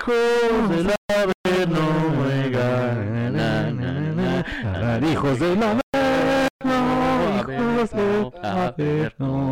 Hijos 0.00 0.70
del 0.70 0.94
Averno, 1.08 1.80
oiga, 2.24 2.94
na, 3.30 3.70
na, 3.70 4.00
na, 4.00 4.98
na, 4.98 5.06
hijos 5.12 5.38
del 5.38 5.62
Averno, 5.62 5.80
hijos 7.44 7.90
del 7.92 8.38
Averno, 8.46 9.50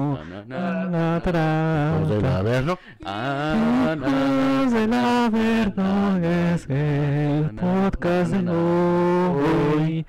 hijos 2.00 2.08
del 2.08 2.24
Averno, 2.24 2.78
hijos 3.02 4.72
del 4.72 4.94
Averno, 4.94 6.18
es 6.24 6.66
el 6.70 7.50
podcast 7.54 8.32
de 8.32 8.50
hoy. 8.50 10.06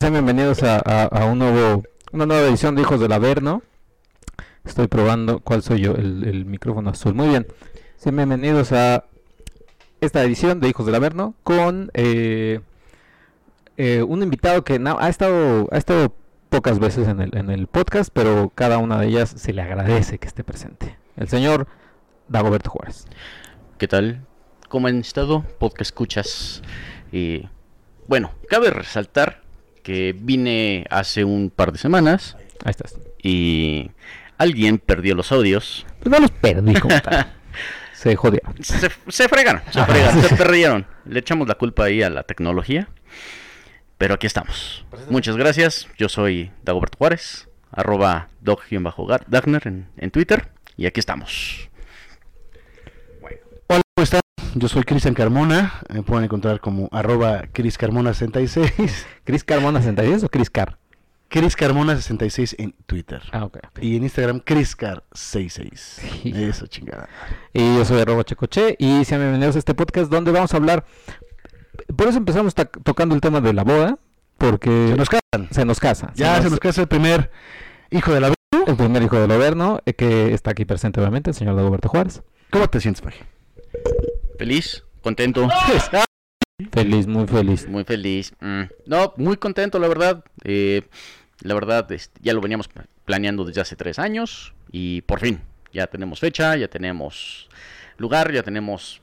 Sean 0.00 0.12
bienvenidos 0.14 0.62
a, 0.62 0.76
a- 0.78 1.04
a 1.04 1.26
un 1.26 1.38
nuevo, 1.38 1.82
una 2.12 2.24
nueva 2.24 2.48
edición 2.48 2.74
de 2.76 2.80
Hijos 2.80 2.98
del 2.98 3.12
Averno. 3.12 3.62
Estoy 4.64 4.88
probando 4.88 5.40
cuál 5.40 5.62
soy 5.62 5.80
yo, 5.82 5.92
el, 5.96 6.24
el 6.24 6.44
micrófono 6.46 6.88
azul. 6.90 7.14
Muy 7.14 7.28
bien. 7.28 7.46
Sean 8.00 8.16
bienvenidos 8.16 8.72
a 8.72 9.04
esta 10.00 10.24
edición 10.24 10.58
de 10.58 10.70
Hijos 10.70 10.86
del 10.86 10.94
Averno 10.94 11.34
con 11.42 11.90
eh, 11.92 12.60
eh, 13.76 14.02
un 14.02 14.22
invitado 14.22 14.64
que 14.64 14.80
ha 14.82 15.08
estado 15.10 15.68
ha 15.70 15.76
estado 15.76 16.16
pocas 16.48 16.78
veces 16.78 17.08
en 17.08 17.20
el, 17.20 17.36
en 17.36 17.50
el 17.50 17.66
podcast, 17.66 18.08
pero 18.10 18.52
cada 18.54 18.78
una 18.78 18.98
de 18.98 19.08
ellas 19.08 19.34
se 19.36 19.52
le 19.52 19.60
agradece 19.60 20.16
que 20.16 20.26
esté 20.26 20.42
presente. 20.44 20.96
El 21.18 21.28
señor 21.28 21.66
Dagoberto 22.26 22.70
Juárez. 22.70 23.04
¿Qué 23.76 23.86
tal? 23.86 24.24
¿Cómo 24.70 24.88
han 24.88 25.00
estado? 25.00 25.44
Podcast 25.58 25.90
escuchas. 25.90 26.62
Y 27.12 27.50
bueno, 28.08 28.30
cabe 28.48 28.70
resaltar 28.70 29.42
que 29.82 30.16
vine 30.18 30.86
hace 30.88 31.24
un 31.24 31.50
par 31.50 31.70
de 31.70 31.76
semanas 31.76 32.38
Ahí 32.64 32.70
estás. 32.70 32.96
y 33.22 33.90
alguien 34.38 34.78
perdió 34.78 35.14
los 35.14 35.32
audios. 35.32 35.84
Pues 35.98 36.10
no 36.10 36.18
los 36.18 36.30
perdí 36.30 36.72
como 36.80 36.98
tal. 37.02 37.34
Se 38.00 38.16
jodieron. 38.16 38.54
Se, 38.64 38.90
se 39.08 39.28
fregaron, 39.28 39.60
se 39.70 39.84
fregaron, 39.84 40.22
se 40.22 40.34
perdieron. 40.42 40.86
Le 41.04 41.20
echamos 41.20 41.46
la 41.46 41.56
culpa 41.56 41.84
ahí 41.84 42.02
a 42.02 42.08
la 42.08 42.22
tecnología. 42.22 42.88
Pero 43.98 44.14
aquí 44.14 44.26
estamos. 44.26 44.86
Muchas 45.10 45.36
gracias. 45.36 45.86
Yo 45.98 46.08
soy 46.08 46.50
Dagoberto 46.62 46.96
Juárez, 46.96 47.50
arroba 47.70 48.28
dog-dagner 48.40 49.66
en, 49.66 49.88
en 49.98 50.10
Twitter. 50.10 50.48
Y 50.78 50.86
aquí 50.86 50.98
estamos. 50.98 51.68
Hola, 53.66 53.82
¿cómo 53.94 54.02
están? 54.02 54.22
Yo 54.54 54.68
soy 54.68 54.84
Cristian 54.84 55.12
Carmona, 55.12 55.82
me 55.90 56.02
pueden 56.02 56.24
encontrar 56.24 56.60
como 56.60 56.88
arroba 56.92 57.48
Cris 57.52 57.76
Carmona 57.76 58.14
66, 58.14 59.06
¿Chris 59.24 59.44
Carmona 59.44 59.80
66 59.82 60.24
o 60.24 60.28
Chris 60.30 60.48
Car? 60.48 60.79
Cris 61.30 61.54
Carmona 61.54 61.94
66 61.94 62.56
en 62.58 62.72
Twitter. 62.86 63.22
Ah, 63.30 63.44
ok. 63.44 63.58
Y 63.80 63.96
en 63.96 64.02
Instagram, 64.02 64.40
CrisCar66. 64.40 66.24
Hijo. 66.24 66.36
Eso, 66.38 66.66
chingada. 66.66 67.08
Y 67.52 67.76
yo 67.76 67.84
soy 67.84 68.00
arroba 68.00 68.24
Checoche 68.24 68.74
y 68.80 69.04
sean 69.04 69.20
bienvenidos 69.20 69.54
a 69.54 69.60
este 69.60 69.74
podcast 69.74 70.10
donde 70.10 70.32
vamos 70.32 70.52
a 70.52 70.56
hablar. 70.56 70.84
Por 71.96 72.08
eso 72.08 72.18
empezamos 72.18 72.52
tocando 72.82 73.14
el 73.14 73.20
tema 73.20 73.40
de 73.40 73.52
la 73.52 73.62
boda, 73.62 73.98
porque 74.38 74.88
Se 74.88 74.96
nos 74.96 75.08
casan. 75.08 75.48
se 75.52 75.64
nos 75.64 75.78
casa. 75.78 76.12
Ya 76.16 76.42
se 76.42 76.50
nos 76.50 76.58
casa 76.58 76.80
el 76.82 76.88
primer 76.88 77.30
hijo 77.92 78.12
de 78.12 78.20
la. 78.20 78.34
El 78.66 78.74
primer 78.76 79.00
hijo 79.04 79.16
del 79.20 79.30
Oberno, 79.30 79.80
eh, 79.86 79.94
que 79.94 80.34
está 80.34 80.50
aquí 80.50 80.64
presente 80.64 80.98
obviamente, 81.00 81.30
el 81.30 81.36
señor 81.36 81.54
Dagoberto 81.54 81.88
Juárez. 81.88 82.22
¿Cómo 82.50 82.66
te 82.68 82.80
sientes, 82.80 83.00
Paje? 83.02 83.24
Feliz, 84.36 84.84
contento. 85.02 85.48
Feliz, 86.72 87.06
muy 87.06 87.26
feliz. 87.26 87.66
Muy 87.68 87.84
feliz. 87.84 88.34
Mm, 88.40 88.62
No, 88.86 89.14
muy 89.16 89.36
contento, 89.38 89.78
la 89.78 89.88
verdad. 89.88 90.24
Eh, 90.44 90.82
la 91.42 91.54
verdad, 91.54 91.90
este, 91.92 92.20
ya 92.22 92.32
lo 92.32 92.40
veníamos 92.40 92.68
pla- 92.68 92.86
planeando 93.04 93.44
desde 93.44 93.60
hace 93.60 93.76
tres 93.76 93.98
años 93.98 94.54
y 94.70 95.02
por 95.02 95.20
fin, 95.20 95.40
ya 95.72 95.86
tenemos 95.86 96.20
fecha, 96.20 96.56
ya 96.56 96.68
tenemos 96.68 97.48
lugar, 97.98 98.32
ya 98.32 98.42
tenemos 98.42 99.00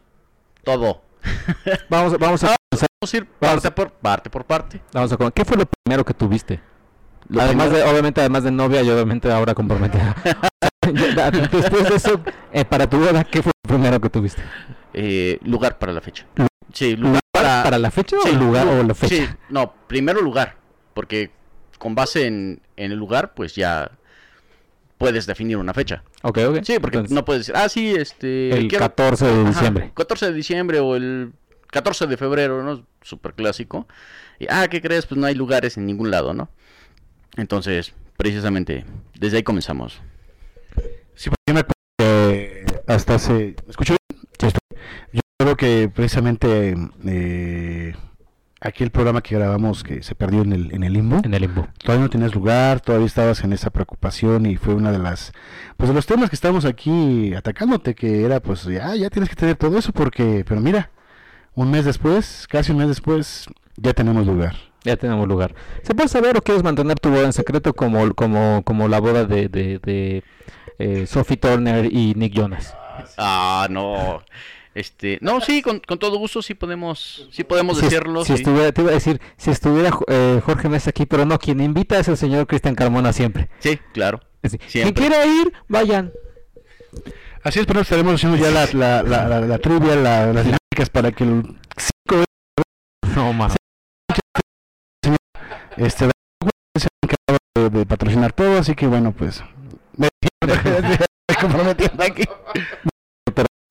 todo. 0.63 1.01
Vamos, 1.89 2.17
vamos 2.17 2.43
a 2.43 2.55
comenzar. 2.71 2.87
Vamos 3.01 3.13
a 3.13 3.17
ir 3.17 3.27
Vamos 3.39 3.61
parte 3.63 3.71
por 3.71 3.91
parte. 3.91 4.29
Por 4.29 4.45
parte. 4.45 4.81
Vamos 4.93 5.11
a 5.11 5.31
¿Qué 5.31 5.43
fue 5.45 5.57
lo 5.57 5.65
primero 5.65 6.03
que 6.05 6.13
tuviste? 6.13 6.59
Lo 7.29 7.41
además 7.41 7.67
primero- 7.67 7.85
de, 7.85 7.91
obviamente, 7.91 8.21
además 8.21 8.43
de 8.43 8.51
novia 8.51 8.81
y 8.81 8.89
obviamente 8.89 9.31
ahora 9.31 9.53
comprometida. 9.53 10.15
Después 11.51 11.89
de 11.89 11.95
eso, 11.95 12.21
eh, 12.53 12.63
para 12.65 12.89
tu 12.89 12.97
boda, 12.97 13.23
¿qué 13.25 13.41
fue 13.41 13.51
lo 13.63 13.69
primero 13.69 13.99
que 13.99 14.09
tuviste? 14.09 14.41
eh, 14.93 15.37
lugar 15.43 15.77
para 15.77 15.91
la 15.93 16.01
fecha. 16.01 16.25
Sí, 16.73 16.95
¿Lugar 16.95 17.07
lugar 17.09 17.21
para, 17.31 17.63
para... 17.63 17.77
la 17.79 17.91
fecha 17.91 18.15
sí, 18.23 18.29
o 18.29 18.33
lugar 18.35 18.65
lu- 18.65 18.71
o 18.79 18.83
la 18.83 18.95
fecha? 18.95 19.15
Sí, 19.15 19.27
no, 19.49 19.73
primero 19.87 20.21
lugar, 20.21 20.55
porque 20.93 21.31
con 21.77 21.95
base 21.95 22.25
en, 22.27 22.61
en 22.75 22.91
el 22.91 22.97
lugar, 22.97 23.33
pues 23.33 23.55
ya 23.55 23.91
puedes 24.97 25.25
definir 25.25 25.57
una 25.57 25.73
fecha. 25.73 26.03
Ok, 26.23 26.39
ok. 26.49 26.59
Sí, 26.63 26.79
porque 26.79 26.97
Entonces, 26.97 27.15
no 27.15 27.23
puedes 27.25 27.41
decir, 27.41 27.55
ah, 27.55 27.69
sí, 27.69 27.93
este... 27.95 28.49
el 28.57 28.67
quiero- 28.67 28.85
14 28.85 29.25
de 29.25 29.41
Ajá, 29.41 29.49
diciembre. 29.49 29.91
14 29.95 30.25
de 30.27 30.33
diciembre 30.33 30.79
o 30.79 30.95
el 30.95 31.33
14 31.71 32.07
de 32.07 32.17
febrero, 32.17 32.63
¿no? 32.63 32.85
Súper 33.01 33.33
clásico. 33.33 33.87
Y, 34.39 34.47
ah, 34.49 34.67
¿qué 34.69 34.81
crees? 34.81 35.05
Pues 35.05 35.19
no 35.19 35.27
hay 35.27 35.35
lugares 35.35 35.77
en 35.77 35.85
ningún 35.85 36.09
lado, 36.11 36.33
¿no? 36.33 36.49
Entonces, 37.37 37.93
precisamente, 38.17 38.85
desde 39.19 39.37
ahí 39.37 39.43
comenzamos. 39.43 40.01
Sí, 41.15 41.29
porque 41.29 41.43
yo 41.47 41.53
me 41.53 41.59
acuerdo 41.59 41.73
que 41.97 42.65
hasta 42.87 43.15
hace... 43.15 43.33
¿Me 43.65 43.69
escucho 43.71 43.95
bien? 44.09 44.21
Sí, 44.39 44.47
estoy. 44.47 44.79
Yo 45.13 45.21
creo 45.39 45.55
que 45.55 45.89
precisamente 45.93 46.75
eh, 47.05 47.95
aquel 48.59 48.89
programa 48.89 49.21
que 49.21 49.35
grabamos 49.35 49.83
que 49.83 50.01
se 50.03 50.15
perdió 50.15 50.41
en 50.41 50.51
el, 50.53 50.73
en 50.73 50.83
el 50.83 50.93
limbo, 50.93 51.21
En 51.23 51.33
el 51.33 51.41
limbo. 51.41 51.67
todavía 51.83 52.03
no 52.05 52.09
tenías 52.09 52.33
lugar, 52.33 52.79
todavía 52.79 53.07
estabas 53.07 53.43
en 53.43 53.53
esa 53.53 53.69
preocupación 53.69 54.45
y 54.45 54.57
fue 54.57 54.73
una 54.73 54.91
de 54.91 54.99
las... 54.99 55.31
Pues 55.77 55.89
de 55.89 55.93
los 55.95 56.05
temas 56.05 56.29
que 56.29 56.35
estábamos 56.35 56.65
aquí 56.65 57.33
atacándote, 57.35 57.93
que 57.95 58.23
era 58.23 58.39
pues 58.39 58.63
ya, 58.63 58.95
ya 58.95 59.09
tienes 59.09 59.29
que 59.29 59.35
tener 59.35 59.55
todo 59.55 59.77
eso 59.77 59.91
porque... 59.91 60.43
Pero 60.47 60.59
mira, 60.61 60.89
un 61.53 61.69
mes 61.71 61.85
después, 61.85 62.47
casi 62.49 62.71
un 62.71 62.79
mes 62.79 62.87
después, 62.87 63.45
ya 63.75 63.93
tenemos 63.93 64.25
lugar. 64.25 64.55
Ya 64.83 64.95
tenemos 64.95 65.27
lugar. 65.27 65.53
¿Se 65.83 65.93
puede 65.93 66.07
saber 66.07 66.37
o 66.37 66.41
quieres 66.41 66.63
mantener 66.63 66.99
tu 66.99 67.09
boda 67.09 67.25
en 67.25 67.33
secreto 67.33 67.73
como, 67.73 68.13
como, 68.13 68.61
como 68.63 68.87
la 68.87 68.99
boda 68.99 69.25
de, 69.25 69.49
de, 69.49 69.79
de 69.79 70.23
eh, 70.79 71.05
Sophie 71.07 71.37
Turner 71.37 71.85
y 71.93 72.13
Nick 72.15 72.33
Jonas? 72.33 72.73
Ah, 73.17 73.67
no. 73.69 74.21
Este, 74.77 75.17
no, 75.21 75.41
sí, 75.41 75.63
con, 75.63 75.79
con 75.79 75.97
todo 75.97 76.19
gusto 76.19 76.43
sí 76.43 76.53
podemos, 76.53 77.27
sí 77.31 77.43
podemos 77.43 77.79
Si, 77.79 77.85
es- 77.85 77.91
decirlo. 77.91 78.21
si 78.23 78.27
sí. 78.27 78.33
estuviera, 78.35 78.71
te 78.71 78.81
iba 78.81 78.91
a 78.91 78.93
decir, 78.93 79.19
si 79.35 79.49
estuviera 79.49 79.89
eh, 80.07 80.39
Jorge 80.45 80.69
Mesa 80.69 80.91
aquí, 80.91 81.07
pero 81.07 81.25
no, 81.25 81.39
quien 81.39 81.61
invita 81.61 81.97
es 81.97 82.07
el 82.09 82.15
señor 82.15 82.45
Cristian 82.45 82.75
Carmona 82.75 83.11
siempre. 83.11 83.49
Sí, 83.57 83.79
claro. 83.91 84.19
Quien 84.71 84.93
quiera 84.93 85.25
ir, 85.25 85.51
vayan. 85.67 86.11
Así 87.41 87.59
es, 87.59 87.65
pero 87.65 87.81
estaremos 87.81 88.13
haciendo 88.13 88.37
ya 88.37 88.51
la, 88.51 88.67
la, 88.73 89.01
la, 89.01 89.27
la, 89.27 89.41
la 89.41 89.57
trivia, 89.57 89.95
la- 89.95 90.27
las 90.31 90.43
dinámicas 90.45 90.89
para 90.91 91.11
que 91.11 91.23
el 91.23 91.41
cinco 91.75 92.23
No, 93.15 93.33
mames. 93.33 93.55
este 95.77 96.09
se 96.77 96.85
ha 96.85 96.89
encargado 97.01 97.39
de, 97.71 97.79
de 97.79 97.85
patrocinar 97.87 98.31
todo, 98.33 98.59
así 98.59 98.75
que 98.75 98.85
bueno, 98.85 99.11
pues 99.11 99.43
me 99.95 100.07
estoy 100.21 100.97
comprometiendo 101.41 102.03
aquí. 102.03 102.23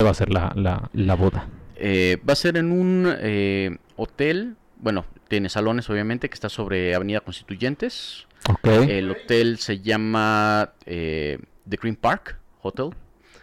Va 0.06 0.12
a 0.12 0.14
ser 0.14 0.30
la, 0.32 0.52
la, 0.56 0.88
la 0.92 1.14
boda. 1.14 1.46
Eh, 1.76 2.18
va 2.28 2.32
a 2.32 2.36
ser 2.36 2.56
en 2.56 2.72
un 2.72 3.14
eh, 3.20 3.76
hotel, 3.96 4.56
bueno, 4.78 5.04
tiene 5.28 5.48
salones 5.48 5.90
obviamente, 5.90 6.28
que 6.30 6.34
está 6.34 6.48
sobre 6.48 6.94
Avenida 6.94 7.20
Constituyentes. 7.20 8.26
Ok. 8.48 8.66
El 8.66 9.10
hotel 9.10 9.58
se 9.58 9.80
llama 9.80 10.70
eh, 10.86 11.38
The 11.68 11.76
Green 11.76 11.96
Park 11.96 12.38
Hotel. 12.62 12.90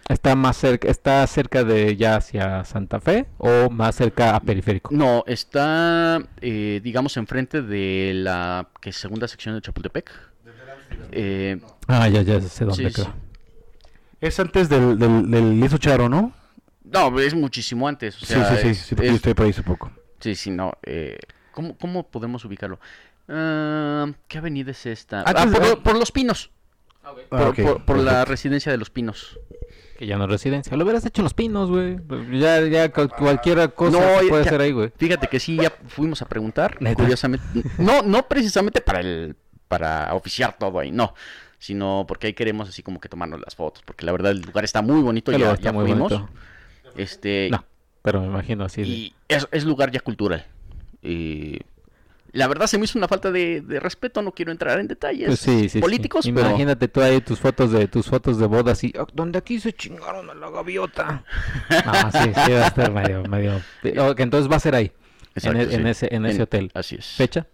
¿Está 0.09 0.35
más 0.35 0.57
cerca, 0.57 0.89
está 0.89 1.25
cerca 1.27 1.63
de 1.63 1.95
ya 1.95 2.17
hacia 2.17 2.65
Santa 2.65 2.99
Fe 2.99 3.25
o 3.37 3.69
más 3.69 3.95
cerca 3.95 4.35
a 4.35 4.39
Periférico? 4.41 4.89
No, 4.93 5.23
está, 5.27 6.21
eh, 6.41 6.81
digamos, 6.83 7.15
enfrente 7.17 7.61
de 7.61 8.11
la 8.15 8.67
que 8.81 8.89
es 8.89 8.97
segunda 8.97 9.27
sección 9.29 9.55
de 9.55 9.61
Chapultepec. 9.61 10.11
Eh, 11.11 11.59
Ah, 11.87 12.07
ya, 12.09 12.21
ya 12.21 12.39
sé 12.41 12.65
dónde 12.65 12.83
Sí, 12.83 12.89
sí. 12.89 13.01
creo. 13.01 13.13
Es 14.21 14.39
antes 14.39 14.69
del, 14.69 14.97
del, 14.99 15.29
del 15.29 15.59
Lizo 15.59 15.77
Charo, 15.77 16.07
¿no? 16.09 16.31
No, 16.83 17.19
es 17.19 17.33
muchísimo 17.33 17.87
antes. 17.87 18.15
o 18.17 18.19
Sí, 18.25 18.33
sea, 18.33 18.55
sí, 18.57 18.61
sí, 18.61 18.67
es- 18.69 18.77
sí, 18.79 18.95
porque 18.95 19.07
yo 19.07 19.11
es- 19.13 19.15
estoy 19.17 19.33
por 19.33 19.45
ahí 19.45 19.51
hace 19.51 19.63
poco. 19.63 19.91
sí, 20.19 20.35
sí, 20.35 20.51
no. 20.51 20.73
eh, 20.83 21.17
¿cómo, 21.51 21.77
¿Cómo 21.77 22.07
podemos 22.07 22.43
ubicarlo? 22.45 22.79
Ah, 23.27 24.11
¿Qué 24.27 24.37
avenida 24.37 24.71
es 24.71 24.85
esta? 24.85 25.23
Ah, 25.25 25.33
por, 25.51 25.67
lo- 25.67 25.83
por 25.83 25.97
Los 25.97 26.11
Pinos. 26.11 26.51
Ah, 27.03 27.13
Por, 27.29 27.41
ok, 27.49 27.61
por- 27.61 27.85
por 27.85 27.97
la 27.99 28.23
residencia 28.25 28.71
de 28.71 28.77
Los 28.77 28.89
Pinos. 28.89 29.37
Que 29.97 30.07
ya 30.07 30.17
no 30.17 30.23
es 30.25 30.29
residencia. 30.29 30.75
Lo 30.77 30.83
hubieras 30.83 31.05
hecho 31.05 31.21
en 31.21 31.23
Los 31.25 31.33
Pinos, 31.33 31.69
güey. 31.69 31.97
Ya, 32.39 32.61
ya 32.61 32.91
cual- 32.91 33.09
cualquier 33.09 33.73
cosa 33.73 33.99
No, 33.99 34.19
se 34.19 34.23
ya- 34.25 34.29
puede 34.29 34.43
ya- 34.43 34.49
hacer 34.49 34.61
ahí, 34.61 34.71
güey. 34.71 34.91
Fíjate 34.97 35.27
que 35.27 35.39
sí, 35.39 35.57
ya 35.57 35.71
fuimos 35.87 36.21
a 36.21 36.25
preguntar, 36.27 36.77
¿Neta? 36.81 36.95
curiosamente. 37.01 37.45
No, 37.77 38.01
no 38.01 38.27
precisamente 38.27 38.81
para 38.81 39.01
el, 39.01 39.35
para 39.67 40.13
oficiar 40.13 40.57
todo 40.57 40.79
ahí, 40.79 40.91
no. 40.91 41.13
Sino 41.59 42.05
porque 42.07 42.27
ahí 42.27 42.33
queremos 42.33 42.67
así 42.67 42.83
como 42.83 42.99
que 42.99 43.07
tomarnos 43.09 43.39
las 43.41 43.55
fotos. 43.55 43.83
Porque 43.85 44.05
la 44.05 44.11
verdad 44.11 44.31
el 44.31 44.41
lugar 44.41 44.63
está 44.65 44.81
muy 44.81 45.01
bonito, 45.01 45.31
ya, 45.31 45.51
está 45.51 45.61
ya 45.61 45.71
muy 45.71 45.85
fuimos. 45.87 46.11
bonito. 46.11 46.29
Este, 46.95 47.49
No, 47.51 47.63
pero 48.01 48.21
me 48.21 48.27
imagino 48.27 48.65
así. 48.65 48.81
de- 48.81 48.87
y 48.87 49.13
es, 49.27 49.47
es 49.51 49.63
lugar 49.65 49.91
ya 49.91 49.99
cultural. 49.99 50.45
Y 51.01 51.59
la 52.31 52.47
verdad 52.47 52.67
se 52.67 52.77
me 52.77 52.85
hizo 52.85 52.97
una 52.97 53.07
falta 53.07 53.31
de, 53.31 53.61
de 53.61 53.79
respeto, 53.79 54.21
no 54.21 54.31
quiero 54.31 54.51
entrar 54.51 54.79
en 54.79 54.87
detalles 54.87 55.27
Pues 55.27 55.39
sí, 55.39 55.61
sí, 55.63 55.69
sí. 55.69 55.79
políticos, 55.81 56.25
pero 56.33 56.47
Imagínate 56.49 56.87
tú 56.87 57.01
ahí 57.01 57.21
tus 57.21 57.39
fotos 57.39 57.71
de 57.71 57.87
tus 57.87 58.07
fotos 58.07 58.39
de 58.39 58.47
bodas 58.47 58.83
y 58.83 58.93
"Ah, 58.97 59.05
donde 59.13 59.37
aquí 59.37 59.59
se 59.59 59.73
chingaron 59.73 60.29
a 60.29 60.33
la 60.33 60.49
gaviota. 60.49 61.23
No, 61.85 62.11
sí, 62.11 62.31
sí 62.33 62.51
va 62.51 62.63
a 62.63 62.67
estar 62.67 62.91
medio, 62.91 63.23
medio. 63.23 63.61
Ok, 64.11 64.19
entonces 64.21 64.51
va 64.51 64.55
a 64.55 64.59
ser 64.59 64.75
ahí, 64.75 64.91
Exacto, 65.35 65.59
en, 65.59 65.69
e- 65.69 65.75
en 65.75 65.87
ese, 65.87 66.07
en 66.15 66.25
ese 66.25 66.43
hotel. 66.43 66.71
Así 66.73 66.95
es. 66.95 67.05
Fecha 67.05 67.47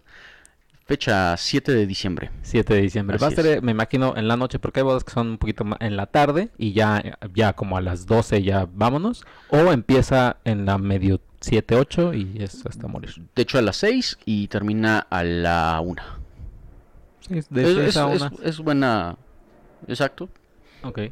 Fecha 0.90 1.36
7 1.36 1.70
de 1.72 1.86
diciembre. 1.86 2.30
7 2.42 2.74
de 2.74 2.80
diciembre. 2.80 3.16
va 3.16 3.28
a 3.28 3.30
ser, 3.30 3.46
es. 3.46 3.56
eh, 3.58 3.60
me 3.60 3.70
imagino, 3.70 4.16
en 4.16 4.26
la 4.26 4.36
noche, 4.36 4.58
porque 4.58 4.80
hay 4.80 4.84
bodas 4.84 5.04
que 5.04 5.12
son 5.12 5.28
un 5.28 5.38
poquito 5.38 5.64
más 5.64 5.78
en 5.80 5.96
la 5.96 6.06
tarde 6.06 6.48
y 6.58 6.72
ya, 6.72 7.00
ya 7.32 7.52
como 7.52 7.76
a 7.76 7.80
las 7.80 8.06
12 8.06 8.42
ya 8.42 8.66
vámonos. 8.74 9.24
O 9.50 9.70
empieza 9.70 10.38
en 10.42 10.66
la 10.66 10.78
medio 10.78 11.20
7, 11.42 11.76
8 11.76 12.14
y 12.14 12.42
es 12.42 12.66
hasta 12.66 12.88
morir. 12.88 13.10
De 13.36 13.42
hecho 13.42 13.58
a 13.58 13.62
las 13.62 13.76
6 13.76 14.18
y 14.24 14.48
termina 14.48 14.98
a 15.10 15.22
la 15.22 15.80
1. 15.80 16.02
Sí, 17.20 17.38
es 17.38 17.48
de 17.50 17.62
Es, 17.62 17.74
seis 17.76 17.88
es- 17.90 17.96
a 17.96 18.12
es- 18.12 18.20
una. 18.22 18.32
es 18.42 18.58
buena. 18.58 19.16
Exacto. 19.86 20.28
Ok. 20.82 21.02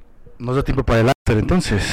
Nos 0.41 0.57
da 0.57 0.65
tiempo 0.65 0.83
para 0.85 1.03
el 1.03 1.09
after 1.09 1.39
entonces, 1.39 1.85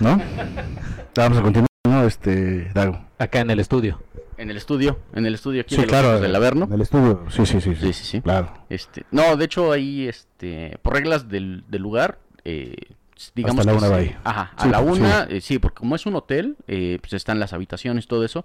¿no? 0.00 0.18
Vamos 1.14 1.36
a 1.36 1.42
continuar, 1.42 1.68
¿no? 1.86 2.06
Este, 2.06 2.70
Dago. 2.72 3.04
Acá 3.18 3.40
en 3.40 3.50
el 3.50 3.60
estudio. 3.60 4.00
En 4.36 4.50
el 4.50 4.56
estudio, 4.56 4.98
en 5.14 5.26
el 5.26 5.34
estudio 5.34 5.60
aquí 5.62 5.74
Sí, 5.76 5.80
de 5.82 5.86
claro. 5.86 6.20
Del 6.20 6.34
Averno. 6.34 6.64
En 6.66 6.72
el 6.72 6.80
estudio. 6.80 7.24
Sí, 7.30 7.46
sí, 7.46 7.60
sí. 7.60 7.74
Sí, 7.74 7.92
sí, 7.92 8.04
sí. 8.04 8.20
Claro. 8.20 8.52
Este, 8.68 9.04
no, 9.10 9.36
de 9.36 9.44
hecho 9.44 9.72
ahí, 9.72 10.08
este, 10.08 10.78
por 10.82 10.94
reglas 10.94 11.28
del, 11.28 11.64
del 11.68 11.82
lugar, 11.82 12.18
eh, 12.44 12.74
digamos 13.34 13.60
Hasta 13.60 13.72
la 13.72 13.78
que 13.78 13.84
una 13.86 13.94
va 13.94 14.00
ahí. 14.02 14.16
Ajá, 14.24 14.52
a 14.56 14.66
la 14.66 14.78
sí. 14.78 14.84
una, 14.84 15.22
eh, 15.30 15.40
sí, 15.40 15.58
porque 15.58 15.76
como 15.76 15.94
es 15.96 16.04
un 16.06 16.16
hotel, 16.16 16.56
eh, 16.66 16.98
pues 17.00 17.12
están 17.12 17.38
las 17.38 17.52
habitaciones, 17.52 18.06
todo 18.08 18.24
eso, 18.24 18.44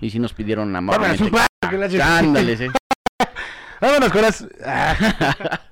y 0.00 0.10
sí 0.10 0.18
nos 0.18 0.32
pidieron 0.32 0.74
amablemente. 0.74 1.24
su 1.24 1.30
madre, 1.30 1.46
que 1.68 1.76
la 1.78 1.88
chingada. 1.88 2.18
Ándale, 2.18 2.56
sí. 2.56 2.66
Vámonos 3.80 4.10
con 4.10 4.22
las... 4.22 4.46
Ah, 4.64 5.60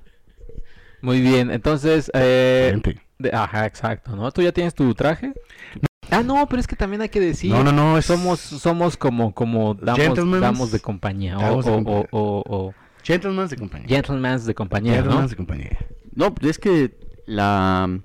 Muy 1.01 1.21
bien, 1.21 1.51
entonces... 1.51 2.09
Eh, 2.13 2.79
de- 3.19 3.31
ajá, 3.33 3.65
exacto, 3.65 4.15
¿no? 4.15 4.31
¿Tú 4.31 4.41
ya 4.41 4.51
tienes 4.51 4.73
tu 4.75 4.93
traje? 4.93 5.33
Ah, 6.11 6.23
no, 6.23 6.47
pero 6.47 6.59
es 6.59 6.67
que 6.67 6.75
también 6.75 7.01
hay 7.01 7.09
que 7.09 7.19
decir... 7.19 7.51
No, 7.51 7.63
no, 7.63 7.71
no. 7.71 7.97
Es... 7.97 8.05
Somos, 8.05 8.39
somos 8.39 8.97
como, 8.97 9.33
como 9.33 9.73
damos, 9.75 10.39
damos 10.41 10.71
de 10.71 10.79
compañía. 10.79 11.37
O, 11.37 11.41
Damos 11.41 11.65
de 11.65 11.71
o- 11.71 11.75
compañía. 11.75 12.07
o- 12.11 12.43
o- 12.47 12.67
o 12.67 12.73
Gentlemen 13.03 13.47
de 13.47 13.55
compañía. 13.57 13.87
gentlemans 13.87 14.45
de 14.45 14.55
compañía, 14.55 14.95
¿no? 14.97 15.01
Gentlemen 15.03 15.27
de 15.29 15.35
compañía. 15.35 15.77
No, 16.15 16.33
pues 16.33 16.51
es 16.51 16.59
que 16.59 16.97
la 17.27 17.99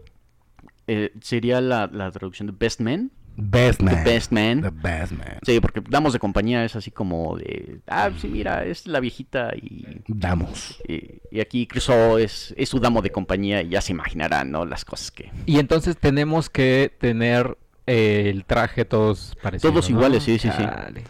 eh, 0.87 1.12
sería 1.23 1.61
la, 1.61 1.87
la 1.93 2.11
traducción 2.11 2.47
de 2.49 2.55
best 2.58 2.81
man, 2.81 3.11
Best 3.37 3.81
man. 3.81 3.94
the 4.05 4.11
best 4.11 4.32
man. 4.32 4.61
The 4.61 4.70
best 4.70 5.12
man. 5.12 5.38
Sí, 5.47 5.61
porque 5.61 5.81
damos 5.88 6.12
de 6.12 6.19
compañía 6.19 6.64
es 6.64 6.76
así 6.76 6.91
como 6.91 7.38
de, 7.38 7.81
ah, 7.87 8.11
sí, 8.19 8.29
mira, 8.29 8.64
es 8.67 8.87
la 8.87 9.00
viejita 9.00 9.52
y, 9.56 10.02
Damos. 10.08 10.79
y, 10.87 11.20
y 11.31 11.41
aquí 11.41 11.67
Crusoe 11.67 12.23
es, 12.23 12.52
es 12.58 12.69
su 12.69 12.81
damo 12.81 13.00
de 13.00 13.11
compañía 13.11 13.62
y 13.62 13.70
ya 13.70 13.81
se 13.81 13.93
imaginarán, 13.93 14.50
¿no? 14.50 14.67
Las 14.67 14.85
cosas 14.85 15.11
que... 15.11 15.31
Y 15.47 15.58
entonces 15.58 15.97
tenemos 15.97 16.50
que 16.50 16.94
tener 17.00 17.56
eh, 17.91 18.31
el 18.31 18.45
traje 18.45 18.85
todos 18.85 19.37
parecidos. 19.43 19.73
Todos 19.75 19.91
iguales, 19.91 20.23
sí, 20.23 20.39
sí, 20.39 20.49
sí. 20.51 20.63
Chale. 20.63 21.05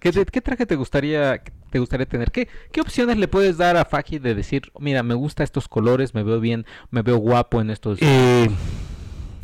¿Qué, 0.00 0.12
te- 0.12 0.24
qué 0.26 0.40
traje 0.40 0.64
te 0.66 0.76
gustaría, 0.76 1.42
te 1.70 1.78
gustaría 1.78 2.06
tener? 2.06 2.30
¿Qué, 2.30 2.48
¿Qué 2.72 2.80
opciones 2.80 3.16
le 3.16 3.26
puedes 3.28 3.56
dar 3.56 3.76
a 3.76 3.84
Faki 3.84 4.18
de 4.18 4.34
decir, 4.34 4.70
mira, 4.78 5.02
me 5.02 5.14
gusta 5.14 5.42
estos 5.42 5.66
colores, 5.68 6.14
me 6.14 6.22
veo 6.22 6.38
bien, 6.40 6.66
me 6.90 7.02
veo 7.02 7.16
guapo 7.16 7.60
en 7.60 7.70
estos... 7.70 7.98
Eh, 8.00 8.48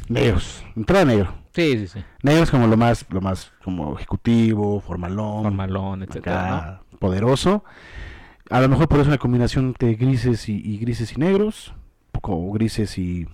negros. 0.08 0.62
Entrada 0.76 1.04
negro. 1.04 1.34
Sí, 1.54 1.78
sí, 1.78 1.86
sí. 1.88 2.04
Negro 2.22 2.42
es 2.44 2.50
como 2.50 2.66
lo 2.66 2.76
más, 2.76 3.04
lo 3.10 3.20
más 3.20 3.52
como 3.64 3.96
ejecutivo, 3.96 4.80
formalón. 4.80 5.42
Formalón, 5.44 6.02
etcétera, 6.02 6.82
poderoso. 6.98 7.64
A 8.50 8.60
lo 8.60 8.68
mejor 8.68 8.88
por 8.88 9.00
eso 9.00 9.08
una 9.08 9.18
combinación 9.18 9.74
de 9.78 9.94
grises 9.94 10.48
y, 10.48 10.56
y 10.56 10.78
grises 10.78 11.12
y 11.12 11.16
negros. 11.16 11.74
Poco 12.12 12.52
grises 12.52 12.98
y 12.98 13.26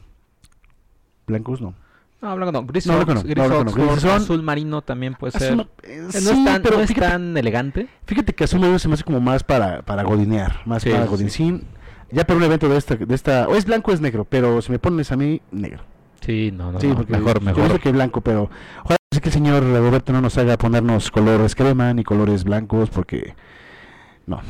blancos, 1.27 1.61
no. 1.61 1.75
No, 2.23 2.37
blanco 2.37 2.53
no, 2.53 2.65
gris, 2.67 2.87
No, 2.87 2.95
blanco 2.99 3.15
no, 3.15 3.23
gris 3.23 3.37
no, 3.77 3.97
son- 3.97 4.11
azul 4.23 4.43
marino 4.43 4.83
también 4.83 5.15
puede 5.15 5.33
ser. 5.39 5.55
Azul- 5.55 5.69
Eh, 5.83 5.93
eh, 5.97 6.01
no 6.03 6.11
sí, 6.13 6.19
es 6.19 6.45
tan, 6.45 6.63
pero 6.63 6.77
no 6.77 6.83
es 6.83 6.89
fíjate, 6.89 7.09
tan 7.13 7.37
elegante. 7.37 7.89
fíjate 8.05 8.35
que 8.35 8.45
azul 8.45 8.61
negro 8.61 8.79
se 8.79 8.89
me 8.89 8.95
hace 8.95 9.05
como 9.05 9.21
más 9.21 9.43
para, 9.43 9.83
para 9.83 10.03
godinear, 10.03 10.61
más 10.67 10.83
Sí, 10.83 10.91
para 10.91 11.03
sí, 11.05 11.09
sí. 11.09 11.11
godincín. 11.17 11.65
Ya 12.13 12.27
para 12.27 12.37
un 12.39 12.43
evento 12.45 12.69
de 12.69 12.77
esta, 12.77 12.97
de 12.97 13.15
esta, 13.15 13.49
o 13.49 13.55
es 13.55 13.65
blanco 13.65 13.91
o 13.93 13.95
es 13.95 14.01
negro, 14.01 14.25
pero 14.29 14.61
si 14.61 14.71
me 14.73 14.79
pones 14.79 15.13
a 15.13 15.17
mí, 15.17 15.41
negro. 15.53 15.83
Sí, 16.21 16.51
no, 16.53 16.73
no, 16.73 16.81
sí, 16.81 16.93
porque 16.95 17.13
mejor, 17.13 17.39
yo 17.41 17.45
mejor. 17.47 17.71
sé 17.73 17.79
que 17.79 17.93
blanco, 17.93 18.21
pero 18.21 18.51
ojalá 18.85 18.97
que 19.11 19.29
el 19.29 19.33
señor 19.33 19.63
Roberto 19.63 20.13
no 20.13 20.21
nos 20.21 20.37
haga 20.37 20.59
ponernos 20.59 21.11
colores 21.11 21.55
crema 21.55 21.95
ni 21.95 22.05
colores 22.05 22.45
blancos, 22.45 22.91
porque 22.91 23.35
no. 24.27 24.41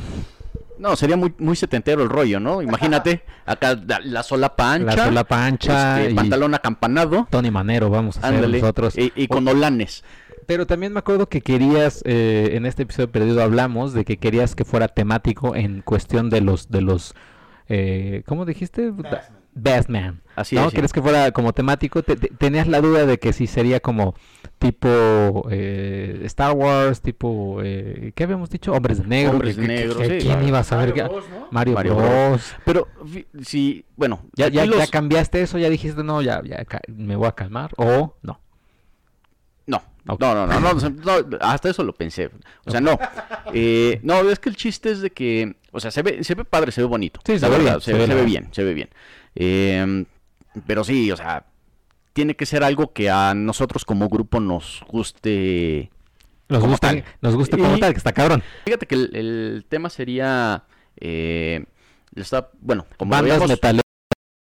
No, 0.81 0.95
sería 0.95 1.15
muy, 1.15 1.31
muy 1.37 1.55
setentero 1.55 2.01
el 2.01 2.09
rollo, 2.09 2.39
¿no? 2.39 2.61
Imagínate, 2.63 3.23
acá 3.45 3.75
la, 3.75 3.99
la 4.03 4.23
solapa 4.23 4.73
ancha, 4.73 4.95
La 4.95 5.05
solapa 5.05 5.45
ancha 5.45 6.01
este, 6.01 6.11
y 6.11 6.15
pantalón 6.15 6.55
acampanado, 6.55 7.27
Tony 7.29 7.51
Manero 7.51 7.91
vamos 7.91 8.17
a 8.17 8.21
hacer 8.21 8.35
ándale, 8.35 8.59
nosotros. 8.59 8.97
y, 8.97 9.13
y 9.15 9.27
con 9.27 9.47
olanes. 9.47 10.03
Pero 10.47 10.65
también 10.65 10.91
me 10.91 10.97
acuerdo 10.99 11.29
que 11.29 11.41
querías, 11.41 12.01
eh, 12.03 12.53
en 12.53 12.65
este 12.65 12.81
episodio 12.83 13.11
perdido 13.11 13.43
hablamos 13.43 13.93
de 13.93 14.03
que 14.05 14.17
querías 14.17 14.55
que 14.55 14.65
fuera 14.65 14.87
temático 14.87 15.55
en 15.55 15.83
cuestión 15.83 16.31
de 16.31 16.41
los, 16.41 16.69
de 16.69 16.81
los, 16.81 17.13
eh, 17.69 18.23
¿cómo 18.25 18.45
dijiste? 18.45 18.91
Batman. 19.53 20.21
Así 20.35 20.55
¿No? 20.55 20.61
es, 20.61 20.67
sí. 20.69 20.73
¿Quieres 20.75 20.93
que 20.93 21.01
fuera 21.01 21.31
como 21.31 21.51
temático? 21.53 22.03
Te- 22.03 22.15
te- 22.15 22.29
tenías 22.29 22.67
la 22.67 22.79
duda 22.81 23.05
de 23.05 23.19
que 23.19 23.33
si 23.33 23.47
sería 23.47 23.79
como 23.81 24.15
tipo 24.59 25.45
eh, 25.51 26.21
Star 26.25 26.53
Wars, 26.53 27.01
tipo, 27.01 27.59
eh, 27.63 28.13
¿qué 28.15 28.23
habíamos 28.23 28.49
dicho? 28.49 28.71
Hombres 28.71 28.99
de 29.01 29.07
negro. 29.07 29.31
Hombres 29.33 29.57
de 29.57 29.61
que- 29.63 29.67
negro, 29.67 29.97
que- 29.97 30.03
sí, 30.05 30.09
¿Quién 30.19 30.21
claro. 30.33 30.47
iba 30.47 30.59
a 30.59 30.63
saber? 30.63 30.93
que- 30.93 31.03
Mario, 31.51 31.73
Mario 31.73 31.95
Bros. 31.95 32.09
Bros. 32.09 32.55
Pero, 32.65 32.87
fi- 33.05 33.27
sí, 33.43 33.85
bueno, 33.97 34.21
Ya, 34.35 34.47
ya, 34.47 34.65
los- 34.65 34.77
ya 34.77 34.87
cambiaste 34.87 35.41
eso, 35.41 35.57
ya 35.57 35.69
dijiste, 35.69 36.03
no, 36.03 36.21
ya, 36.21 36.41
ya 36.43 36.63
me 36.87 37.15
voy 37.15 37.27
a 37.27 37.33
calmar. 37.33 37.71
O 37.77 38.15
no. 38.21 38.39
No, 40.03 40.17
no, 40.19 40.47
no, 40.47 40.59
no, 40.59 40.73
no, 40.73 41.37
hasta 41.41 41.69
eso 41.69 41.83
lo 41.83 41.93
pensé. 41.93 42.31
O 42.65 42.71
sea, 42.71 42.81
no. 42.81 42.97
Eh, 43.53 43.99
no, 44.01 44.21
es 44.31 44.39
que 44.39 44.49
el 44.49 44.55
chiste 44.55 44.89
es 44.89 44.99
de 45.01 45.11
que, 45.11 45.55
o 45.71 45.79
sea, 45.79 45.91
se 45.91 46.01
ve, 46.01 46.23
se 46.23 46.33
ve 46.33 46.43
padre, 46.43 46.71
se 46.71 46.81
ve 46.81 46.87
bonito. 46.87 47.19
Sí, 47.23 47.33
se 47.37 47.41
la 47.41 47.49
ve 47.49 47.57
verdad, 47.57 47.73
bien, 47.73 47.81
se, 47.81 47.91
se 47.91 47.97
ve 47.97 48.01
se 48.01 48.07
la- 48.07 48.15
ve 48.15 48.23
bien, 48.25 48.47
se 48.51 48.63
ve 48.63 48.73
bien. 48.73 48.89
Eh, 49.35 50.05
pero 50.67 50.83
sí, 50.83 51.11
o 51.11 51.17
sea, 51.17 51.45
tiene 52.13 52.35
que 52.35 52.45
ser 52.45 52.63
algo 52.63 52.91
que 52.93 53.09
a 53.09 53.33
nosotros 53.33 53.85
como 53.85 54.09
grupo 54.09 54.39
nos 54.39 54.83
guste. 54.87 55.89
Nos 56.49 56.61
gusta, 56.63 56.87
tal. 56.89 57.03
nos 57.21 57.35
gusta 57.35 57.57
como 57.57 57.77
Y- 57.77 57.79
tal, 57.79 57.93
que 57.93 57.97
está 57.97 58.11
cabrón. 58.11 58.43
Fíjate 58.65 58.85
que 58.85 58.95
el, 58.95 59.15
el 59.15 59.65
tema 59.69 59.89
sería, 59.89 60.63
eh, 60.97 61.63
está, 62.15 62.49
bueno, 62.59 62.85
como 62.97 63.11
Bandas 63.11 63.47
metaleras 63.47 63.81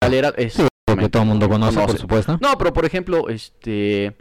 metalera, 0.00 0.28
es- 0.36 0.56
que 0.98 1.08
todo 1.08 1.22
el 1.22 1.28
mundo 1.28 1.48
conoce, 1.48 1.78
por 1.80 1.96
supuesto. 1.98 2.38
No, 2.42 2.58
pero 2.58 2.72
por 2.72 2.84
ejemplo, 2.84 3.28
este. 3.28 4.16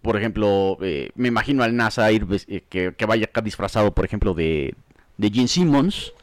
Por 0.00 0.16
ejemplo, 0.16 0.78
eh, 0.80 1.10
me 1.16 1.28
imagino 1.28 1.62
al 1.62 1.76
NASA 1.76 2.10
ir 2.10 2.24
ves- 2.24 2.46
eh, 2.48 2.64
que, 2.66 2.94
que 2.96 3.04
vaya 3.06 3.26
acá 3.26 3.42
disfrazado, 3.42 3.92
por 3.94 4.06
ejemplo, 4.06 4.32
de, 4.32 4.74
de 5.18 5.30
Gene 5.30 5.48
Simmons. 5.48 6.14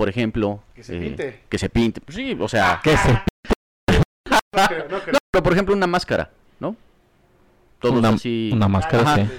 Por 0.00 0.08
ejemplo. 0.08 0.62
Que 0.74 0.82
se 0.82 0.96
eh, 0.96 1.00
pinte. 1.00 1.40
Que 1.50 1.58
se 1.58 1.68
pinte. 1.68 2.00
Pues 2.00 2.16
sí, 2.16 2.34
o 2.40 2.48
sea. 2.48 2.80
¿Qué 2.82 2.94
es? 2.94 3.00
No, 4.90 4.98
pero 5.30 5.42
por 5.42 5.52
ejemplo, 5.52 5.74
una 5.74 5.86
máscara, 5.86 6.30
¿no? 6.58 6.74
Todos 7.80 7.98
Una, 7.98 8.08
así. 8.08 8.48
una 8.50 8.66
máscara, 8.66 9.02
Ajá. 9.02 9.16
sí. 9.16 9.30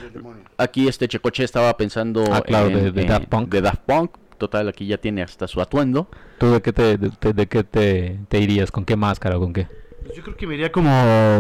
Aquí 0.60 0.88
este 0.88 1.08
Checoche 1.08 1.44
estaba 1.44 1.76
pensando. 1.78 2.24
Ah, 2.32 2.42
claro, 2.42 2.68
en- 2.68 2.76
de- 2.76 2.92
de 2.92 3.02
en- 3.02 3.08
Daft 3.08 3.26
Punk. 3.26 3.50
de 3.50 3.62
Daft 3.62 3.82
Punk. 3.88 4.12
Total, 4.38 4.70
aquí 4.70 4.86
ya 4.86 4.98
tiene 5.00 5.24
hasta 5.24 5.48
su 5.48 5.62
atuendo. 5.62 6.08
¿Tú 6.38 6.52
de 6.54 6.62
qué 6.62 6.72
te, 6.74 6.98
de, 7.00 7.12
de- 7.20 7.34
de 7.34 7.48
qué 7.48 7.64
te, 7.64 8.20
te 8.30 8.40
irías? 8.40 8.72
¿Con 8.72 8.86
qué 8.86 8.96
máscara 8.96 9.38
o 9.38 9.40
con 9.40 9.52
qué? 9.54 9.68
Pues 10.06 10.16
Yo 10.16 10.22
creo 10.24 10.38
que 10.38 10.46
me 10.46 10.54
iría 10.54 10.72
como 10.72 10.90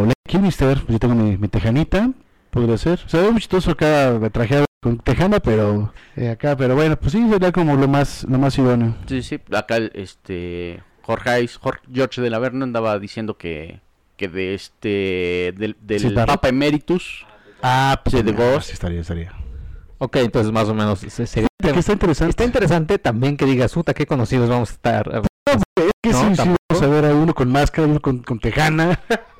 Len 0.05 0.13
Kilmister, 0.27 0.77
pues 0.79 0.93
yo 0.93 0.99
tengo 0.99 1.13
mi, 1.13 1.37
mi 1.37 1.47
tejanita, 1.47 2.09
podría 2.49 2.77
ser. 2.79 2.97
Se 3.07 3.21
ve 3.21 3.29
muy 3.29 3.39
chistoso 3.39 3.69
acá 3.71 4.19
trajeado 4.31 4.65
con 4.81 4.97
tejana, 4.97 5.39
pero 5.39 5.93
eh, 6.15 6.29
acá, 6.29 6.57
pero 6.57 6.73
bueno, 6.75 6.97
pues 6.99 7.11
sí, 7.11 7.29
sería 7.29 7.51
como 7.51 7.75
lo 7.75 7.87
más, 7.87 8.23
lo 8.23 8.39
más 8.39 8.57
idóneo. 8.57 8.95
Sí, 9.05 9.21
sí, 9.21 9.39
acá 9.53 9.77
este 9.77 10.81
Jorge, 11.03 11.47
Jorge 11.59 11.81
George 11.93 12.19
de 12.19 12.29
la 12.31 12.39
Verna 12.39 12.63
andaba 12.63 12.97
diciendo 12.97 13.37
que, 13.37 13.79
que 14.17 14.27
de 14.27 14.55
este 14.55 15.53
del, 15.55 15.77
del 15.81 15.99
Sí, 15.99 16.09
Papa 16.09 16.49
Emeritus 16.49 17.27
Ah, 17.61 18.01
Sí, 18.09 18.23
de 18.23 18.33
sí 18.61 18.71
estaría, 18.73 19.01
estaría. 19.01 19.33
Ok, 19.99 20.15
entonces 20.15 20.51
más 20.51 20.67
o 20.67 20.73
menos 20.73 20.97
se- 20.99 21.27
sería... 21.27 21.47
Que 21.61 21.69
está 21.77 21.93
interesante. 21.93 22.31
Está 22.31 22.43
interesante 22.43 22.97
también 22.97 23.37
que 23.37 23.45
digas, 23.45 23.71
puta, 23.73 23.93
qué 23.93 24.07
conocidos 24.07 24.49
vamos 24.49 24.71
a 24.71 24.73
estar. 24.73 25.21
Es 25.75 25.91
que 26.01 26.09
No, 26.09 26.21
sí, 26.21 26.29
sí, 26.31 26.35
tampoco. 26.37 26.57
vamos 26.71 26.83
a 26.83 26.87
ver 26.87 27.05
a 27.05 27.13
uno 27.13 27.35
con 27.35 27.51
máscara, 27.51 27.87
uno 27.87 27.99
con, 28.01 28.23
con 28.23 28.39
tejana. 28.39 28.99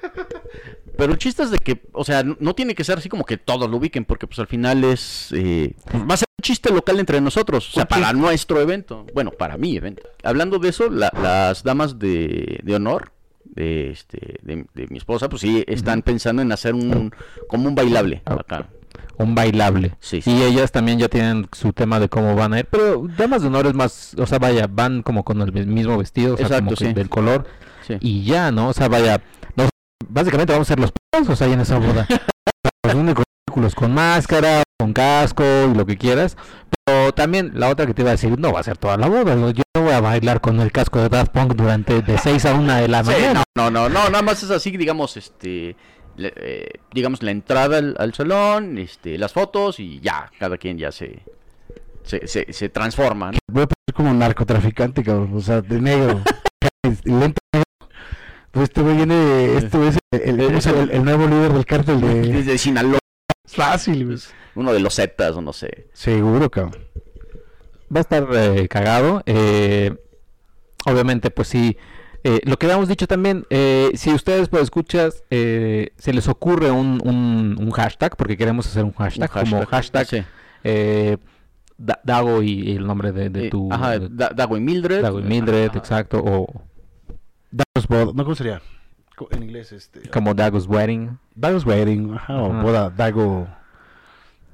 Pero 0.98 1.14
el 1.14 1.18
chiste 1.18 1.44
es 1.44 1.52
de 1.52 1.58
que, 1.58 1.82
o 1.94 2.04
sea, 2.04 2.24
no, 2.24 2.36
no 2.40 2.54
tiene 2.54 2.76
que 2.76 2.84
ser 2.84 2.98
así 2.98 3.10
como 3.10 3.24
que 3.24 3.38
todos 3.38 3.70
lo 3.70 3.78
ubiquen, 3.78 4.06
porque 4.06 4.28
pues 4.28 4.40
al 4.40 4.48
final 4.48 4.84
es... 4.84 5.30
eh, 5.36 5.74
va 6.10 6.14
a 6.14 6.18
ser 6.18 6.28
un 6.38 6.44
chiste 6.44 6.72
local 6.72 7.00
entre 7.00 7.20
nosotros, 7.22 7.70
o 7.70 7.72
sea, 7.72 7.86
para 7.86 8.14
nuestro 8.14 8.60
evento. 8.62 9.06
Bueno, 9.14 9.32
para 9.32 9.58
mi 9.58 9.76
evento. 9.78 10.04
Hablando 10.24 10.60
de 10.60 10.70
eso, 10.70 10.90
la- 10.90 11.12
las 11.22 11.64
damas 11.64 11.98
de, 12.00 12.60
de 12.64 12.76
honor 12.76 13.12
de, 13.46 13.92
este, 13.92 14.38
de, 14.44 14.66
de 14.74 14.88
mi 14.90 14.98
esposa, 14.98 15.28
pues 15.30 15.42
sí, 15.42 15.64
están 15.68 16.02
pensando 16.04 16.42
en 16.42 16.52
hacer 16.52 16.74
un 16.76 17.12
como 17.48 17.68
un 17.68 17.76
bailable 17.76 18.22
acá. 18.26 18.68
un 19.18 19.34
bailable. 19.36 19.96
Sí, 20.00 20.22
sí. 20.22 20.32
Y 20.32 20.44
ellas 20.44 20.72
también 20.72 21.00
ya 21.00 21.10
tienen 21.10 21.48
su 21.52 21.74
tema 21.74 22.00
de 22.00 22.10
cómo 22.10 22.36
van 22.36 22.54
a 22.54 22.60
ir. 22.60 22.66
Pero 22.70 23.08
damas 23.18 23.42
de 23.42 23.48
honor 23.48 23.66
es 23.68 23.74
más, 23.74 24.14
o 24.18 24.26
sea, 24.26 24.40
vaya, 24.40 24.68
van 24.70 25.02
como 25.04 25.24
con 25.24 25.42
el 25.42 25.52
mismo 25.68 25.98
vestido, 25.98 26.36
o 26.36 26.38
sea, 26.38 26.46
Exacto, 26.46 26.66
como 26.66 26.78
que 26.78 26.86
sí. 26.88 26.94
del 26.94 27.10
color. 27.10 27.46
Sí. 27.88 27.96
Y 28.00 28.24
ya, 28.24 28.52
¿no? 28.52 28.70
O 28.70 28.74
sea, 28.74 28.88
vaya, 28.88 29.22
nos- 29.56 29.70
básicamente 30.10 30.54
vamos 30.54 30.68
a 30.68 30.74
ser 30.74 30.80
los 30.80 30.92
p***os 30.92 31.42
ahí 31.42 31.54
en 31.54 31.62
esa 31.62 31.78
boda. 31.78 32.08
los 32.86 32.96
únicos 32.96 33.24
ridículos 33.48 33.76
con 33.76 33.94
máscara, 33.94 34.64
con 34.80 34.94
casco 34.94 35.44
y 35.72 35.76
lo 35.76 35.86
que 35.86 35.98
quieras. 35.98 36.38
Pero 36.86 37.14
también 37.14 37.52
la 37.54 37.70
otra 37.70 37.86
que 37.86 37.94
te 37.94 38.02
iba 38.02 38.10
a 38.12 38.14
decir, 38.14 38.38
no 38.40 38.52
va 38.54 38.60
a 38.62 38.64
ser 38.64 38.78
toda 38.78 38.98
la 38.98 39.08
boda. 39.08 39.36
¿no? 39.36 39.52
Yo 39.52 39.64
no 39.76 39.84
voy 39.84 39.94
a 39.94 40.02
bailar 40.02 40.42
con 40.42 40.60
el 40.60 40.72
casco 40.72 41.00
de 41.00 41.10
Daft 41.10 41.32
Punk 41.32 41.54
durante 41.54 42.02
de 42.02 42.18
6 42.18 42.46
a 42.46 42.54
1 42.56 42.76
de 42.76 42.88
la 42.88 43.04
Sí, 43.04 43.12
mañana. 43.12 43.44
no, 43.56 43.70
no, 43.70 43.88
no, 43.88 43.90
no, 43.90 44.10
nada 44.10 44.22
más 44.24 44.42
es 44.44 44.50
así, 44.52 44.72
digamos, 44.76 45.16
este, 45.18 45.76
le- 46.18 46.34
eh, 46.36 46.70
digamos, 46.94 47.22
la 47.24 47.32
entrada 47.32 47.78
al, 47.78 47.96
al 48.00 48.14
salón, 48.14 48.78
este, 48.78 49.18
las 49.18 49.32
fotos 49.34 49.80
y 49.80 50.00
ya, 50.00 50.32
cada 50.40 50.58
quien 50.58 50.78
ya 50.78 50.92
se, 50.92 51.22
se, 52.04 52.26
se, 52.28 52.52
se 52.52 52.70
transforma, 52.70 53.32
¿no? 53.32 53.38
Voy 53.52 53.64
a 53.64 53.68
poner 53.68 53.94
como 53.94 54.14
narcotraficante, 54.14 55.04
cabrón. 55.04 55.32
O 55.36 55.42
sea, 55.42 55.62
de 55.62 55.80
negro. 55.80 56.22
lento 56.84 57.06
negro. 57.06 57.34
Pues 58.52 58.64
este 58.66 58.82
güey 58.82 58.98
viene, 58.98 59.58
este 59.58 59.78
güey 59.78 59.90
es 59.90 59.98
el, 60.66 61.04
nuevo 61.06 61.26
líder 61.28 61.54
del 61.54 61.66
cártel 61.66 62.02
de... 62.02 62.22
Desde 62.34 62.58
Sinaloa, 62.58 63.00
Fácil, 63.48 64.06
güey. 64.06 64.18
uno 64.56 64.74
de 64.74 64.80
los 64.82 64.96
Zetas 64.96 65.36
o 65.36 65.42
no 65.42 65.54
sé. 65.54 65.88
Seguro, 65.94 66.50
cabrón. 66.50 66.84
va 67.94 68.00
a 68.00 68.02
estar 68.02 68.28
eh, 68.34 68.68
cagado. 68.68 69.24
eh, 69.26 69.96
obviamente, 70.86 71.32
pues 71.32 71.48
sí. 71.48 71.78
eh, 72.26 72.42
lo 72.44 72.58
que 72.58 72.66
habíamos 72.66 72.90
dicho 72.90 73.08
también, 73.08 73.46
eh, 73.50 73.92
si 73.96 74.14
ustedes 74.14 74.50
pues 74.50 74.64
escuchas, 74.64 75.24
eh, 75.30 75.92
se 75.98 76.12
les 76.12 76.28
ocurre 76.28 76.72
un, 76.72 77.00
un- 77.06 77.56
un 77.58 77.72
hashtag, 77.72 78.18
porque 78.18 78.36
queremos 78.36 78.68
hacer 78.68 78.84
un 78.84 78.92
hashtag, 78.94 79.30
Un 79.34 79.50
como 79.50 79.66
hashtag 79.66 80.08
sí. 80.08 80.24
eh, 80.66 81.18
Dago 82.04 82.44
y, 82.44 82.70
y 82.70 82.76
el 82.76 82.86
nombre 82.86 83.12
de, 83.14 83.30
de 83.30 83.50
tu... 83.50 83.72
Ajá, 83.72 83.98
de- 83.98 84.10
Dago 84.36 84.58
y 84.58 84.60
Mildred. 84.60 85.02
Dago 85.02 85.20
y 85.20 85.24
Mildred, 85.24 85.70
Ajá. 85.70 85.80
exacto, 85.80 86.22
o 86.24 86.62
Dagos 87.52 87.88
Bod- 87.88 88.14
no, 88.16 88.24
¿cómo 88.24 88.36
sería? 88.36 88.62
En 89.30 89.44
inglés, 89.44 89.72
este... 89.72 90.10
como 90.10 90.34
Dago's 90.34 90.68
Wedding. 90.68 91.20
Dagos 91.36 91.66
Wedding, 91.66 92.16
ajá, 92.16 92.42
o 92.42 92.52
Ajá. 92.52 92.62
boda, 92.62 92.90
Dago... 92.90 93.48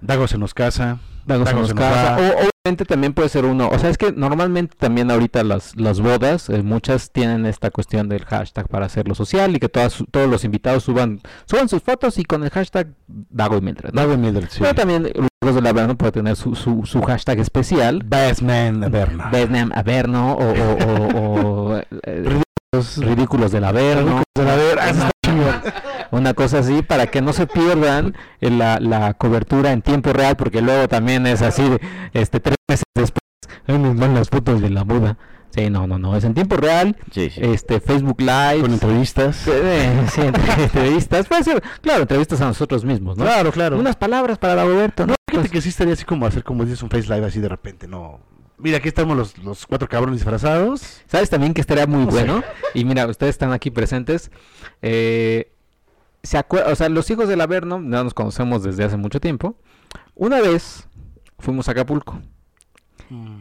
Dago 0.01 0.27
se 0.27 0.37
nos 0.37 0.53
casa. 0.53 0.99
Dago 1.25 1.45
se 1.45 1.53
nos 1.55 1.73
casa. 1.73 2.17
O 2.17 2.47
obviamente 2.47 2.85
también 2.85 3.13
puede 3.13 3.29
ser 3.29 3.45
uno. 3.45 3.67
O 3.69 3.79
sea, 3.79 3.89
es 3.89 3.97
que 3.97 4.11
normalmente 4.11 4.75
también 4.77 5.09
ahorita 5.09 5.43
las, 5.43 5.75
las 5.75 5.99
bodas, 6.01 6.49
eh, 6.49 6.61
muchas 6.61 7.11
tienen 7.11 7.47
esta 7.47 7.71
cuestión 7.71 8.07
del 8.07 8.23
hashtag 8.25 8.67
para 8.67 8.85
hacerlo 8.85 9.15
social 9.15 9.55
y 9.55 9.59
que 9.59 9.69
todas, 9.69 10.03
todos 10.11 10.29
los 10.29 10.43
invitados 10.43 10.83
suban, 10.83 11.19
suban 11.45 11.67
sus 11.67 11.81
fotos 11.81 12.19
y 12.19 12.25
con 12.25 12.43
el 12.43 12.51
hashtag 12.51 12.89
Dago 13.07 13.57
y 13.57 13.61
Mildred. 13.61 13.91
¿no? 13.93 14.01
Dago 14.01 14.13
y 14.13 14.17
Mildred, 14.17 14.49
sí. 14.49 14.59
Pero 14.61 14.75
también 14.75 15.11
los 15.41 15.55
de 15.55 15.61
la 15.61 15.69
Averno 15.71 15.97
puede 15.97 16.11
tener 16.11 16.35
su, 16.35 16.53
su, 16.55 16.85
su 16.85 17.01
hashtag 17.01 17.39
especial. 17.39 18.03
Best 18.05 18.43
Man 18.43 18.83
Averna. 18.83 19.31
Vietnam 19.31 19.71
Averno 19.73 20.33
o, 20.33 20.43
o, 20.43 20.77
o- 20.85 21.71
o, 21.73 21.77
eh, 22.03 22.41
ridículos 22.97 23.51
del 23.51 23.63
Averno. 23.63 24.23
de 24.35 24.43
la 24.43 24.53
Averna. 24.53 24.83
Ah, 25.07 25.11
chingón. 25.25 25.61
Una 26.11 26.33
cosa 26.33 26.59
así 26.59 26.81
para 26.83 27.07
que 27.07 27.21
no 27.21 27.33
se 27.33 27.47
pierdan 27.47 28.15
en 28.41 28.59
la, 28.59 28.79
la 28.79 29.13
cobertura 29.13 29.71
en 29.71 29.81
tiempo 29.81 30.13
real, 30.13 30.35
porque 30.37 30.61
luego 30.61 30.87
también 30.87 31.25
es 31.27 31.41
así, 31.41 31.63
de, 31.67 31.79
este 32.13 32.39
tres 32.39 32.55
meses 32.69 32.83
después, 32.95 33.21
nos 33.67 33.95
van 33.97 34.13
las 34.13 34.29
fotos 34.29 34.61
de 34.61 34.69
la 34.69 34.83
boda. 34.83 35.17
Sí, 35.49 35.69
no, 35.69 35.87
no, 35.87 35.97
no, 35.97 36.15
es 36.15 36.23
en 36.25 36.33
tiempo 36.33 36.55
real, 36.57 36.95
Sí, 37.11 37.29
sí. 37.29 37.39
este 37.41 37.79
Facebook 37.79 38.19
Live, 38.19 38.59
Con 38.61 38.73
entrevistas. 38.73 39.47
eh, 39.47 40.05
sí, 40.11 40.21
entrevistas, 40.61 41.25
puede 41.27 41.43
ser, 41.45 41.63
claro, 41.81 42.01
entrevistas 42.01 42.41
a 42.41 42.45
nosotros 42.47 42.83
mismos, 42.85 43.17
¿no? 43.17 43.23
Claro, 43.23 43.51
claro. 43.51 43.79
Unas 43.79 43.95
palabras 43.95 44.37
para 44.37 44.55
Dagoberto, 44.55 45.05
¿no? 45.07 45.11
No, 45.13 45.15
fíjate 45.29 45.49
Pues, 45.49 45.51
que 45.51 45.61
sí 45.61 45.69
estaría 45.69 45.93
así 45.93 46.03
como 46.03 46.25
hacer 46.25 46.43
como 46.43 46.63
dices 46.63 46.83
un 46.83 46.89
face 46.89 47.11
live 47.13 47.25
así 47.25 47.39
de 47.39 47.47
repente, 47.49 47.87
no. 47.87 48.19
Mira, 48.57 48.77
aquí 48.77 48.87
estamos 48.87 49.15
los, 49.15 49.37
los 49.39 49.67
cuatro 49.67 49.87
cabrones 49.87 50.19
disfrazados. 50.19 51.01
¿Sabes 51.07 51.29
también 51.29 51.53
que 51.53 51.61
estaría 51.61 51.85
muy 51.85 52.05
No 52.05 52.11
sé. 52.11 52.17
bueno? 52.17 52.43
Y 52.73 52.85
mira, 52.85 53.05
ustedes 53.07 53.31
están 53.35 53.51
aquí 53.51 53.69
presentes. 53.71 54.31
Eh, 54.81 55.51
se 56.23 56.39
o 56.39 56.75
sea, 56.75 56.89
los 56.89 57.09
hijos 57.11 57.29
del 57.29 57.41
Averno, 57.41 57.79
no 57.79 58.03
nos 58.03 58.13
conocemos 58.13 58.63
desde 58.63 58.83
hace 58.83 58.97
mucho 58.97 59.19
tiempo. 59.21 59.55
Una 60.15 60.41
vez 60.41 60.87
fuimos 61.39 61.67
a 61.67 61.71
Acapulco. 61.71 62.21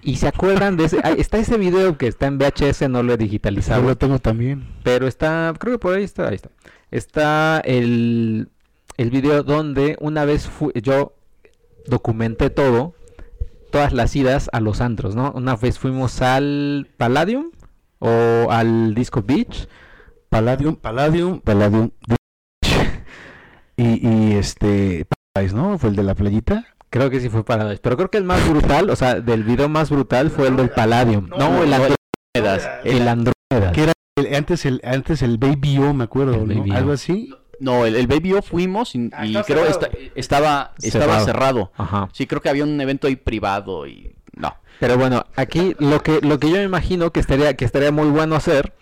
Y 0.03 0.17
se 0.17 0.29
acuerdan 0.29 0.77
de 0.77 0.85
ese. 0.85 1.01
está 1.19 1.39
ese 1.39 1.59
video 1.59 1.99
que 1.99 2.07
está 2.07 2.27
en 2.27 2.39
VHS, 2.39 2.89
no 2.89 3.03
lo 3.03 3.13
he 3.15 3.17
Yo 3.17 3.25
digitalizado. 3.25 3.83
lo 3.83 3.97
tengo 3.97 4.21
también. 4.21 4.65
Pero 4.85 5.09
está, 5.09 5.53
creo 5.59 5.75
que 5.75 5.79
por 5.81 5.95
ahí 5.97 6.05
está, 6.05 6.29
ahí 6.29 6.37
está. 6.37 6.51
Está 6.93 7.61
el, 7.65 8.49
el 8.97 9.11
video 9.11 9.43
donde 9.43 9.97
una 10.01 10.25
vez 10.25 10.49
yo 10.83 11.15
documenté 11.87 12.51
todo, 12.51 12.95
todas 13.71 13.93
las 13.93 14.15
idas 14.17 14.49
a 14.53 14.61
los 14.61 14.81
antros, 14.81 15.15
¿no? 15.17 15.33
Una 15.33 15.57
vez 15.57 15.79
fuimos 15.79 16.23
al 16.23 16.89
Palladium 16.97 17.51
o 17.99 18.49
al 18.51 18.95
Disco 18.95 19.23
Beach. 19.23 19.69
Palladium, 20.29 20.77
Palladium, 20.77 21.41
Palladium. 21.41 21.91
Y, 23.79 24.09
y 24.09 24.33
este. 24.35 25.07
Paradise, 25.35 25.55
¿no? 25.55 25.79
Fue 25.79 25.91
el 25.91 25.97
de 25.97 26.03
la 26.03 26.15
playita. 26.15 26.65
Creo 26.89 27.11
que 27.11 27.21
sí 27.21 27.29
fue 27.29 27.45
Paradise. 27.45 27.81
Pero 27.83 27.97
creo 27.97 28.11
que 28.11 28.17
el 28.19 28.25
más 28.25 28.49
brutal, 28.49 28.89
o 28.89 28.97
sea, 28.97 29.21
del 29.21 29.45
video 29.45 29.69
más 29.69 29.91
brutal 29.91 30.31
fue 30.31 30.49
el 30.49 30.57
del 30.57 30.71
Palladium. 30.71 31.29
No, 31.29 31.63
el, 31.63 31.71
no, 31.71 31.77
Andrómedas, 31.77 31.99
Andrómedas. 32.35 32.69
el 32.85 33.09
Andrómedas. 33.09 33.73
Que 33.75 33.83
era 33.83 33.93
el- 34.17 34.35
antes 34.35 34.65
el 34.65 34.81
antes 34.83 35.21
el 35.21 35.37
Baby 35.37 35.79
O, 35.79 35.93
me 35.93 36.05
acuerdo, 36.05 36.47
¿no? 36.47 36.75
Algo 36.75 36.93
así. 36.93 37.35
No, 37.61 37.87
el, 37.87 37.97
el 37.97 38.07
Baby 38.07 38.35
O 38.35 38.43
fuimos 38.43 38.95
y, 38.95 39.11
Ah, 39.13 39.25
y 39.27 39.35
creo 39.45 39.65
esta- 39.65 39.89
estaba, 40.15 40.73
estaba 40.83 41.05
Cerrado. 41.21 41.25
cerrado. 41.25 41.73
Ajá. 41.77 42.09
Sí, 42.13 42.27
creo 42.27 42.41
que 42.43 42.49
había 42.49 42.65
un 42.65 42.81
evento 42.81 43.07
ahí 43.07 43.17
privado 43.17 43.87
y 43.87 44.15
no. 44.35 44.55
Pero 44.81 44.99
bueno, 44.99 45.25
aquí 45.37 45.75
lo 45.79 46.03
que 46.03 46.21
lo 46.21 46.39
que 46.39 46.51
yo 46.51 46.57
me 46.57 46.65
imagino 46.65 47.11
que 47.13 47.21
estaría 47.21 47.55
que 47.57 47.65
estaría 47.65 47.91
muy 47.93 48.09
bueno 48.11 48.37
hacer 48.37 48.75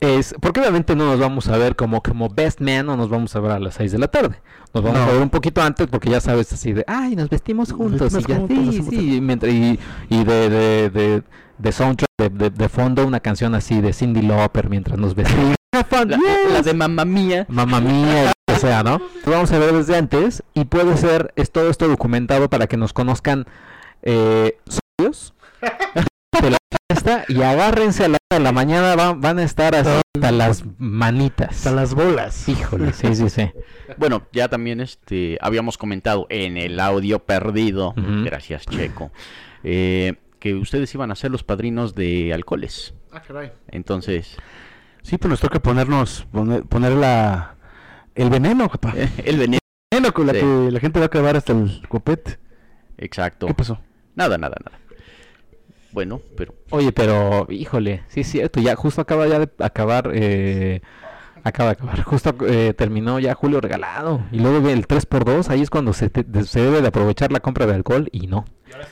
es 0.00 0.34
porque 0.40 0.60
obviamente 0.60 0.94
no 0.94 1.06
nos 1.06 1.18
vamos 1.18 1.48
a 1.48 1.58
ver 1.58 1.74
como 1.74 2.02
como 2.02 2.28
best 2.28 2.60
man 2.60 2.86
no 2.86 2.96
nos 2.96 3.08
vamos 3.10 3.34
a 3.34 3.40
ver 3.40 3.50
a 3.52 3.58
las 3.58 3.74
6 3.74 3.92
de 3.92 3.98
la 3.98 4.08
tarde. 4.08 4.36
Nos 4.72 4.82
vamos 4.84 4.98
No. 5.00 5.04
a 5.06 5.12
ver 5.12 5.20
un 5.22 5.30
poquito 5.30 5.60
antes 5.60 5.86
porque 5.88 6.08
ya 6.08 6.20
sabes 6.20 6.52
así 6.52 6.72
de, 6.72 6.84
ay, 6.86 7.16
nos 7.16 7.28
vestimos 7.28 7.68
Nos 7.70 7.76
juntos 7.78 8.12
vestimos 8.12 8.24
y 8.24 8.32
ya 8.32 8.36
juntos, 8.60 8.74
sí, 8.74 8.82
sí, 8.96 9.16
y, 9.16 9.20
mientras- 9.20 9.52
y, 9.52 9.78
y 10.08 10.24
de, 10.24 10.48
de, 10.50 10.90
de, 10.90 11.22
de 11.58 11.72
soundtrack 11.72 12.08
de, 12.18 12.28
de, 12.30 12.50
de 12.50 12.68
fondo 12.68 13.06
una 13.06 13.20
canción 13.20 13.54
así 13.54 13.80
de 13.80 13.92
Cindy 13.92 14.22
Lauper 14.22 14.68
mientras 14.70 14.98
nos 14.98 15.14
vestimos. 15.14 15.56
La, 15.72 15.82
yes. 15.82 16.52
la 16.52 16.62
de 16.62 16.72
mamá 16.72 17.04
mía. 17.04 17.44
Mamma 17.48 17.80
mía, 17.80 18.32
o 18.46 18.56
sea, 18.56 18.82
¿no? 18.82 19.02
Lo 19.26 19.32
vamos 19.32 19.52
a 19.52 19.58
ver 19.58 19.74
desde 19.74 19.96
antes 19.96 20.42
y 20.54 20.64
puede 20.64 20.96
ser 20.96 21.34
es 21.36 21.50
todo 21.50 21.68
esto 21.68 21.86
documentado 21.88 22.48
para 22.48 22.66
que 22.68 22.78
nos 22.78 22.94
conozcan 22.94 23.46
eh, 24.00 24.56
socios 24.98 25.34
de 26.42 26.50
la 26.50 26.58
fiesta 26.88 27.24
y 27.28 27.42
agárrense 27.42 28.06
a 28.06 28.08
la, 28.08 28.18
a 28.30 28.38
la 28.38 28.52
mañana 28.52 28.96
van, 28.96 29.20
van 29.20 29.38
a 29.40 29.42
estar 29.42 29.74
así 29.74 30.00
hasta 30.16 30.32
las 30.32 30.64
manitas. 30.78 31.50
Hasta 31.50 31.72
las 31.72 31.94
bolas. 31.94 32.48
Híjole, 32.48 32.94
sí, 32.94 33.14
sí, 33.14 33.28
sí. 33.28 33.50
Bueno, 33.98 34.26
ya 34.32 34.48
también 34.48 34.80
este 34.80 35.36
habíamos 35.42 35.76
comentado 35.76 36.26
en 36.30 36.56
el 36.56 36.80
audio 36.80 37.18
perdido, 37.18 37.94
gracias 37.96 38.64
Checo, 38.64 39.10
eh, 39.64 40.14
que 40.38 40.54
ustedes 40.54 40.94
iban 40.94 41.10
a 41.10 41.14
ser 41.14 41.30
los 41.30 41.42
padrinos 41.44 41.94
de 41.94 42.32
alcoholes. 42.32 42.94
Ah, 43.12 43.22
caray. 43.22 43.52
Entonces, 43.68 44.36
Sí, 45.08 45.16
pues 45.16 45.30
nos 45.30 45.40
toca 45.40 45.58
ponernos, 45.60 46.26
poner, 46.30 46.64
poner 46.64 46.92
la, 46.92 47.54
el 48.14 48.28
veneno, 48.28 48.68
papá. 48.68 48.92
el 49.24 49.38
veneno. 49.38 49.58
veneno 49.90 50.12
con 50.12 50.26
la 50.26 50.34
Sí. 50.34 50.40
que 50.40 50.68
la 50.70 50.80
gente 50.80 50.98
va 51.00 51.04
a 51.04 51.06
acabar 51.06 51.34
hasta 51.36 51.52
el 51.52 51.82
copete. 51.88 52.38
Exacto. 52.98 53.46
¿Qué 53.46 53.54
pasó? 53.54 53.80
Nada, 54.14 54.36
nada, 54.36 54.56
nada. 54.64 54.78
Bueno, 55.92 56.20
pero 56.36 56.54
Oye, 56.70 56.92
pero 56.92 57.46
híjole, 57.48 58.02
sí 58.08 58.20
es 58.20 58.28
cierto, 58.30 58.60
ya 58.60 58.76
justo 58.76 59.00
acaba 59.00 59.26
ya 59.26 59.38
de 59.38 59.48
acabar 59.60 60.10
eh, 60.12 60.82
acaba 61.42 61.70
de 61.70 61.72
acabar, 61.72 62.02
justo 62.02 62.34
eh, 62.46 62.74
terminó 62.76 63.18
ya 63.18 63.34
Julio 63.34 63.62
regalado 63.62 64.20
y 64.30 64.38
luego 64.40 64.60
ve 64.60 64.74
el 64.74 64.86
3x2, 64.86 65.48
ahí 65.48 65.62
es 65.62 65.70
cuando 65.70 65.94
se, 65.94 66.10
te- 66.10 66.44
se 66.44 66.60
debe 66.60 66.82
de 66.82 66.88
aprovechar 66.88 67.32
la 67.32 67.40
compra 67.40 67.64
de 67.66 67.74
alcohol 67.74 68.10
y 68.12 68.26
no. 68.26 68.44
Y 68.68 68.74
ahora 68.74 68.86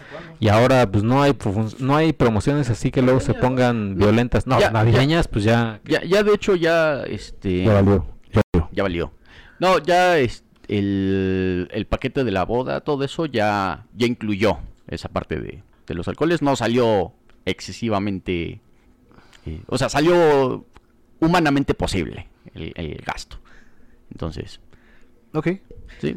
pues 0.91 1.03
no 1.05 1.23
hay 1.23 1.35
no 1.79 1.97
hay 1.97 2.13
promociones 2.13 2.71
así 2.71 2.91
que 2.91 3.03
luego 3.03 3.21
se 3.21 3.35
pongan 3.35 3.97
violentas. 3.97 4.47
No, 4.47 4.59
Ya, 4.61 4.71
navideñas 4.71 5.29
pues 5.29 5.45
ya 5.45 5.81
ya, 5.85 6.03
ya 6.05 6.23
de 6.23 6.35
hecho 6.35 6.55
ya 6.57 7.03
este 7.05 7.65
Ya 7.65 7.75
valió. 7.75 8.07
Ya 8.33 8.43
valió. 8.53 8.69
ya 8.73 8.83
valió. 8.83 9.13
No, 9.59 9.79
ya 9.79 10.19
es, 10.19 10.45
el, 10.69 11.69
el 11.73 11.87
paquete 11.87 12.25
de 12.25 12.31
la 12.31 12.45
boda, 12.45 12.81
todo 12.83 13.05
eso 13.05 13.25
ya, 13.27 13.87
ya 13.95 14.07
incluyó 14.07 14.59
esa 14.87 15.09
parte 15.09 15.41
de, 15.41 15.63
de 15.87 15.95
los 15.95 16.09
alcoholes. 16.09 16.43
No 16.43 16.57
salió 16.57 17.13
excesivamente, 17.47 18.61
eh, 19.47 19.61
o 19.67 19.79
sea, 19.79 19.89
salió 19.89 20.67
humanamente 21.21 21.73
posible 21.75 22.29
el, 22.55 22.73
el 22.77 22.97
gasto. 23.05 23.39
Entonces, 24.11 24.61
Ok. 25.33 25.49
sí. 26.01 26.17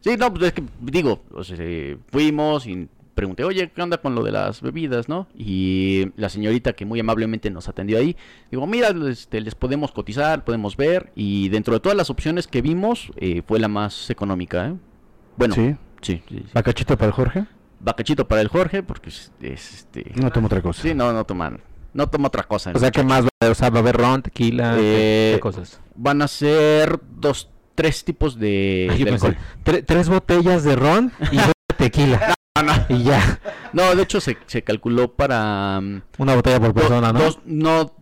Sí, 0.00 0.16
no, 0.18 0.32
pues 0.32 0.46
es 0.46 0.52
que 0.52 0.64
digo, 0.80 1.22
o 1.32 1.44
sea, 1.44 1.56
eh, 1.60 1.96
fuimos 2.10 2.66
y 2.66 2.88
pregunté, 3.14 3.44
oye, 3.44 3.70
¿qué 3.74 3.82
onda 3.82 3.98
con 3.98 4.14
lo 4.14 4.22
de 4.22 4.32
las 4.32 4.60
bebidas, 4.62 5.08
no? 5.08 5.26
Y 5.36 6.12
la 6.16 6.28
señorita 6.28 6.72
que 6.72 6.84
muy 6.84 6.98
amablemente 7.00 7.50
nos 7.50 7.68
atendió 7.68 7.98
ahí, 7.98 8.16
digo, 8.50 8.66
mira, 8.66 8.88
este, 9.10 9.40
les 9.40 9.54
podemos 9.54 9.92
cotizar, 9.92 10.44
podemos 10.44 10.76
ver, 10.76 11.12
y 11.14 11.48
dentro 11.50 11.74
de 11.74 11.80
todas 11.80 11.96
las 11.96 12.10
opciones 12.10 12.46
que 12.46 12.62
vimos, 12.62 13.10
eh, 13.16 13.42
fue 13.46 13.58
la 13.60 13.68
más 13.68 14.10
económica, 14.10 14.68
¿eh? 14.68 14.74
Bueno, 15.36 15.54
Sí. 15.54 15.76
Sí, 16.00 16.20
sí, 16.28 16.38
sí. 16.38 16.50
Bacachito 16.52 16.96
para 16.96 17.06
el 17.08 17.12
Jorge. 17.12 17.44
Bacachito 17.78 18.26
para 18.26 18.40
el 18.40 18.48
Jorge, 18.48 18.82
porque 18.82 19.10
es, 19.10 19.30
es, 19.40 19.74
este... 19.74 20.10
No 20.16 20.30
tomo 20.32 20.46
otra 20.46 20.60
cosa. 20.60 20.82
Sí, 20.82 20.94
no, 20.94 21.12
no 21.12 21.24
toman. 21.24 21.60
No 21.94 22.08
toma 22.08 22.26
otra 22.28 22.42
cosa. 22.42 22.72
O 22.74 22.78
sea, 22.78 22.90
¿qué 22.90 23.04
más 23.04 23.22
va 23.24 23.28
a 23.40 23.44
haber? 23.44 23.52
O 23.52 23.54
sea, 23.54 23.70
va 23.70 23.78
a 23.78 23.82
haber 23.82 23.96
ron, 23.96 24.22
tequila, 24.22 24.74
¿qué- 24.76 25.34
Eh, 25.34 25.40
cosas? 25.40 25.80
Van 25.94 26.20
a 26.22 26.26
ser 26.28 26.98
dos, 27.20 27.50
tres 27.76 28.02
tipos 28.04 28.36
de, 28.38 28.88
Ay, 28.90 29.04
pensé, 29.04 29.36
tre- 29.64 29.84
tres 29.86 30.08
botellas 30.08 30.64
de 30.64 30.74
ron 30.74 31.12
y 31.30 31.36
dos 31.36 31.52
de 31.68 31.74
tequila. 31.76 32.34
Y 32.88 33.02
ya, 33.04 33.38
No, 33.72 33.94
de 33.94 34.02
hecho 34.02 34.20
se, 34.20 34.36
se 34.46 34.62
calculó 34.62 35.12
para... 35.14 35.80
mm, 35.80 36.02
una 36.18 36.34
botella 36.34 36.58
por 36.60 36.68
do- 36.68 36.74
persona, 36.74 37.12
¿no? 37.12 37.18
dos- 37.20 37.38
no, 37.44 37.94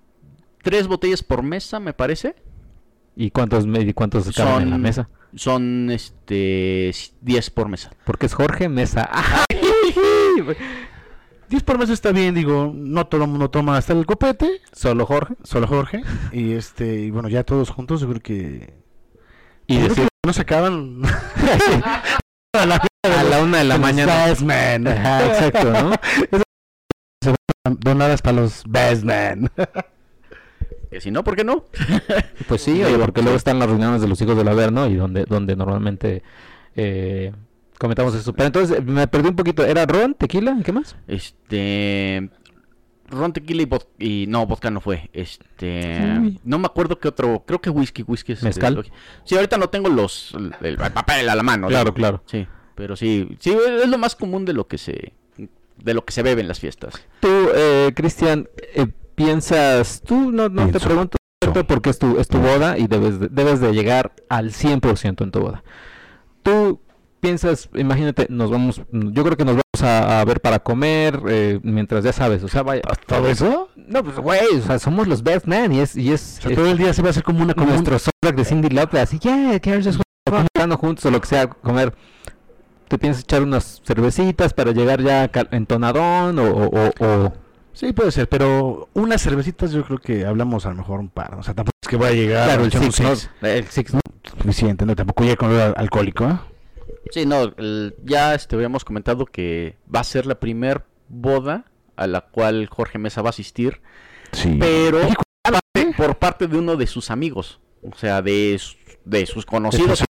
tres 0.63 0.87
botellas 0.89 1.23
por 1.23 1.43
mesa, 1.43 1.81
me 1.81 1.93
parece. 1.93 2.35
¿Y 3.17 3.31
cuántos, 3.31 3.67
me- 3.67 3.81
y 3.81 3.93
cuántos 3.93 4.31
caben 4.35 4.63
en 4.63 4.71
la 4.71 4.75
Son- 4.77 4.83
mesa? 4.83 5.09
Son, 5.37 5.91
este, 5.91 6.93
10 7.21 7.51
por 7.51 7.69
mesa. 7.69 7.91
Porque 8.05 8.27
es 8.27 8.35
Jorge 8.35 8.69
Mesa. 8.69 9.09
Ay, 9.13 10.57
10 11.49 11.63
por 11.65 11.79
mes 11.79 11.91
está 11.91 12.13
bien, 12.13 12.35
digo, 12.35 12.73
no 12.75 13.07
todo 13.07 13.25
el 13.25 13.31
mundo 13.31 13.51
toma 13.51 13.77
hasta 13.77 13.93
el 13.93 14.07
copete, 14.07 14.61
Solo 14.73 15.05
Jorge. 15.07 15.35
solo 15.43 15.67
Jorge. 15.67 16.03
Y 16.33 16.53
este, 16.53 16.95
y 17.01 17.11
bueno, 17.11 17.29
ya 17.29 17.45
todos 17.45 17.71
juntos, 17.71 18.01
yo 18.01 18.09
creo 18.09 18.21
que. 18.21 18.75
Y 19.67 19.75
yo 19.75 19.81
creo 19.81 19.89
decir 19.91 20.05
que 20.05 20.27
no 20.27 20.33
se 20.33 20.43
acaban. 20.43 21.01
a 22.55 22.67
la, 22.67 22.87
a 23.03 23.23
la 23.25 23.43
una 23.43 23.59
de 23.59 23.65
la 23.65 23.75
Los 23.75 23.83
mañana. 23.83 24.27
Best 24.27 24.43
man. 24.43 24.87
Ajá, 24.87 25.27
exacto, 25.27 25.73
¿no? 25.73 25.93
Donadas 27.79 28.23
para 28.23 28.41
los 28.41 28.63
best 28.67 29.05
man. 29.05 29.51
Que 30.91 31.01
si 31.01 31.11
no, 31.11 31.23
¿por 31.23 31.37
qué 31.37 31.45
no? 31.45 31.65
Pues 32.49 32.63
sí, 32.63 32.83
oye, 32.83 32.99
porque 32.99 33.23
luego 33.23 33.37
están 33.37 33.59
las 33.59 33.69
reuniones 33.69 34.01
de 34.01 34.09
los 34.09 34.21
hijos 34.21 34.37
del 34.37 34.49
Averno 34.49 34.87
y 34.89 34.97
donde, 34.97 35.25
donde 35.25 35.55
normalmente 35.57 36.23
eh, 36.75 37.33
comentamos 37.79 38.15
eso. 38.15 38.33
Pero 38.33 38.47
entonces 38.47 38.85
me 38.85 39.07
perdí 39.07 39.29
un 39.29 39.37
poquito. 39.37 39.65
¿Era 39.65 39.87
ron, 39.87 40.15
tequila? 40.15 40.59
¿Qué 40.65 40.73
más? 40.73 40.97
Este. 41.07 42.29
Ron, 43.09 43.33
tequila 43.33 43.63
y 43.63 43.67
vodka. 43.67 43.91
Y 43.99 44.27
no, 44.27 44.47
vodka 44.47 44.71
no 44.71 44.81
fue. 44.81 45.11
Este. 45.13 46.39
No 46.43 46.59
me 46.59 46.67
acuerdo 46.67 46.99
qué 46.99 47.09
otro. 47.09 47.45
Creo 47.47 47.61
que 47.61 47.71
whisky, 47.71 48.03
whisky 48.03 48.33
es. 48.33 48.43
¿Mezcal? 48.43 48.91
Sí, 49.25 49.37
ahorita 49.37 49.59
no 49.59 49.69
tengo 49.69 49.89
los. 49.89 50.35
El, 50.35 50.55
el 50.61 50.77
papel 50.77 51.29
a 51.29 51.35
la 51.35 51.43
mano. 51.43 51.69
Claro, 51.69 51.95
claro. 51.95 52.23
Sí, 52.27 52.47
pero 52.75 52.97
sí. 52.97 53.37
Sí, 53.39 53.51
es 53.83 53.89
lo 53.89 53.99
más 53.99 54.15
común 54.17 54.45
de 54.45 54.53
lo 54.53 54.67
que 54.69 54.79
se. 54.79 55.13
De 55.83 55.95
lo 55.95 56.05
que 56.05 56.13
se 56.13 56.23
bebe 56.23 56.41
en 56.43 56.49
las 56.49 56.61
fiestas. 56.61 56.95
Tú, 57.21 57.29
eh, 57.55 57.93
Cristian, 57.97 58.49
eh, 58.75 58.87
piensas, 59.15 60.03
tú 60.05 60.31
no, 60.31 60.49
no 60.49 60.69
te 60.71 60.79
pregunto 60.81 61.17
¿cierto? 61.43 61.67
porque 61.67 61.91
es 61.91 61.99
tu, 61.99 62.19
es 62.19 62.29
tu 62.29 62.39
boda 62.39 62.77
y 62.79 62.87
debes 62.87 63.19
de, 63.21 63.29
debes 63.29 63.61
de 63.61 63.73
llegar 63.73 64.13
al 64.29 64.51
100% 64.53 65.23
en 65.25 65.31
tu 65.31 65.41
boda. 65.41 65.63
Tú 66.43 66.81
piensas, 67.21 67.69
imagínate, 67.75 68.27
nos 68.31 68.51
vamos, 68.51 68.81
yo 68.93 69.25
creo 69.25 69.37
que 69.37 69.45
nos 69.45 69.55
vamos 69.57 69.83
a, 69.83 70.21
a 70.21 70.25
ver 70.25 70.41
para 70.41 70.59
comer, 70.59 71.21
eh, 71.29 71.61
mientras 71.63 72.03
ya 72.05 72.13
sabes, 72.13 72.43
o 72.43 72.49
sea, 72.49 72.63
vaya. 72.63 72.83
¿Todo 73.07 73.29
eso? 73.29 73.69
No, 73.77 74.03
pues 74.05 74.17
güey, 74.19 74.57
o 74.59 74.63
sea, 74.63 74.79
somos 74.79 75.07
los 75.09 75.23
best 75.23 75.47
man 75.47 75.73
y 75.73 75.81
es, 75.81 75.97
y 75.97 76.13
es, 76.13 76.39
O 76.39 76.43
sea, 76.43 76.51
es 76.51 76.57
todo 76.59 76.71
el 76.71 76.79
día 76.79 76.93
se 76.95 77.03
va 77.03 77.09
a 77.09 77.11
hacer 77.11 77.23
como 77.23 77.43
una 77.43 77.55
como 77.55 77.67
un- 77.69 77.73
nuestro 77.73 77.99
soundtrack 77.99 78.37
de 78.37 78.45
Cindy 78.45 78.69
Lauper, 78.71 79.01
así, 79.01 79.19
yeah, 79.19 79.59
just 79.83 80.01
cantando 80.25 80.77
juntos 80.77 81.05
o 81.07 81.11
lo 81.11 81.21
que 81.21 81.27
sea, 81.27 81.49
comer. 81.49 81.95
¿Te 82.91 82.99
piensas 82.99 83.23
echar 83.23 83.43
unas 83.45 83.81
cervecitas 83.85 84.53
para 84.53 84.73
llegar 84.73 85.01
ya 85.01 85.31
entonadón 85.53 86.41
o, 86.41 86.51
o, 86.51 86.67
o- 86.67 86.93
o- 87.07 87.33
Sí, 87.73 87.93
puede 87.93 88.11
ser, 88.11 88.29
pero 88.29 88.89
unas 88.95 89.23
cervecitas 89.23 89.71
yo 89.71 89.85
creo 89.85 89.99
que 89.99 90.27
hablamos 90.27 90.67
a 90.67 90.71
lo 90.71 90.75
mejor 90.75 90.99
un 90.99 91.09
par. 91.09 91.37
O 91.37 91.43
sea, 91.45 91.55
tampoco 91.55 91.77
es 91.81 91.89
que 91.89 91.95
voy 91.97 92.09
a 92.09 92.13
llegar 92.13 92.47
Claro, 92.47 92.63
a 92.63 92.65
el 92.67 92.73
six. 92.73 93.31
El 93.43 93.65
six, 93.69 93.95
¿no? 93.95 94.01
Suficiente, 94.25 94.85
no, 94.85 94.97
tampoco 94.97 95.23
llegar 95.23 95.39
con 95.39 95.51
olor 95.51 95.75
alcohólico, 95.77 96.25
¿eh? 96.29 96.37
Sí, 97.13 97.27
no. 97.27 97.45
el- 97.57 97.95
ya 98.05 98.35
este, 98.35 98.57
habíamos 98.57 98.85
comentado 98.85 99.25
que 99.25 99.77
va 99.95 100.01
a 100.01 100.05
ser 100.05 100.27
la 100.27 100.41
primer 100.41 100.85
boda 101.09 101.67
a 101.95 102.09
la 102.09 102.23
cual 102.23 102.67
Jorge 102.69 102.99
Mesa 102.99 103.23
va 103.23 103.29
a 103.29 103.31
asistir. 103.31 103.81
Sí. 104.33 104.57
Pero 104.59 104.99
por 105.97 106.17
parte 106.19 106.49
de 106.49 106.59
uno 106.59 106.77
de 106.77 106.89
sus 106.89 107.11
amigos. 107.13 107.61
O 107.89 107.97
sea, 107.97 108.21
de, 108.21 108.61
de 109.05 109.27
sus 109.27 109.47
conocidos. 109.47 110.05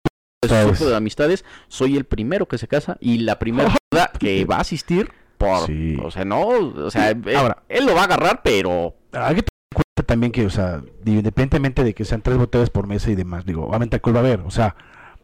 Su 0.46 0.54
amistades. 0.54 0.78
grupo 0.78 0.90
de 0.92 0.96
amistades, 0.98 1.46
soy 1.68 1.98
el 1.98 2.06
primero 2.06 2.48
que 2.48 2.58
se 2.58 2.68
casa 2.68 2.98
y 3.00 3.20
la 3.20 3.40
primera 3.40 3.70
boda 3.92 4.12
que 4.20 4.46
va 4.46 4.58
a 4.58 4.62
asistir 4.62 5.10
por, 5.38 5.66
Sí. 5.66 5.98
o 6.04 6.12
sea, 6.12 6.26
no, 6.26 6.48
o 6.48 6.92
sea, 6.92 7.10
él, 7.12 7.24
Ahora- 7.36 7.64
él 7.70 7.86
lo 7.86 7.96
va 7.96 8.02
a 8.02 8.06
agarrar, 8.06 8.42
pero 8.44 8.96
Hay 9.14 9.36
que 9.36 9.42
tener 9.44 9.50
en 9.72 9.74
cuenta 9.76 10.04
también 10.06 10.32
que, 10.32 10.46
o 10.46 10.50
sea, 10.50 10.82
independientemente 11.06 11.84
de 11.84 11.94
que 11.94 12.06
sean 12.06 12.22
tres 12.22 12.38
botellas 12.38 12.70
por 12.70 12.86
mesa 12.88 13.10
y 13.12 13.16
demás, 13.16 13.46
digo, 13.46 13.66
obviamente 13.68 13.96
alcohol 13.96 14.16
va 14.16 14.20
a 14.20 14.24
haber, 14.24 14.42
o 14.42 14.52
sea, 14.52 14.76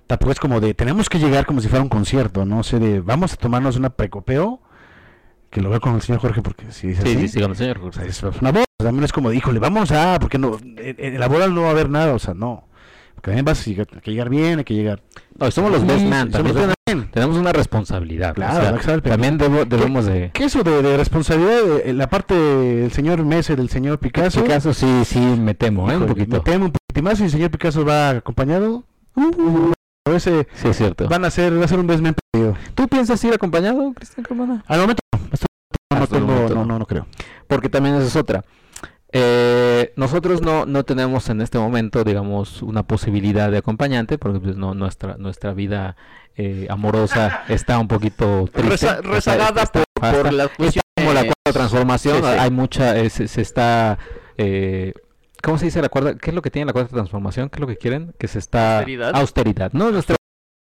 tampoco 0.07 0.31
es 0.31 0.39
como 0.39 0.59
de, 0.59 0.73
tenemos 0.73 1.09
que 1.09 1.19
llegar 1.19 1.45
como 1.45 1.61
si 1.61 1.67
fuera 1.67 1.83
un 1.83 1.89
concierto, 1.89 2.45
no 2.45 2.63
sé, 2.63 2.79
de, 2.79 2.99
vamos 3.01 3.33
a 3.33 3.35
tomarnos 3.37 3.75
una 3.77 3.91
precopeo, 3.91 4.61
que 5.51 5.61
lo 5.61 5.69
veo 5.69 5.79
con 5.79 5.93
el 5.93 6.01
señor 6.01 6.21
Jorge, 6.21 6.41
porque 6.41 6.71
si 6.71 6.87
dice 6.87 7.03
Sí, 7.03 7.09
así, 7.09 7.19
sí, 7.19 7.27
sí, 7.27 7.41
con 7.41 7.51
el 7.51 7.57
señor. 7.57 7.77
o 7.79 7.91
sea, 7.91 8.05
es 8.05 8.21
una 8.23 8.51
boda, 8.51 8.65
también 8.77 9.03
es 9.03 9.13
como, 9.13 9.29
de, 9.29 9.35
híjole, 9.35 9.59
vamos 9.59 9.91
a, 9.91 10.17
porque 10.19 10.39
no, 10.39 10.57
en, 10.59 10.95
en 10.97 11.19
la 11.19 11.27
boda 11.27 11.47
no 11.47 11.61
va 11.61 11.67
a 11.67 11.71
haber 11.71 11.89
nada, 11.89 12.13
o 12.15 12.19
sea, 12.19 12.33
no, 12.33 12.67
porque 13.23 13.37
también 13.37 13.45
vas 13.45 13.61
a 13.61 13.63
llegar, 13.69 13.87
hay 13.93 14.01
que 14.01 14.11
llegar 14.11 14.29
bien, 14.29 14.59
hay 14.59 14.65
que 14.65 14.73
llegar. 14.73 15.01
No, 15.39 15.49
somos 15.49 15.71
los 15.71 15.87
best 15.87 16.03
man. 16.03 16.29
somos 16.29 16.31
También 16.33 16.55
los 16.55 16.55
tenemos, 16.55 16.75
best 16.85 16.97
man. 16.97 17.11
tenemos 17.11 17.37
una 17.37 17.53
responsabilidad. 17.53 18.33
Claro, 18.35 18.77
o 18.77 18.81
sea, 18.81 18.99
también 19.01 19.37
debo- 19.39 19.63
debemos 19.65 20.05
de... 20.05 20.31
¿Qué 20.33 20.43
eso 20.43 20.61
de, 20.61 20.81
de 20.81 20.97
responsabilidad 20.97 21.83
de 21.85 21.93
la 21.93 22.09
parte 22.09 22.35
del 22.35 22.91
señor 22.91 23.23
Mesa 23.23 23.53
y 23.53 23.55
del 23.55 23.69
señor 23.69 23.99
Picasso? 23.99 24.43
caso 24.43 24.73
sí, 24.73 25.03
sí 25.05 25.19
me 25.19 25.53
temo, 25.55 25.89
¿eh? 25.89 25.95
Un 25.95 26.05
poquito. 26.07 26.35
Me 26.37 26.41
temo 26.43 26.65
un 26.65 26.71
poquito 26.73 27.01
más 27.01 27.19
y 27.21 27.23
el 27.23 27.31
señor 27.31 27.49
Picasso 27.49 27.85
va 27.85 28.09
acompañado. 28.09 28.83
Uh, 29.15 29.71
a 30.05 30.11
ese 30.15 30.45
Sí, 30.55 30.67
es 30.67 30.75
cierto. 30.77 31.07
van 31.07 31.23
a 31.23 31.31
ser, 31.31 31.57
va 31.57 31.63
a 31.63 31.67
ser 31.69 31.79
un 31.79 31.87
desmen 31.87 32.13
perdido. 32.33 32.55
¿Tú 32.75 32.89
piensas 32.89 33.23
ir 33.23 33.33
acompañado, 33.33 33.93
Cristian 33.93 34.25
Carmona? 34.25 34.63
Al 34.67 34.81
momento 34.81 34.99
no, 35.13 35.19
hasta- 35.31 35.45
no, 35.97 36.07
tengo- 36.07 36.27
momento 36.27 36.55
no. 36.55 36.65
no, 36.65 36.79
no 36.79 36.85
creo. 36.85 37.07
Porque 37.47 37.69
también 37.69 37.95
esa 37.95 38.07
es 38.07 38.15
otra. 38.17 38.43
Eh, 39.15 39.93
nosotros 39.95 40.41
no, 40.41 40.65
no 40.65 40.83
tenemos 40.83 41.29
en 41.29 41.41
este 41.41 41.59
momento, 41.59 42.03
digamos, 42.03 42.63
una 42.63 42.83
posibilidad 42.83 43.51
de 43.51 43.59
acompañante, 43.59 44.17
porque 44.17 44.39
pues, 44.39 44.57
no, 44.57 44.73
nuestra, 44.73 45.17
nuestra 45.17 45.53
vida 45.53 45.95
eh, 46.35 46.65
amorosa 46.69 47.43
está 47.47 47.77
un 47.77 47.87
poquito 47.87 48.49
triste. 48.51 48.73
está- 48.73 49.01
rezagada 49.01 49.61
está 49.61 49.83
por, 49.93 50.23
como 50.97 51.13
la 51.13 51.21
cuarta 51.23 51.53
transformación, 51.53 52.17
Sí, 52.17 52.23
sí. 52.23 52.37
hay 52.39 52.51
mucha, 52.51 52.97
eh, 52.97 53.09
se, 53.09 53.27
se 53.27 53.41
está... 53.41 53.99
eh, 54.37 54.93
¿Cómo 55.43 55.57
se 55.57 55.65
dice 55.65 55.81
la 55.81 55.89
cuarta? 55.89 56.15
¿Qué 56.15 56.29
es 56.31 56.33
lo 56.35 56.41
que 56.41 56.49
tiene 56.49 56.65
la 56.65 56.73
cuarta 56.73 56.93
transformación? 56.93 57.49
¿Qué 57.49 57.57
es 57.57 57.61
lo 57.61 57.67
que 57.67 57.77
quieren? 57.77 58.15
Que 58.17 58.27
se 58.27 58.39
está... 58.39 58.77
Austeridad. 58.79 59.11
Austeridad. 59.15 59.73
No, 59.73 59.91
nuestra 59.91 60.15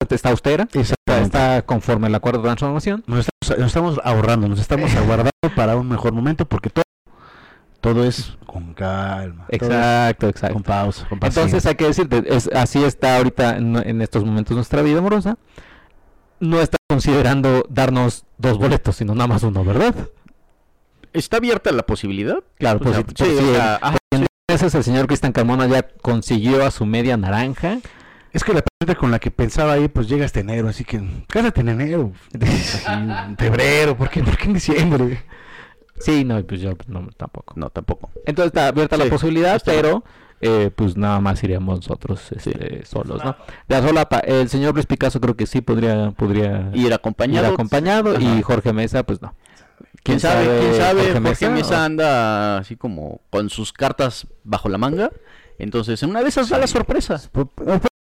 está 0.10 0.30
austera, 0.30 0.68
está, 0.74 1.22
está 1.22 1.62
conforme 1.64 2.08
a 2.08 2.10
la 2.12 2.20
cuarta 2.20 2.42
transformación. 2.42 3.04
Nos, 3.08 3.20
estamos, 3.42 3.60
nos 3.60 3.68
estamos 3.68 4.00
ahorrando, 4.04 4.48
nos 4.50 4.60
estamos 4.60 4.94
aguardando 4.96 5.32
para 5.56 5.78
un 5.78 5.88
mejor 5.90 6.12
momento 6.14 6.46
porque 6.46 6.70
todo, 6.70 6.84
todo 7.86 8.04
es 8.04 8.36
con 8.48 8.74
calma. 8.74 9.46
Exacto, 9.50 10.28
exacto. 10.28 10.54
Con 10.54 10.64
pausa, 10.64 11.08
con 11.08 11.20
Entonces 11.22 11.66
hay 11.68 11.76
que 11.76 11.86
decirte, 11.86 12.24
es, 12.26 12.50
así 12.54 12.84
está 12.84 13.18
ahorita 13.18 13.58
en, 13.58 13.76
en 13.76 14.02
estos 14.02 14.26
momentos 14.26 14.56
nuestra 14.56 14.82
vida 14.82 15.00
amorosa. 15.00 15.38
No 16.40 16.60
está 16.60 16.78
considerando 16.90 17.66
darnos 17.70 18.26
dos 18.38 18.58
boletos, 18.58 18.96
sino 18.96 19.14
nada 19.14 19.28
más 19.28 19.44
uno, 19.44 19.64
¿verdad? 19.64 19.94
¿Está 21.14 21.38
abierta 21.38 21.72
la 21.72 21.84
posibilidad? 21.84 22.44
Claro, 22.58 22.80
pues 22.80 22.98
sí, 23.16 23.26
ajá, 23.82 23.98
meses 24.50 24.76
el 24.76 24.84
señor 24.84 25.08
Cristian 25.08 25.32
Carmona 25.32 25.68
ya 25.68 25.88
consiguió 26.02 26.66
a 26.66 26.72
su 26.72 26.86
media 26.86 27.18
naranja. 27.18 27.80
Es 28.34 28.44
que 28.44 28.54
la 28.54 28.62
parte 28.62 28.96
con 28.96 29.12
la 29.12 29.20
que 29.20 29.32
pensaba 29.32 29.74
ahí, 29.74 29.88
pues 29.88 30.10
llega 30.10 30.26
este 30.26 30.42
enero, 30.42 30.68
así 30.68 30.84
que 30.84 31.02
cásate 31.28 31.62
en 31.62 31.70
enero. 31.70 32.12
En 32.88 33.38
febrero, 33.38 33.96
¿por 33.96 34.10
qué, 34.10 34.24
¿por 34.24 34.38
qué 34.38 34.46
en 34.46 34.54
diciembre? 34.54 35.24
Sí, 36.00 36.24
no, 36.26 36.42
pues 36.44 36.62
yo 36.62 36.74
no, 36.88 37.08
tampoco. 37.18 37.54
No, 37.58 37.70
tampoco. 37.70 38.10
Entonces 38.26 38.48
está 38.48 38.68
abierta 38.68 38.98
la 38.98 39.06
Sí, 39.06 39.10
posibilidad, 39.10 39.56
está 39.56 39.72
pero 39.72 40.04
eh, 40.42 40.70
pues 40.76 40.98
nada 40.98 41.20
más 41.22 41.42
iríamos 41.44 41.78
nosotros 41.78 42.32
este, 42.34 42.86
solos, 42.86 43.24
¿no? 43.24 43.36
De 43.68 43.76
a 43.76 43.82
solapa, 43.82 44.20
el 44.20 44.50
señor 44.50 44.74
Luis 44.74 44.86
Picasso 44.86 45.22
creo 45.22 45.36
que 45.36 45.46
sí 45.46 45.62
podría, 45.62 46.12
podría 46.12 46.70
Ir 46.74 46.94
acompañado. 46.94 47.48
ir 47.48 47.54
acompañado 47.54 48.20
y 48.20 48.26
Ajá. 48.26 48.42
Jorge 48.44 48.74
Mesa, 48.74 49.04
pues 49.04 49.22
no. 49.22 49.34
¿Quién 50.04 50.20
sabe? 50.20 50.60
¿Quién 50.60 50.76
sabe? 50.76 51.02
Jorge 51.04 51.20
Mesa, 51.20 51.50
Mesa? 51.50 51.86
anda 51.86 52.58
así 52.60 52.76
como 52.76 53.22
con 53.30 53.50
sus 53.50 53.74
cartas 53.74 54.28
bajo 54.44 54.70
la 54.70 54.78
manga. 54.78 55.12
Entonces, 55.58 56.04
en 56.04 56.10
una 56.12 56.22
de 56.22 56.30
esas 56.30 56.50
da 56.50 56.58
la 56.60 56.68
sorpresa. 56.68 57.22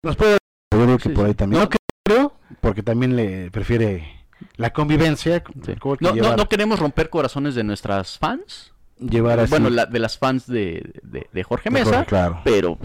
Nos 0.03 0.17
puede 0.17 0.39
yo 0.75 0.85
creo 0.85 0.97
que 0.97 1.03
Sí, 1.03 1.09
por 1.11 1.27
ahí 1.27 1.33
sí. 1.33 1.37
también. 1.37 1.63
No. 1.63 1.69
No 1.69 1.77
creo, 2.05 2.33
porque 2.61 2.83
también 2.83 3.15
le 3.15 3.51
prefiere 3.53 4.22
la 4.57 4.73
convivencia. 4.73 5.43
Sí. 5.65 5.75
como 5.77 5.97
que 5.97 6.05
No, 6.05 6.11
no, 6.11 6.17
llevar, 6.17 6.37
no 6.39 6.49
queremos 6.49 6.79
romper 6.79 7.11
corazones 7.11 7.55
de 7.55 7.65
nuestras 7.65 8.19
fans. 8.19 8.73
llevar 8.99 9.41
así. 9.41 9.51
Bueno, 9.51 9.71
la- 9.71 9.87
de 9.87 9.99
las 9.99 10.19
fans 10.19 10.47
de, 10.47 10.93
de, 11.03 11.27
de 11.33 11.43
Jorge 11.45 11.71
mejor, 11.71 11.93
Mesa. 11.93 12.05
claro. 12.05 12.41
Pero 12.45 12.79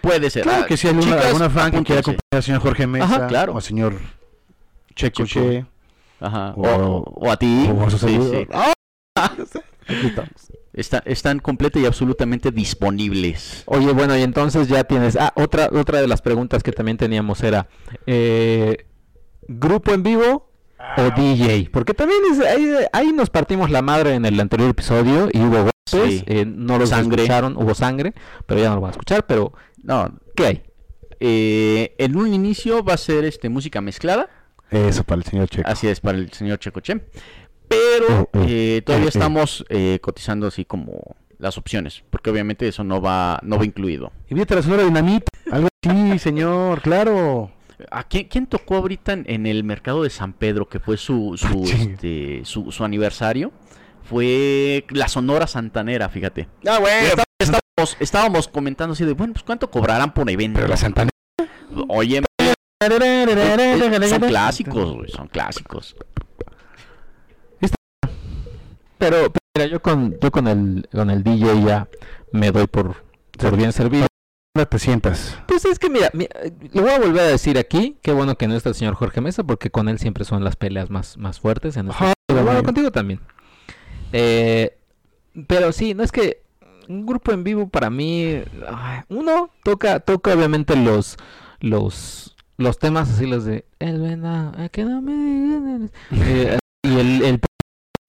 puede 0.00 0.30
ser. 0.30 0.42
Claro 0.42 0.62
Ah, 0.64 0.66
que 0.66 0.76
si 0.76 0.86
hay 0.88 0.94
alguna, 0.94 1.12
chicas, 1.16 1.26
alguna 1.26 1.50
fan 1.50 1.70
que 1.70 1.82
quiera 1.84 2.00
apúntense. 2.00 2.00
acompañar 2.00 2.36
al 2.38 2.42
señor 2.42 2.60
Jorge 2.62 2.86
Mesa 2.86 3.04
Ajá, 3.04 3.26
claro. 3.28 3.52
o 3.52 3.56
al 3.56 3.62
señor 3.62 3.94
Checo 4.94 5.24
Checo. 5.26 5.46
Che 5.50 5.66
Ajá. 6.20 6.52
O- 6.56 6.62
O, 6.68 7.02
o 7.26 7.30
a 7.30 7.36
ti. 7.36 7.70
o 7.72 7.86
a 7.86 7.90
su 7.90 7.98
Sí, 7.98 8.18
sí. 8.30 8.46
¡Ah! 8.52 8.72
Aquí 9.86 10.06
estamos. 10.06 10.30
Está- 10.72 11.02
están 11.04 11.40
completa 11.40 11.78
y 11.80 11.86
absolutamente 11.86 12.50
disponibles. 12.52 13.64
Oye, 13.66 13.92
bueno, 13.92 14.16
y 14.16 14.22
entonces 14.22 14.68
ya 14.68 14.84
tienes. 14.84 15.16
Ah, 15.16 15.32
otra, 15.34 15.68
otra 15.72 16.00
de 16.00 16.06
las 16.06 16.22
preguntas 16.22 16.62
que 16.62 16.70
también 16.72 16.96
teníamos 16.96 17.42
era: 17.42 17.68
eh, 18.06 18.86
¿grupo 19.48 19.92
en 19.92 20.02
vivo 20.04 20.49
o 20.96 21.10
DJ, 21.20 21.68
porque 21.72 21.94
también 21.94 22.20
es, 22.32 22.40
ahí, 22.40 22.70
ahí 22.92 23.12
nos 23.12 23.30
partimos 23.30 23.70
la 23.70 23.82
madre 23.82 24.14
en 24.14 24.24
el 24.24 24.38
anterior 24.40 24.70
episodio 24.70 25.28
y 25.32 25.38
hubo 25.40 25.56
golpes, 25.64 25.72
Sí. 26.20 26.24
eh, 26.26 26.44
no 26.46 26.78
los 26.78 26.90
Sangre. 26.90 27.22
escucharon, 27.22 27.56
hubo 27.56 27.74
sangre, 27.74 28.12
pero 28.46 28.60
ya 28.60 28.68
no 28.68 28.76
lo 28.76 28.80
van 28.82 28.88
a 28.90 28.92
escuchar, 28.92 29.26
pero 29.26 29.52
No, 29.82 30.12
¿qué 30.36 30.46
hay? 30.46 30.62
eh, 31.20 31.94
en 31.98 32.16
un 32.16 32.32
inicio 32.32 32.82
va 32.84 32.94
a 32.94 32.96
ser 32.98 33.24
este 33.24 33.48
música 33.48 33.80
mezclada. 33.80 34.28
Eso 34.70 35.02
para 35.04 35.18
el 35.20 35.24
señor 35.24 35.48
Checo. 35.48 35.68
Así 35.68 35.88
es, 35.88 36.00
para 36.00 36.16
el 36.18 36.32
señor 36.32 36.58
Checoche. 36.58 37.00
Pero 37.68 38.06
Oh, 38.08 38.28
oh, 38.32 38.44
eh, 38.46 38.82
todavía 38.84 39.04
eh, 39.06 39.08
eh. 39.08 39.12
estamos 39.14 39.64
eh, 39.68 39.98
cotizando 40.00 40.46
así 40.46 40.64
como 40.64 41.16
las 41.38 41.56
opciones, 41.58 42.02
porque 42.10 42.30
obviamente 42.30 42.68
eso 42.68 42.84
no 42.84 43.00
va, 43.00 43.38
no 43.42 43.58
va 43.58 43.64
incluido. 43.64 44.12
Y 44.28 44.34
a 44.40 44.44
la 44.54 44.84
Dinamita. 44.84 45.30
Algo 45.50 45.68
así, 45.84 46.18
señor, 46.18 46.82
claro. 46.82 47.50
¿A 47.90 48.04
quién, 48.04 48.28
quién 48.28 48.46
tocó 48.46 48.76
ahorita 48.76 49.12
en, 49.12 49.24
en 49.28 49.46
el 49.46 49.64
mercado 49.64 50.02
de 50.02 50.10
San 50.10 50.32
Pedro, 50.32 50.68
que 50.68 50.80
fue 50.80 50.96
su, 50.96 51.36
su, 51.38 51.64
este, 51.64 52.42
su, 52.44 52.72
su 52.72 52.84
aniversario? 52.84 53.52
Fue 54.02 54.84
la 54.90 55.08
Sonora 55.08 55.46
Santanera, 55.46 56.08
fíjate. 56.08 56.48
Ah, 56.66 56.78
güey. 56.78 56.92
Estábamos, 57.38 57.96
estábamos 58.00 58.48
comentando 58.48 58.92
así 58.92 59.04
de, 59.04 59.12
bueno, 59.12 59.32
pues 59.32 59.44
¿cuánto 59.44 59.70
cobrarán 59.70 60.12
por 60.12 60.28
evento? 60.28 60.58
Pero 60.58 60.68
la 60.68 60.76
Santana. 60.76 61.10
Oye, 61.88 62.22
son 64.08 64.20
clásicos, 64.20 64.92
güey, 64.94 65.10
son 65.10 65.28
clásicos. 65.28 65.96
Pero, 68.98 69.32
pero 69.32 69.40
mira, 69.56 69.66
yo 69.66 69.80
con 69.80 70.18
yo 70.20 70.30
con 70.30 70.46
el 70.46 70.88
con 70.92 71.08
el 71.08 71.22
DJ 71.22 71.62
ya 71.64 71.88
me 72.32 72.50
doy 72.52 72.66
por, 72.66 73.02
por 73.38 73.56
bien 73.56 73.72
servido. 73.72 74.06
¿Dónde 74.54 74.66
te 74.66 74.78
sientas? 74.80 75.38
Pues 75.46 75.64
es 75.64 75.78
que 75.78 75.88
mira, 75.88 76.10
mira, 76.12 76.30
eh, 76.42 76.52
lo 76.72 76.82
voy 76.82 76.90
a 76.90 76.98
volver 76.98 77.20
a 77.20 77.28
decir 77.28 77.56
aquí, 77.56 77.96
qué 78.02 78.12
bueno 78.12 78.36
que 78.36 78.48
no 78.48 78.56
está 78.56 78.70
el 78.70 78.74
señor 78.74 78.94
Jorge 78.94 79.20
Mesa, 79.20 79.44
porque 79.44 79.70
con 79.70 79.88
él 79.88 80.00
siempre 80.00 80.24
son 80.24 80.42
las 80.42 80.56
peleas 80.56 80.90
más, 80.90 81.16
más 81.18 81.38
fuertes 81.38 81.76
en 81.76 81.88
este 81.88 82.14
bueno, 82.28 82.62
contigo 82.64 82.90
también. 82.90 83.20
Eh, 84.12 84.76
pero 85.46 85.70
sí, 85.70 85.94
no 85.94 86.02
es 86.02 86.10
que 86.10 86.42
un 86.88 87.06
grupo 87.06 87.30
en 87.30 87.44
vivo 87.44 87.68
para 87.68 87.90
mí, 87.90 88.42
uno 89.08 89.50
toca, 89.62 90.00
toca 90.00 90.34
obviamente 90.34 90.74
los, 90.74 91.16
los, 91.60 92.34
los 92.56 92.78
temas 92.80 93.08
así 93.08 93.26
los 93.26 93.44
de 93.44 93.64
el 93.78 94.00
venado, 94.00 94.52
eh, 94.58 94.68
que 94.70 94.84
no 94.84 95.00
me 95.00 95.12
digan, 95.12 95.90
eh, 96.10 96.58
y 96.82 96.98
el, 96.98 97.22
el 97.22 97.40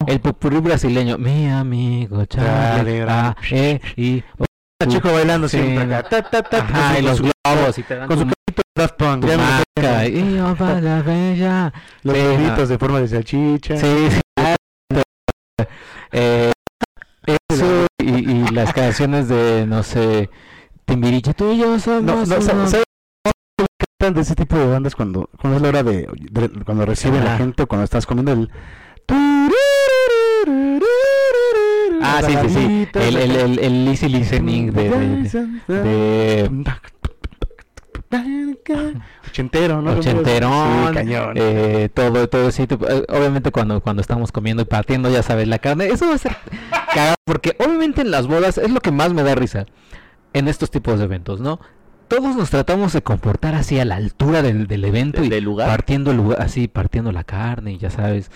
el 0.07 0.19
popurrí 0.19 0.59
brasileño, 0.59 1.19
mi 1.19 1.47
amigo 1.47 2.25
Charlie, 2.25 3.01
ah, 3.07 3.35
eh, 3.51 3.79
y 3.95 4.23
Checo 4.87 5.11
bailando 5.11 5.47
Sí, 5.49 5.57
siempre 5.57 5.85
no. 5.85 5.95
acá. 5.97 6.09
Ta, 6.09 6.21
ta, 6.29 6.43
ta, 6.43 6.57
Ajá, 6.59 6.99
y 6.99 7.01
los 7.01 7.21
globos 7.21 7.77
y 7.77 7.83
te 7.83 7.95
dan 7.95 8.07
Con 8.07 8.17
su 8.19 8.23
carrito 8.25 8.61
de 8.75 8.81
Daft 8.81 8.95
Punk. 8.95 9.25
ya 9.25 9.37
marca, 9.37 10.05
y 10.07 10.35
yo 10.35 10.55
para 10.59 11.01
bella. 11.01 11.73
Los 12.03 12.15
deditos 12.15 12.69
de 12.69 12.77
forma 12.77 12.99
de 13.01 13.07
salchicha. 13.07 13.77
Sí, 13.77 14.07
sí. 14.11 14.21
Eh, 16.13 16.51
eso 17.39 17.85
y, 17.99 18.31
y 18.31 18.47
las 18.49 18.73
canciones 18.73 19.27
de, 19.29 19.65
no 19.67 19.83
sé, 19.83 20.29
Timbiriche, 20.85 21.33
tú 21.33 21.51
y 21.53 21.59
yo 21.59 21.79
somos 21.79 22.03
No, 22.03 22.37
no. 22.37 22.41
¿sabes 22.67 22.83
de 24.13 24.21
ese 24.21 24.33
tipo 24.35 24.57
de 24.57 24.65
bandas 24.65 24.95
cuando, 24.95 25.29
cuando 25.39 25.57
es 25.57 25.61
la 25.61 25.69
hora 25.69 25.83
de, 25.83 26.07
de- 26.31 26.49
cuando 26.65 26.85
recibe 26.87 27.21
la 27.21 27.37
gente 27.37 27.63
o 27.63 27.67
cuando 27.67 27.83
estás 27.85 28.05
comiendo 28.07 28.31
el 28.31 28.49
Ah, 32.17 32.21
sí, 32.23 32.33
sí, 32.41 32.49
sí. 32.49 32.87
El, 32.99 33.15
el, 33.17 33.31
el, 33.35 33.59
el 33.59 33.87
easy 33.87 34.09
listening 34.09 34.71
de, 34.71 34.89
de, 34.89 34.99
de- 35.67 36.49
de- 36.49 36.49
ochentero, 39.27 39.81
¿no? 39.81 39.91
ochenterón, 39.93 40.87
Sí, 40.89 40.93
cañón. 40.93 41.33
eh, 41.35 41.89
todo, 41.93 42.27
todo 42.27 42.49
ese 42.49 42.67
tipo. 42.67 42.87
eh, 42.87 43.05
Obviamente 43.09 43.51
cuando, 43.51 43.79
cuando 43.81 44.01
estamos 44.01 44.31
comiendo 44.31 44.63
y 44.63 44.65
partiendo, 44.65 45.09
ya 45.09 45.23
sabes, 45.23 45.47
la 45.47 45.59
carne, 45.59 45.87
eso 45.87 46.07
va 46.07 46.15
a 46.15 46.17
ser 46.17 46.35
cagado, 46.93 47.15
porque 47.25 47.55
obviamente 47.59 48.01
en 48.01 48.11
las 48.11 48.27
bodas 48.27 48.57
es 48.57 48.69
lo 48.71 48.81
que 48.81 48.91
más 48.91 49.13
me 49.13 49.23
da 49.23 49.35
risa 49.35 49.65
en 50.33 50.47
estos 50.47 50.71
tipos 50.71 50.99
de 50.99 51.05
eventos, 51.05 51.39
¿no? 51.39 51.59
Todos 52.09 52.35
nos 52.35 52.49
tratamos 52.49 52.91
de 52.91 53.01
comportar 53.01 53.55
así 53.55 53.79
a 53.79 53.85
la 53.85 53.95
altura 53.95 54.41
del, 54.41 54.67
del 54.67 54.83
evento 54.83 55.21
De- 55.21 55.27
y 55.27 55.29
del 55.29 55.45
lugar. 55.45 55.69
partiendo 55.69 56.11
el 56.11 56.17
lugar, 56.17 56.41
así 56.41 56.67
partiendo 56.67 57.13
la 57.13 57.23
carne 57.23 57.73
y 57.73 57.77
ya 57.77 57.89
sabes, 57.89 58.29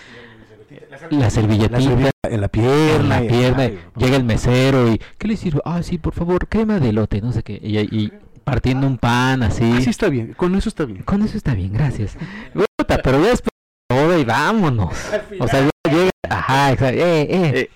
la 1.12 1.30
servilletita. 1.30 1.78
La 1.78 1.82
servilleta 1.82 2.16
en 2.24 2.42
la 2.42 2.46
en 2.46 2.52
pierna. 2.52 3.64
la 3.64 3.72
llega 3.96 4.18
el 4.18 4.24
mesero 4.24 4.92
y 4.92 5.00
¿qué 5.18 5.28
le 5.28 5.38
sirve? 5.38 5.62
Ah, 5.66 5.84
sí, 5.84 5.98
por 5.98 6.14
favor, 6.14 6.48
crema 6.48 6.80
de 6.80 6.90
elote, 6.90 7.22
no 7.22 7.32
sé 7.32 7.44
qué. 7.44 7.60
Y, 7.62 7.78
y 7.80 8.12
partiendo 8.44 8.88
un 8.88 8.98
pan 8.98 9.44
así. 9.44 9.64
Así 9.74 9.90
está 9.90 10.10
bien, 10.10 10.34
con 10.34 10.56
eso 10.56 10.70
está 10.70 10.86
bien. 10.86 11.04
Con 11.04 11.22
eso 11.22 11.38
está 11.38 11.54
bien, 11.54 11.74
gracias. 11.74 12.18
Puta, 12.54 13.00
pero 13.04 13.22
ya 13.22 13.30
después 13.30 13.50
todo 13.88 14.18
y 14.18 14.24
vámonos. 14.24 14.94
O 15.40 15.48
sea, 15.48 15.62
ya 15.62 15.92
llega, 15.92 16.12
ajá, 16.30 16.72
exacto. 16.72 17.00
Eh, 17.00 17.22
eh. 17.22 17.52
Eh, 17.56 17.70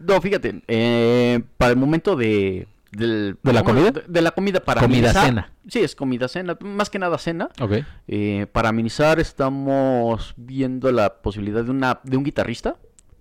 no, 0.00 0.20
fíjate, 0.20 0.62
eh, 0.68 1.40
para 1.56 1.72
el 1.72 1.76
momento 1.76 2.16
de... 2.16 2.66
del- 2.92 3.38
¿De 3.42 3.52
la 3.52 3.62
comida? 3.62 3.90
De, 3.90 4.02
de 4.06 4.22
la 4.22 4.30
comida 4.30 4.60
para 4.60 4.80
Comida, 4.80 5.10
amenizar. 5.10 5.26
cena. 5.26 5.52
Sí, 5.68 5.80
es 5.80 5.94
comida 5.94 6.28
cena, 6.28 6.56
más 6.60 6.88
que 6.90 6.98
nada 6.98 7.18
cena. 7.18 7.48
Ok. 7.60 7.72
Eh, 8.06 8.46
para 8.52 8.70
amenizar 8.70 9.20
estamos 9.20 10.34
viendo 10.36 10.90
la 10.92 11.20
posibilidad 11.20 11.62
de 11.64 11.70
una 11.70 12.00
de 12.04 12.16
un 12.16 12.24
guitarrista. 12.24 12.76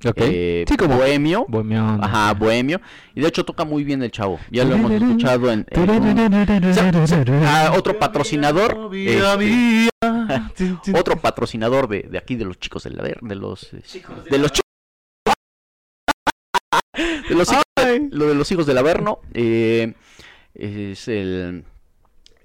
Ok. 0.06 0.14
eh, 0.18 0.64
sí, 0.68 0.78
como 0.78 0.96
bohemio. 0.98 1.46
bohemio. 1.50 1.84
Ajá, 2.02 2.32
bohemio. 2.36 2.80
Y 3.16 3.22
de 3.22 3.28
hecho 3.28 3.44
toca 3.44 3.66
muy 3.66 3.84
bien 3.84 4.04
el 4.04 4.12
chavo. 4.12 4.40
Ya 4.52 4.64
lo 4.64 4.76
hemos 4.76 4.92
escuchado 4.92 5.52
en... 5.52 5.66
en 5.72 5.90
un- 5.90 6.74
se- 6.76 7.08
se- 7.08 7.46
ah, 7.46 7.74
otro 7.76 7.98
patrocinador. 7.98 8.92
este, 8.94 9.90
otro 10.94 11.18
patrocinador 11.20 11.88
de, 11.88 12.04
de 12.04 12.18
aquí 12.20 12.36
de 12.36 12.46
los 12.46 12.60
chicos 12.60 12.84
de 12.84 12.92
la 12.92 13.02
ver- 13.04 13.20
de 13.22 13.36
los 13.36 13.72
de 13.72 14.38
los 14.38 14.52
chicos 14.52 14.72
de 17.30 17.36
los 17.36 17.52
hijos 17.52 17.64
lo 18.12 18.28
de 18.28 18.36
los 18.36 18.52
hijos 18.52 18.65
del 18.65 18.78
Averno 18.78 19.19
eh, 19.34 19.93
es 20.54 21.08
el 21.08 21.63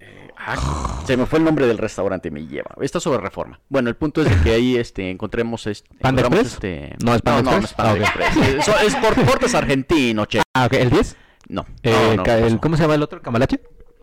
eh, 0.00 0.28
ah, 0.36 1.02
se 1.06 1.16
me 1.16 1.26
fue 1.26 1.38
el 1.38 1.44
nombre 1.44 1.66
del 1.66 1.78
restaurante 1.78 2.30
me 2.30 2.46
lleva 2.46 2.70
está 2.80 3.00
sobre 3.00 3.20
reforma 3.20 3.60
bueno 3.68 3.88
el 3.88 3.96
punto 3.96 4.22
es 4.22 4.28
de 4.30 4.42
que 4.42 4.52
ahí 4.52 4.76
este 4.76 5.10
encontremos 5.10 5.66
este 5.66 5.88
¿Panda 6.00 6.22
encontramos 6.22 6.52
Express? 6.52 6.92
este 6.94 7.04
¿No 7.04 7.14
es 7.14 7.22
Panda 7.22 7.42
no, 7.42 7.50
no, 7.52 7.58
no 7.60 7.64
es 7.64 7.72
Panda 7.74 7.92
Ah. 7.92 7.96
Express. 7.98 8.68
Es 8.86 8.96
por 8.96 9.14
cortes 9.26 9.54
argentino 9.54 10.26
che 10.26 10.40
Ah, 10.54 10.66
ok. 10.66 10.72
¿El 10.74 10.90
10? 10.90 11.16
no 11.48 11.66
Eh, 11.82 12.14
no, 12.16 12.24
el-. 12.24 12.60
¿Cómo 12.60 12.76
se 12.76 12.82
llama 12.82 12.94
el 12.96 13.02
otro? 13.02 13.18
¿El 13.18 13.22
¿Cambalache? 13.24 13.60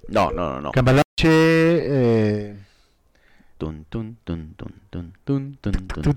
no 0.08 0.32
no 0.32 0.54
no 0.54 0.62
no 0.62 0.71
Cambalache, 0.71 1.04
eh, 1.25 2.56
Tun, 3.60 3.86
tun, 3.89 4.17
tun, 4.23 4.56
tun, 4.56 4.73
tun, 4.89 5.13
tun, 5.25 5.58
tun, 5.62 5.73
tun. 5.88 6.15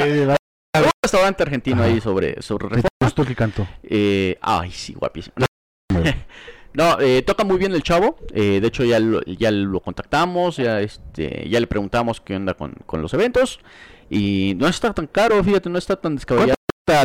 un 0.00 0.90
restaurante 1.04 1.42
argentino 1.42 1.82
ahí 1.82 2.00
sobre 2.00 2.40
sobre 2.40 2.82
Gustó 3.04 3.24
que 3.24 3.34
cantó. 3.34 3.66
Eh, 3.82 4.36
ay, 4.40 4.70
sí, 4.70 4.94
guapísimo. 4.94 5.34
No, 6.74 6.98
eh, 7.00 7.20
toca 7.20 7.44
muy 7.44 7.58
bien 7.58 7.72
el 7.74 7.82
chavo. 7.82 8.16
eh, 8.32 8.58
de 8.60 8.66
hecho, 8.66 8.82
ya 8.82 8.98
lo, 8.98 9.20
ya 9.24 9.50
lo 9.50 9.80
contactamos, 9.80 10.56
ya 10.56 10.80
este, 10.80 11.46
ya 11.50 11.60
le 11.60 11.66
preguntamos 11.66 12.22
qué 12.22 12.34
onda 12.36 12.54
con, 12.54 12.72
con 12.86 13.02
los 13.02 13.12
eventos. 13.12 13.60
Y 14.08 14.54
no 14.56 14.66
está 14.68 14.94
tan 14.94 15.06
caro, 15.06 15.44
fíjate, 15.44 15.68
no 15.68 15.76
está 15.78 15.96
tan 15.96 16.14
descabellado. 16.14 16.54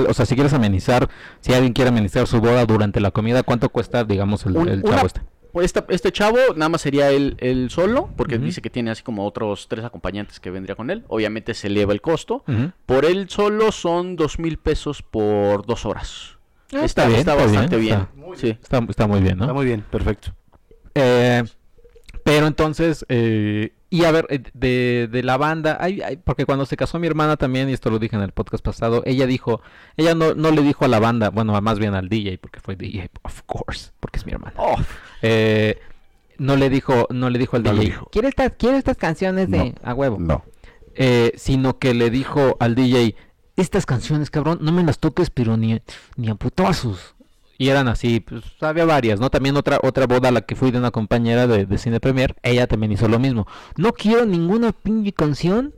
O 0.07 0.13
sea, 0.13 0.25
si 0.25 0.35
quieres 0.35 0.53
amenizar, 0.53 1.09
si 1.41 1.53
alguien 1.53 1.73
quiere 1.73 1.89
amenizar 1.89 2.27
su 2.27 2.39
boda 2.39 2.65
durante 2.65 3.01
la 3.01 3.11
comida, 3.11 3.43
¿cuánto 3.43 3.67
cuesta, 3.69 4.05
digamos, 4.05 4.45
el, 4.45 4.55
Un- 4.55 4.69
el 4.69 4.83
una- 4.85 4.95
chavo 4.95 5.07
este? 5.53 5.81
Pues 5.81 5.95
este 5.95 6.11
chavo 6.11 6.37
nada 6.55 6.69
más 6.69 6.81
sería 6.81 7.09
él, 7.09 7.35
él 7.39 7.69
solo, 7.69 8.09
porque 8.15 8.37
dice 8.37 8.61
que 8.61 8.69
tiene 8.69 8.91
así 8.91 9.03
como 9.03 9.25
otros 9.25 9.67
tres 9.67 9.83
acompañantes 9.85 10.39
que 10.39 10.51
vendría 10.51 10.75
con 10.75 10.89
él. 10.89 11.03
Obviamente 11.07 11.53
se 11.53 11.67
eleva 11.67 11.93
el 11.93 12.01
costo. 12.01 12.43
Por 12.85 13.05
él 13.05 13.29
solo 13.29 13.71
son 13.71 14.15
dos 14.15 14.39
mil 14.39 14.57
pesos 14.57 15.01
por 15.01 15.65
dos 15.65 15.85
horas. 15.85 16.37
Ah, 16.73 16.83
está 16.83 17.07
bien, 17.07 17.19
está 17.19 17.33
bastante 17.35 17.77
bien, 17.77 18.07
bien. 18.15 18.27
está- 18.33 18.41
Sí. 18.41 18.49
Está, 18.61 18.77
está 18.89 19.07
muy 19.07 19.21
bien, 19.21 19.37
¿no? 19.37 19.45
Está 19.45 19.53
muy 19.53 19.65
bien, 19.65 19.81
perfecto. 19.89 20.33
Eh, 20.93 21.43
pero 22.27 22.45
entonces, 22.47 23.05
eh, 23.07 23.71
y 23.89 24.03
a 24.03 24.11
ver, 24.11 24.27
eh, 24.29 24.43
de, 24.53 25.07
de 25.09 25.23
la 25.23 25.37
banda, 25.37 25.77
hay, 25.79 26.01
hay- 26.01 26.17
porque 26.17 26.45
cuando 26.45 26.65
se 26.65 26.75
casó 26.75 26.99
mi 26.99 27.07
hermana 27.07 27.37
también, 27.37 27.69
y 27.69 27.73
esto 27.73 27.89
lo 27.89 27.99
dije 27.99 28.17
en 28.17 28.21
el 28.21 28.33
podcast 28.33 28.61
pasado, 28.63 29.01
ella 29.05 29.25
dijo, 29.25 29.61
ella 29.95 30.13
no, 30.13 30.33
no 30.35 30.51
le 30.51 30.61
dijo 30.61 30.83
a 30.83 30.89
la 30.89 30.99
banda, 30.99 31.29
bueno, 31.29 31.59
más 31.61 31.79
bien 31.79 31.93
al 31.95 32.09
DJ, 32.09 32.37
porque 32.37 32.59
fue 32.59 32.75
DJ, 32.75 33.09
of 33.23 33.41
course, 33.45 33.91
porque 34.01 34.19
es 34.19 34.25
mi 34.25 34.33
hermana. 34.33 34.53
Oh, 34.57 34.75
Eh, 35.21 35.79
no 36.37 36.57
le 36.57 36.69
dijo, 36.69 37.07
no 37.11 37.29
le 37.29 37.39
dijo 37.39 37.55
al 37.55 37.63
No 37.63 37.71
DJ, 37.71 37.85
dijo. 37.85 38.09
quiero 38.11 38.27
estas, 38.27 38.51
quiero 38.59 38.75
estas 38.77 38.97
canciones 38.97 39.49
de 39.49 39.73
a 39.81 39.93
huevo. 39.93 40.17
No. 40.19 40.43
Eh, 40.95 41.31
sino 41.37 41.79
que 41.79 41.93
le 41.93 42.09
dijo 42.09 42.57
al 42.59 42.75
DJ, 42.75 43.15
estas 43.55 43.85
canciones, 43.85 44.29
cabrón, 44.29 44.59
no 44.61 44.71
me 44.73 44.83
las 44.83 44.99
toques, 44.99 45.29
pero 45.29 45.55
ni, 45.55 45.81
ni 46.17 46.27
a 46.29 46.35
putazos. 46.35 47.15
Y 47.59 47.69
eran 47.69 47.87
así, 47.87 48.19
pues 48.19 48.43
había 48.61 48.85
varias, 48.85 49.19
¿no? 49.19 49.29
También 49.31 49.57
otra 49.57 49.79
otra 49.81 50.05
boda 50.05 50.29
a 50.29 50.31
la 50.31 50.41
que 50.41 50.55
fui 50.55 50.69
de 50.71 50.77
una 50.77 50.91
compañera 50.91 51.47
de, 51.47 51.65
de 51.65 51.77
Cine 51.79 51.99
Premier, 51.99 52.35
ella 52.43 52.67
también 52.67 52.91
hizo 52.91 53.07
lo 53.07 53.17
mismo. 53.19 53.47
No 53.77 53.93
quiero 53.93 54.25
ninguna 54.25 54.71
pinche 54.73 55.11
canción 55.11 55.73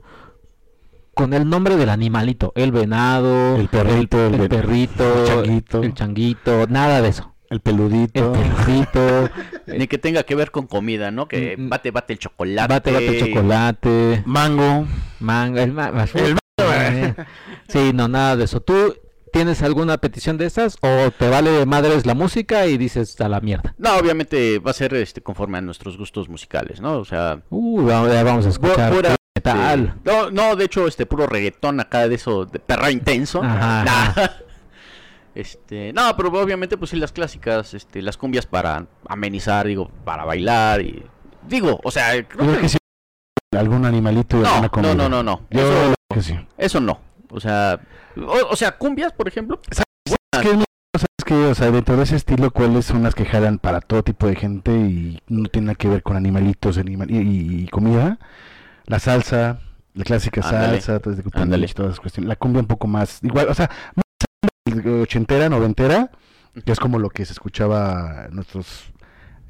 con 1.14 1.32
el 1.34 1.48
nombre 1.48 1.76
del 1.76 1.88
animalito, 1.88 2.52
el 2.54 2.72
venado, 2.72 3.56
El 3.56 3.68
perrito, 3.68 4.26
el, 4.26 4.34
el- 4.42 4.48
perrito, 4.48 5.22
el 5.22 5.26
changuito. 5.26 5.82
el 5.82 5.94
changuito, 5.94 6.66
nada 6.68 7.00
de 7.02 7.08
eso. 7.08 7.34
El 7.50 7.56
El 7.56 7.60
peludito. 7.62 8.32
Ni 9.66 9.86
que 9.88 9.98
tenga 9.98 10.22
que 10.22 10.34
ver 10.36 10.50
con 10.52 10.66
comida, 10.66 11.10
¿no? 11.10 11.26
Que 11.28 11.56
Mm, 11.56 11.62
mm. 11.64 11.68
bate, 11.68 11.90
bate 11.90 12.12
el 12.12 12.18
chocolate. 12.20 12.72
bate, 12.72 12.92
bate 12.92 13.18
el 13.18 13.26
chocolate. 13.26 14.22
Mango. 14.24 14.86
Manga, 15.18 15.62
el, 15.62 15.72
ma- 15.72 15.92
El 16.14 16.36
Eh, 16.58 17.14
Sí, 17.68 17.90
no, 17.94 18.06
nada 18.06 18.36
de 18.36 18.44
eso. 18.44 18.60
¿Tú 18.60 18.94
tienes 19.32 19.62
alguna 19.62 19.98
petición 19.98 20.36
de 20.38 20.46
esas 20.46 20.76
o 20.80 21.10
te 21.10 21.28
vale 21.28 21.50
de 21.50 21.66
madres 21.66 22.06
la 22.06 22.14
música 22.14 22.66
y 22.66 22.76
dices 22.78 23.20
a 23.20 23.28
la 23.28 23.40
mierda? 23.40 23.74
No, 23.78 23.96
obviamente 23.96 24.58
va 24.58 24.70
a 24.70 24.74
ser 24.74 24.94
este 24.94 25.22
conforme 25.22 25.58
a 25.58 25.60
nuestros 25.60 25.96
gustos 25.96 26.28
musicales, 26.28 26.80
¿no? 26.80 26.98
O 26.98 27.04
sea, 27.04 27.42
Uh, 27.50 27.82
vamos, 27.86 28.46
a 28.46 28.48
escuchar 28.48 28.92
pura, 28.92 29.16
metal. 29.34 29.94
no, 30.04 30.30
no, 30.30 30.56
de 30.56 30.64
hecho, 30.64 30.86
este 30.86 31.06
puro 31.06 31.26
reggaetón 31.26 31.80
acá 31.80 32.08
de 32.08 32.14
eso, 32.16 32.44
de 32.46 32.58
perra 32.58 32.90
intenso. 32.90 33.42
Ajá, 33.42 33.84
Nah. 33.84 34.26
Este, 35.34 35.92
no, 35.92 36.16
pero 36.16 36.28
obviamente 36.42 36.76
pues 36.76 36.90
sí 36.90 36.96
las 36.96 37.12
clásicas, 37.12 37.72
este, 37.74 38.02
las 38.02 38.16
cumbias 38.16 38.46
para 38.46 38.86
amenizar, 39.08 39.64
digo, 39.66 39.88
para 40.04 40.24
bailar 40.24 40.80
y 40.82 41.04
digo, 41.46 41.80
o 41.84 41.90
sea, 41.92 42.16
Yo 42.16 42.26
creo 42.28 42.38
creo 42.46 42.54
que- 42.56 42.60
que 42.62 42.68
sí. 42.70 42.78
Algún 43.56 43.84
animalito 43.84 44.38
y 44.38 44.42
no, 44.42 44.60
no, 44.82 44.94
no, 44.94 45.08
no, 45.08 45.22
no, 45.22 45.40
Yo 45.50 45.60
eso, 45.60 45.70
creo 45.70 45.94
que 46.14 46.22
sí. 46.22 46.34
eso 46.58 46.80
no, 46.80 47.00
o 47.30 47.40
sea, 47.40 47.80
o, 48.16 48.48
o 48.50 48.56
sea, 48.56 48.76
cumbias, 48.78 49.12
por 49.12 49.28
ejemplo, 49.28 49.60
¿sabes 49.72 51.06
qué? 51.24 51.34
O 51.46 51.54
sea, 51.54 51.70
dentro 51.70 51.96
de 51.96 52.02
ese 52.02 52.16
estilo, 52.16 52.50
¿cuáles 52.50 52.86
son 52.86 53.02
las 53.02 53.14
que 53.14 53.24
jalan 53.24 53.58
para 53.58 53.80
todo 53.80 54.02
tipo 54.02 54.26
de 54.26 54.36
gente 54.36 54.72
y 54.72 55.20
no 55.28 55.48
tiene 55.48 55.66
nada 55.66 55.74
que 55.76 55.88
ver 55.88 56.02
con 56.02 56.16
animalitos 56.16 56.76
animal 56.78 57.10
y, 57.10 57.18
y- 57.18 57.62
y 57.64 57.68
comida? 57.68 58.18
La 58.86 58.98
salsa, 58.98 59.60
la 59.94 60.04
clásica 60.04 60.42
salsa, 60.42 60.98
todas 61.00 61.18
esas 61.92 62.00
cuestiones. 62.00 62.28
La 62.28 62.36
cumbia 62.36 62.60
un 62.60 62.66
poco 62.66 62.88
más, 62.88 63.20
igual, 63.22 63.48
o 63.48 63.54
sea, 63.54 63.70
más 63.94 64.04
ochentera, 65.02 65.48
noventera, 65.48 66.10
que 66.64 66.72
es 66.72 66.80
como 66.80 66.98
lo 66.98 67.10
que 67.10 67.24
se 67.24 67.32
escuchaba 67.32 68.26
nuestros 68.32 68.92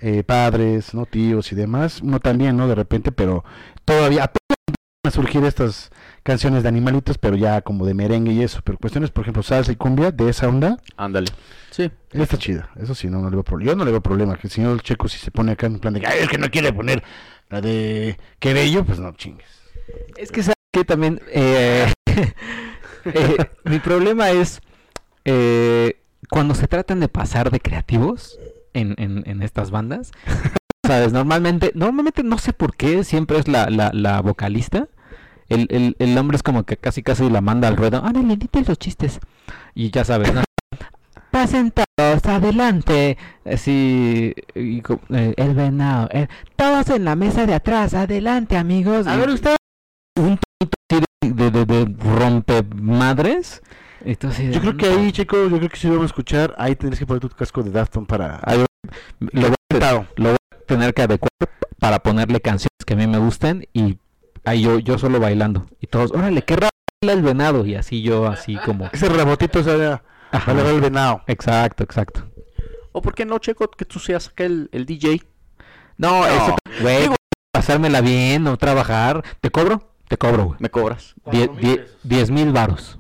eh, 0.01 0.23
padres, 0.23 0.93
no 0.95 1.07
tíos 1.07 1.53
y 1.53 1.55
demás, 1.55 2.03
no 2.03 2.21
también, 2.21 2.57
¿no? 2.57 2.69
De 2.69 2.75
repente, 2.75 3.13
pero 3.13 3.45
todavía 3.85 4.25
apenas 4.25 4.59
a 5.03 5.11
surgir 5.11 5.43
estas 5.45 5.91
canciones 6.23 6.63
de 6.63 6.69
animalitos, 6.69 7.17
pero 7.17 7.35
ya 7.35 7.63
como 7.63 7.87
de 7.87 7.95
merengue 7.95 8.33
y 8.33 8.43
eso, 8.43 8.61
pero 8.63 8.77
cuestiones, 8.77 9.11
por 9.11 9.23
ejemplo, 9.23 9.43
salsa 9.43 9.73
y 9.73 9.77
cumbia, 9.77 10.11
de 10.11 10.29
esa 10.29 10.47
onda, 10.47 10.77
ándale, 10.99 11.29
sí, 11.71 11.91
está 12.13 12.37
chida, 12.37 12.71
eso 12.79 12.95
sí, 12.95 13.09
no, 13.09 13.21
no 13.21 13.31
le 13.31 13.37
veo 13.37 13.43
problema. 13.43 13.73
Yo 13.73 13.77
no 13.77 13.85
le 13.87 13.93
veo 13.93 14.03
problema, 14.03 14.37
que 14.37 14.47
el 14.47 14.51
señor 14.51 14.83
Checo 14.83 15.09
si 15.09 15.19
se 15.19 15.31
pone 15.31 15.53
acá 15.53 15.67
en 15.67 15.79
plan 15.79 15.95
de, 15.95 16.07
ay, 16.07 16.19
es 16.21 16.29
que 16.29 16.37
no 16.37 16.51
quiere 16.51 16.71
poner 16.73 17.03
la 17.49 17.63
de 17.63 18.19
qué 18.39 18.53
bello, 18.53 18.85
pues 18.85 18.99
no 18.99 19.13
chingues. 19.13 19.49
Es 20.19 20.31
que 20.31 20.43
sabes 20.43 20.57
que 20.71 20.85
también 20.85 21.23
eh, 21.29 21.91
eh, 23.07 23.37
mi 23.65 23.79
problema 23.79 24.31
es 24.31 24.61
eh, 25.25 25.97
cuando 26.29 26.55
se 26.55 26.69
tratan 26.69 27.01
de 27.01 27.09
pasar 27.09 27.51
de 27.51 27.61
creativos 27.61 28.39
en, 28.75 28.95
en, 28.99 29.23
en 29.27 29.43
estas 29.43 29.71
bandas. 29.71 30.13
Sabes, 30.91 31.13
normalmente, 31.13 31.71
normalmente 31.77 32.25
no 32.25 32.37
sé 32.37 32.53
por 32.53 32.75
qué 32.75 33.05
siempre 33.05 33.39
es 33.39 33.47
la, 33.47 33.71
la, 33.71 33.93
la 33.95 34.21
vocalista. 34.23 34.89
El, 35.49 35.69
el, 35.71 35.95
el 36.01 36.19
hombre 36.19 36.35
es 36.37 36.43
como 36.43 36.65
que 36.65 36.77
casi 36.79 37.05
casi 37.05 37.31
la 37.31 37.41
manda 37.41 37.69
al 37.69 37.77
ruedo. 37.77 38.03
Ah, 38.05 38.11
le 38.13 38.37
dite 38.37 38.65
los 38.67 38.77
chistes. 38.77 39.21
Y 39.73 39.93
ya 39.93 40.05
sabes, 40.05 40.35
¿no? 40.35 40.43
Pasen 41.31 41.71
todos, 41.73 42.25
adelante. 42.27 43.17
Así, 43.45 44.35
y 44.57 44.83
eh, 45.11 45.35
el 45.37 45.55
venado. 45.55 46.09
todos 46.57 46.89
en 46.91 47.05
la 47.05 47.15
mesa 47.15 47.47
de 47.47 47.55
atrás, 47.55 47.95
adelante, 47.95 48.57
amigos. 48.57 49.07
A 49.07 49.15
Y- 49.15 49.21
ver, 49.21 49.31
usted, 49.31 49.55
un 50.19 50.41
tonito 50.59 51.07
de, 51.23 51.31
de, 51.31 51.51
de, 51.53 51.85
de 51.85 52.05
rompe 52.19 52.65
madres. 52.75 53.63
Entonces, 54.05 54.53
yo 54.53 54.61
creo 54.61 54.77
que 54.77 54.87
ahí, 54.87 55.13
Checo, 55.13 55.47
yo 55.47 55.57
creo 55.59 55.69
que 55.69 55.77
si 55.77 55.87
vamos 55.87 56.03
a 56.03 56.07
escuchar, 56.07 56.53
ahí 56.59 56.75
tendrías 56.75 56.99
que 56.99 57.07
poner 57.07 57.21
tu 57.21 57.29
casco 57.29 57.63
de 57.63 57.71
Dafton 57.71 58.07
para... 58.07 58.41
Ahí 58.43 58.59
lo, 58.59 58.67
lo 59.31 59.49
voy 59.51 60.33
a 60.33 60.40
tener 60.71 60.95
que 60.95 61.03
adecuar 61.03 61.31
para 61.79 61.99
ponerle 62.03 62.41
canciones 62.41 62.71
que 62.87 62.95
a 62.95 62.97
mí 62.97 63.07
me 63.07 63.19
gusten 63.19 63.67
y 63.73 63.99
ahí 64.45 64.63
yo, 64.63 64.79
yo 64.79 64.99
solo 64.99 65.21
bailando. 65.21 65.67
Y 65.81 65.87
todos, 65.87 66.13
órale, 66.13 66.43
qué 66.43 66.57
raro 66.57 66.71
baila 67.03 67.13
el 67.15 67.23
venado. 67.23 67.67
Y 67.67 67.75
así 67.75 68.03
yo, 68.03 68.27
así 68.27 68.57
como. 68.65 68.89
Ese 68.93 69.09
rebotito, 69.09 69.61
o 69.61 69.63
sea, 69.63 70.03
Ajá. 70.31 70.53
vale, 70.53 70.71
el 70.71 70.81
venado. 70.81 71.23
Exacto, 71.27 71.83
exacto. 71.85 72.31
o 72.93 73.03
por 73.03 73.15
qué 73.15 73.25
no, 73.25 73.39
Checo, 73.39 73.71
que 73.71 73.85
tú 73.85 73.99
seas 73.99 74.29
acá 74.29 74.45
el, 74.45 74.69
el 74.73 74.87
DJ, 74.87 75.23
No, 75.99 76.21
No, 76.21 76.27
eso, 76.27 76.57
güey, 76.81 77.09
pasármela 77.53 78.01
bien, 78.01 78.45
no 78.45 78.57
trabajar. 78.57 79.23
¿Te 79.41 79.51
cobro? 79.51 79.95
Te 80.09 80.17
cobro, 80.17 80.45
güey. 80.47 80.57
me 80.61 80.71
cobras, 80.71 81.15
Die- 81.31 81.49
die- 81.61 81.85
Diez 82.03 82.31
mil 82.31 82.53
varos. 82.53 82.99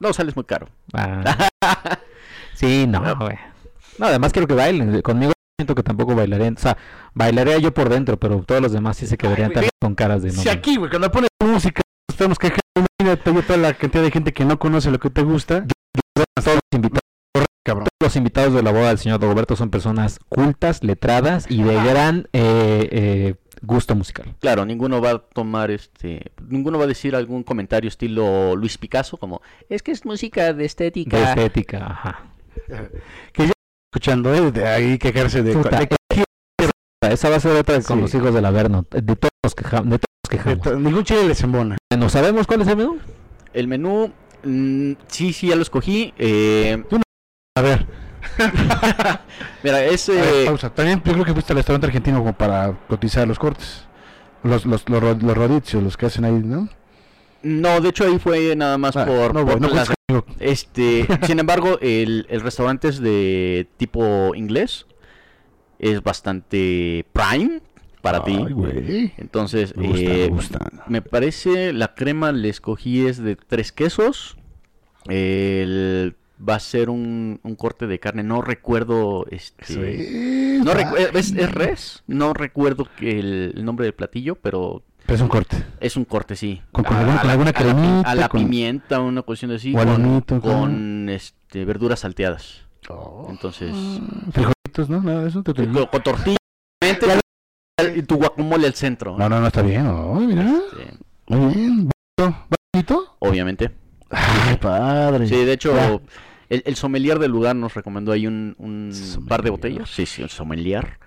no, 0.00 0.12
sales 0.12 0.36
muy 0.36 0.44
caro, 0.44 0.68
Ah. 0.92 1.48
Sí, 2.54 2.86
no, 2.86 3.16
güey. 3.16 3.36
No, 3.98 4.06
además 4.06 4.32
quiero 4.32 4.46
que 4.48 4.54
bailen. 4.54 5.02
Conmigo 5.02 5.32
siento 5.62 5.74
que 5.74 5.82
tampoco 5.82 6.14
bailaré. 6.14 6.48
O 6.48 6.58
sea, 6.58 6.76
bailaría 7.14 7.58
yo 7.58 7.72
por 7.72 7.88
dentro, 7.88 8.18
pero 8.18 8.42
todos 8.42 8.60
los 8.60 8.72
demás 8.72 8.96
sí 8.96 9.06
se 9.06 9.16
quedarían 9.16 9.52
también 9.52 9.70
con 9.80 9.94
caras 9.94 10.22
de 10.22 10.32
no. 10.32 10.42
Si 10.42 10.48
aquí, 10.48 10.76
güey, 10.76 10.90
cuando 10.90 11.10
pones 11.10 11.30
música, 11.40 11.82
estamos 12.08 12.38
quejando, 12.38 12.60
imagínate 12.76 13.32
yo 13.32 13.42
toda 13.42 13.58
la 13.58 13.74
cantidad 13.74 14.02
de 14.02 14.10
gente 14.10 14.32
que 14.32 14.44
no 14.44 14.58
conoce 14.58 14.90
lo 14.90 14.98
que 14.98 15.10
te 15.10 15.22
gusta, 15.22 15.64
Todos 16.14 16.26
los 16.46 16.60
invitados, 16.72 17.00
cabrón. 17.64 17.86
todos 17.98 18.08
los 18.10 18.16
invitados 18.16 18.54
de 18.54 18.62
la 18.62 18.72
boda 18.72 18.88
del 18.88 18.98
señor 18.98 19.20
Dagoberto 19.20 19.56
son 19.56 19.70
personas 19.70 20.18
cultas, 20.28 20.82
letradas 20.82 21.46
y 21.48 21.62
de 21.62 21.74
gran 21.84 22.28
eh, 22.32 22.88
eh, 22.90 23.34
gusto 23.62 23.94
musical. 23.94 24.34
Claro, 24.40 24.64
ninguno 24.66 25.00
va 25.00 25.10
a 25.10 25.18
tomar 25.18 25.70
este, 25.70 26.32
ninguno 26.48 26.78
va 26.78 26.84
a 26.84 26.88
decir 26.88 27.14
algún 27.14 27.44
comentario 27.44 27.88
estilo 27.88 28.56
Luis 28.56 28.78
Picasso 28.78 29.16
como 29.16 29.40
es 29.68 29.82
que 29.82 29.92
es 29.92 30.04
música 30.04 30.52
de 30.52 30.64
estética. 30.64 31.16
De 31.16 31.24
estética, 31.24 31.86
ajá. 31.86 32.24
Que 33.32 33.46
ya 33.46 33.52
escuchando, 33.92 34.34
¿eh? 34.34 34.50
De 34.50 34.66
ahí 34.66 34.98
quejarse 34.98 35.42
de... 35.42 35.52
Puta, 35.52 35.78
de- 35.78 35.88
Esa 37.12 37.28
va 37.28 37.36
a 37.36 37.40
ser 37.40 37.54
otra 37.56 37.74
con 37.82 37.96
Sí. 37.98 38.02
los 38.02 38.14
hijos 38.14 38.32
del 38.34 38.44
Averno. 38.46 38.86
De 38.90 39.02
todos 39.16 39.30
nos 39.44 39.54
quejamos. 39.54 39.90
De 39.90 39.98
todos 39.98 40.08
nos 40.24 40.30
de 40.30 40.36
quejamos. 40.38 40.62
to- 40.62 40.76
ningún 40.80 41.04
chile 41.04 41.28
les 41.28 41.42
embona. 41.42 41.76
¿No 41.98 42.08
sabemos 42.08 42.46
cuál 42.46 42.62
es 42.62 42.68
el 42.68 42.76
menú? 42.78 42.98
El 43.52 43.68
menú, 43.68 44.10
mm, 44.44 44.92
sí, 45.08 45.34
sí, 45.34 45.48
ya 45.48 45.56
lo 45.56 45.62
escogí. 45.62 46.14
eh, 46.16 46.82
A 47.54 47.60
ver, 47.60 47.86
mira, 49.62 49.84
es 49.84 50.08
ver, 50.08 50.24
eh, 50.24 50.44
pausa. 50.46 50.70
También 50.70 51.02
yo 51.04 51.12
creo 51.12 51.24
que 51.26 51.32
fuiste 51.34 51.52
al 51.52 51.58
restaurante 51.58 51.86
argentino 51.86 52.18
como 52.20 52.32
para 52.32 52.72
cotizar 52.88 53.28
los 53.28 53.38
cortes. 53.38 53.84
Los, 54.42 54.64
los, 54.64 54.88
los, 54.88 55.22
los 55.22 55.36
rodicios, 55.36 55.82
los 55.82 55.96
que 55.98 56.06
hacen 56.06 56.24
ahí, 56.24 56.32
¿no? 56.32 56.68
no, 57.42 57.80
de 57.80 57.88
hecho 57.90 58.04
ahí 58.04 58.18
fue 58.18 58.56
nada 58.56 58.78
más 58.78 58.96
Ah, 58.96 59.04
por, 59.04 59.34
no, 59.34 59.44
por 59.44 59.60
no 59.60 59.68
las-. 59.68 59.88
Este, 60.40 61.06
sin 61.26 61.38
embargo, 61.38 61.78
el, 61.80 62.26
el 62.28 62.40
restaurante 62.40 62.88
es 62.88 63.00
de 63.00 63.66
tipo 63.76 64.34
inglés, 64.34 64.86
es 65.78 66.02
bastante 66.02 67.04
prime 67.12 67.60
para 68.02 68.24
ti. 68.24 68.36
Ay, 68.46 68.52
güey. 68.52 69.12
Entonces, 69.16 69.76
Me 69.76 69.88
gusta, 69.88 70.02
eh, 70.02 70.18
me 70.18 70.28
gusta. 70.28 70.70
Me 70.88 71.02
parece 71.02 71.72
la 71.72 71.94
crema 71.94 72.32
le 72.32 72.48
escogí 72.48 73.06
es 73.06 73.18
de 73.18 73.36
tres 73.36 73.72
quesos. 73.72 74.36
El- 75.08 76.16
va 76.48 76.56
a 76.56 76.60
ser 76.60 76.90
un, 76.90 77.38
un 77.44 77.54
corte 77.54 77.86
de 77.86 78.00
carne. 78.00 78.24
No 78.24 78.42
recuerdo 78.42 79.26
este. 79.30 80.56
Es, 80.56 80.64
No 80.64 80.72
recu- 80.72 80.96
es, 81.14 81.32
es 81.32 81.50
res. 81.52 82.02
No 82.08 82.34
recuerdo 82.34 82.88
el 83.00 83.64
nombre 83.64 83.84
del 83.86 83.94
platillo, 83.94 84.34
pero 84.34 84.82
Pero 85.06 85.16
es 85.16 85.20
un 85.22 85.28
corte. 85.28 85.64
es 85.80 85.96
un 85.96 86.04
corte, 86.04 86.36
sí. 86.36 86.62
Con- 86.72 86.84
con 86.84 86.96
A- 86.96 87.00
alguna- 87.00 87.16
a 87.16 87.20
con 87.20 87.26
la- 87.26 87.32
alguna 87.32 87.50
a 87.50 87.52
la 87.52 87.58
pi- 87.58 87.64
cremita, 87.64 88.10
A 88.10 88.14
la 88.14 88.28
con- 88.28 88.40
pimienta, 88.42 89.00
una 89.00 89.22
cuestión 89.22 89.50
así. 89.52 89.74
O 89.74 89.78
con, 89.78 89.88
hornito, 89.88 90.40
con- 90.40 90.60
con, 90.60 91.08
este, 91.08 91.64
verduras 91.64 92.00
salteadas. 92.00 92.62
Entonces, 93.28 93.72
Frijolitos, 94.32 94.88
¿no? 94.88 95.00
Nada 95.02 95.22
de 95.22 95.28
eso. 95.28 95.42
te- 95.42 95.54
con, 95.54 95.86
con 95.86 96.02
tortilla. 96.02 96.36
Y 97.96 98.02
tu 98.02 98.16
guacamole 98.16 98.66
al 98.66 98.74
centro. 98.74 99.16
No, 99.18 99.28
no, 99.28 99.40
no, 99.40 99.46
está 99.48 99.62
bien. 99.62 99.86
Oh, 99.86 100.14
mira. 100.20 100.42
Este, 100.44 100.96
Muy 101.26 101.54
bien. 101.54 101.88
¿Bonito? 102.18 102.46
¿Bonito? 102.72 103.16
obviamente. 103.18 103.70
Ay, 104.10 104.56
padre. 104.56 105.26
Sí, 105.26 105.44
de 105.44 105.52
hecho, 105.52 105.74
Ya. 105.74 105.98
el, 106.48 106.62
el 106.64 106.76
sommelier 106.76 107.18
del 107.18 107.30
lugar 107.32 107.56
nos 107.56 107.74
recomendó 107.74 108.12
ahí 108.12 108.26
un, 108.26 108.54
un 108.58 108.92
Sommelier. 108.92 109.28
par 109.28 109.42
de 109.42 109.50
botellas. 109.50 109.90
Sí, 109.90 110.06
sí, 110.06 110.22
el 110.22 110.28
sommelier. 110.30 110.98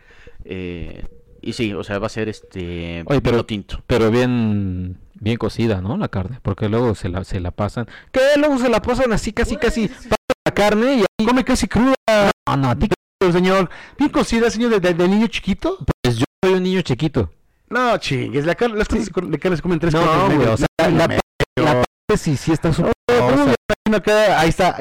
Eh, 0.43 1.05
y 1.45 1.53
sí, 1.53 1.73
o 1.73 1.83
sea, 1.83 1.99
va 1.99 2.07
a 2.07 2.09
ser 2.09 2.27
este 2.29 3.03
Oye, 3.05 3.21
pero- 3.21 3.37
vino 3.37 3.45
tinto. 3.45 3.83
Pero 3.87 4.11
bien 4.11 4.97
bien 5.19 5.37
cocida, 5.37 5.79
¿no? 5.81 5.97
La 5.97 6.09
carne. 6.09 6.39
Porque 6.41 6.67
luego 6.69 6.93
se 6.95 7.07
la, 7.09 7.23
se 7.23 7.39
la 7.39 7.51
pasan. 7.51 7.87
¿Qué? 8.11 8.19
Luego 8.37 8.57
se 8.57 8.69
la 8.69 8.81
pasan 8.81 9.13
así, 9.13 9.31
casi, 9.31 9.55
casi. 9.57 9.89
La 10.45 10.53
carne 10.53 10.95
y 10.95 10.99
ahí. 10.99 11.25
Come 11.25 11.43
casi 11.45 11.67
cruda, 11.67 11.95
No, 12.47 12.57
no, 12.57 12.69
a 12.71 12.75
ti. 12.75 12.89
señor. 13.31 13.69
Bien 13.97 14.09
cocida, 14.11 14.49
señor, 14.49 14.71
de, 14.71 14.79
de- 14.79 14.93
de 14.93 15.07
niño 15.07 15.27
chiquito. 15.27 15.77
Pues 16.03 16.17
yo 16.17 16.25
soy 16.43 16.53
un 16.55 16.63
niño 16.63 16.81
chiquito. 16.81 17.31
No, 17.69 17.97
chingues. 17.97 18.45
La 18.45 18.55
car- 18.55 18.71
las 18.71 18.87
cosas 18.87 19.09
de 19.13 19.39
carne 19.39 19.55
se 19.57 19.63
comen 19.63 19.79
tres 19.79 19.93
No, 19.93 20.25
güey, 20.27 20.47
o 20.47 20.57
sea, 20.57 20.67
la- 20.77 20.89
la 20.89 21.07
no. 21.07 21.63
parte 21.63 22.17
sí, 22.17 22.37
sí 22.37 22.51
está 22.51 22.71
súper. 22.73 22.91
O 23.09 23.13
sea, 23.45 23.55
ahí 23.89 24.49
está. 24.49 24.77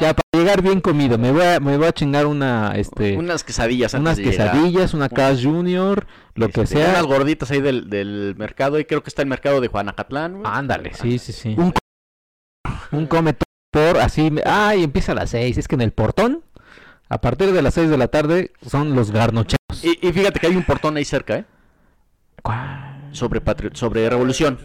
ya 0.00 0.14
para 0.14 0.22
llegar 0.32 0.62
bien 0.62 0.80
comido, 0.80 1.18
me 1.18 1.32
voy 1.32 1.42
a, 1.42 1.60
me 1.60 1.76
voy 1.76 1.86
a 1.86 1.92
chingar 1.92 2.26
una, 2.26 2.72
este, 2.76 3.16
Unas 3.16 3.42
quesadillas 3.44 3.94
unas 3.94 4.18
quesadillas, 4.18 4.94
una 4.94 5.08
Cash 5.08 5.44
Junior, 5.44 6.06
lo 6.34 6.48
que 6.48 6.62
Este, 6.62 6.76
sea. 6.78 6.90
Unas 6.90 7.04
gorditas 7.04 7.50
ahí 7.50 7.60
del, 7.60 7.90
del 7.90 8.34
mercado. 8.38 8.78
Y 8.78 8.84
creo 8.84 9.02
que 9.02 9.08
está 9.10 9.22
el 9.22 9.28
mercado 9.28 9.60
de 9.60 9.68
Juanacatlán. 9.68 10.34
güey. 10.40 10.44
Ándale, 10.46 10.94
sí, 10.94 11.18
sí, 11.18 11.32
sí. 11.32 11.54
Un 11.58 11.72
Un 12.92 13.06
come 13.06 13.34
por 13.72 13.98
así. 13.98 14.30
me- 14.30 14.42
Ah, 14.46 14.74
y 14.76 14.84
empieza 14.84 15.12
a 15.12 15.14
las 15.16 15.30
seis. 15.30 15.58
Es 15.58 15.66
que 15.66 15.74
en 15.74 15.80
el 15.80 15.92
portón, 15.92 16.44
a 17.08 17.20
partir 17.20 17.52
de 17.52 17.60
las 17.62 17.74
seis 17.74 17.90
de 17.90 17.98
la 17.98 18.08
tarde, 18.08 18.52
son 18.66 18.94
los 18.94 19.10
garnocheros. 19.10 19.58
Y, 19.82 19.98
y 20.06 20.12
fíjate 20.12 20.38
que 20.38 20.46
hay 20.46 20.56
un 20.56 20.62
portón 20.64 20.96
ahí 20.96 21.04
cerca, 21.04 21.36
¿eh? 21.38 21.44
¿Cuál? 22.42 22.93
Sobre 23.14 23.42
patri- 23.42 23.74
sobre 23.74 24.08
revolución. 24.10 24.58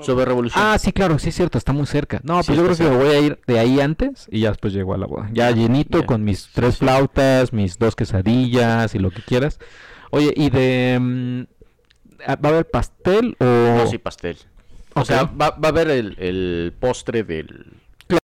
Sobre 0.00 0.24
revolución. 0.24 0.64
Ah, 0.64 0.78
sí, 0.78 0.92
claro, 0.92 1.18
sí 1.18 1.28
es 1.28 1.34
cierto, 1.34 1.58
está 1.58 1.72
muy 1.72 1.86
cerca. 1.86 2.20
No, 2.24 2.42
Sí, 2.42 2.48
pues 2.52 2.58
yo 2.58 2.64
creo 2.64 2.76
que 2.76 2.96
me 2.96 3.04
voy 3.04 3.14
a 3.14 3.20
ir 3.20 3.38
de 3.46 3.58
ahí 3.58 3.80
antes 3.80 4.26
y 4.30 4.40
ya 4.40 4.48
después 4.50 4.72
llego 4.72 4.94
a 4.94 4.98
la 4.98 5.06
boda. 5.06 5.28
Ya 5.32 5.50
llenito 5.50 6.06
con 6.06 6.24
mis 6.24 6.48
tres 6.52 6.78
flautas, 6.78 7.52
mis 7.52 7.78
dos 7.78 7.94
quesadillas 7.96 8.94
y 8.94 8.98
lo 8.98 9.10
que 9.10 9.22
quieras. 9.22 9.58
Oye, 10.10 10.32
¿y 10.36 10.50
de... 10.50 10.98
mm, 11.00 11.40
ah, 12.26 12.36
¿Va 12.36 12.48
a 12.48 12.52
haber 12.52 12.70
pastel 12.70 13.36
o...? 13.38 13.44
No, 13.44 13.86
sí, 13.86 13.98
pastel. 13.98 14.36
O 14.94 15.04
sea, 15.04 15.24
va, 15.24 15.50
va 15.50 15.68
a 15.68 15.70
haber 15.70 15.88
el, 15.90 16.16
el 16.18 16.72
postre 16.78 17.22
del... 17.22 17.74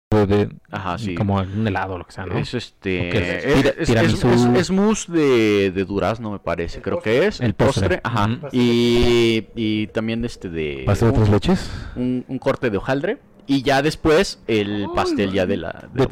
Claro, 0.08 0.26
de, 0.26 0.48
Ajá, 0.70 0.98
sí. 0.98 1.14
Como 1.14 1.36
un 1.36 1.66
helado 1.66 1.94
o 1.94 1.98
lo 1.98 2.04
que 2.06 2.12
sea, 2.12 2.26
¿no? 2.26 2.38
Es 2.38 2.54
este... 2.54 3.08
¿O 3.08 3.12
qué 3.12 3.18
es? 3.18 3.44
es- 3.44 3.54
Tira- 3.56 3.70
es- 3.70 3.76
es- 3.78 3.86
tiramisú. 3.88 4.28
es- 4.28 4.60
es 4.60 4.70
mousse 4.70 5.08
de, 5.12 5.70
de 5.72 5.84
durazno, 5.84 6.30
me 6.30 6.38
parece. 6.38 6.80
Creo 6.80 7.00
que 7.00 7.26
es. 7.26 7.40
El 7.40 7.54
postre. 7.54 8.00
Ajá. 8.04 8.28
Y, 8.52 9.48
y 9.54 9.86
también 9.88 10.24
este 10.24 10.48
de... 10.48 10.82
¿Pastel 10.86 11.08
de 11.10 11.14
tres 11.16 11.28
leches? 11.28 11.70
un- 11.96 12.24
un 12.28 12.38
corte 12.38 12.70
de 12.70 12.76
hojaldre. 12.78 13.18
Y 13.46 13.62
ya 13.62 13.82
después 13.82 14.42
el 14.46 14.88
pastel 14.94 15.32
ya 15.32 15.46
de 15.46 15.56
la... 15.56 15.88
de 15.92 16.06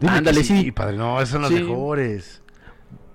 De 0.00 0.08
Ándale, 0.08 0.44
sí. 0.44 0.70
padre. 0.72 0.96
No, 0.96 1.16
esos 1.20 1.30
son 1.30 1.42
los 1.42 1.50
Sí. 1.50 1.56
mejores. 1.62 2.42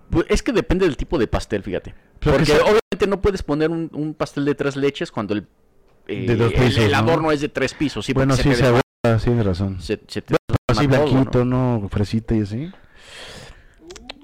Pues 0.09 0.25
es 0.29 0.43
que 0.43 0.51
depende 0.51 0.85
del 0.85 0.97
tipo 0.97 1.17
de 1.17 1.27
pastel, 1.27 1.63
fíjate. 1.63 1.93
Pero 2.19 2.37
Porque 2.37 2.53
obviamente 2.53 3.07
no 3.07 3.21
puedes 3.21 3.41
poner 3.43 3.69
un, 3.71 3.89
un 3.93 4.13
pastel 4.13 4.45
de 4.45 4.53
tres 4.55 4.75
leches 4.75 5.11
cuando 5.11 5.33
el, 5.33 5.47
eh, 6.07 6.25
De 6.27 6.35
dos 6.35 6.53
el- 6.53 6.59
pisos, 6.59 6.83
el, 6.83 6.91
¿no? 6.91 6.97
adorno 6.97 7.31
es 7.31 7.41
de 7.41 7.49
tres 7.49 7.73
pisos. 7.73 8.05
Sí, 8.05 8.13
bueno, 8.13 8.35
sí, 8.35 8.53
se 8.53 8.65
aguanta, 8.65 9.19
sí, 9.19 9.25
tienes 9.25 9.45
razón. 9.45 9.81
se- 9.81 10.01
se 10.07 10.21
te 10.21 10.35
Así 10.67 10.87
desma 10.87 10.97
todo, 11.05 11.11
blanquito, 11.11 11.45
¿no? 11.45 11.79
¿no? 11.79 11.89
Fresita 11.89 12.35
y 12.35 12.41
así. 12.41 12.71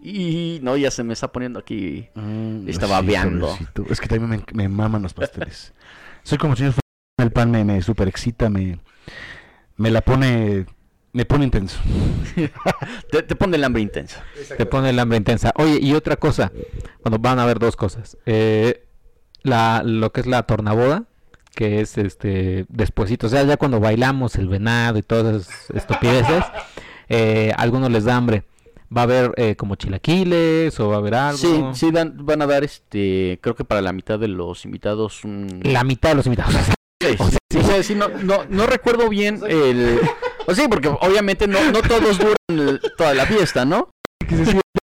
Y 0.01 0.59
no, 0.63 0.77
ya 0.77 0.91
se 0.91 1.03
me 1.03 1.13
está 1.13 1.31
poniendo 1.31 1.59
aquí. 1.59 2.07
Mm, 2.15 2.67
babeando. 2.89 3.47
pobrecito. 3.47 3.85
Es 3.89 3.99
que 3.99 4.07
también 4.07 4.43
me, 4.53 4.63
me 4.63 4.69
maman 4.69 5.01
los 5.03 5.13
pasteles. 5.13 5.73
Soy 6.23 6.37
como 6.37 6.55
si 6.55 6.63
el 7.17 7.31
pan 7.31 7.51
me, 7.51 7.63
me 7.65 7.81
super 7.81 8.07
excita, 8.07 8.49
me, 8.49 8.79
me 9.75 9.91
la 9.91 10.01
pone, 10.01 10.65
me 11.11 11.25
pone 11.25 11.43
intenso. 11.45 11.79
Te, 13.11 13.23
te 13.23 13.35
pone 13.35 13.57
el 13.57 13.63
hambre 13.63 13.81
intensa. 13.81 14.23
Te 14.57 14.65
pone 14.65 14.91
el 14.91 14.99
hambre 14.99 15.17
intensa. 15.17 15.51
Oye, 15.57 15.79
y 15.81 15.93
otra 15.93 16.15
cosa. 16.15 16.51
Bueno, 17.03 17.17
van 17.19 17.39
a 17.39 17.43
haber 17.43 17.59
dos 17.59 17.75
cosas. 17.75 18.17
Eh, 18.25 18.85
la, 19.43 19.81
lo 19.83 20.11
que 20.13 20.21
es 20.21 20.27
la 20.27 20.43
tornaboda, 20.43 21.05
que 21.55 21.81
es 21.81 21.97
este 21.97 22.65
despuesito. 22.69 23.27
O 23.27 23.29
sea, 23.29 23.43
ya 23.43 23.57
cuando 23.57 23.79
bailamos 23.79 24.35
el 24.35 24.47
venado 24.47 24.97
y 24.97 25.01
todas 25.01 25.47
esas 25.47 25.69
estupideces, 25.71 26.43
eh, 27.09 27.51
a 27.55 27.61
algunos 27.61 27.91
les 27.91 28.05
da 28.05 28.15
hambre. 28.15 28.43
Va 28.95 29.01
a 29.01 29.03
haber 29.03 29.33
eh, 29.37 29.55
como 29.55 29.75
chilaquiles 29.75 30.79
o 30.79 30.89
va 30.89 30.95
a 30.95 30.97
haber 30.97 31.13
algo. 31.13 31.37
Sí, 31.37 31.63
sí, 31.73 31.91
van 31.91 32.41
a 32.41 32.47
dar 32.47 32.63
este. 32.63 33.37
Creo 33.41 33.55
que 33.55 33.63
para 33.63 33.81
la 33.81 33.93
mitad 33.93 34.17
de 34.17 34.27
los 34.27 34.65
invitados. 34.65 35.23
Un... 35.23 35.59
La 35.63 35.83
mitad 35.83 36.09
de 36.09 36.15
los 36.15 36.25
invitados. 36.25 36.55
Sí, 37.01 37.15
o 37.19 37.29
sea, 37.29 37.37
sí, 37.51 37.57
o 37.59 37.63
sea, 37.63 37.83
sí, 37.83 37.93
no, 37.93 38.09
no, 38.09 38.45
no 38.49 38.65
recuerdo 38.65 39.07
bien 39.07 39.41
el. 39.47 39.99
O 40.47 40.55
sí, 40.55 40.63
porque 40.67 40.87
obviamente 40.87 41.47
no, 41.47 41.63
no 41.71 41.81
todos 41.83 42.17
duran 42.17 42.35
el- 42.47 42.81
toda 42.97 43.13
la 43.13 43.27
fiesta, 43.27 43.63
¿no? 43.63 43.91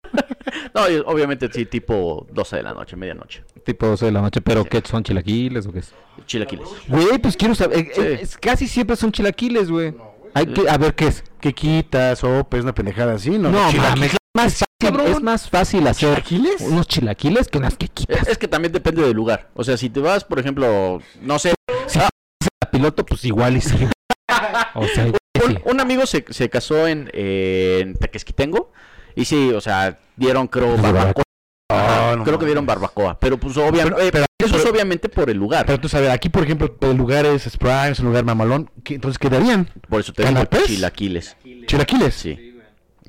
No, 0.89 1.11
obviamente 1.11 1.49
sí, 1.51 1.65
tipo 1.65 2.25
12 2.31 2.57
de 2.57 2.63
la 2.63 2.73
noche, 2.73 2.95
medianoche. 2.95 3.43
tipo 3.63 3.87
12 3.87 4.05
de 4.07 4.11
la 4.11 4.21
noche, 4.21 4.41
pero 4.41 4.63
¿qué 4.65 4.81
son 4.85 5.03
chilaquiles 5.03 5.65
o 5.67 5.71
qué 5.71 5.79
es? 5.79 5.93
Chilaquiles. 6.25 6.67
Güey, 6.87 7.17
pues 7.19 7.35
quiero 7.37 7.55
saber. 7.55 7.79
eh, 7.79 7.91
Sí. 7.93 8.01
eh, 8.01 8.19
es- 8.21 8.37
casi 8.37 8.67
siempre 8.67 8.95
son 8.95 9.11
chilaquiles, 9.11 9.69
güey. 9.71 9.93
Hay 10.33 10.45
que, 10.47 10.69
a 10.69 10.77
ver 10.77 10.95
qué 10.95 11.07
es. 11.07 11.23
¿Qué 11.41 11.53
quitas? 11.53 12.19
Sopes, 12.19 12.63
una 12.63 12.73
pendejada 12.73 13.13
así, 13.15 13.31
¿no? 13.37 13.51
No, 13.51 13.69
Chilaquiles. 13.69 14.13
es 14.13 14.17
más 14.33 14.53
fácil, 14.53 14.65
cabrón. 14.79 15.07
es 15.07 15.21
más 15.21 15.49
fácil 15.49 15.87
hacer 15.87 16.09
¿Chilaquiles? 16.23 16.61
unos 16.61 16.87
chilaquiles 16.87 17.47
que 17.49 17.57
unas 17.57 17.73
Es, 17.73 17.77
quequitas. 17.77 18.27
es 18.27 18.37
que 18.37 18.47
también 18.47 18.71
depende 18.71 19.01
del 19.01 19.13
lugar. 19.13 19.49
O 19.55 19.63
sea, 19.65 19.75
si 19.75 19.89
te 19.89 19.99
vas, 19.99 20.23
por 20.23 20.39
ejemplo, 20.39 21.01
no 21.21 21.37
sé, 21.39 21.53
La 21.95 22.71
piloto, 22.71 23.05
pues 23.05 23.25
igual 23.25 23.57
y 23.57 23.61
sí. 23.61 23.75
O 24.75 24.85
sea, 24.87 25.07
igual 25.07 25.19
y 25.33 25.43
un, 25.45 25.51
sí. 25.51 25.57
un 25.65 25.79
amigo 25.81 26.05
se, 26.05 26.23
se 26.29 26.49
casó 26.49 26.87
en, 26.87 27.09
eh, 27.13 27.79
en 27.81 27.95
Tequesquitengo 27.95 28.71
y 29.15 29.25
sí, 29.25 29.51
o 29.51 29.61
sea, 29.61 29.97
dieron 30.15 30.47
creo 30.47 30.77
barbacoa. 30.77 31.23
Ajá, 31.69 32.11
Ah, 32.11 32.15
no 32.17 32.23
creo 32.25 32.37
que 32.37 32.45
dieron 32.45 32.65
barbacoa, 32.65 33.17
pero 33.17 33.37
pues 33.37 33.55
obviamente, 33.55 34.11
eso 34.37 34.57
es 34.57 34.65
obviamente 34.65 35.07
por 35.07 35.29
el 35.29 35.37
lugar. 35.37 35.65
Pero 35.65 35.79
tú 35.79 35.87
sabes, 35.87 36.09
aquí 36.09 36.27
por 36.27 36.43
ejemplo, 36.43 36.75
el 36.81 36.97
lugar 36.97 37.25
es 37.25 37.55
Prime, 37.57 37.89
es 37.91 37.99
un 37.99 38.07
lugar 38.07 38.25
mamalón, 38.25 38.69
¿qué- 38.83 38.95
entonces 38.95 39.17
quedarían 39.17 39.69
por 39.87 40.01
eso 40.01 40.11
te 40.11 40.23
digo 40.23 40.33
¿Canapés? 40.33 40.65
chilaquiles. 40.65 41.37
chilaquiles. 41.67 42.13
Sí, 42.13 42.50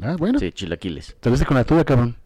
Ah, 0.01 0.17
bueno, 0.19 0.39
sí, 0.39 0.51
chilaquiles. 0.53 1.17
te 1.21 1.29
ves 1.29 1.45
con 1.45 1.57
la 1.57 1.65
tuya, 1.65 1.85
cabrón. 1.85 2.17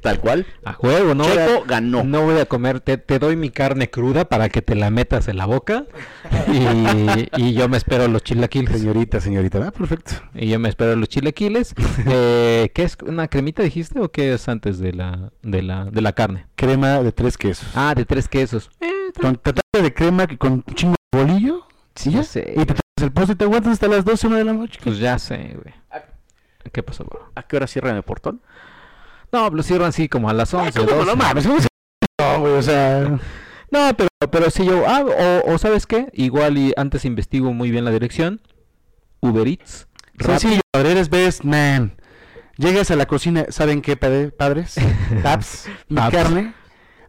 Tal 0.00 0.18
cual. 0.18 0.46
A 0.64 0.72
juego, 0.72 1.14
¿no? 1.14 1.24
Checo 1.24 1.36
voy 1.44 1.62
a- 1.62 1.66
ganó. 1.66 2.04
No 2.04 2.22
voy 2.22 2.40
a 2.40 2.46
comer, 2.46 2.80
te, 2.80 2.96
te 2.96 3.18
doy 3.18 3.36
mi 3.36 3.50
carne 3.50 3.90
cruda 3.90 4.24
para 4.24 4.48
que 4.48 4.62
te 4.62 4.74
la 4.74 4.90
metas 4.90 5.28
en 5.28 5.36
la 5.36 5.44
boca 5.44 5.84
y, 6.48 7.42
y 7.42 7.52
yo 7.52 7.68
me 7.68 7.76
espero 7.76 8.08
los 8.08 8.22
chilaquiles. 8.22 8.80
Señorita, 8.80 9.20
señorita, 9.20 9.66
ah, 9.66 9.70
perfecto. 9.72 10.12
Y 10.34 10.48
yo 10.48 10.58
me 10.58 10.68
espero 10.68 10.96
los 10.96 11.08
chilaquiles. 11.08 11.74
Eh, 12.06 12.70
¿Qué 12.74 12.82
es? 12.84 12.96
¿Una 13.06 13.28
cremita 13.28 13.62
dijiste 13.62 14.00
o 14.00 14.10
qué 14.10 14.32
es 14.34 14.48
antes 14.48 14.78
de 14.78 14.92
la, 14.92 15.30
de 15.42 15.62
la, 15.62 15.84
de 15.84 16.00
la 16.00 16.12
carne? 16.14 16.46
Crema 16.56 17.02
de 17.02 17.12
tres 17.12 17.36
quesos. 17.36 17.68
Ah, 17.74 17.94
de 17.94 18.04
tres 18.04 18.28
quesos. 18.28 18.70
Con 19.20 19.36
tatada 19.36 19.62
de 19.82 19.92
crema 19.94 20.26
con 20.38 20.52
un 20.66 20.74
chingo 20.74 20.94
de 21.12 21.22
bolillo. 21.24 21.66
Sí, 21.94 22.08
¿y 22.10 22.12
ya? 22.14 22.22
sé. 22.24 22.52
Y 22.56 22.60
te 22.60 22.66
traes 22.74 22.80
el 23.02 23.12
postre 23.12 23.34
y 23.34 23.36
te 23.36 23.44
aguantas 23.44 23.72
hasta 23.74 23.86
las 23.88 24.04
12 24.04 24.26
una 24.26 24.38
de 24.38 24.44
la 24.44 24.52
noche. 24.54 24.80
Pues 24.82 24.98
ya 24.98 25.18
sé, 25.18 25.54
güey. 25.62 25.74
¿Qué 26.70 26.82
pasó, 26.82 27.04
bro? 27.04 27.30
¿A 27.34 27.42
qué 27.42 27.56
hora 27.56 27.66
cierran 27.66 27.96
el 27.96 28.02
portón? 28.02 28.40
No, 29.32 29.48
lo 29.50 29.62
cierran 29.62 29.88
así 29.88 30.08
como 30.08 30.28
a 30.28 30.32
las 30.34 30.52
11, 30.52 30.78
¿Cómo 30.80 30.90
no 30.90 31.04
12. 31.04 31.16
mames? 31.16 31.46
¿cómo 31.46 31.60
se- 31.60 31.68
No, 32.20 32.40
güey, 32.40 32.52
o 32.54 32.62
sea... 32.62 33.18
No, 33.72 33.90
pero, 33.96 34.08
pero 34.30 34.50
si 34.50 34.66
yo, 34.66 34.84
ah, 34.86 35.02
o, 35.46 35.54
o 35.54 35.56
¿sabes 35.58 35.86
qué? 35.86 36.08
Igual 36.12 36.58
y 36.58 36.74
antes 36.76 37.06
investigo 37.06 37.54
muy 37.54 37.70
bien 37.70 37.86
la 37.86 37.90
dirección. 37.90 38.42
Uber 39.20 39.48
Eats. 39.48 39.88
Sencillo, 40.20 40.60
padre, 40.70 40.90
eres 40.92 41.08
best 41.08 41.42
man. 41.44 41.96
Llegas 42.58 42.90
a 42.90 42.96
la 42.96 43.06
cocina, 43.06 43.46
¿saben 43.48 43.80
qué, 43.80 43.96
padre- 43.96 44.30
padres? 44.30 44.74
Taps, 45.22 45.70
mi 45.88 45.96
Taps. 45.96 46.12
carne, 46.14 46.52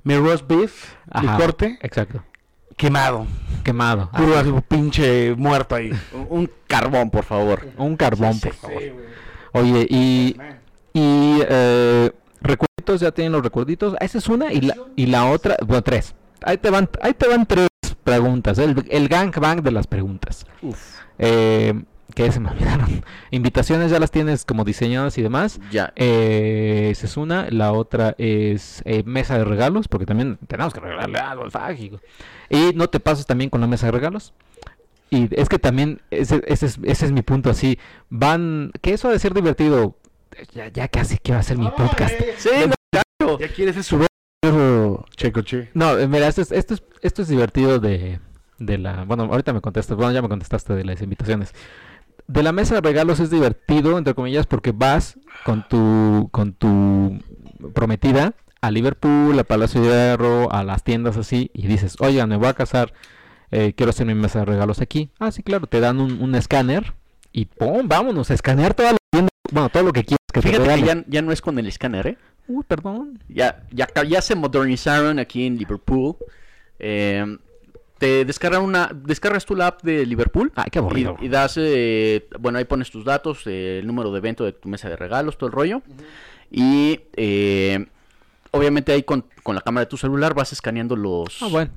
mi 0.04 0.16
roast 0.16 0.48
beef, 0.48 0.94
mi 1.22 1.28
corte, 1.36 1.78
Exacto. 1.82 2.24
quemado. 2.78 3.28
Quemado. 3.66 4.10
Ah, 4.14 4.18
Puro 4.18 4.38
así, 4.38 4.54
pinche 4.70 5.36
muerto 5.36 5.76
ahí. 5.76 5.92
Un, 6.14 6.28
un 6.30 6.52
carbón, 6.68 7.10
por 7.10 7.26
favor. 7.26 7.68
un 7.78 7.98
carbón, 7.98 8.36
Sí, 8.36 8.40
sí, 8.40 8.48
por 8.48 8.56
favor. 8.56 8.82
Oye, 9.54 9.88
y, 9.90 10.36
y 10.94 11.40
eh, 11.48 12.12
recuerditos, 12.42 13.02
ya 13.02 13.12
tienen 13.12 13.32
los 13.32 13.44
recuerditos. 13.44 13.96
Esa 14.00 14.18
es 14.18 14.28
una 14.28 14.52
y 14.52 14.62
la, 14.62 14.76
y 14.96 15.06
la 15.06 15.30
otra, 15.32 15.58
bueno, 15.66 15.82
tres. 15.82 16.16
Ahí 16.42 16.58
te 16.58 16.70
van, 16.70 16.90
ahí 17.02 17.14
te 17.14 17.28
van 17.28 17.46
tres 17.46 17.70
preguntas. 18.04 18.58
El, 18.58 18.86
el 18.90 19.08
gangbang 19.08 19.62
de 19.62 19.72
las 19.72 19.88
preguntas. 19.88 20.46
Eh, 21.18 21.74
que 22.14 22.32
se 22.32 22.40
me 22.40 22.50
olvidaron. 22.52 23.04
Invitaciones 23.32 23.92
ya 23.92 24.00
las 24.00 24.12
tienes 24.12 24.46
como 24.46 24.64
diseñadas 24.64 25.18
y 25.18 25.22
demás. 25.22 25.60
Ya. 25.72 25.94
Eh, 25.96 26.90
esa 26.92 27.06
es 27.06 27.18
una. 27.18 27.50
La 27.50 27.72
otra 27.72 28.16
es 28.18 28.82
eh, 28.86 29.04
mesa 29.06 29.38
de 29.38 29.46
regalos, 29.46 29.88
porque 29.88 30.06
también 30.06 30.38
tenemos 30.48 30.74
que 30.74 30.80
regalarle 30.80 31.20
algo 31.20 31.44
al 31.44 31.52
Fagico. 31.52 32.00
Y 32.50 32.72
no 32.76 32.90
te 32.90 33.00
pases 33.00 33.26
también 33.26 33.50
con 33.50 33.62
la 33.62 33.68
mesa 33.68 33.88
de 33.88 33.92
regalos. 33.94 34.34
Y 35.14 35.30
es 35.32 35.48
que 35.48 35.60
también, 35.60 36.02
ese, 36.10 36.42
ese 36.48 36.66
es, 36.66 36.80
ese 36.82 37.06
es 37.06 37.12
mi 37.12 37.22
punto 37.22 37.52
así. 37.52 37.78
Van, 38.10 38.72
que 38.82 38.94
eso 38.94 39.08
ha 39.08 39.12
de 39.12 39.20
ser 39.20 39.36
divertido. 39.36 39.96
Ya, 40.54 40.70
ya 40.70 40.88
casi 40.88 41.20
quiero 41.20 41.40
hacer 41.40 41.60
mi 41.60 41.70
podcast. 41.70 42.16
Sí, 42.38 42.50
no, 42.66 42.74
claro. 42.92 43.38
Ya 43.38 43.48
quieres 43.50 43.78
ese 43.78 43.84
sudor, 43.84 44.08
checo, 45.16 45.44
che. 45.44 45.70
No, 45.76 46.00
eh, 46.00 46.08
mira, 46.08 46.28
esto 46.28 46.42
es, 46.42 46.52
esto 46.52 46.74
es, 46.74 46.84
esto 47.02 47.22
es 47.22 47.28
divertido 47.28 47.80
de, 47.80 48.20
de 48.58 48.78
la... 48.80 49.04
Bueno, 49.06 49.26
ahorita 49.26 49.54
me 49.54 49.62
contestas, 49.62 49.96
bueno, 49.96 50.12
ya 50.14 50.24
me 50.24 50.30
contestaste 50.30 50.74
de 50.74 50.84
las 50.84 51.00
invitaciones. 51.04 51.54
De 52.26 52.42
la 52.42 52.52
mesa 52.52 52.74
de 52.74 52.82
regalos 52.82 53.20
es 53.20 53.30
divertido, 53.30 54.00
entre 54.00 54.16
comillas, 54.16 54.48
porque 54.48 54.72
vas 54.72 55.20
con 55.46 55.68
tu, 55.68 56.30
con 56.32 56.54
tu 56.54 57.20
prometida 57.76 58.34
a 58.62 58.72
Liverpool, 58.72 59.38
a 59.38 59.44
Palacio 59.44 59.80
de 59.80 59.90
Hierro, 59.90 60.52
a 60.52 60.64
las 60.64 60.84
tiendas 60.84 61.18
así, 61.18 61.52
y 61.54 61.68
dices, 61.68 61.98
oigan, 62.00 62.30
me 62.30 62.38
voy 62.38 62.48
a 62.48 62.54
casar, 62.56 62.94
eh, 63.54 63.74
quiero 63.76 63.92
hacer 63.92 64.08
mi 64.08 64.16
mesa 64.16 64.40
de 64.40 64.46
regalos 64.46 64.82
aquí. 64.82 65.12
Ah, 65.20 65.32
sí, 65.32 65.44
claro, 65.44 65.68
te 65.68 65.80
dan 65.80 66.00
un, 66.00 66.22
un 66.22 66.34
escáner 66.34 66.94
y 67.32 67.46
¡pum! 67.46 67.88
Vámonos 67.88 68.32
a 68.32 68.34
escanear 68.34 68.74
toda 68.74 68.94
la 68.94 68.98
tienda, 69.12 69.30
bueno, 69.52 69.70
todo 69.70 69.84
lo 69.84 69.94
que 69.94 70.04
quieras 70.04 70.26
que 70.34 70.42
te 70.42 70.48
Fíjate 70.50 70.82
que 70.82 70.82
ya, 70.82 71.04
ya 71.08 71.22
no 71.22 71.32
es 71.32 71.42
con 71.42 71.60
el 71.60 71.68
escáner, 71.68 72.08
¿eh? 72.08 72.18
Uy, 72.48 72.64
perdón. 72.68 73.20
Ya, 73.30 73.64
ya, 73.72 74.22
se 74.22 74.36
modernizaron 74.36 75.20
aquí 75.20 75.46
en 75.46 75.58
Liverpool. 75.58 76.16
Eh, 76.80 77.38
te 78.00 78.26
descargan 78.26 78.64
una, 78.64 78.92
descargas 78.92 79.46
la 79.52 79.68
app 79.68 79.84
de 79.84 80.06
Liverpool. 80.06 80.52
Ay, 80.56 80.70
qué 80.72 80.80
aburrido. 80.80 81.16
Y, 81.22 81.28
y 81.28 81.30
das, 81.30 81.54
eh, 81.58 82.28
bueno, 82.40 82.58
ahí 82.58 82.66
pones 82.66 82.90
tus 82.90 83.06
datos, 83.06 83.44
eh, 83.46 83.80
el 83.80 83.88
número 83.88 84.12
de 84.12 84.18
evento 84.18 84.44
de 84.44 84.52
tu 84.52 84.68
mesa 84.68 84.90
de 84.90 84.96
regalos, 84.96 85.38
todo 85.38 85.48
el 85.48 85.54
rollo. 85.54 85.84
Y 86.52 87.00
eh, 87.16 87.86
obviamente 88.52 88.92
ahí 88.92 89.04
con, 89.04 89.26
con 89.44 89.56
la 89.56 89.62
cámara 89.62 89.86
de 89.86 89.90
tu 89.90 89.98
celular 89.98 90.34
vas 90.34 90.52
escaneando 90.52 90.96
los... 90.96 91.42
Ah, 91.42 91.48
bueno. 91.50 91.72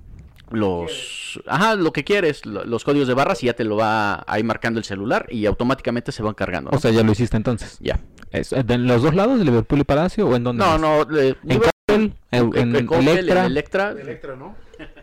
Los... 0.50 1.40
Ajá, 1.46 1.74
lo 1.74 1.92
que 1.92 2.04
quieres, 2.04 2.46
lo- 2.46 2.64
los 2.64 2.84
códigos 2.84 3.08
de 3.08 3.14
barras 3.14 3.42
y 3.42 3.46
ya 3.46 3.54
te 3.54 3.64
lo 3.64 3.76
va 3.76 4.22
ahí 4.26 4.42
marcando 4.44 4.78
el 4.78 4.84
celular 4.84 5.26
y 5.30 5.46
automáticamente 5.46 6.12
se 6.12 6.22
van 6.22 6.34
cargando. 6.34 6.70
¿no? 6.70 6.76
O 6.76 6.80
sea, 6.80 6.90
ya 6.92 7.02
lo 7.02 7.12
hiciste 7.12 7.36
entonces. 7.36 7.78
ya. 7.80 7.98
Es- 8.30 8.52
¿En 8.52 8.86
los 8.86 9.02
dos 9.02 9.14
lados, 9.14 9.38
de 9.38 9.44
Liverpool 9.44 9.80
y 9.80 9.84
Palacio, 9.84 10.28
o 10.28 10.36
en 10.36 10.44
dónde? 10.44 10.64
No, 10.64 10.70
más? 10.78 10.80
no, 10.80 11.18
eh, 11.18 11.34
¿En 11.44 11.58
Coppel, 11.58 12.14
en, 12.30 12.52
En, 12.54 12.76
en 12.76 12.86
Coppel, 12.86 13.08
en 13.08 13.18
Electra. 13.18 13.46
Electra. 13.46 13.90
Electra, 13.90 14.36
¿no? 14.36 14.54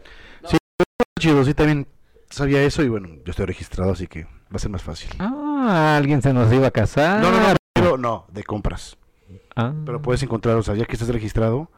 Sí, 0.46 0.58
chido, 1.20 1.44
sí, 1.46 1.54
también 1.54 1.88
sabía 2.30 2.62
eso 2.64 2.84
y 2.84 2.89
bueno, 2.89 3.08
yo 3.26 3.32
estoy 3.32 3.46
registrado, 3.46 3.91
así 3.91 4.08
que 4.08 4.24
va 4.26 4.56
a 4.56 4.60
ser 4.60 4.72
más 4.72 4.82
fácil. 4.84 5.10
Ah, 5.20 5.96
alguien 5.98 6.22
se 6.22 6.34
nos 6.34 6.52
iba 6.54 6.68
a 6.68 6.72
casar. 6.72 7.22
No, 7.22 7.32
no, 7.32 7.39
no, 7.39 7.56
pero 7.74 7.98
no, 7.98 8.26
de 8.32 8.44
compras. 8.44 8.98
Ah. 9.56 9.74
Pero 9.86 10.02
puedes 10.02 10.22
encontrar, 10.24 10.56
o 10.58 10.64
sea, 10.64 10.76
ya 10.76 10.86
que 10.86 10.94
estás 10.94 11.10
registrado, 11.10 11.70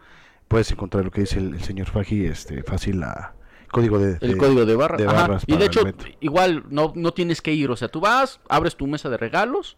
puedes 0.47 0.71
encontrar 0.71 1.03
lo 1.05 1.11
que 1.11 1.21
dice 1.21 1.39
el, 1.39 1.53
el 1.55 1.61
señor 1.63 1.87
Faji, 1.87 2.25
este, 2.25 2.63
fácil 2.63 3.01
la 3.01 3.33
código 3.75 3.99
de, 3.99 4.17
El 4.21 4.31
de- 4.31 4.37
código 4.37 4.65
de 4.65 4.75
barra. 4.75 4.97
de 4.97 5.05
barras 5.05 5.43
Y 5.47 5.57
de 5.57 5.65
hecho, 5.65 5.81
igual 6.21 6.63
no, 6.69 6.93
no 6.95 7.11
tienes 7.13 7.41
que 7.41 7.53
ir. 7.53 7.69
O 7.71 7.75
sea, 7.75 7.87
tú 7.89 7.99
vas, 7.99 8.39
abres 8.49 8.75
tu 8.75 8.87
mesa 8.87 9.09
de 9.09 9.17
regalos 9.17 9.77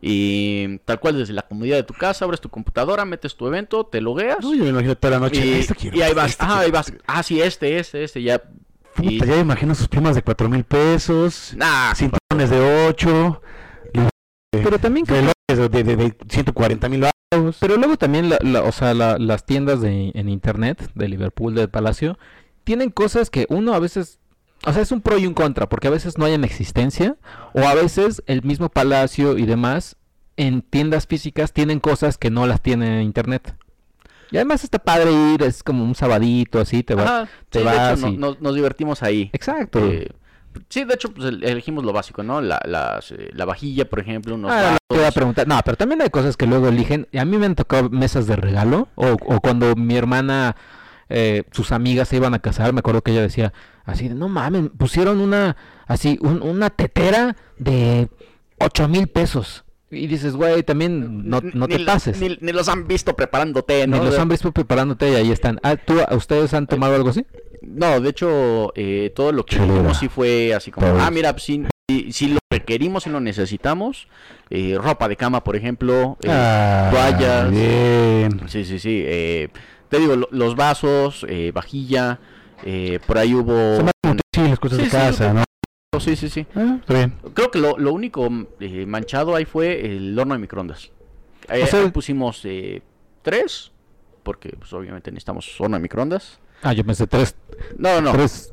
y 0.00 0.78
tal 0.84 1.00
cual 1.00 1.18
desde 1.18 1.32
la 1.32 1.42
comodidad 1.42 1.76
de 1.76 1.82
tu 1.82 1.94
casa, 1.94 2.24
abres 2.24 2.40
tu 2.40 2.48
computadora, 2.48 3.04
metes 3.04 3.36
tu 3.36 3.46
evento, 3.46 3.84
te 3.84 4.00
logueas. 4.00 4.38
No, 4.42 4.54
yo 4.54 4.64
me 4.64 4.70
imagino 4.70 4.96
toda 4.96 5.12
la 5.12 5.20
noche. 5.20 5.44
y, 5.44 5.52
"Este 5.54 5.74
quiero, 5.74 5.96
y 5.96 6.02
ahí 6.02 6.14
vas. 6.14 6.30
este 6.32 6.44
quiero". 6.46 6.60
ahí 6.60 6.70
vas. 6.70 6.92
Ah, 7.06 7.22
sí, 7.22 7.40
este, 7.40 7.78
este, 7.78 8.04
este. 8.04 8.22
Ya. 8.22 8.40
Puta, 8.94 9.08
y- 9.10 9.18
ya 9.20 9.26
me 9.26 9.40
imagino 9.40 9.74
sus 9.74 9.88
primas 9.88 10.14
de 10.16 10.22
cuatro 10.22 10.48
mil 10.48 10.64
pesos, 10.64 11.52
Nah, 11.56 11.94
cinturones 11.94 12.50
de 12.50 12.86
8, 12.88 13.40
Pero 14.50 14.78
también 14.78 15.04
creo 15.06 15.20
que- 15.48 15.54
de, 15.68 15.82
de, 15.84 15.96
de 15.96 16.16
140 16.28 16.88
mil 16.88 17.00
baros. 17.02 17.56
Pero 17.60 17.76
luego 17.76 17.96
también, 17.96 18.28
la, 18.28 18.38
la- 18.42 18.62
o 18.62 18.72
sea, 18.72 18.94
la- 18.94 19.18
las 19.18 19.44
tiendas 19.46 19.80
de, 19.80 20.10
en 20.14 20.28
internet 20.28 20.90
de 20.94 21.08
Liverpool, 21.08 21.54
del 21.54 21.68
Palacio, 21.70 22.18
tienen 22.68 22.90
cosas 22.90 23.30
que 23.30 23.46
uno 23.48 23.72
a 23.72 23.78
veces, 23.78 24.18
o 24.66 24.74
sea, 24.74 24.82
es 24.82 24.92
un 24.92 25.00
pro 25.00 25.16
y 25.16 25.26
un 25.26 25.32
contra, 25.32 25.70
porque 25.70 25.88
a 25.88 25.90
veces 25.90 26.18
no 26.18 26.26
hay 26.26 26.34
en 26.34 26.44
existencia, 26.44 27.16
o 27.54 27.60
a 27.66 27.72
veces 27.72 28.22
el 28.26 28.42
mismo 28.42 28.68
Palacio 28.68 29.38
y 29.38 29.46
demás, 29.46 29.96
en 30.36 30.60
tiendas 30.60 31.06
físicas, 31.06 31.54
tienen 31.54 31.80
cosas 31.80 32.18
que 32.18 32.28
no 32.28 32.46
las 32.46 32.60
tienen 32.60 32.92
en 32.92 33.02
internet. 33.04 33.56
Y 34.30 34.36
además 34.36 34.64
está 34.64 34.78
padre 34.80 35.10
ir, 35.32 35.42
es 35.44 35.62
como 35.62 35.82
un 35.82 35.94
sabadito, 35.94 36.60
así, 36.60 36.82
te 36.82 36.94
vas. 36.94 37.06
Ajá, 37.06 37.28
te 37.48 37.60
sí, 37.60 37.64
de 37.64 37.70
vas 37.74 37.98
hecho, 37.98 38.06
no- 38.10 38.32
y- 38.32 38.36
nos, 38.38 38.54
divertimos 38.54 39.02
ahí. 39.02 39.30
Exacto. 39.32 39.78
Eh, 39.82 40.10
sí, 40.68 40.84
de 40.84 40.92
hecho, 40.92 41.10
pues 41.14 41.26
el- 41.28 41.42
elegimos 41.44 41.84
lo 41.86 41.94
básico, 41.94 42.22
¿no? 42.22 42.42
La, 42.42 42.60
las, 42.66 43.12
eh, 43.12 43.30
la 43.32 43.46
vajilla, 43.46 43.88
por 43.88 44.00
ejemplo, 44.00 44.34
unos 44.34 44.52
Ah, 44.52 44.72
lo 44.90 44.94
que 44.94 45.00
iba 45.00 45.08
a 45.08 45.12
preguntar. 45.12 45.48
No, 45.48 45.58
pero 45.64 45.78
también 45.78 46.02
hay 46.02 46.10
cosas 46.10 46.36
que 46.36 46.46
luego 46.46 46.68
eligen. 46.68 47.08
A 47.18 47.24
mí 47.24 47.38
me 47.38 47.46
han 47.46 47.54
tocado 47.54 47.88
mesas 47.88 48.26
de 48.26 48.36
regalo. 48.36 48.88
O, 48.94 49.12
o 49.12 49.40
cuando 49.40 49.74
mi 49.74 49.96
hermana, 49.96 50.54
eh, 51.08 51.44
sus 51.52 51.72
amigas 51.72 52.08
se 52.08 52.16
iban 52.16 52.34
a 52.34 52.38
casar, 52.38 52.72
me 52.72 52.80
acuerdo 52.80 53.02
que 53.02 53.12
ella 53.12 53.22
decía 53.22 53.52
así, 53.84 54.08
de, 54.08 54.14
no 54.14 54.28
mames, 54.28 54.70
pusieron 54.76 55.20
una, 55.20 55.56
así, 55.86 56.18
un- 56.20 56.42
una 56.42 56.70
tetera 56.70 57.36
de 57.58 58.08
ocho 58.58 58.88
mil 58.88 59.06
pesos. 59.08 59.64
Y 59.90 60.06
dices, 60.06 60.34
güey, 60.36 60.62
también 60.64 61.26
no, 61.30 61.40
no 61.54 61.66
Ni 61.66 61.78
te 61.78 61.84
pases. 61.86 62.20
Ni, 62.20 62.28
Ni, 62.28 62.38
ni 62.42 62.52
los 62.52 62.68
han 62.68 62.86
visto 62.86 63.16
preparándote, 63.16 63.86
¿no? 63.86 64.04
los 64.04 64.18
han 64.18 64.28
visto 64.28 64.52
preparándote 64.52 65.10
y 65.10 65.14
ahí 65.14 65.32
están. 65.32 65.58
Ah, 65.62 65.76
¿tú, 65.76 65.94
¿Ustedes 66.14 66.52
han 66.52 66.66
tomado 66.66 66.94
algo 66.94 67.08
así? 67.08 67.24
No, 67.62 67.98
de 67.98 68.10
hecho, 68.10 68.72
eh, 68.76 69.10
todo 69.16 69.32
lo 69.32 69.46
que 69.46 69.56
hicimos 69.56 69.96
sí 69.96 70.08
fue 70.08 70.52
así 70.54 70.70
como, 70.70 70.86
Todos. 70.88 71.02
ah, 71.02 71.10
mira, 71.10 71.34
sí, 71.38 71.64
sí 72.10 72.28
lo 72.28 72.38
requerimos 72.50 73.06
y 73.06 73.10
lo 73.10 73.20
necesitamos. 73.20 74.08
Eh, 74.50 74.76
ropa 74.78 75.08
de 75.08 75.16
cama, 75.16 75.42
por 75.42 75.56
ejemplo. 75.56 76.18
eh, 76.22 76.28
Ah, 76.30 76.90
toallas. 76.92 77.50
Bien. 77.50 78.40
Sí, 78.48 78.66
sí, 78.66 78.78
sí. 78.78 79.02
eh, 79.06 79.48
te 79.88 79.98
digo, 79.98 80.16
lo- 80.16 80.28
los 80.30 80.56
vasos, 80.56 81.24
eh, 81.28 81.50
vajilla. 81.52 82.18
eh, 82.64 82.98
por 83.06 83.18
ahí 83.18 83.34
hubo... 83.34 83.88
Sí, 84.34 84.40
las 84.48 84.58
cosas 84.58 84.78
Sí, 84.78 84.84
de 84.84 84.90
sí, 84.90 84.96
casa, 84.96 85.32
¿no? 85.32 85.44
Sí, 86.00 86.16
sí, 86.16 86.28
sí. 86.28 86.46
Ah, 86.54 86.76
está 86.80 86.94
bien. 86.94 87.14
Creo 87.34 87.50
que 87.50 87.58
lo, 87.58 87.78
lo 87.78 87.92
único 87.92 88.28
eh, 88.60 88.84
manchado 88.86 89.34
ahí 89.36 89.44
fue 89.44 89.84
el 89.96 90.18
horno 90.18 90.34
de 90.34 90.40
microondas. 90.40 90.90
Ahí, 91.48 91.62
O 91.62 91.66
sea- 91.66 91.80
ahí 91.82 91.90
pusimos 91.90 92.40
eh, 92.44 92.82
tres, 93.22 93.72
porque 94.22 94.50
pues, 94.58 94.72
obviamente 94.72 95.10
necesitamos 95.10 95.60
horno 95.60 95.76
de 95.76 95.82
microondas. 95.82 96.38
Ah, 96.62 96.72
yo 96.72 96.84
pensé 96.84 97.06
tres. 97.06 97.34
No, 97.78 98.00
no, 98.00 98.12
Tres 98.12 98.52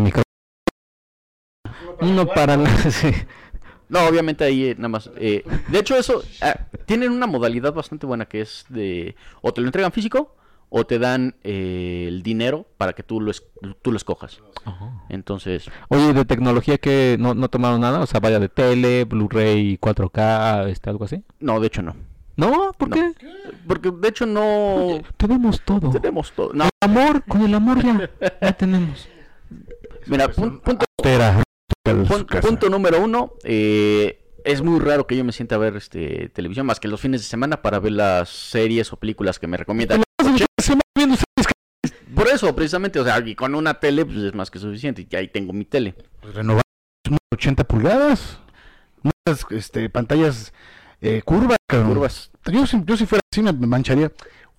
micro- 0.00 0.22
Uno 2.00 2.26
para 2.26 2.56
la... 2.56 2.68
sí. 2.90 3.10
no, 3.88 4.06
obviamente 4.06 4.44
ahí 4.44 4.66
eh, 4.68 4.74
nada 4.76 4.88
más. 4.88 5.10
eh, 5.16 5.44
de 5.68 5.78
hecho, 5.78 5.96
eso, 5.96 6.22
tienen 6.86 7.10
una 7.12 7.26
modalidad 7.26 7.72
bastante 7.72 8.06
buena 8.06 8.26
que 8.26 8.40
es 8.40 8.64
de, 8.68 9.14
o 9.40 9.52
te 9.52 9.60
lo 9.60 9.66
entregan 9.68 9.92
físico, 9.92 10.34
o 10.74 10.84
te 10.86 10.98
dan 10.98 11.36
eh, 11.44 12.06
el 12.08 12.22
dinero 12.22 12.66
para 12.78 12.94
que 12.94 13.02
tú 13.02 13.20
lo, 13.20 13.30
es- 13.30 13.44
tú 13.82 13.90
lo 13.92 13.96
escojas. 13.98 14.40
Entonces, 15.10 15.70
Oye, 15.88 16.12
de 16.14 16.24
tecnología 16.24 16.78
que 16.78 17.16
no, 17.20 17.34
no 17.34 17.48
tomaron 17.50 17.80
nada, 17.82 18.00
o 18.00 18.06
sea, 18.06 18.20
vaya 18.20 18.38
de 18.40 18.48
tele, 18.48 19.04
Blu-ray, 19.04 19.76
4K, 19.78 20.68
este, 20.70 20.88
algo 20.90 21.04
así. 21.04 21.22
no, 21.40 21.60
de 21.60 21.66
hecho 21.66 21.82
no. 21.82 21.94
No, 22.36 22.72
¿por 22.78 22.88
No. 22.88 22.96
qué? 22.96 23.12
Porque 23.68 23.90
de 23.90 24.08
hecho 24.08 24.24
no 24.24 25.02
Tenemos 25.18 25.60
todo. 25.62 25.90
tenemos 25.90 26.32
todo. 26.32 26.52
No, 26.54 26.64
El 26.64 26.70
amor, 26.80 27.22
con 27.28 27.42
el 27.42 27.54
amor 27.54 27.82
ya, 27.84 28.08
ya 28.40 28.52
tenemos. 28.54 29.06
mira, 30.06 30.28
pun- 30.32 30.58
punto 30.62 30.86
Espera. 30.98 31.42
Pun- 31.84 32.26
punto 32.40 32.70
número 32.70 33.02
uno, 33.04 33.34
eh, 33.44 34.24
es 34.44 34.62
muy 34.62 34.80
raro 34.80 35.06
que 35.06 35.16
yo 35.16 35.24
me 35.24 35.32
sienta 35.32 35.56
a 35.56 35.58
ver 35.58 35.76
este 35.76 36.30
televisión 36.30 36.64
más 36.64 36.80
que 36.80 36.88
los 36.88 37.00
fines 37.02 37.20
de 37.20 37.26
semana 37.26 37.60
para 37.60 37.78
ver 37.80 37.92
las 37.92 38.30
series 38.30 38.90
o 38.92 38.96
películas 38.96 39.38
que 39.38 39.46
me 39.46 39.58
recomiendan. 39.58 40.02
Se 40.62 40.76
me 40.76 40.80
viendo 40.96 41.14
ustedes 41.14 41.52
Por 42.14 42.28
eso, 42.28 42.54
precisamente, 42.54 43.00
o 43.00 43.04
sea, 43.04 43.18
y 43.20 43.34
con 43.34 43.54
una 43.54 43.74
tele 43.74 44.04
pues, 44.04 44.18
es 44.18 44.34
más 44.34 44.50
que 44.50 44.58
suficiente 44.58 45.06
y 45.08 45.16
ahí 45.16 45.28
tengo 45.28 45.52
mi 45.52 45.64
tele. 45.64 45.94
Pues 46.20 46.34
renovar 46.34 46.62
80 47.32 47.64
pulgadas. 47.64 48.38
Unas 49.02 49.44
este, 49.50 49.90
pantallas 49.90 50.52
eh, 51.00 51.22
curvas. 51.24 51.58
Curvas 51.68 52.30
Yo, 52.46 52.66
si, 52.66 52.82
yo 52.84 52.96
si 52.96 53.06
fuera 53.06 53.22
así 53.32 53.42
me 53.42 53.52
mancharía. 53.52 54.12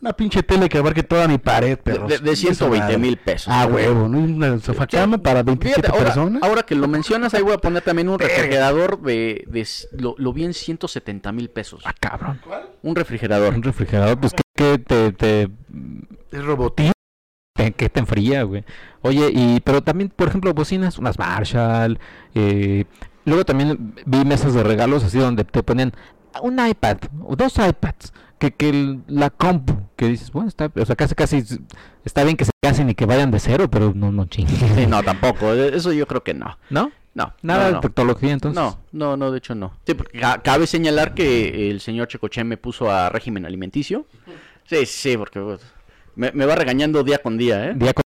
Una 0.03 0.11
pinche 0.11 0.43
tele 0.43 0.67
que 0.67 0.77
abarque 0.79 1.01
toda 1.01 1.29
mi 1.29 1.37
pared, 1.37 1.69
de, 1.69 1.77
pero. 1.77 2.07
de- 2.07 2.17
de 2.17 2.35
120 2.35 2.97
mil 2.97 3.15
pesos. 3.15 3.47
Ah, 3.49 3.65
huevo, 3.65 4.09
¿no? 4.09 4.19
Una 4.19 4.59
sofá 4.59 4.85
cama 4.85 5.17
para 5.17 5.43
27 5.43 5.81
Fíjate, 5.81 5.97
ahora, 5.97 6.13
personas. 6.13 6.43
ahora 6.43 6.63
que 6.63 6.75
lo 6.75 6.89
mencionas, 6.89 7.33
ahí 7.33 7.41
voy 7.41 7.53
a 7.53 7.57
poner 7.57 7.83
también 7.83 8.09
un 8.09 8.19
refrigerador 8.19 9.01
de, 9.01 9.47
lo, 9.93 10.15
lo 10.17 10.33
vi 10.33 10.43
en 10.43 10.53
170 10.53 11.31
mil 11.31 11.49
pesos. 11.49 11.83
Ah, 11.85 11.93
cabrón. 11.97 12.41
Un 12.81 12.95
refrigerador. 12.97 13.53
Un 13.53 13.63
refrigerador, 13.63 14.19
pues 14.19 14.33
que, 14.33 14.41
que 14.53 14.77
te, 14.79 15.11
te, 15.13 15.43
Es 16.33 16.43
robotín. 16.43 16.91
que 17.55 17.87
te 17.89 17.99
enfría, 18.01 18.43
güey. 18.43 18.65
Oye, 19.03 19.29
y 19.33 19.61
pero 19.61 19.81
también, 19.83 20.09
por 20.13 20.27
ejemplo, 20.27 20.53
bocinas, 20.53 20.97
unas 20.99 21.17
Marshall. 21.17 21.97
eh, 22.35 22.83
luego 23.23 23.45
también 23.45 23.95
vi 24.05 24.25
mesas 24.25 24.53
de 24.53 24.63
regalos 24.63 25.01
así 25.05 25.17
donde 25.17 25.45
te 25.45 25.63
ponen 25.63 25.93
un 26.41 26.59
iPad 26.67 26.97
o 27.25 27.37
dos 27.37 27.53
iPads. 27.57 28.11
Que, 28.43 28.51
que 28.51 28.67
el- 28.71 29.03
la 29.07 29.29
compu, 29.29 29.73
que 29.95 30.05
dices, 30.09 30.29
bueno, 30.33 30.49
está, 30.49 30.69
o 30.75 30.85
sea, 30.85 30.97
casi, 30.97 31.15
casi, 31.15 31.45
está 32.03 32.25
bien 32.25 32.35
que 32.35 32.43
se 32.43 32.51
casen 32.61 32.89
y 32.89 32.93
que 32.93 33.05
vayan 33.05 33.31
de 33.31 33.39
cero, 33.39 33.69
pero 33.71 33.93
no, 33.95 34.11
no 34.11 34.25
chingues. 34.25 34.59
Sí, 34.75 34.85
no, 34.85 35.01
tampoco. 35.01 35.53
eh, 35.53 35.71
Eso 35.73 35.93
yo 35.93 36.05
creo 36.07 36.23
que 36.25 36.33
no. 36.33 36.57
¿No? 36.69 36.91
No. 37.13 37.33
Nada 37.41 37.59
no, 37.61 37.67
de 37.67 37.71
no. 37.75 37.79
tecnología, 37.79 38.33
entonces. 38.33 38.61
No, 38.61 38.79
no, 38.91 39.15
no, 39.15 39.31
de 39.31 39.37
hecho 39.37 39.55
no. 39.55 39.71
Sí, 39.87 39.93
porque 39.93 40.19
ca- 40.19 40.41
cabe 40.41 40.67
señalar 40.67 41.13
que 41.13 41.71
el 41.71 41.79
señor 41.79 42.09
Checoche 42.09 42.43
me 42.43 42.57
puso 42.57 42.91
a 42.91 43.07
régimen 43.07 43.45
alimenticio. 43.45 44.07
Sí, 44.65 44.85
sí, 44.87 45.15
porque 45.15 45.39
pues, 45.39 45.61
me, 46.17 46.33
me 46.33 46.45
va 46.45 46.55
regañando 46.55 47.01
día 47.05 47.19
con 47.19 47.37
día, 47.37 47.69
¿eh? 47.69 47.73
Día 47.77 47.93
con- 47.93 48.03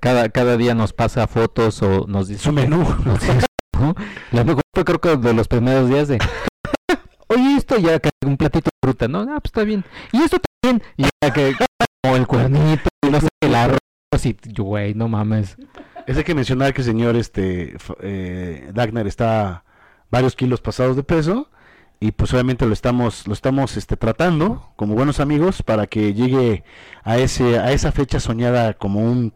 cada, 0.00 0.30
cada 0.30 0.56
día 0.56 0.74
nos 0.74 0.94
pasa 0.94 1.26
fotos 1.26 1.82
o 1.82 2.06
nos 2.06 2.28
dice 2.28 2.44
Su 2.44 2.52
menú. 2.52 2.78
nos 3.04 3.20
dice 3.20 3.44
mejor 4.32 4.62
fue 4.74 4.84
creo 4.86 5.00
que 5.02 5.16
de 5.18 5.34
los 5.34 5.48
primeros 5.48 5.90
días 5.90 6.08
de 6.08 6.18
oye 7.36 7.56
esto 7.56 7.78
ya 7.78 7.98
que 7.98 8.10
un 8.24 8.36
platito 8.36 8.70
de 8.70 8.88
fruta, 8.88 9.08
¿no? 9.08 9.20
Ah, 9.20 9.40
pues 9.40 9.46
está 9.46 9.64
bien. 9.64 9.84
Y 10.12 10.22
esto 10.22 10.38
también. 10.62 10.82
Y 10.96 11.04
ya 11.04 11.32
que 11.32 11.54
como 12.02 12.16
el 12.16 12.26
cuernito, 12.26 12.88
y 13.06 13.10
no 13.10 13.20
sé, 13.20 13.28
el 13.40 13.54
arroz 13.54 13.78
y 14.24 14.36
yo, 14.42 14.64
güey, 14.64 14.94
no 14.94 15.08
mames. 15.08 15.56
Es 16.06 16.16
hay 16.16 16.24
que 16.24 16.34
mencionar 16.34 16.72
que 16.72 16.82
el 16.82 16.86
señor 16.86 17.16
este, 17.16 17.76
eh, 18.00 18.70
Dagner 18.72 19.06
está 19.06 19.64
varios 20.10 20.36
kilos 20.36 20.60
pasados 20.60 20.96
de 20.96 21.02
peso 21.02 21.50
y 21.98 22.12
pues 22.12 22.32
obviamente 22.32 22.66
lo 22.66 22.72
estamos 22.72 23.26
lo 23.26 23.32
estamos 23.32 23.76
este, 23.76 23.96
tratando 23.96 24.70
como 24.76 24.94
buenos 24.94 25.18
amigos 25.18 25.62
para 25.62 25.86
que 25.86 26.14
llegue 26.14 26.62
a 27.02 27.16
ese 27.18 27.58
a 27.58 27.72
esa 27.72 27.90
fecha 27.90 28.20
soñada 28.20 28.74
como 28.74 29.00
un 29.00 29.32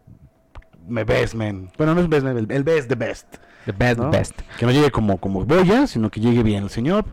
me 0.87 1.03
best 1.03 1.33
man. 1.33 1.71
Bueno, 1.77 1.95
no 1.95 2.01
es 2.01 2.09
best 2.09 2.23
man, 2.23 2.37
el, 2.37 2.51
el 2.51 2.63
best 2.63 2.87
the 2.87 2.95
best. 2.95 3.35
The 3.65 3.71
best, 3.73 3.99
¿no? 3.99 4.09
best. 4.09 4.39
Que 4.57 4.65
no 4.65 4.71
llegue 4.71 4.91
como 4.91 5.17
como 5.17 5.45
boya, 5.45 5.87
sino 5.87 6.09
que 6.09 6.19
llegue 6.19 6.43
bien 6.43 6.63
el 6.63 6.69
señor. 6.69 7.05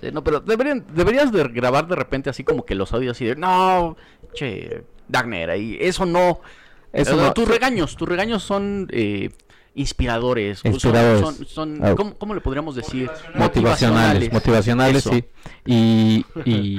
Sí, 0.00 0.10
no, 0.12 0.24
pero 0.24 0.40
deberían, 0.40 0.84
deberías 0.94 1.30
de 1.32 1.44
grabar 1.48 1.86
de 1.86 1.96
repente 1.96 2.30
así 2.30 2.42
como 2.44 2.64
que 2.64 2.74
los 2.74 2.92
audios 2.92 3.16
así 3.16 3.24
de, 3.26 3.36
no, 3.36 3.96
che, 4.34 4.84
Dagner, 5.08 5.50
ahí, 5.50 5.76
eso 5.80 6.06
no. 6.06 6.40
Eso 6.92 7.16
no- 7.16 7.32
tus 7.32 7.46
regaños, 7.48 7.96
tus 7.96 8.08
regaños 8.08 8.42
son 8.42 8.88
eh, 8.90 9.30
inspiradores. 9.74 10.60
Inspiradores. 10.64 11.20
Son, 11.20 11.46
son- 11.46 11.78
Ah. 11.84 11.94
¿cómo, 11.96 12.14
cómo 12.16 12.34
le 12.34 12.40
podríamos 12.40 12.74
decir? 12.74 13.10
motivacionales, 13.34 14.32
motivacionales, 14.32 15.04
sí. 15.04 15.24
Y, 15.66 16.24
y, 16.44 16.78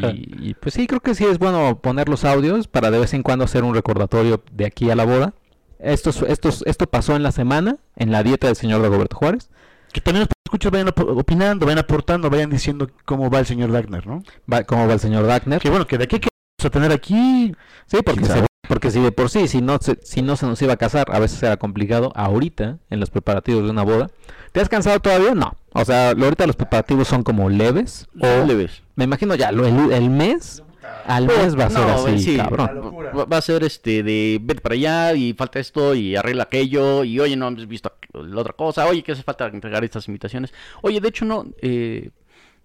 y, 0.49 0.53
pues 0.55 0.73
sí, 0.73 0.87
creo 0.87 0.99
que 1.01 1.15
sí 1.15 1.25
es 1.25 1.39
bueno 1.39 1.79
poner 1.81 2.09
los 2.09 2.25
audios 2.25 2.67
para 2.67 2.91
de 2.91 2.99
vez 2.99 3.13
en 3.13 3.23
cuando 3.23 3.45
hacer 3.45 3.63
un 3.63 3.73
recordatorio 3.75 4.41
de 4.51 4.65
aquí 4.65 4.89
a 4.89 4.95
la 4.95 5.05
boda. 5.05 5.33
Esto, 5.79 6.09
es- 6.11 6.21
esto, 6.23 6.49
es- 6.49 6.63
esto 6.65 6.87
pasó 6.87 7.15
en 7.15 7.23
la 7.23 7.31
semana, 7.31 7.77
en 7.95 8.11
la 8.11 8.23
dieta 8.23 8.47
del 8.47 8.55
señor 8.55 8.81
Dagoberto 8.81 9.15
Juárez. 9.17 9.49
Que 9.91 10.01
también 10.01 10.21
los 10.21 10.29
escuchas 10.45 10.71
vayan 10.71 10.87
op- 10.89 11.17
opinando, 11.17 11.65
vayan 11.65 11.79
aportando, 11.79 12.29
vayan 12.29 12.49
diciendo 12.49 12.89
cómo 13.05 13.29
va 13.29 13.39
el 13.39 13.45
señor 13.45 13.71
Dagner, 13.71 14.05
¿no? 14.07 14.23
Va, 14.51 14.63
¿Cómo 14.63 14.87
va 14.87 14.93
el 14.93 14.99
señor 14.99 15.25
Dagner? 15.25 15.59
Que 15.61 15.69
bueno, 15.69 15.85
que 15.87 15.97
de 15.97 16.05
aquí 16.05 16.19
que 16.19 16.29
a 16.65 16.69
tener 16.69 16.91
aquí. 16.91 17.53
Sí, 17.87 17.97
porque, 18.05 18.21
porque 18.67 18.91
si 18.91 18.99
de 19.01 19.11
por 19.11 19.29
sí, 19.29 19.47
si 19.47 19.61
no, 19.61 19.77
se, 19.81 19.97
si 20.03 20.21
no 20.21 20.35
se 20.35 20.45
nos 20.45 20.61
iba 20.61 20.73
a 20.73 20.77
casar, 20.77 21.07
a 21.11 21.19
veces 21.19 21.41
era 21.43 21.57
complicado. 21.57 22.11
Ahorita, 22.15 22.77
en 22.89 22.99
los 22.99 23.09
preparativos 23.09 23.63
de 23.63 23.71
una 23.71 23.81
boda, 23.83 24.09
¿te 24.51 24.61
has 24.61 24.69
cansado 24.69 24.99
todavía? 24.99 25.33
No. 25.33 25.55
O 25.73 25.83
sea, 25.85 26.11
ahorita 26.11 26.45
los 26.47 26.55
preparativos 26.55 27.07
son 27.07 27.23
como 27.23 27.49
leves. 27.49 28.07
O, 28.21 28.45
le 28.45 28.53
ves? 28.55 28.83
me 28.95 29.05
imagino 29.05 29.33
ya, 29.35 29.51
lo- 29.51 29.65
el, 29.65 29.91
el 29.91 30.09
mes, 30.11 30.61
al 31.05 31.27
mes 31.27 31.57
va 31.57 31.65
a 31.65 31.69
ser 31.69 31.79
No, 31.79 31.93
así, 31.93 32.19
sí, 32.19 32.37
cabrón. 32.37 32.95
Va, 33.17 33.25
va 33.25 33.37
a 33.37 33.41
ser 33.41 33.63
este 33.63 34.03
de 34.03 34.39
vete 34.41 34.61
para 34.61 34.73
allá 34.75 35.13
y 35.13 35.33
falta 35.33 35.59
esto 35.59 35.93
y 35.95 36.15
arregla 36.15 36.43
aquello 36.43 37.03
y 37.03 37.19
oye 37.19 37.35
no 37.35 37.47
has 37.47 37.67
visto 37.67 37.93
la 38.13 38.41
otra 38.41 38.53
cosa, 38.53 38.85
oye 38.87 39.03
que 39.03 39.11
hace 39.11 39.23
falta 39.23 39.47
entregar 39.47 39.83
estas 39.83 40.07
invitaciones. 40.07 40.53
Oye, 40.81 40.99
de 40.99 41.07
hecho 41.07 41.25
no 41.25 41.45
eh, 41.61 42.09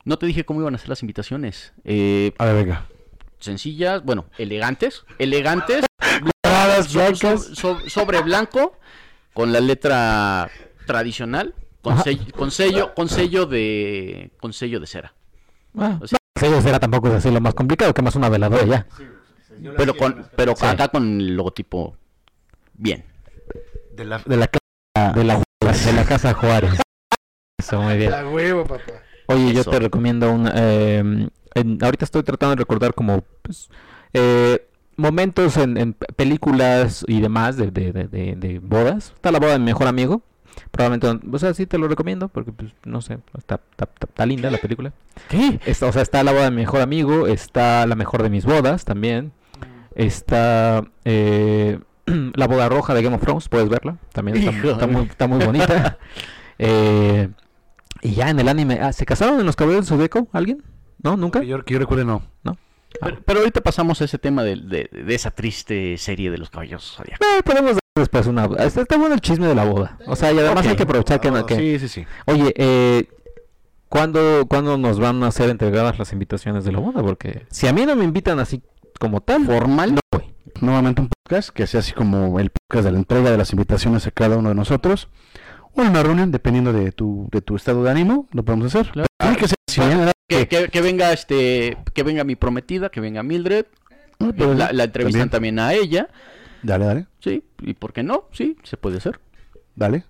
no 0.04 0.18
te 0.18 0.26
dije 0.26 0.44
cómo 0.44 0.60
iban 0.60 0.74
a 0.74 0.78
ser 0.78 0.88
las 0.88 1.02
invitaciones. 1.02 1.72
Eh, 1.84 2.32
A 2.38 2.44
ver, 2.46 2.54
venga. 2.54 2.86
sencillas, 3.38 4.02
bueno, 4.04 4.26
elegantes, 4.38 5.04
elegantes, 5.18 5.84
Paradas 6.40 6.86
so- 6.86 6.98
blancas. 6.98 7.20
so- 7.44 7.54
so- 7.54 7.80
sobre 7.90 8.20
blanco 8.22 8.78
con 9.34 9.52
la 9.52 9.60
letra 9.60 10.48
tradicional 10.86 11.54
con 11.82 12.02
sello, 12.02 12.24
con 12.34 12.50
sello 12.50 12.94
con 12.94 13.08
sello 13.08 13.46
de 13.46 14.30
con 14.40 14.52
sello 14.52 14.80
de 14.80 14.86
cera. 14.86 15.14
Ah, 15.76 15.98
O 16.00 16.06
sea- 16.06 16.18
sello 16.36 16.56
de 16.56 16.62
cera 16.62 16.78
tampoco 16.80 17.08
es 17.08 17.14
así 17.14 17.30
lo 17.30 17.40
más 17.40 17.54
complicado, 17.54 17.92
que 17.94 18.02
más 18.02 18.14
una 18.16 18.28
veladora 18.28 18.64
ya. 18.64 18.86
Pero 19.76 19.96
con 19.96 20.26
pero 20.36 20.54
Sí. 20.56 20.66
acá 20.66 20.88
con 20.88 21.20
el 21.20 21.36
logotipo 21.36 21.96
bien. 22.74 23.04
De 23.94 24.04
la, 24.04 24.18
de 24.18 24.36
la 24.36 24.50
De 25.14 25.24
la, 25.24 25.42
de 25.62 25.92
la 25.94 26.04
casa 26.04 26.34
Juárez. 26.34 26.78
Eso, 27.58 27.80
muy 27.80 27.96
bien. 27.96 28.10
La 28.10 28.28
huevo, 28.28 28.64
papá. 28.64 28.82
Oye, 29.28 29.52
yo 29.54 29.62
Eso. 29.62 29.70
te 29.70 29.78
recomiendo 29.80 30.30
una... 30.30 30.52
eh, 30.54 31.28
en- 31.54 31.78
ahorita 31.82 32.04
estoy 32.04 32.22
tratando 32.22 32.54
de 32.54 32.60
recordar 32.60 32.92
como 32.94 33.22
pues, 33.42 33.70
eh, 34.12 34.68
momentos 34.96 35.56
en, 35.56 35.76
en 35.78 35.94
pe- 35.94 36.06
películas 36.14 37.04
y 37.08 37.20
demás 37.20 37.56
de, 37.56 37.70
de, 37.70 37.92
de, 37.92 38.08
de- 38.08 38.36
de 38.36 38.58
bodas. 38.58 39.12
Está 39.14 39.32
la 39.32 39.38
boda 39.40 39.52
de 39.52 39.58
mi 39.58 39.64
mejor 39.66 39.86
amigo. 39.86 40.22
Probablemente, 40.70 41.28
o 41.30 41.38
sea, 41.38 41.54
sí 41.54 41.66
te 41.66 41.78
lo 41.78 41.88
recomiendo 41.88 42.28
porque, 42.28 42.52
pues, 42.52 42.72
no 42.84 43.00
sé, 43.00 43.18
está, 43.38 43.56
está, 43.56 43.84
está- 43.84 44.06
está 44.06 44.26
linda 44.26 44.50
la 44.50 44.58
película. 44.58 44.92
¿Qué? 45.28 45.60
Está, 45.66 45.86
o 45.86 45.92
sea, 45.92 46.02
está 46.02 46.22
la 46.22 46.32
boda 46.32 46.44
de 46.44 46.50
mi 46.50 46.56
mejor 46.58 46.80
amigo, 46.80 47.26
está 47.26 47.86
la 47.86 47.94
mejor 47.94 48.22
de 48.22 48.30
mis 48.30 48.44
bodas 48.44 48.84
también. 48.84 49.32
Está 49.94 50.84
eh, 51.04 51.78
la 52.06 52.46
boda 52.46 52.68
roja 52.68 52.94
de 52.94 53.02
Game 53.02 53.16
of 53.16 53.22
Thrones, 53.22 53.48
puedes 53.48 53.68
verla. 53.68 53.96
También 54.12 54.36
está, 54.38 54.50
está 54.70 54.86
muy, 54.86 55.02
está 55.06 55.26
muy 55.26 55.44
bonita. 55.44 55.98
Eh, 56.58 57.28
y 58.00 58.14
ya 58.14 58.30
en 58.30 58.40
el 58.40 58.48
anime, 58.48 58.78
ah, 58.80 58.90
¿se 58.94 59.04
casaron 59.04 59.38
en 59.40 59.44
los 59.44 59.56
caballeros 59.56 59.84
del 59.86 59.94
Zodíaco? 59.98 60.26
¿Alguien? 60.32 60.62
¿No? 61.02 61.18
¿Nunca? 61.18 61.42
Yo, 61.42 61.62
que 61.66 61.74
yo 61.74 61.78
recuerde, 61.78 62.06
no. 62.06 62.22
Pero, 62.98 63.18
pero 63.26 63.40
ahorita 63.40 63.60
pasamos 63.60 64.00
a 64.00 64.06
ese 64.06 64.16
tema 64.16 64.42
de, 64.42 64.56
de- 64.56 64.88
de 64.90 65.14
esa 65.14 65.30
triste 65.32 65.98
serie 65.98 66.30
de 66.30 66.38
los 66.38 66.48
caballeros 66.48 66.94
Zodiaco. 66.96 67.22
Eh, 67.22 67.42
podemos 67.44 67.76
después 68.00 68.26
una... 68.26 68.44
Está, 68.58 68.82
está 68.82 68.96
bueno 68.96 69.14
el 69.14 69.20
chisme 69.20 69.46
de 69.46 69.54
la 69.54 69.64
boda. 69.64 69.98
O 70.06 70.16
sea, 70.16 70.32
y 70.32 70.38
además 70.38 70.66
hay 70.66 70.76
que 70.76 70.82
aprovechar 70.84 71.20
que... 71.20 71.30
no- 71.30 71.40
Oh, 71.40 71.46
que- 71.46 71.56
Sí, 71.56 71.78
sí, 71.78 71.88
sí. 71.88 72.06
Oye, 72.26 72.52
eh, 72.56 73.08
¿cuándo, 73.88 74.46
¿cuándo 74.48 74.76
nos 74.78 74.98
van 74.98 75.22
a 75.22 75.30
ser 75.30 75.50
entregadas 75.50 75.98
las 75.98 76.12
invitaciones 76.12 76.64
de 76.64 76.72
la 76.72 76.78
boda? 76.78 77.02
Porque 77.02 77.46
si 77.50 77.66
a 77.66 77.72
mí 77.72 77.84
no 77.86 77.96
me 77.96 78.04
invitan 78.04 78.38
así 78.38 78.62
como 78.98 79.20
tal, 79.20 79.44
Formal. 79.46 79.94
no 79.94 80.00
voy. 80.12 80.24
Nuevamente 80.60 81.02
un 81.02 81.08
podcast 81.10 81.50
que 81.50 81.66
sea 81.66 81.80
así 81.80 81.92
como 81.92 82.40
el 82.40 82.50
podcast 82.50 82.84
de 82.86 82.92
la 82.92 82.98
entrega 82.98 83.30
de 83.30 83.36
las 83.36 83.52
invitaciones 83.52 84.06
a 84.06 84.10
cada 84.10 84.36
uno 84.38 84.48
de 84.50 84.54
nosotros. 84.54 85.08
O 85.74 85.82
en 85.82 85.88
una 85.88 86.02
reunión, 86.02 86.30
dependiendo 86.32 86.72
de 86.72 86.90
tu, 86.92 87.28
de 87.30 87.42
tu 87.42 87.56
estado 87.56 87.84
de 87.84 87.90
ánimo, 87.90 88.26
lo 88.32 88.42
podemos 88.44 88.66
hacer. 88.74 88.90
Claro. 88.92 89.06
Pero 89.18 89.30
tiene 89.34 89.36
que 89.36 89.48
ser 89.48 89.56
así. 89.68 90.12
Que, 90.28 90.48
que- 90.48 90.68
que 90.68 90.80
venga 90.80 91.12
este, 91.12 91.76
que 91.92 92.02
venga 92.02 92.24
mi 92.24 92.34
prometida, 92.36 92.88
que 92.88 93.00
venga 93.00 93.22
Mildred, 93.22 93.66
Ah, 94.18 94.30
pero 94.36 94.54
la, 94.54 94.72
la 94.72 94.84
entrevistan 94.84 95.28
también. 95.28 95.56
también 95.56 95.58
a 95.58 95.74
ella, 95.74 96.08
Dale, 96.66 96.84
dale, 96.84 97.06
sí, 97.20 97.44
y 97.62 97.74
por 97.74 97.92
qué 97.92 98.02
no, 98.02 98.24
sí, 98.32 98.56
se 98.64 98.76
puede 98.76 98.96
hacer. 98.98 99.20
dale. 99.76 100.04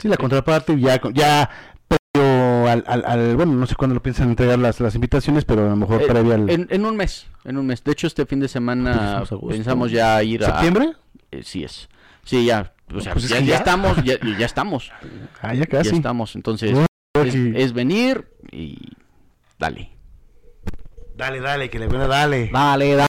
Sí, 0.00 0.06
la 0.06 0.16
contraparte 0.16 0.78
ya, 0.78 1.00
ya 1.12 1.50
previo 1.88 2.68
al, 2.68 2.84
al, 2.86 3.04
al- 3.04 3.34
bueno, 3.36 3.52
no 3.54 3.66
sé 3.66 3.74
cuándo 3.74 3.94
lo 3.94 4.02
piensan 4.02 4.28
entregar 4.30 4.58
las, 4.60 4.78
las 4.78 4.94
invitaciones, 4.94 5.44
pero 5.44 5.66
a 5.66 5.70
lo 5.70 5.74
mejor 5.76 6.00
Eh, 6.02 6.06
previo 6.06 6.34
al 6.34 6.48
En, 6.48 6.68
en 6.70 6.84
un 6.84 6.96
mes, 6.96 7.26
en 7.44 7.56
un 7.58 7.66
mes. 7.66 7.82
De 7.82 7.90
hecho, 7.92 8.06
este 8.06 8.24
fin 8.26 8.38
de 8.38 8.46
semana 8.46 9.16
agosto. 9.18 9.40
pensamos 9.48 9.90
ya 9.90 10.22
ir 10.22 10.44
a... 10.44 10.52
septiembre. 10.52 10.92
eh, 11.32 11.42
sí 11.42 11.64
es. 11.64 11.88
Sí, 12.22 12.44
ya, 12.44 12.72
o 12.94 13.00
sea, 13.00 13.12
Pues 13.14 13.24
es 13.24 13.30
ya, 13.30 13.38
que 13.40 13.44
ya 13.46 13.50
ya. 13.54 13.56
estamos, 13.58 14.04
ya, 14.04 14.14
ya 14.38 14.46
estamos, 14.46 14.92
Ah, 15.42 15.52
ya 15.54 15.60
ya 15.60 15.66
casi. 15.66 15.96
estamos. 15.96 16.36
Entonces, 16.36 16.78
es, 17.14 17.32
sí. 17.32 17.52
es 17.56 17.72
venir 17.72 18.28
y 18.52 18.78
dale. 19.58 19.90
Dale, 21.16 21.40
dale, 21.40 21.68
que 21.70 21.80
le 21.80 21.88
buena, 21.88 22.06
dale. 22.06 22.50
Dale, 22.52 22.94
dale. 22.94 23.08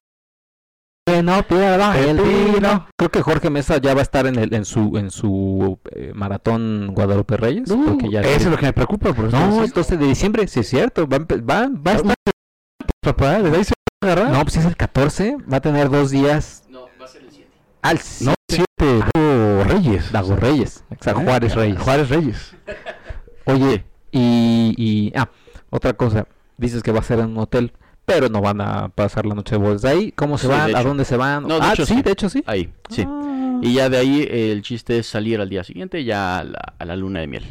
Que 1.16 1.24
no 1.24 1.43
pierda 1.43 1.97
el 1.99 2.18
vino. 2.22 2.88
Creo 2.97 3.10
que 3.12 3.22
Jorge 3.22 3.49
Mesa 3.49 3.78
ya 3.78 3.93
va 3.93 3.99
a 4.01 4.03
estar 4.03 4.26
en, 4.28 4.38
el, 4.38 4.53
en 4.53 4.66
su 4.66 4.97
en 4.97 5.12
su 5.12 5.80
eh, 5.91 6.12
maratón 6.14 6.91
Guadalupe 6.93 7.38
Reyes. 7.38 7.68
No, 7.70 7.84
porque 7.86 8.10
ya 8.10 8.22
eso 8.22 8.36
es 8.36 8.45
lo 8.45 8.57
que 8.57 8.66
me 8.68 8.74
preocupa, 8.74 9.14
por 9.14 9.26
eso 9.28 9.38
No, 9.39 9.64
es 9.64 9.74
12 9.74 9.97
de 9.97 10.05
diciembre, 10.07 10.47
sí 10.47 10.60
es 10.62 10.70
cierto. 10.70 11.07
Va, 11.07 11.18
a 11.18 11.20
empe- 11.20 11.41
va, 11.49 11.68
va 11.70 11.91
a 11.91 11.95
estar. 11.95 12.16
papá, 13.01 13.39
¿le 13.39 13.49
dais 13.49 13.72
a 13.72 13.74
agarrar? 14.05 14.32
No, 14.32 14.41
pues 14.43 14.57
es 14.57 14.66
el 14.66 14.76
14. 14.76 15.38
Va 15.51 15.57
a 15.57 15.62
tener 15.62 15.89
dos 15.89 16.12
días 16.12 16.64
No, 16.70 16.82
va 17.01 17.05
a 17.05 17.07
ser 17.07 17.24
el 17.24 17.32
7. 17.32 17.49
al 17.82 17.99
no, 18.22 18.34
siete, 18.47 19.03
Dago 19.14 19.64
Reyes. 19.66 20.12
Dago 20.12 20.36
Reyes. 20.36 20.84
Exacto, 20.91 21.22
¿Eh? 21.22 21.26
Juárez 21.26 21.55
Reyes. 21.55 21.80
Juárez 21.82 22.10
Reyes. 22.10 22.55
Oye, 23.45 23.84
y, 24.12 24.74
y. 24.78 25.14
Ah, 25.18 25.30
otra 25.70 25.93
cosa. 25.93 26.28
Dices 26.57 26.84
que 26.84 26.91
va 26.91 26.99
a 26.99 27.03
ser 27.03 27.20
en 27.20 27.28
un 27.32 27.38
hotel. 27.39 27.74
Pero 28.10 28.28
no 28.30 28.41
van 28.41 28.60
a 28.62 28.89
pasar 28.89 29.26
la 29.26 29.36
noche 29.36 29.55
de 29.55 29.62
bodas 29.62 29.86
ahí. 29.86 30.12
¿Cómo 30.12 30.38
se 30.38 30.47
Sí, 30.47 30.51
van? 30.53 30.76
¿A 30.76 30.84
dónde 30.84 31.05
se 31.05 31.16
van? 31.18 31.43
No, 31.47 31.60
de 31.60 31.66
ah, 31.66 31.74
hecho, 31.74 31.86
sí, 31.86 31.95
sí. 31.95 32.01
de 32.01 32.12
hecho 32.12 32.30
sí. 32.30 32.43
Ahí, 32.45 32.72
sí. 32.89 33.05
Ah. 33.07 33.60
Y 33.62 33.74
ya 33.74 33.89
de 33.89 33.97
ahí 33.97 34.22
eh, 34.30 34.51
el 34.51 34.62
chiste 34.62 34.99
es 34.99 35.07
salir 35.07 35.39
al 35.41 35.49
día 35.49 35.64
siguiente 35.64 36.03
ya 36.03 36.39
a 36.39 36.43
la, 36.43 36.74
a 36.80 36.86
la 36.86 36.95
luna 36.95 37.20
de 37.20 37.28
miel. 37.28 37.43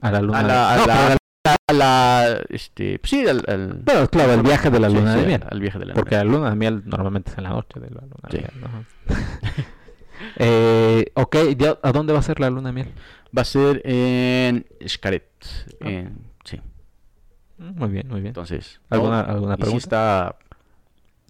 A 0.00 0.10
la 0.10 0.20
luna. 0.20 0.38
A 0.38 0.42
de- 0.44 0.52
a 0.52 0.76
No, 0.76 0.86
la- 0.86 1.08
la- 1.44 1.56
a 1.66 1.72
la- 1.72 2.40
este, 2.50 2.98
pues 2.98 3.10
sí, 3.10 3.26
al, 3.26 3.42
al- 3.48 3.82
Pero 3.84 4.08
claro, 4.08 4.32
el 4.34 4.42
viaje 4.42 4.70
de 4.70 4.80
la 4.80 4.88
luna 4.88 5.14
sí, 5.14 5.20
de 5.20 5.26
miel. 5.26 5.44
al 5.50 5.60
viaje 5.60 5.78
de 5.78 5.86
la 5.86 5.94
Porque 5.94 6.14
la 6.16 6.24
luna 6.24 6.50
de 6.50 6.56
miel 6.56 6.82
normalmente 6.86 7.30
es 7.30 7.38
en 7.38 7.44
la 7.44 7.50
noche 7.50 7.80
de 7.80 7.90
la 7.90 8.00
luna 8.02 8.28
de 8.30 8.38
miel. 8.38 8.50
¿no? 8.60 8.84
eh, 10.36 11.06
ok, 11.14 11.36
¿ya- 11.56 11.78
¿a 11.82 11.92
dónde 11.92 12.12
va 12.12 12.18
a 12.20 12.22
ser 12.22 12.40
la 12.40 12.50
luna 12.50 12.68
de 12.68 12.72
miel? 12.74 12.88
Va 13.36 13.42
a 13.42 13.44
ser 13.44 13.82
en 13.84 14.66
Xcaret. 14.86 15.24
en- 15.80 15.88
sí, 15.88 16.10
Mm, 16.10 16.23
Muy 17.58 17.88
bien, 17.88 18.08
muy 18.08 18.20
bien. 18.20 18.28
entonces. 18.28 18.80
¿Alguna, 18.90 19.22
no, 19.22 19.32
alguna 19.32 19.56
pregunta? 19.56 19.78
está, 19.78 20.36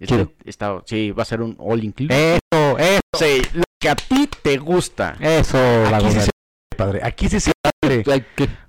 Chido. 0.05 0.31
está, 0.45 0.73
está- 0.75 0.83
sí, 0.85 1.11
va 1.11 1.23
a 1.23 1.25
ser 1.25 1.41
un 1.41 1.55
all 1.59 1.83
inclusive. 1.83 2.37
Eso, 2.53 2.77
eso, 2.77 2.99
Sí, 3.17 3.41
lo 3.53 3.63
que 3.79 3.89
a 3.89 3.95
ti 3.95 4.29
te 4.41 4.57
gusta. 4.57 5.15
eso, 5.19 5.57
la 5.57 5.97
Aquí 5.97 6.11
sí 6.11 6.19
se 6.21 6.31
padre. 6.77 6.99
Aquí 7.03 7.29
sí 7.29 7.39
se 7.39 7.51
padre. 7.61 8.03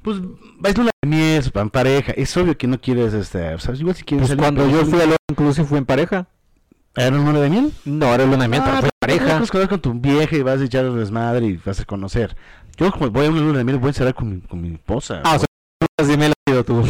Pues 0.02 0.20
vais 0.58 0.76
luna 0.76 0.90
de 1.02 1.08
miel, 1.08 1.42
en 1.54 1.70
pareja. 1.70 2.12
Es 2.12 2.36
obvio 2.36 2.56
que 2.56 2.66
no 2.66 2.80
quieres, 2.80 3.12
este, 3.14 3.54
sea, 3.58 3.74
igual 3.74 3.96
si 3.96 4.04
quieres 4.04 4.28
Pues 4.28 4.38
cuando 4.38 4.68
yo 4.68 4.84
fui 4.84 5.00
a 5.00 5.04
All 5.04 5.16
Inclusive 5.30 5.66
fue 5.66 5.78
en 5.78 5.86
pareja. 5.86 6.26
¿Era 6.94 7.08
una 7.08 7.26
luna 7.26 7.40
de 7.40 7.50
miel? 7.50 7.72
No, 7.84 8.06
era 8.14 8.24
luna 8.24 8.44
de 8.44 8.48
miel, 8.48 8.62
pero 8.64 8.76
Ah, 8.76 8.80
fue 8.80 8.88
en 8.88 8.90
pero 9.00 9.12
pareja. 9.18 9.38
Vas 9.40 9.48
a 9.48 9.52
conocer 9.52 9.68
con 9.68 9.80
tu 9.80 9.92
vieja 9.94 10.36
y 10.36 10.42
vas 10.42 10.60
a 10.60 10.64
echar 10.64 10.90
desmadre 10.92 11.46
y 11.46 11.56
vas 11.56 11.80
a 11.80 11.84
conocer. 11.84 12.36
Yo 12.76 12.90
como 12.92 13.10
voy 13.10 13.26
a 13.26 13.30
una 13.30 13.40
luna 13.40 13.58
de 13.58 13.64
miel, 13.64 13.78
voy 13.78 13.88
a 13.88 13.90
encerrar 13.90 14.14
con 14.14 14.30
mi, 14.30 14.40
con 14.40 14.62
mi 14.62 14.74
esposa. 14.74 15.20
Ah, 15.24 15.36
o 15.36 15.38
sea, 15.38 15.46
lunas 15.98 16.10
de 16.10 16.16
miel 16.16 16.32
ha 16.32 16.50
sido 16.50 16.64
tú. 16.64 16.82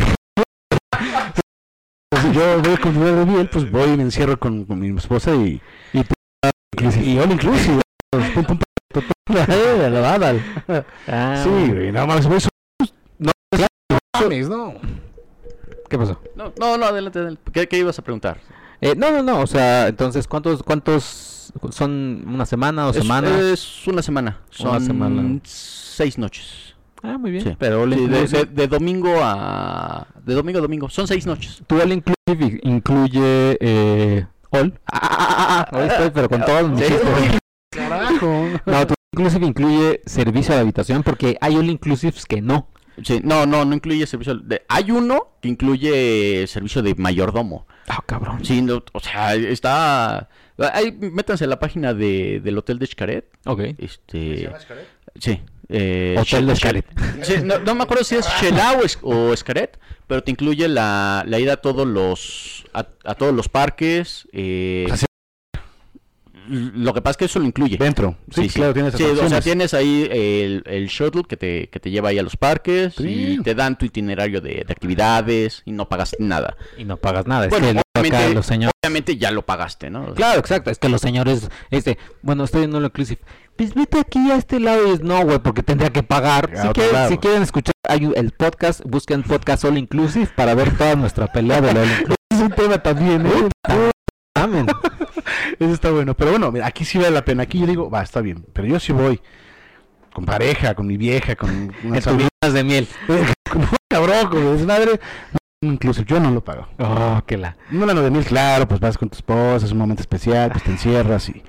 Pues, 2.23 2.35
si 2.35 2.39
yo 2.39 2.63
voy 2.63 2.77
con 2.79 2.95
luna 2.95 3.13
de 3.13 3.27
miel, 3.27 3.49
pues 3.51 3.71
voy 3.71 3.91
y 3.91 3.97
me 3.97 4.03
encierro 4.05 4.39
con, 4.39 4.65
con 4.65 4.79
mi 4.79 4.97
esposa 4.97 5.35
y... 5.35 5.61
Y, 5.93 5.99
y, 5.99 7.11
y 7.13 7.19
all 7.19 7.31
inclusive. 7.33 7.81
pum, 8.11 8.45
pum, 8.45 8.59
pum, 8.93 9.07
la 9.35 10.01
bada. 10.01 10.35
Ah, 11.09 11.41
Sí, 11.43 11.51
güey, 11.73 11.93
no 11.93 12.07
mames, 12.07 12.27
güey, 12.27 12.39
eso- 12.39 12.49
No, 13.19 13.33
mames, 14.21 14.49
no. 14.49 14.75
¿Qué 15.89 15.99
pasó? 15.99 16.21
No, 16.35 16.53
no, 16.59 16.77
no, 16.77 16.87
adelante, 16.87 17.19
adelante. 17.19 17.43
¿Qué, 17.53 17.69
qué 17.69 17.79
ibas 17.79 17.99
a 17.99 18.03
preguntar? 18.03 18.39
Eh, 18.81 18.95
no, 18.97 19.11
no, 19.11 19.23
no, 19.23 19.41
o 19.41 19.47
sea, 19.47 19.89
entonces, 19.89 20.27
¿cuántos, 20.29 20.63
cuántos 20.63 21.53
son 21.71 22.25
una 22.27 22.45
semana 22.47 22.87
o 22.87 22.91
Es- 22.91 22.97
semana? 22.97 23.39
Es, 23.41 23.87
una 23.87 24.03
semana. 24.03 24.41
Una 24.61 24.71
Son 24.73 24.87
semana. 24.87 25.41
seis 25.45 26.19
noches. 26.19 26.75
Ah, 27.03 27.19
muy 27.19 27.31
bien. 27.31 27.45
Sí. 27.45 27.57
Pero 27.59 27.85
Sí, 27.85 27.91
de, 27.91 27.97
Inclusive, 28.03 28.45
de- 28.47 28.53
de 28.53 28.69
domingo 28.69 29.15
a. 29.21 30.07
De 30.25 30.35
domingo 30.35 30.59
a 30.59 30.63
domingo. 30.63 30.89
Son 30.89 31.07
seis 31.07 31.27
noches. 31.27 31.63
tu 31.67 31.81
All 31.81 31.93
Inclusive 31.93 32.61
incluye 32.63 33.57
eh, 33.61 34.27
All. 34.51 34.79
Ah, 34.87 34.99
ah, 35.03 35.09
ah, 35.29 35.69
ah, 35.71 35.79
ahí 35.79 35.89
estoy, 35.89 36.11
pero 36.11 36.29
con 36.29 36.45
todos 36.45 36.71
mis. 36.71 36.83
Carajo. 37.71 38.45
No, 38.67 38.87
tu 38.87 38.95
All 38.95 38.97
Inclusive 39.13 39.47
incluye 39.47 40.01
servicio 40.07 40.55
la 40.55 40.61
habitación 40.61 41.03
porque 41.03 41.37
hay 41.41 41.57
All 41.57 41.69
Inclusives 41.71 42.27
que 42.27 42.41
no. 42.43 42.69
Sí, 43.05 43.21
no, 43.23 43.45
no, 43.45 43.65
no 43.67 43.75
incluye 43.75 44.07
servicio. 44.07 44.37
De, 44.37 44.63
hay 44.69 44.91
uno 44.91 45.37
que 45.43 45.49
incluye 45.49 46.47
servicio 46.47 46.83
de 46.83 46.95
mayordomo. 46.95 47.67
Ah, 47.89 48.03
cabrón. 48.07 48.43
Sí, 48.45 48.63
no, 48.63 48.83
o 48.93 49.01
sea, 49.01 49.35
está. 49.35 50.29
Ahí, 50.73 50.93
métanse 50.93 51.45
a 51.45 51.47
la 51.49 51.59
página 51.59 51.93
de, 51.93 52.41
del 52.43 52.57
Hotel 52.57 52.79
de 52.79 52.87
Xcaret. 52.87 53.29
Ok. 53.45 53.61
Este. 53.77 54.51
Sí, 55.19 55.41
Eh, 55.69 56.17
Hotel 56.19 56.47
de 56.47 56.57
Xcaret. 56.57 56.87
Sí, 57.23 57.35
no, 57.43 57.59
no 57.59 57.75
me 57.75 57.83
acuerdo 57.83 58.05
si 58.05 58.15
es 58.17 58.27
Shelau 58.41 58.81
o 59.03 59.37
Xcaret, 59.37 59.79
pero 60.07 60.23
te 60.23 60.31
incluye 60.31 60.69
la, 60.69 61.25
la 61.27 61.39
ida 61.41 61.55
a 61.55 61.57
todos 61.57 61.87
los 61.87 62.65
a, 62.73 62.87
a 63.05 63.15
todos 63.15 63.35
los 63.35 63.49
parques. 63.49 64.29
eh, 64.33 64.87
lo 66.49 66.95
que 66.95 67.01
pasa 67.03 67.13
es 67.13 67.17
que 67.19 67.25
eso 67.27 67.39
lo 67.39 67.45
incluye. 67.47 67.77
Dentro. 67.77 68.17
Sí, 68.31 68.49
claro, 68.49 68.73
tienes 68.75 68.95
Sí, 68.95 69.05
o 69.05 69.29
sea, 69.29 69.41
tienes 69.41 69.75
ahí 69.75 70.09
el, 70.11 70.63
el 70.67 70.87
shuttle 70.89 71.23
que 71.29 71.37
te, 71.37 71.69
que 71.69 71.81
te 71.81 71.91
lleva 71.91 72.11
ahí 72.11 72.19
a 72.19 72.23
los 72.23 72.37
parques 72.37 72.95
y 73.01 73.41
te 73.43 73.55
dan 73.55 73.77
tu 73.79 73.85
itinerario 73.87 74.41
de, 74.41 74.65
de 74.67 74.73
actividades 74.73 75.63
y 75.65 75.73
no 75.73 75.89
pagas 75.89 76.15
nada. 76.19 76.57
Y 76.79 76.85
no 76.85 76.97
pagas 76.97 77.27
nada. 77.27 77.45
Es 77.47 77.51
Bueno, 77.51 77.67
que 77.73 78.01
obviamente- 78.01 78.35
los 78.35 78.47
señores... 78.47 78.73
Obviamente 78.85 79.17
ya 79.17 79.33
lo 79.33 79.45
pagaste, 79.45 79.91
¿no? 79.91 80.15
Claro, 80.15 80.39
exacto. 80.39 80.71
Es 80.71 80.79
que 80.79 80.89
los 80.89 81.01
señores, 81.01 81.51
este, 81.71 81.99
bueno, 82.23 82.45
estoy 82.45 82.63
en 82.65 82.71
lo 82.71 82.81
inclusive. 82.85 83.21
Pues 83.57 83.75
vete 83.75 83.99
aquí 83.99 84.31
a 84.31 84.37
este 84.37 84.61
lado 84.61 84.87
y 84.87 84.91
es 84.93 85.01
no, 85.01 85.25
güey, 85.25 85.41
porque 85.41 85.65
tendría 85.65 85.91
que 85.91 86.05
pagar. 86.05 86.51
Si 86.57 86.69
quieren, 86.69 87.09
si 87.09 87.19
quieren 87.19 87.43
escuchar 87.43 87.73
el 87.91 88.31
podcast, 88.31 88.83
busquen 88.85 89.25
podcast 89.25 89.65
All 89.65 89.77
Inclusive 89.79 90.29
para 90.37 90.55
ver 90.55 90.77
toda 90.79 90.95
nuestra 90.95 91.27
pelea 91.27 91.61
de 91.61 91.75
la 91.75 91.81
All 91.81 91.87
Inclusive. 91.89 92.15
Es 92.37 92.41
un 92.43 92.51
tema 92.53 92.79
también, 92.83 93.25
¿eh? 93.27 93.91
Amén. 94.35 94.67
Eso 95.59 95.73
está 95.73 95.91
bueno. 95.91 96.15
Pero 96.15 96.31
bueno, 96.33 96.53
mira, 96.53 96.67
aquí 96.67 96.85
sí 96.85 96.99
vale 96.99 97.11
la 97.11 97.25
pena. 97.25 97.45
Aquí 97.45 97.59
yo 97.59 97.67
digo, 97.67 97.91
va, 97.91 98.03
está 98.03 98.21
bien. 98.21 98.45
Pero 98.53 98.69
yo 98.69 98.81
sí 98.81 98.93
voy 98.93 99.21
con 100.13 100.25
pareja, 100.25 100.75
con 100.75 100.87
mi 100.87 100.97
vieja, 100.97 101.37
con 101.37 101.73
unas 101.85 102.07
amigas. 102.07 102.31
de 102.53 102.65
miel. 102.65 102.89
Cabrón, 103.89 104.27
con 104.31 104.57
desmadre. 104.57 105.01
Incluso 105.63 106.03
yo 106.03 106.21
no 106.21 106.31
lo 106.31 106.45
pago. 106.45 106.69
Oh, 106.79 107.23
que 107.27 107.37
la. 107.37 107.57
Un 107.73 107.89
ano 107.89 108.03
de 108.03 108.11
mil, 108.11 108.25
claro, 108.25 108.69
pues 108.69 108.79
vas 108.79 108.99
con 108.99 109.09
tu 109.09 109.17
esposa, 109.17 109.65
es 109.65 109.73
un 109.73 109.79
momento 109.79 110.03
especial, 110.03 110.51
pues 110.53 110.63
te 110.65 110.71
encierras 110.71 111.29
y, 111.31 111.43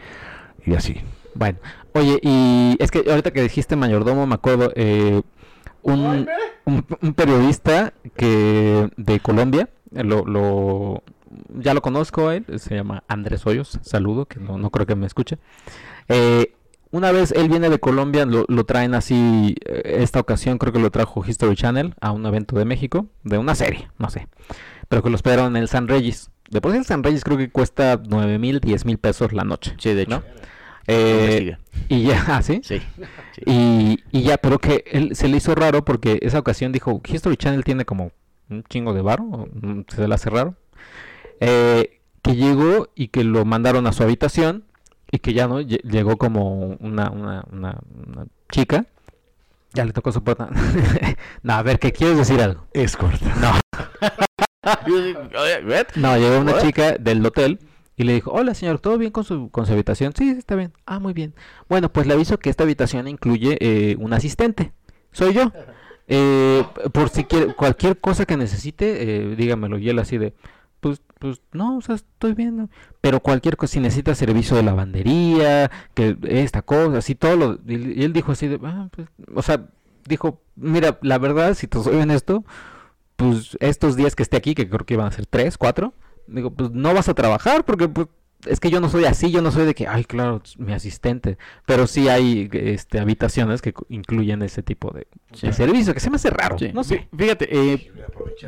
y 0.66 0.74
así. 0.76 1.02
Bueno, 1.36 1.60
oye, 1.94 2.18
y 2.24 2.78
es 2.80 2.90
que 2.90 3.04
ahorita 3.08 3.32
que 3.32 3.42
dijiste 3.44 3.76
mayordomo, 3.76 4.26
me 4.26 4.34
acuerdo, 4.36 4.72
eh, 4.76 5.22
un, 5.84 6.28
un, 6.66 6.86
un 7.02 7.14
periodista 7.14 7.94
que 8.16 8.90
de 8.98 9.20
Colombia, 9.20 9.70
lo, 9.92 10.26
lo, 10.26 11.04
ya 11.50 11.74
lo 11.74 11.82
conozco 11.82 12.30
a 12.30 12.36
él, 12.36 12.46
se 12.58 12.76
llama 12.76 13.04
Andrés 13.08 13.46
Hoyos, 13.46 13.80
saludo, 13.82 14.26
que 14.26 14.40
no, 14.40 14.58
no 14.58 14.70
creo 14.70 14.86
que 14.86 14.96
me 14.96 15.06
escuche. 15.08 15.38
Eh, 16.08 16.54
una 16.92 17.12
vez 17.12 17.32
él 17.32 17.50
viene 17.50 17.70
de 17.70 17.80
Colombia, 17.80 18.26
lo, 18.26 18.46
lo 18.48 18.66
traen 18.66 18.96
así, 18.96 19.56
eh, 19.66 19.98
esta 20.02 20.20
ocasión 20.20 20.58
creo 20.58 20.74
que 20.74 20.80
lo 20.80 20.92
trajo 20.92 21.24
History 21.26 21.56
Channel 21.56 21.96
a 22.00 22.12
un 22.12 22.26
evento 22.26 22.58
de 22.58 22.66
México, 22.66 23.08
de 23.24 23.38
una 23.38 23.56
serie, 23.56 23.90
no 23.98 24.10
sé, 24.10 24.28
pero 24.88 25.04
que 25.04 25.10
lo 25.10 25.16
esperaron 25.16 25.56
en 25.56 25.64
el 25.64 25.68
San 25.68 25.88
Regis. 25.88 26.30
De 26.50 26.62
por 26.62 26.72
sí 26.72 26.78
el 26.78 26.86
San 26.86 27.04
Regis 27.04 27.24
creo 27.24 27.38
que 27.38 27.50
cuesta 27.50 28.02
9 28.08 28.40
mil, 28.40 28.62
10 28.62 28.86
mil 28.86 28.98
pesos 28.98 29.34
la 29.34 29.44
noche. 29.44 29.76
Sí, 29.80 29.94
de 29.94 30.04
hecho. 30.04 30.12
¿no? 30.12 30.24
Eh, 30.88 31.58
y 31.90 32.04
ya, 32.04 32.24
¿ah, 32.28 32.42
sí? 32.42 32.62
Sí. 32.64 32.80
sí. 32.80 33.42
Y, 33.46 34.00
y 34.12 34.24
ya, 34.24 34.38
pero 34.38 34.60
que 34.60 34.86
él 34.90 35.16
se 35.16 35.28
le 35.28 35.38
hizo 35.38 35.54
raro 35.54 35.84
porque 35.84 36.20
esa 36.22 36.40
ocasión 36.40 36.72
dijo, 36.72 37.02
History 37.06 37.36
Channel 37.36 37.66
tiene 37.66 37.84
como 37.86 38.12
un 38.50 38.64
chingo 38.64 38.94
de 38.94 39.02
varo, 39.02 39.24
mm, 39.24 39.82
se 39.90 40.08
le 40.08 40.16
hace 40.16 40.30
raro. 40.30 40.56
Eh, 41.40 42.00
que 42.22 42.36
llegó 42.36 42.90
y 42.96 43.08
que 43.10 43.24
lo 43.24 43.46
mandaron 43.46 43.88
a 43.88 43.94
su 43.94 44.04
habitación 44.04 44.66
y 45.12 45.20
que 45.20 45.34
ya 45.34 45.48
no, 45.48 45.62
Lle- 45.62 45.82
llegó 45.84 46.18
como 46.18 46.76
una, 46.80 47.10
una, 47.12 47.46
una, 47.52 47.80
una 48.08 48.26
chica, 48.52 48.86
ya 49.74 49.86
le 49.86 49.94
tocó 49.94 50.12
su 50.12 50.24
puerta. 50.24 50.50
no, 51.44 51.54
a 51.54 51.62
ver, 51.64 51.80
¿qué 51.80 51.92
quieres 51.94 52.18
decir 52.18 52.42
algo? 52.42 52.66
Escort. 52.74 53.22
No, 53.22 53.52
no, 55.96 56.18
llegó 56.18 56.40
una 56.40 56.60
chica 56.60 56.94
del 56.98 57.26
hotel 57.26 57.60
y 57.96 58.04
le 58.04 58.14
dijo, 58.14 58.32
hola 58.32 58.54
señor, 58.54 58.80
¿todo 58.80 58.98
bien 58.98 59.12
con 59.12 59.24
su, 59.24 59.50
con 59.50 59.66
su 59.66 59.74
habitación? 59.74 60.14
Sí, 60.16 60.30
está 60.38 60.56
bien. 60.56 60.74
Ah, 60.86 61.00
muy 61.00 61.14
bien. 61.14 61.34
Bueno, 61.70 61.92
pues 61.92 62.06
le 62.08 62.14
aviso 62.14 62.38
que 62.38 62.50
esta 62.50 62.64
habitación 62.64 63.08
incluye 63.08 63.58
eh, 63.60 63.96
un 64.00 64.14
asistente. 64.14 64.72
Soy 65.12 65.34
yo. 65.34 65.52
Eh, 66.08 66.64
por 66.94 67.10
si 67.10 67.24
quiere, 67.24 67.54
cualquier 67.54 67.98
cosa 67.98 68.26
que 68.26 68.38
necesite, 68.38 69.32
eh, 69.32 69.36
dígamelo. 69.36 69.78
Y 69.78 69.90
él 69.90 70.00
así 70.00 70.18
de, 70.18 70.34
pues, 71.20 71.42
no, 71.52 71.78
o 71.78 71.82
sea, 71.82 71.96
estoy 71.96 72.34
bien. 72.34 72.70
Pero 73.02 73.20
cualquier 73.20 73.58
cosa, 73.58 73.74
si 73.74 73.80
necesita 73.80 74.16
servicio 74.16 74.56
de 74.56 74.64
lavandería, 74.64 75.72
que 75.94 76.18
esta 76.24 76.62
cosa, 76.62 77.00
así 77.00 77.16
todo 77.16 77.36
lo... 77.36 77.60
Y 77.68 78.04
él 78.04 78.14
dijo 78.14 78.32
así 78.32 78.48
de, 78.48 78.60
ah, 78.64 78.90
pues, 78.92 79.08
o 79.34 79.42
sea, 79.42 79.68
dijo, 80.08 80.42
mira, 80.56 80.98
la 81.02 81.18
verdad, 81.18 81.54
si 81.54 81.68
te 81.68 81.82
soy 81.82 81.98
honesto, 81.98 82.44
pues 83.16 83.58
estos 83.60 83.96
días 83.96 84.16
que 84.16 84.24
esté 84.24 84.38
aquí, 84.38 84.56
que 84.56 84.70
creo 84.70 84.86
que 84.86 84.94
iban 84.94 85.08
a 85.08 85.12
ser 85.12 85.26
tres, 85.26 85.58
cuatro, 85.58 85.94
digo, 86.28 86.52
pues 86.52 86.72
no 86.72 86.94
vas 86.94 87.10
a 87.10 87.14
trabajar 87.14 87.66
porque 87.66 87.88
pues, 87.88 88.08
es 88.46 88.60
que 88.60 88.70
yo 88.70 88.80
no 88.80 88.90
soy 88.90 89.06
así, 89.06 89.32
yo 89.32 89.42
no 89.42 89.52
soy 89.52 89.66
de 89.66 89.74
que, 89.74 89.88
ay, 89.88 90.04
claro, 90.06 90.42
mi 90.58 90.74
asistente, 90.74 91.38
pero 91.66 91.88
sí 91.88 92.08
hay 92.08 92.48
este, 92.54 93.00
habitaciones 93.00 93.62
que 93.62 93.74
incluyen 93.90 94.42
ese 94.44 94.62
tipo 94.64 94.92
de, 94.92 95.08
Sí. 95.34 95.48
de 95.48 95.54
servicio, 95.54 95.94
que 95.94 96.00
se 96.00 96.10
me 96.10 96.18
hace 96.18 96.30
raro, 96.30 96.58
Sí. 96.60 96.72
no 96.74 96.84
sé. 96.84 97.08
Fí- 97.12 97.18
Fíjate, 97.18 97.48
eh, 97.52 97.92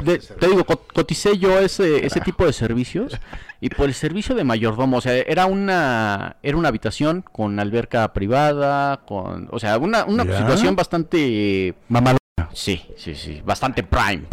de- 0.03 0.19
te 0.19 0.47
digo, 0.47 0.63
co- 0.63 0.83
coticé 0.93 1.37
yo 1.37 1.59
ese, 1.59 2.05
ese 2.05 2.21
tipo 2.21 2.45
de 2.45 2.53
servicios 2.53 3.17
y 3.61 3.69
por 3.69 3.87
el 3.87 3.93
servicio 3.93 4.35
de 4.35 4.43
mayordomo, 4.43 4.97
o 4.97 5.01
sea, 5.01 5.15
era 5.17 5.47
una, 5.47 6.37
era 6.43 6.55
una 6.57 6.69
habitación 6.69 7.21
con 7.23 7.59
alberca 7.59 8.13
privada, 8.13 9.01
con, 9.05 9.47
o 9.51 9.59
sea, 9.59 9.77
una, 9.79 10.05
una 10.05 10.23
situación 10.23 10.75
bastante, 10.75 11.73
Mamá. 11.89 12.15
sí, 12.53 12.81
sí, 12.95 13.15
sí, 13.15 13.41
bastante 13.43 13.83
prime. 13.83 14.23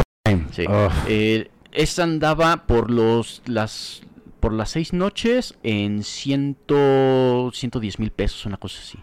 Sí. 0.53 0.65
Uf. 0.69 0.93
Eh, 1.09 1.51
esa 1.73 2.03
andaba 2.03 2.67
por 2.67 2.91
los 2.91 3.43
las 3.47 4.03
por 4.41 4.53
las 4.53 4.70
seis 4.70 4.93
noches 4.93 5.55
en 5.62 6.03
ciento, 6.03 7.51
110 7.53 7.99
mil 7.99 8.11
pesos, 8.11 8.47
una 8.47 8.57
cosa 8.57 8.78
así. 8.80 8.99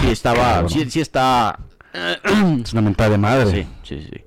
Sí, 0.00 0.10
estaba, 0.10 0.42
cabrón. 0.42 0.70
sí, 0.70 0.90
sí 0.90 1.00
está. 1.00 1.58
Es 2.62 2.72
una 2.72 2.82
mentada 2.82 3.10
de 3.10 3.18
madre. 3.18 3.50
Sí, 3.50 3.66
sí, 3.82 4.08
sí. 4.12 4.24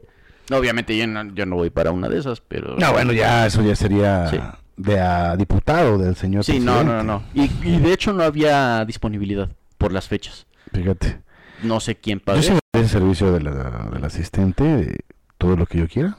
No, 0.50 0.58
obviamente 0.58 0.98
yo 0.98 1.06
no, 1.08 1.24
yo 1.34 1.46
no 1.46 1.56
voy 1.56 1.70
para 1.70 1.92
una 1.92 2.10
de 2.10 2.20
esas, 2.20 2.42
pero. 2.42 2.76
No, 2.78 2.92
bueno, 2.92 3.14
ya 3.14 3.46
eso 3.46 3.62
ya 3.62 3.76
sería 3.76 4.28
Sí. 4.28 4.40
de 4.78 5.00
a 5.00 5.36
diputado 5.38 5.98
del 5.98 6.16
señor 6.16 6.44
Sí, 6.44 6.60
no, 6.60 6.84
no, 6.84 7.04
no. 7.04 7.04
no. 7.04 7.24
Y, 7.34 7.44
y 7.64 7.80
de 7.80 7.94
hecho 7.94 8.12
no 8.14 8.24
había 8.24 8.84
disponibilidad 8.86 9.50
por 9.78 9.94
las 9.94 10.08
fechas. 10.08 10.48
Fíjate. 10.74 11.22
No 11.64 11.80
sé 11.80 11.96
quién 11.96 12.20
Yo 12.26 12.34
me 12.34 12.42
doy 12.42 12.60
ese 12.74 12.88
servicio 12.90 13.32
de 13.32 13.42
la- 13.42 13.90
del 13.94 14.04
asistente, 14.04 14.64
de 14.64 15.00
todo 15.38 15.56
lo 15.56 15.66
que 15.68 15.78
yo 15.78 15.88
quiera. 15.88 16.18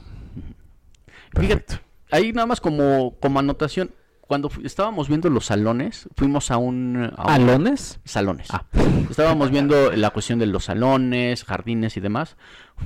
Perfecto. 1.33 1.75
Ahí 2.11 2.31
nada 2.31 2.45
más 2.45 2.61
como, 2.61 3.15
como 3.19 3.39
anotación. 3.39 3.91
Cuando 4.25 4.49
estábamos 4.63 5.09
viendo 5.09 5.29
los 5.29 5.45
salones, 5.47 6.07
fuimos 6.15 6.49
a 6.49 6.57
un, 6.57 7.11
a 7.17 7.23
un- 7.23 7.29
¿Alones? 7.29 7.99
salones. 8.05 8.47
Ah. 8.51 8.65
Estábamos 9.09 9.51
viendo 9.51 9.91
la 9.91 10.09
cuestión 10.11 10.39
de 10.39 10.45
los 10.45 10.63
salones, 10.65 11.43
jardines 11.43 11.97
y 11.97 11.99
demás. 11.99 12.37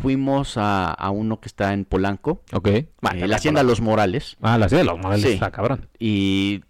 Fuimos 0.02 0.58
a, 0.58 0.92
a 0.92 1.10
uno 1.12 1.40
que 1.40 1.48
está 1.48 1.74
en 1.74 1.86
Polanco, 1.86 2.42
Ok. 2.54 2.68
eh, 2.68 2.88
la 3.02 3.36
hacienda 3.38 3.64
Los 3.64 3.82
Morales, 3.82 4.36
Ah, 4.42 4.58
la 4.58 4.68
de 4.68 4.84
los 4.84 4.98
modelos 5.00 5.32
Sí. 5.32 5.40
cabrón. 5.52 5.88
y 6.00 6.64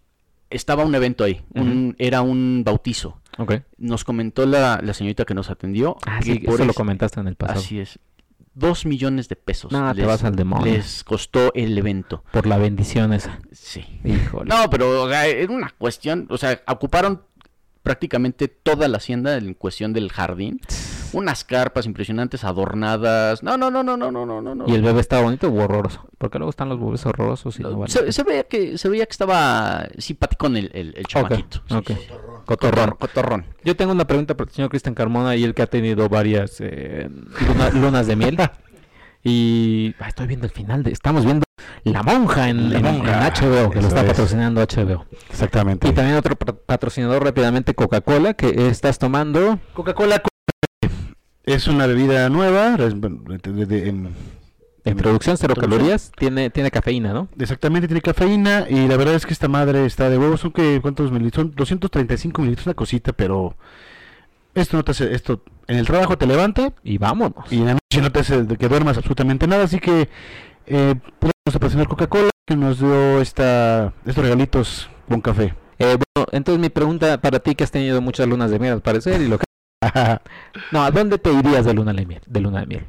estaba 0.50 0.86
un 0.86 0.94
evento 0.96 1.24
ahí. 1.24 1.42
un- 1.56 1.96
era 1.98 2.22
un 2.22 2.64
bautizo. 2.66 3.20
Ok. 3.40 3.56
Nos 3.78 4.04
comentó 4.04 4.46
la, 4.46 4.80
la 4.84 4.94
señorita 4.94 5.24
que 5.26 5.34
nos 5.34 5.50
atendió. 5.50 5.96
Ah, 6.06 6.20
sí, 6.22 6.40
por 6.40 6.56
eso 6.56 6.66
lo 6.66 6.74
comentaste 6.74 7.20
en 7.20 7.28
el 7.28 7.36
pasado. 7.36 7.60
Así 7.60 7.80
es. 7.80 8.00
Dos 8.58 8.88
millones 8.88 9.30
de 9.30 9.36
pesos. 9.36 9.72
No, 9.72 9.94
te 9.94 10.04
vas 10.04 10.24
al 10.24 10.36
demonio. 10.36 10.74
Les 10.74 11.04
costó 11.04 11.54
el 11.54 11.78
evento. 11.78 12.24
Por 12.32 12.48
la 12.48 12.58
bendición 12.58 13.14
esa. 13.14 13.40
Sí. 13.52 13.86
Híjole. 14.04 14.50
No, 14.50 14.68
pero 14.72 15.04
o 15.04 15.10
sea, 15.10 15.28
era 15.28 15.54
una 15.54 15.72
cuestión, 15.78 16.26
o 16.32 16.40
sea, 16.40 16.60
ocuparon 16.68 17.22
prácticamente 17.84 18.48
toda 18.48 18.88
la 18.88 18.98
hacienda 18.98 19.38
en 19.38 19.54
cuestión 19.54 19.94
del 19.94 20.12
jardín. 20.12 20.60
Unas 21.14 21.44
carpas 21.44 21.86
impresionantes 21.86 22.44
adornadas. 22.44 23.44
No, 23.44 23.58
no, 23.58 23.70
no, 23.72 23.84
no, 23.84 23.96
no, 23.98 24.12
no, 24.12 24.26
no, 24.26 24.42
no. 24.42 24.56
no. 24.56 24.66
¿Y 24.68 24.74
el 24.76 24.82
bebé 24.82 25.00
estaba 25.02 25.24
bonito 25.24 25.48
o 25.50 25.64
horroroso? 25.64 26.08
Porque 26.18 26.38
luego 26.38 26.50
están 26.50 26.70
los 26.70 26.80
bebés 26.80 27.06
horrorosos 27.06 27.60
y 27.60 27.64
no 27.64 27.78
valen. 27.78 27.88
se, 27.88 28.12
se 28.12 28.24
veía 28.24 28.44
que 28.44 28.78
se 28.78 28.90
veía 28.90 29.06
que 29.06 29.12
estaba 29.12 29.88
simpático 29.98 30.48
el, 30.48 30.70
el, 30.74 30.94
el 30.98 31.06
chamaquito. 31.06 31.62
Sí, 31.68 31.74
ok. 31.76 31.88
sí. 31.88 31.98
Cotorrón. 32.46 32.92
Cotorrón. 33.00 33.46
Yo 33.64 33.76
tengo 33.76 33.92
una 33.92 34.06
pregunta 34.08 34.36
para 34.38 34.50
el 34.50 34.56
señor 34.56 34.70
Cristian 34.70 34.96
Carmona 34.96 35.36
y 35.36 35.44
él 35.44 35.54
que 35.54 35.62
ha 35.64 35.68
tenido 35.68 36.08
varias 36.10 36.58
eh, 36.60 37.10
luna- 37.48 37.70
lunas 37.72 38.08
de 38.08 38.16
miel. 38.16 38.38
Y 39.24 39.94
ah, 40.00 40.08
estoy 40.08 40.28
viendo 40.28 40.46
el 40.46 40.52
final 40.52 40.84
de... 40.84 40.92
Estamos 40.92 41.26
viendo 41.26 41.44
La 41.84 42.04
Monja 42.04 42.50
en, 42.50 42.72
La 42.72 42.80
en- 42.80 42.86
Monja. 42.86 43.28
en 43.28 43.34
HBO, 43.34 43.70
que 43.72 43.76
lo 43.76 43.80
Eso 43.82 43.88
está 43.90 44.02
es. 44.02 44.08
patrocinando 44.08 44.62
HBO. 44.62 45.06
Exactamente. 45.30 45.88
Y 45.88 45.92
también 45.92 46.16
otro 46.18 46.36
pa- 46.36 46.54
patrocinador 46.54 47.24
rápidamente, 47.24 47.74
Coca-Cola, 47.74 48.34
que 48.36 48.70
estás 48.70 49.00
tomando... 49.00 49.60
Coca-Cola 49.74 50.22
es 51.48 51.68
una 51.68 51.88
bebida 51.88 52.30
nueva. 52.30 52.78
de- 52.78 53.66
de- 53.66 53.90
en- 53.90 54.10
En 54.86 54.96
producción, 54.96 55.36
cero 55.38 55.54
Producción. 55.54 55.80
calorías, 55.82 56.12
tiene, 56.18 56.50
tiene 56.50 56.72
cafeína, 56.72 57.12
¿no? 57.12 57.28
Exactamente, 57.38 57.88
tiene 57.90 58.00
cafeína 58.02 58.68
y 58.70 58.88
la 58.88 58.96
verdad 58.96 59.16
es 59.16 59.26
que 59.26 59.34
esta 59.34 59.48
madre 59.50 59.86
está 59.86 60.10
de 60.10 60.18
huevos. 60.18 60.40
Son 60.40 60.52
que, 60.52 60.80
¿cuántos 60.82 61.12
mililitros? 61.12 61.48
Son 61.48 61.56
235 61.56 62.42
mililitros, 62.42 62.68
una 62.68 62.74
cosita, 62.74 63.12
pero 63.12 63.58
esto 64.56 64.78
no 64.78 64.84
te 64.86 64.92
hace, 64.92 65.14
esto 65.14 65.42
en 65.68 65.78
el 65.78 65.86
trabajo 65.86 66.18
te 66.18 66.26
levanta 66.26 66.72
Y 66.86 66.98
vámonos. 67.00 67.52
y 67.52 67.58
en 67.58 67.66
la 67.66 67.74
noche 67.74 68.02
no 68.02 68.12
te 68.14 68.20
hace 68.22 68.46
que 68.58 68.70
duermas 68.70 68.96
absolutamente 68.98 69.46
nada, 69.46 69.66
así 69.66 69.80
que 69.80 70.08
eh, 70.68 70.96
podemos 71.20 71.34
patrocinar 71.52 71.88
Coca-Cola 71.90 72.30
que 72.46 72.56
nos 72.56 72.80
dio 72.80 73.20
esta, 73.22 73.94
estos 74.06 74.24
regalitos 74.24 74.90
con 75.10 75.20
café. 75.22 75.54
Eh, 75.80 75.98
bueno, 76.16 76.28
entonces 76.32 76.62
mi 76.62 76.70
pregunta 76.70 77.20
para 77.20 77.40
ti 77.40 77.56
que 77.56 77.64
has 77.66 77.72
tenido 77.72 78.00
muchas 78.02 78.26
lunas 78.28 78.52
de 78.52 78.58
miel 78.60 78.74
al 78.74 78.82
parecer 78.82 79.22
y 79.22 79.28
lo 79.28 79.38
que 79.38 79.44
No, 80.72 80.84
¿a 80.84 80.92
dónde 80.92 81.18
te 81.18 81.32
irías 81.32 81.66
de 81.66 81.74
luna 81.74 81.94
de 81.94 82.06
miel? 82.06 82.22
De 82.26 82.40
luna 82.42 82.62
de 82.62 82.66
miel. 82.66 82.84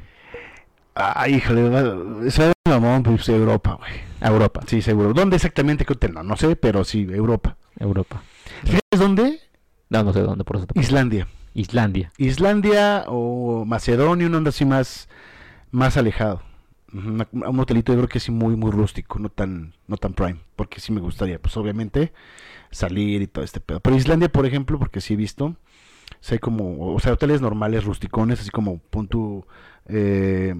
Ay, 0.95 1.35
híjole, 1.35 1.69
va- 1.69 2.25
eso 2.25 2.43
es 2.43 2.53
mamón, 2.67 3.03
pues 3.03 3.29
Europa, 3.29 3.75
güey. 3.75 3.91
A 4.21 4.27
Europa. 4.29 4.61
Sí, 4.67 4.81
seguro. 4.81 5.13
¿Dónde 5.13 5.37
exactamente? 5.37 5.85
¿Qué 5.85 5.93
hotel? 5.93 6.13
No, 6.13 6.23
no 6.23 6.35
sé, 6.35 6.55
pero 6.55 6.83
sí, 6.83 7.07
Europa. 7.09 7.55
Europa. 7.79 8.21
¿Sabes 8.65 8.81
dónde? 8.97 9.39
No, 9.89 10.03
no 10.03 10.13
sé 10.13 10.21
dónde, 10.21 10.43
por 10.43 10.57
eso 10.57 10.65
te 10.67 10.79
Islandia. 10.79 11.27
Islandia. 11.53 12.11
Islandia 12.17 13.05
o 13.07 13.63
Macedonia, 13.65 14.27
un 14.27 14.35
onda 14.35 14.49
así 14.49 14.65
más, 14.65 15.07
más 15.71 15.95
alejado. 15.95 16.41
Una- 16.91 17.27
un 17.31 17.59
hotelito 17.59 17.93
yo 17.93 17.99
creo 17.99 18.09
que 18.09 18.19
sí 18.19 18.31
muy, 18.31 18.55
muy 18.55 18.71
rústico, 18.71 19.19
no 19.19 19.29
tan, 19.29 19.73
no 19.87 19.95
tan 19.97 20.13
prime, 20.13 20.39
porque 20.55 20.79
sí 20.81 20.91
me 20.91 20.99
gustaría, 21.01 21.39
pues 21.39 21.55
obviamente, 21.55 22.11
salir 22.71 23.21
y 23.21 23.27
todo 23.27 23.45
este 23.45 23.59
pedo. 23.59 23.79
Pero 23.79 23.95
Islandia, 23.95 24.29
por 24.29 24.45
ejemplo, 24.45 24.79
porque 24.79 24.99
sí 25.01 25.13
he 25.13 25.17
visto, 25.17 25.55
hay 26.29 26.39
como, 26.39 26.93
o 26.93 26.99
sea, 26.99 27.13
hoteles 27.13 27.41
normales, 27.41 27.85
rusticones, 27.85 28.41
así 28.41 28.49
como 28.49 28.77
punto, 28.77 29.47
eh, 29.87 30.53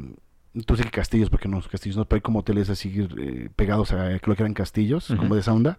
tú 0.66 0.76
sé 0.76 0.84
que 0.84 0.92
castillos, 0.92 1.30
porque 1.30 1.48
no, 1.48 1.62
castillos 1.62 1.98
no, 1.98 2.06
pero 2.06 2.18
hay 2.18 2.22
como 2.22 2.40
hoteles 2.40 2.70
así 2.70 3.08
eh, 3.18 3.50
pegados 3.56 3.92
a 3.92 4.20
creo 4.20 4.36
que 4.36 4.44
eran 4.44 4.54
castillos, 4.54 5.08
como 5.16 5.36
de 5.36 5.42
esa 5.42 5.54
onda. 5.54 5.78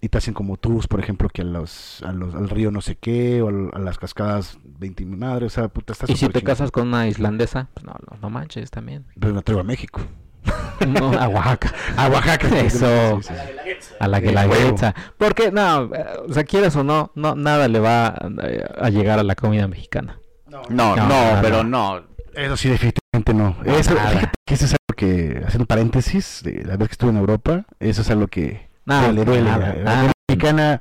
Y 0.00 0.10
te 0.10 0.18
hacen 0.18 0.34
como 0.34 0.58
tours, 0.58 0.86
por 0.86 1.00
ejemplo, 1.00 1.30
que 1.30 1.40
a 1.40 1.46
los, 1.46 2.02
a 2.02 2.12
los, 2.12 2.34
al 2.34 2.50
río 2.50 2.70
no 2.70 2.82
sé 2.82 2.96
qué, 2.96 3.40
o 3.40 3.48
al- 3.48 3.70
a, 3.72 3.78
las 3.78 3.96
cascadas 3.96 4.58
20 4.62 5.06
mi 5.06 5.16
madre, 5.16 5.46
o 5.46 5.48
sea, 5.48 5.68
puta, 5.68 5.94
está 5.94 6.04
Y 6.12 6.16
si 6.16 6.28
te 6.28 6.42
casas 6.42 6.70
con 6.70 6.88
una 6.88 7.08
islandesa, 7.08 7.70
pues 7.72 7.86
no, 7.86 7.94
no, 8.10 8.18
no 8.20 8.28
manches 8.28 8.70
también. 8.70 9.06
Pero 9.18 9.32
me 9.32 9.40
traigo 9.40 9.62
a 9.62 9.64
México. 9.64 10.02
No, 10.86 11.12
a 11.18 11.28
Oaxaca. 11.28 11.72
A 11.96 12.08
Oaxaca. 12.08 12.48
Eso. 12.60 13.20
Sí, 13.22 13.28
sí, 13.28 13.34
sí. 13.80 13.94
A 14.00 14.08
la 14.08 14.20
que 14.20 14.28
Sí, 14.28 14.34
la 14.34 14.46
huevo. 14.46 14.70
guetza. 14.70 14.94
Porque, 15.16 15.50
no, 15.50 15.84
eh, 15.94 16.04
o 16.28 16.32
sea, 16.32 16.44
quieras 16.44 16.74
o 16.76 16.84
no, 16.84 17.12
no, 17.14 17.34
nada 17.34 17.68
le 17.68 17.78
va 17.80 18.14
eh, 18.42 18.64
a 18.80 18.90
llegar 18.90 19.18
a 19.18 19.22
la 19.22 19.34
comida 19.34 19.66
mexicana. 19.68 20.18
No, 20.48 20.62
No, 20.68 20.96
no, 20.96 21.06
no, 21.08 21.42
pero 21.42 21.64
no. 21.64 22.02
Eso 22.34 22.56
sí, 22.56 22.68
definitivamente 22.68 23.32
no. 23.34 23.56
No, 23.64 23.76
Eso, 23.76 23.94
nada. 23.94 24.10
fíjate 24.10 24.32
que 24.44 24.54
eso 24.54 24.64
es 24.66 24.72
algo 24.72 24.96
que, 24.96 25.42
haciendo 25.46 25.66
paréntesis, 25.66 26.42
de 26.42 26.64
la 26.64 26.76
vez 26.76 26.88
que 26.88 26.92
estuve 26.92 27.10
en 27.10 27.16
Europa, 27.18 27.64
eso 27.78 28.02
es 28.02 28.10
algo 28.10 28.26
que 28.26 28.68
Nada, 28.84 29.06
duele, 29.08 29.24
duele. 29.24 29.42
nada, 29.44 29.74
La- 29.76 29.82
nada. 29.84 30.12
mexicana 30.28 30.80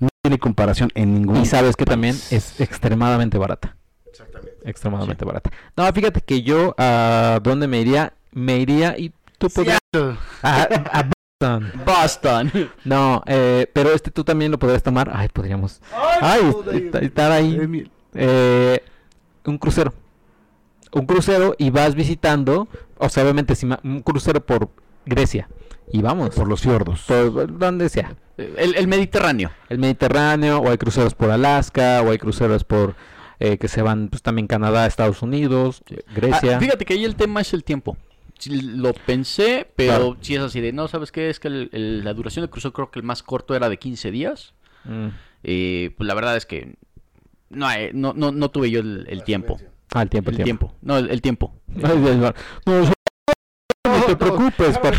no 0.00 0.08
tiene 0.22 0.38
comparación 0.38 0.90
en 0.94 1.14
ningún 1.14 1.36
Y 1.36 1.46
sabes 1.46 1.76
que 1.76 1.84
también 1.84 2.16
es 2.30 2.60
extremadamente 2.60 3.38
barata. 3.38 3.76
Exactamente. 4.06 4.56
Extremadamente 4.64 5.24
barata. 5.24 5.50
No, 5.76 5.86
fíjate 5.92 6.20
que 6.20 6.42
yo, 6.42 6.74
¿a 6.78 7.38
dónde 7.42 7.68
me 7.68 7.80
iría? 7.80 8.12
Me 8.32 8.58
iría 8.58 8.96
y 8.98 9.12
tú 9.38 9.48
podrías... 9.50 9.78
A, 10.42 10.62
a 10.92 11.02
Boston. 11.40 11.72
Boston. 11.86 12.52
No, 12.84 13.22
eh, 13.26 13.70
pero 13.72 13.90
este 13.92 14.10
tú 14.10 14.24
también 14.24 14.50
lo 14.50 14.58
podrías 14.58 14.82
tomar. 14.82 15.10
Ay, 15.14 15.28
podríamos... 15.28 15.80
Ay, 16.20 16.40
est- 16.72 16.94
estar 16.96 17.30
ahí. 17.32 17.88
Eh, 18.14 18.82
un 19.44 19.58
crucero. 19.58 19.92
Un 20.92 21.06
crucero 21.06 21.54
y 21.58 21.70
vas 21.70 21.94
visitando, 21.94 22.66
o 22.96 23.08
sea, 23.08 23.22
obviamente 23.22 23.54
un 23.84 24.00
crucero 24.00 24.44
por 24.44 24.70
Grecia. 25.06 25.48
Y 25.92 26.02
vamos, 26.02 26.30
Por 26.34 26.48
los 26.48 26.60
fiordos. 26.60 27.02
por 27.06 27.58
donde 27.58 27.88
sea. 27.88 28.14
El, 28.36 28.74
el 28.74 28.88
Mediterráneo. 28.88 29.50
El 29.68 29.78
Mediterráneo, 29.78 30.58
o 30.58 30.68
hay 30.70 30.76
cruceros 30.78 31.14
por 31.14 31.30
Alaska, 31.30 32.02
o 32.02 32.10
hay 32.10 32.18
cruceros 32.18 32.64
por 32.64 32.94
eh, 33.40 33.56
que 33.58 33.68
se 33.68 33.80
van 33.82 34.08
pues, 34.08 34.22
también 34.22 34.46
Canadá, 34.48 34.86
Estados 34.86 35.22
Unidos, 35.22 35.82
Grecia. 36.14 36.56
Ah, 36.56 36.60
fíjate 36.60 36.84
que 36.84 36.94
ahí 36.94 37.04
el 37.04 37.16
tema 37.16 37.40
es 37.40 37.52
el 37.54 37.64
tiempo. 37.64 37.96
Sí, 38.38 38.60
lo 38.62 38.92
pensé, 38.94 39.68
pero 39.76 40.16
si 40.20 40.36
es 40.36 40.40
así 40.40 40.60
de, 40.60 40.72
no, 40.72 40.86
¿sabes 40.88 41.10
qué? 41.12 41.28
Es 41.28 41.40
que 41.40 41.48
el- 41.48 41.68
el- 41.72 42.04
la 42.04 42.14
duración 42.14 42.42
del 42.44 42.50
crucero 42.50 42.72
creo 42.72 42.90
que 42.90 42.98
el 43.00 43.04
más 43.04 43.22
corto 43.22 43.54
era 43.54 43.68
de 43.68 43.78
15 43.78 44.10
días. 44.10 44.54
Mm. 44.84 45.08
Eh, 45.42 45.94
pues 45.96 46.06
la 46.06 46.14
verdad 46.14 46.36
es 46.36 46.46
que 46.46 46.76
no, 47.50 47.66
hay- 47.66 47.90
no, 47.92 48.12
no, 48.14 48.30
no 48.32 48.50
tuve 48.50 48.70
yo 48.70 48.80
el, 48.80 49.06
el 49.08 49.24
tiempo. 49.24 49.58
Ah, 49.92 50.02
el 50.02 50.08
tiempo, 50.10 50.30
El 50.30 50.36
el 50.38 50.44
tiempo. 50.44 50.66
tiempo. 50.68 50.78
No, 50.82 50.98
el, 50.98 51.10
el 51.10 51.20
tiempo. 51.22 51.54
No, 53.86 54.04
te 54.06 54.16
preocupes, 54.16 54.78
papá. 54.78 54.98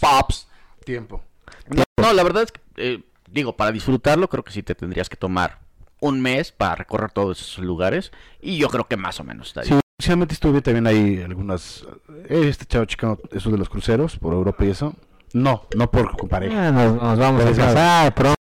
Pops. 0.00 0.46
Tiempo. 0.84 1.22
No, 1.68 1.82
no, 1.96 2.12
la 2.12 2.22
verdad 2.22 2.42
es 2.44 2.52
que, 2.52 2.60
eh, 2.76 3.02
digo, 3.30 3.56
para 3.56 3.72
disfrutarlo 3.72 4.28
creo 4.28 4.44
que 4.44 4.52
sí 4.52 4.62
te 4.62 4.74
tendrías 4.74 5.08
que 5.08 5.16
tomar 5.16 5.58
un 6.00 6.20
mes 6.20 6.52
para 6.52 6.74
recorrer 6.76 7.10
todos 7.12 7.40
esos 7.40 7.64
lugares. 7.64 8.12
Y 8.40 8.58
yo 8.58 8.68
creo 8.68 8.86
que 8.88 8.96
más 8.96 9.20
o 9.20 9.24
menos 9.24 9.48
está 9.48 9.62
Sí, 9.64 9.70
Sinceramente 10.00 10.32
estuve 10.32 10.62
también 10.62 10.86
ahí 10.86 11.20
algunas. 11.22 11.84
He 12.26 12.48
estado 12.48 12.86
checando 12.86 13.20
eso 13.32 13.50
de 13.50 13.58
los 13.58 13.68
cruceros 13.68 14.16
por 14.16 14.32
Europa 14.32 14.64
y 14.64 14.70
eso. 14.70 14.94
No, 15.34 15.66
no 15.76 15.90
por 15.90 16.16
pareja. 16.26 16.68
Ah, 16.68 16.72
nos, 16.72 16.94
nos 16.94 17.18
vamos 17.18 17.42
a 17.42 17.44
Pues, 17.44 17.58
casar 17.58 18.14
pronto. 18.14 18.34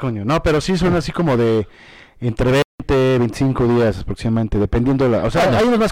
Coño. 0.00 0.24
No, 0.24 0.42
pero 0.42 0.62
sí 0.62 0.78
son 0.78 0.94
así 0.96 1.12
como 1.12 1.36
de 1.36 1.68
entre 2.20 2.62
20, 2.80 3.18
25 3.18 3.66
días 3.68 3.98
aproximadamente, 4.00 4.58
dependiendo 4.58 5.04
de 5.04 5.10
la. 5.10 5.24
O 5.24 5.30
sea, 5.30 5.42
Bueno. 5.44 5.58
hay 5.58 5.64
unos 5.66 5.78
más 5.78 5.90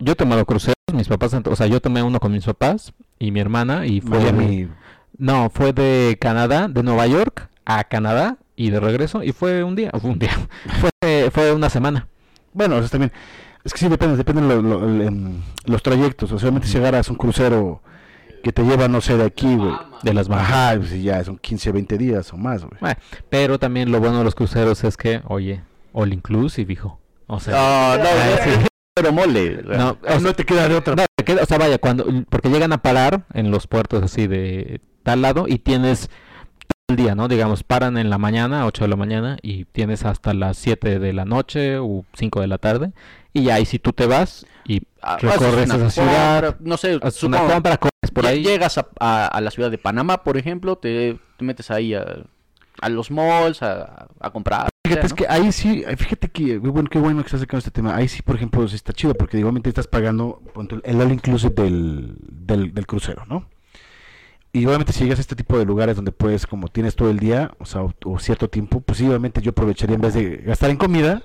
Yo 0.00 0.12
he 0.12 0.16
tomado 0.16 0.46
cruceros, 0.46 0.74
mis 0.94 1.06
papás, 1.06 1.34
o 1.44 1.56
sea, 1.56 1.66
yo 1.66 1.78
tomé 1.80 2.02
uno 2.02 2.18
con 2.18 2.32
mis 2.32 2.46
papás 2.46 2.94
y 3.18 3.30
mi 3.30 3.40
hermana 3.40 3.84
y 3.84 4.00
fue 4.00 4.18
Miami. 4.20 4.68
No, 5.18 5.50
fue 5.50 5.74
de 5.74 6.16
Canadá, 6.18 6.66
de 6.68 6.82
Nueva 6.82 7.06
York 7.06 7.50
a 7.66 7.84
Canadá 7.84 8.38
y 8.56 8.70
de 8.70 8.80
regreso 8.80 9.22
y 9.22 9.32
fue 9.32 9.62
un 9.62 9.76
día, 9.76 9.90
fue 10.00 10.10
un 10.10 10.18
día, 10.18 10.32
fue, 11.02 11.30
fue 11.30 11.52
una 11.52 11.68
semana. 11.68 12.08
Bueno, 12.54 12.76
o 12.76 12.80
sea, 12.80 12.88
también. 12.88 13.12
Es 13.64 13.72
que 13.72 13.78
sí, 13.80 13.88
depende, 13.88 14.16
dependen 14.16 14.48
lo- 14.48 14.62
lo- 14.62 14.84
el, 14.88 15.00
em, 15.02 15.32
los 15.66 15.82
trayectos. 15.82 16.32
O 16.32 16.38
sea, 16.38 16.46
obviamente 16.48 16.68
si 16.68 16.78
agarras 16.78 17.08
un 17.10 17.16
crucero 17.16 17.82
que 18.42 18.52
te 18.52 18.62
lleva, 18.62 18.88
no 18.88 19.00
sé, 19.00 19.16
de 19.16 19.24
aquí, 19.24 19.56
güey. 19.56 19.74
De 20.02 20.14
las 20.14 20.28
Bahamas. 20.28 20.50
Ajá, 20.50 20.76
pues 20.76 20.90
sí, 20.90 21.02
ya 21.02 21.22
son 21.24 21.38
15, 21.38 21.72
20 21.72 21.98
días 21.98 22.32
o 22.32 22.36
más, 22.36 22.62
güey. 22.64 22.78
Bueno, 22.80 22.96
pero 23.28 23.58
también 23.58 23.90
lo 23.90 23.98
bueno 24.00 24.18
de 24.18 24.24
los 24.24 24.34
cruceros 24.36 24.84
es 24.84 24.96
que, 24.96 25.22
oye, 25.26 25.60
all 25.92 26.12
inclusive, 26.12 26.72
hijo. 26.72 27.00
O 27.26 27.40
sea, 27.40 27.54
No, 27.98 28.02
no, 28.04 28.08
Ah, 28.08 28.38
sí. 28.44 28.50
pero 28.94 29.12
mole. 29.12 29.62
no, 29.64 29.98
o 30.02 30.06
sea, 30.08 30.20
no 30.20 30.32
te 30.34 30.44
queda 30.44 30.68
de 30.68 30.76
otra. 30.76 30.94
no, 30.94 31.04
te 31.16 31.24
queda- 31.24 31.42
o 31.42 31.46
sea, 31.46 31.58
vaya, 31.58 31.78
cuando, 31.78 32.06
porque 32.30 32.48
llegan 32.48 32.72
a 32.72 32.78
parar 32.80 33.24
en 33.34 33.50
los 33.50 33.66
puertos 33.66 34.02
así 34.04 34.26
de 34.28 34.80
tal 35.02 35.20
lado 35.22 35.46
y 35.48 35.58
tienes 35.58 36.08
todo 36.08 36.96
el 36.96 36.96
día, 36.96 37.14
¿no? 37.16 37.26
Digamos, 37.28 37.64
paran 37.64 37.98
en 37.98 38.08
la 38.08 38.18
mañana, 38.18 38.66
8 38.66 38.84
de 38.84 38.88
la 38.88 38.96
mañana, 38.96 39.36
y 39.42 39.64
tienes 39.66 40.04
hasta 40.04 40.32
las 40.32 40.56
7 40.58 41.00
de 41.00 41.12
la 41.12 41.24
noche 41.24 41.78
o 41.78 42.04
5 42.14 42.40
de 42.40 42.46
la 42.46 42.58
tarde, 42.58 42.92
y 43.32 43.44
ya, 43.44 43.60
y 43.60 43.66
si 43.66 43.78
tú 43.78 43.92
te 43.92 44.06
vas 44.06 44.46
y 44.66 44.82
Ah, 45.00 45.16
recorres 45.18 45.68
esa 45.70 45.90
ciudad, 45.90 46.42
compra, 46.44 46.56
No 46.60 46.76
sé, 46.76 46.98
haces 47.02 47.22
una 47.22 47.40
compra, 47.46 47.76
comes 47.76 48.10
por 48.12 48.26
ahí. 48.26 48.42
Llegas 48.42 48.78
a, 48.78 48.88
a- 48.98 49.26
a 49.28 49.40
la 49.40 49.50
ciudad 49.50 49.70
de 49.70 49.78
Panamá, 49.78 50.22
por 50.24 50.36
ejemplo, 50.36 50.76
te, 50.76 51.18
te 51.36 51.44
metes 51.44 51.70
ahí 51.70 51.94
a, 51.94 52.24
a 52.80 52.88
los 52.88 53.10
malls 53.10 53.62
a, 53.62 54.08
comprar. 54.32 54.68
Fíjate, 54.84 55.06
es 55.06 55.14
que 55.14 55.26
ahí 55.28 55.52
sí, 55.52 55.84
eh, 55.86 55.96
fíjate 55.96 56.28
que, 56.28 56.58
güey, 56.58 56.72
bueno, 56.72 56.88
qué 56.90 56.98
bueno 56.98 57.20
que 57.22 57.26
estás 57.26 57.40
sacando 57.40 57.58
este 57.58 57.70
tema. 57.70 57.94
Ahí 57.94 58.08
sí, 58.08 58.22
por 58.22 58.36
ejemplo, 58.36 58.66
sí 58.68 58.74
está 58.74 58.92
chido, 58.92 59.14
porque 59.14 59.38
igualmente 59.38 59.68
estás 59.68 59.86
pagando 59.86 60.42
el 60.84 61.00
all 61.00 61.12
inclusive 61.12 61.54
del, 61.54 62.16
del, 62.20 62.74
del 62.74 62.86
crucero, 62.86 63.24
¿no? 63.28 63.46
Y 64.52 64.64
obviamente 64.66 64.92
si 64.92 65.04
llegas 65.04 65.18
a 65.18 65.22
este 65.22 65.36
tipo 65.36 65.58
de 65.58 65.66
lugares 65.66 65.94
donde 65.96 66.10
puedes, 66.10 66.46
como 66.46 66.68
tienes 66.68 66.96
todo 66.96 67.10
el 67.10 67.18
día, 67.18 67.52
o 67.58 67.66
sea, 67.66 67.82
o, 67.82 67.94
o 68.04 68.18
cierto 68.18 68.48
tiempo, 68.48 68.80
pues 68.80 68.98
sí, 68.98 69.06
obviamente 69.06 69.42
yo 69.42 69.50
aprovecharía 69.50 69.94
en 69.94 70.00
vez 70.00 70.14
de 70.14 70.38
gastar 70.38 70.70
en 70.70 70.76
comida, 70.78 71.22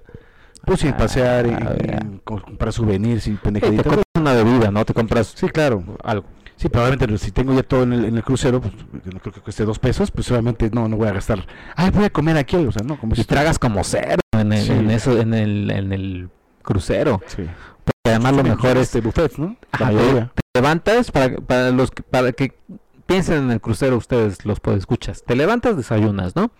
pues 0.66 0.80
sí, 0.80 0.88
en 0.88 0.98
pasear, 0.98 1.46
Ah, 1.48 2.00
co- 2.24 2.42
comprar 2.42 2.72
souvenirs 2.74 3.28
y 3.28 3.32
Sí, 3.32 3.36
te 3.38 3.42
pendejaditas. 3.44 3.84
compras 3.86 4.06
una 4.18 4.34
bebida, 4.34 4.72
¿no? 4.72 4.86
Te 4.86 4.94
compras 4.94 5.34
Sí, 5.36 5.48
claro. 5.50 5.84
algo. 6.04 6.26
Sí, 6.56 6.70
probablemente 6.70 7.18
si 7.18 7.32
tengo 7.32 7.54
ya 7.54 7.64
todo 7.64 7.84
en 7.84 7.94
el, 7.94 8.06
en 8.06 8.16
el 8.16 8.24
crucero, 8.24 8.62
pues 8.62 8.74
no 9.12 9.20
creo 9.20 9.34
que 9.34 9.42
cueste 9.42 9.66
dos 9.66 9.80
pesos, 9.80 10.12
pues 10.12 10.30
obviamente 10.32 10.70
no, 10.72 10.88
no 10.88 10.96
voy 10.98 11.08
a 11.08 11.14
gastar. 11.14 11.46
Ay, 11.76 11.90
voy 11.90 12.06
a 12.06 12.10
comer 12.10 12.38
aquí, 12.38 12.56
o 12.56 12.72
sea, 12.72 12.84
no, 12.86 12.98
como 13.00 13.14
Y 13.14 13.18
si 13.18 13.24
tragas 13.26 13.60
como 13.60 13.84
cerdo 13.84 14.22
en 14.34 14.54
el, 14.54 14.64
Sí. 14.64 14.72
en 14.72 14.92
eso, 14.92 15.20
en 15.20 15.34
el, 15.34 15.72
en 15.72 15.92
el 15.92 16.30
crucero. 16.62 17.22
Sí. 17.26 17.44
Porque 17.84 18.16
además 18.16 18.34
lo 18.36 18.44
mejor 18.44 18.78
es 18.78 18.84
este 18.84 19.02
buffet, 19.02 19.36
¿no? 19.38 19.58
Ajá, 19.72 19.86
La 19.86 19.90
te, 19.90 19.96
mayoría. 19.96 20.32
te 20.36 20.60
levantas 20.62 21.12
para, 21.12 21.36
para 21.38 21.72
los 21.72 21.92
que, 21.92 22.04
para 22.04 22.32
que 22.32 22.54
piensen 23.08 23.44
en 23.44 23.52
el 23.52 23.60
crucero 23.60 23.98
ustedes 23.98 24.46
los 24.46 24.60
escuchas. 24.78 25.24
Te 25.26 25.36
levantas, 25.36 25.76
desayunas, 25.76 26.36
¿no? 26.36 26.52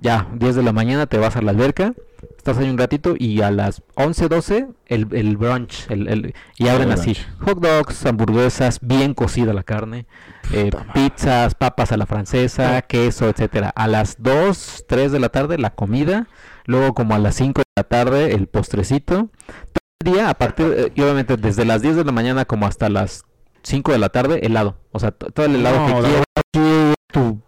Ya, 0.00 0.28
10 0.34 0.54
de 0.56 0.62
la 0.62 0.72
mañana 0.72 1.06
te 1.06 1.18
vas 1.18 1.34
a 1.36 1.42
la 1.42 1.50
alberca, 1.50 1.92
estás 2.36 2.56
ahí 2.58 2.70
un 2.70 2.78
ratito 2.78 3.14
y 3.18 3.42
a 3.42 3.50
las 3.50 3.82
11, 3.96 4.28
12 4.28 4.68
el, 4.86 5.08
el 5.12 5.36
brunch, 5.36 5.90
el, 5.90 6.06
el- 6.08 6.34
y 6.56 6.68
abren 6.68 6.92
así, 6.92 7.16
hot 7.40 7.58
dogs, 7.60 8.06
hamburguesas, 8.06 8.78
bien 8.80 9.12
cocida 9.14 9.52
la 9.52 9.64
carne, 9.64 10.06
eh, 10.52 10.70
pizzas, 10.94 11.56
papas 11.56 11.90
a 11.90 11.96
la 11.96 12.06
francesa, 12.06 12.80
queso, 12.82 13.28
etcétera. 13.28 13.70
A 13.74 13.88
las 13.88 14.22
2, 14.22 14.84
3 14.88 15.10
de 15.10 15.18
la 15.18 15.30
tarde 15.30 15.58
la 15.58 15.70
comida, 15.70 16.28
luego 16.64 16.94
como 16.94 17.14
a 17.16 17.18
las 17.18 17.34
5 17.34 17.60
de 17.62 17.64
la 17.76 17.82
tarde 17.84 18.34
el 18.34 18.46
postrecito. 18.46 19.30
Todo 19.72 19.82
el 20.06 20.12
día, 20.12 20.30
a 20.30 20.34
partir, 20.34 20.74
eh, 20.76 20.92
y 20.94 21.00
obviamente 21.02 21.36
desde 21.36 21.64
las 21.64 21.82
10 21.82 21.96
de 21.96 22.04
la 22.04 22.12
mañana 22.12 22.44
como 22.44 22.66
hasta 22.68 22.88
las 22.88 23.24
5 23.64 23.90
de 23.90 23.98
la 23.98 24.10
tarde, 24.10 24.46
helado. 24.46 24.76
O 24.92 25.00
sea, 25.00 25.10
to- 25.10 25.32
todo 25.32 25.46
el 25.46 25.56
helado 25.56 25.80
No, 25.80 25.86
que 25.86 26.08
quieras. 26.08 26.94
tu 27.12 27.40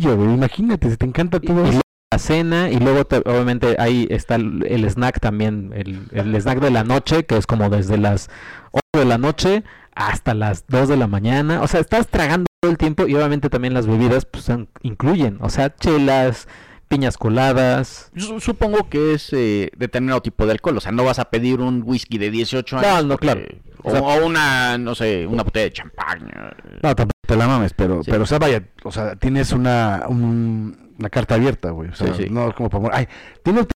güey. 0.00 0.34
Imagínate, 0.34 0.90
si 0.90 0.96
te 0.96 1.06
encanta 1.06 1.40
todo 1.40 1.64
y 1.66 1.68
eso. 1.70 1.80
la 2.12 2.18
cena 2.18 2.70
y 2.70 2.78
luego 2.78 3.04
te- 3.04 3.18
obviamente 3.28 3.76
ahí 3.78 4.06
está 4.10 4.36
el, 4.36 4.64
el 4.66 4.84
snack 4.84 5.20
también, 5.20 5.72
el, 5.74 6.08
el 6.12 6.34
snack 6.36 6.60
de 6.60 6.70
la 6.70 6.84
noche, 6.84 7.24
que 7.26 7.36
es 7.36 7.46
como 7.46 7.68
desde 7.70 7.98
las 7.98 8.28
8 8.72 8.82
de 9.00 9.04
la 9.04 9.18
noche 9.18 9.64
hasta 9.94 10.34
las 10.34 10.66
2 10.68 10.88
de 10.88 10.96
la 10.96 11.06
mañana. 11.06 11.62
O 11.62 11.68
sea, 11.68 11.80
estás 11.80 12.06
tragando 12.08 12.46
todo 12.60 12.70
el 12.70 12.78
tiempo 12.78 13.06
y 13.06 13.14
obviamente 13.14 13.48
también 13.50 13.74
las 13.74 13.86
bebidas 13.86 14.24
pues 14.26 14.50
incluyen, 14.82 15.38
o 15.40 15.48
sea, 15.50 15.74
chelas, 15.74 16.48
piñas 16.88 17.16
coladas. 17.18 18.10
Su- 18.16 18.40
Supongo 18.40 18.88
que 18.88 19.14
es 19.14 19.32
eh, 19.32 19.70
determinado 19.76 20.22
tipo 20.22 20.46
de 20.46 20.52
alcohol. 20.52 20.76
O 20.76 20.80
sea, 20.80 20.92
no 20.92 21.04
vas 21.04 21.18
a 21.18 21.26
pedir 21.30 21.60
un 21.60 21.82
whisky 21.84 22.18
de 22.18 22.30
18 22.30 22.78
años. 22.78 22.90
No, 22.90 23.02
no, 23.02 23.18
claro. 23.18 23.42
O, 23.82 23.88
O 23.88 23.90
sea- 23.92 24.00
o 24.00 24.26
una, 24.26 24.78
no 24.78 24.94
sé, 24.94 25.26
una 25.26 25.42
botella 25.42 25.64
de 25.64 25.72
champaña. 25.72 26.52
No, 26.82 26.94
tampoco 26.94 27.18
te 27.26 27.36
la 27.36 27.46
mames, 27.46 27.72
pero, 27.74 28.02
Sí. 28.02 28.10
pero 28.10 28.22
o 28.24 28.26
sea, 28.26 28.38
vaya, 28.38 28.62
o 28.84 28.92
sea, 28.92 29.16
tienes 29.16 29.52
una, 29.52 30.04
un- 30.08 30.94
una 30.98 31.10
carta 31.10 31.34
abierta, 31.34 31.70
güey. 31.70 31.90
O 31.90 31.94
sea, 31.94 32.14
Sí, 32.14 32.24
sí. 32.24 32.30
no 32.30 32.48
es 32.48 32.54
como 32.54 32.70
para... 32.70 32.96
Ay, 32.96 33.08
tengo 33.42 33.66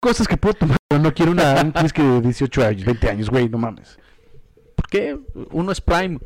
cosas 0.00 0.28
que 0.28 0.36
puedo 0.36 0.54
tomar, 0.54 0.76
pero 0.88 1.02
no 1.02 1.12
quiero 1.14 1.32
una, 1.32 1.54
un 1.62 1.72
whisky 1.82 2.02
de 2.02 2.20
18 2.20 2.64
años, 2.64 2.84
20 2.84 3.08
años, 3.10 3.30
güey, 3.30 3.48
no 3.48 3.58
mames. 3.58 3.98
¿Por 4.76 4.88
qué? 4.88 5.18
Uno 5.50 5.72
es 5.72 5.80
Prime. 5.80 6.18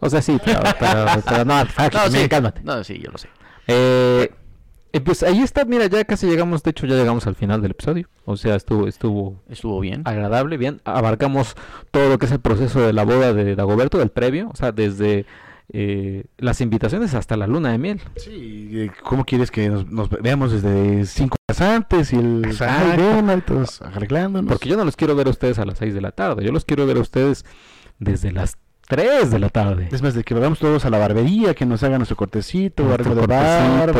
O 0.00 0.08
sea, 0.08 0.22
sí, 0.22 0.38
pero, 0.44 0.60
pero, 0.78 1.06
pero 1.26 1.44
no, 1.44 1.64
No, 1.64 2.10
sí. 2.10 2.28
cálmate. 2.28 2.60
No, 2.62 2.84
sí, 2.84 3.00
yo 3.02 3.10
lo 3.10 3.18
sé. 3.18 3.28
Eh, 3.66 4.30
eh, 4.92 5.00
pues 5.00 5.22
ahí 5.22 5.40
está, 5.40 5.64
mira, 5.64 5.86
ya 5.86 6.04
casi 6.04 6.26
llegamos, 6.26 6.62
de 6.62 6.70
hecho 6.70 6.86
ya 6.86 6.96
llegamos 6.96 7.26
al 7.26 7.34
final 7.34 7.60
del 7.62 7.72
episodio. 7.72 8.08
O 8.24 8.36
sea, 8.36 8.54
estuvo, 8.56 8.86
estuvo 8.86 9.40
Estuvo 9.48 9.80
bien. 9.80 10.02
agradable, 10.04 10.56
bien. 10.56 10.80
Abarcamos 10.84 11.54
todo 11.90 12.08
lo 12.08 12.18
que 12.18 12.26
es 12.26 12.32
el 12.32 12.40
proceso 12.40 12.80
de 12.80 12.92
la 12.92 13.04
boda 13.04 13.32
de 13.32 13.54
Dagoberto, 13.56 13.98
del 13.98 14.10
previo, 14.10 14.50
o 14.52 14.56
sea, 14.56 14.72
desde 14.72 15.26
eh, 15.72 16.24
las 16.38 16.60
invitaciones 16.60 17.14
hasta 17.14 17.36
la 17.36 17.46
luna 17.46 17.72
de 17.72 17.78
miel. 17.78 18.00
Sí, 18.16 18.70
eh, 18.72 18.90
¿cómo 19.02 19.24
quieres 19.24 19.50
que 19.50 19.68
nos, 19.68 19.86
nos 19.86 20.08
veamos 20.10 20.52
desde 20.52 21.04
5 21.04 21.36
horas 21.48 21.60
antes 21.60 22.12
y 22.12 22.16
el... 22.16 22.42
Exacto. 22.46 23.02
Ay, 23.02 23.42
arreglándonos. 23.82 24.48
Porque 24.48 24.68
yo 24.68 24.76
no 24.76 24.84
los 24.84 24.96
quiero 24.96 25.14
ver 25.14 25.26
a 25.26 25.30
ustedes 25.30 25.58
a 25.58 25.64
las 25.64 25.78
6 25.78 25.94
de 25.94 26.00
la 26.00 26.12
tarde, 26.12 26.44
yo 26.44 26.52
los 26.52 26.64
quiero 26.64 26.86
ver 26.86 26.96
a 26.96 27.00
ustedes 27.00 27.44
desde 27.98 28.32
las 28.32 28.56
3 28.88 29.30
de 29.30 29.38
la 29.38 29.48
tarde. 29.50 29.88
Es 29.92 30.00
más, 30.02 30.14
de 30.14 30.24
que 30.24 30.34
vayamos 30.34 30.58
todos 30.58 30.84
a 30.84 30.90
la 30.90 30.98
barbería, 30.98 31.54
que 31.54 31.66
nos 31.66 31.82
hagan 31.82 31.98
nuestro 31.98 32.16
cortecito, 32.16 32.82
Nuestro 32.84 33.14
de 33.14 33.20
cortecito, 33.26 33.92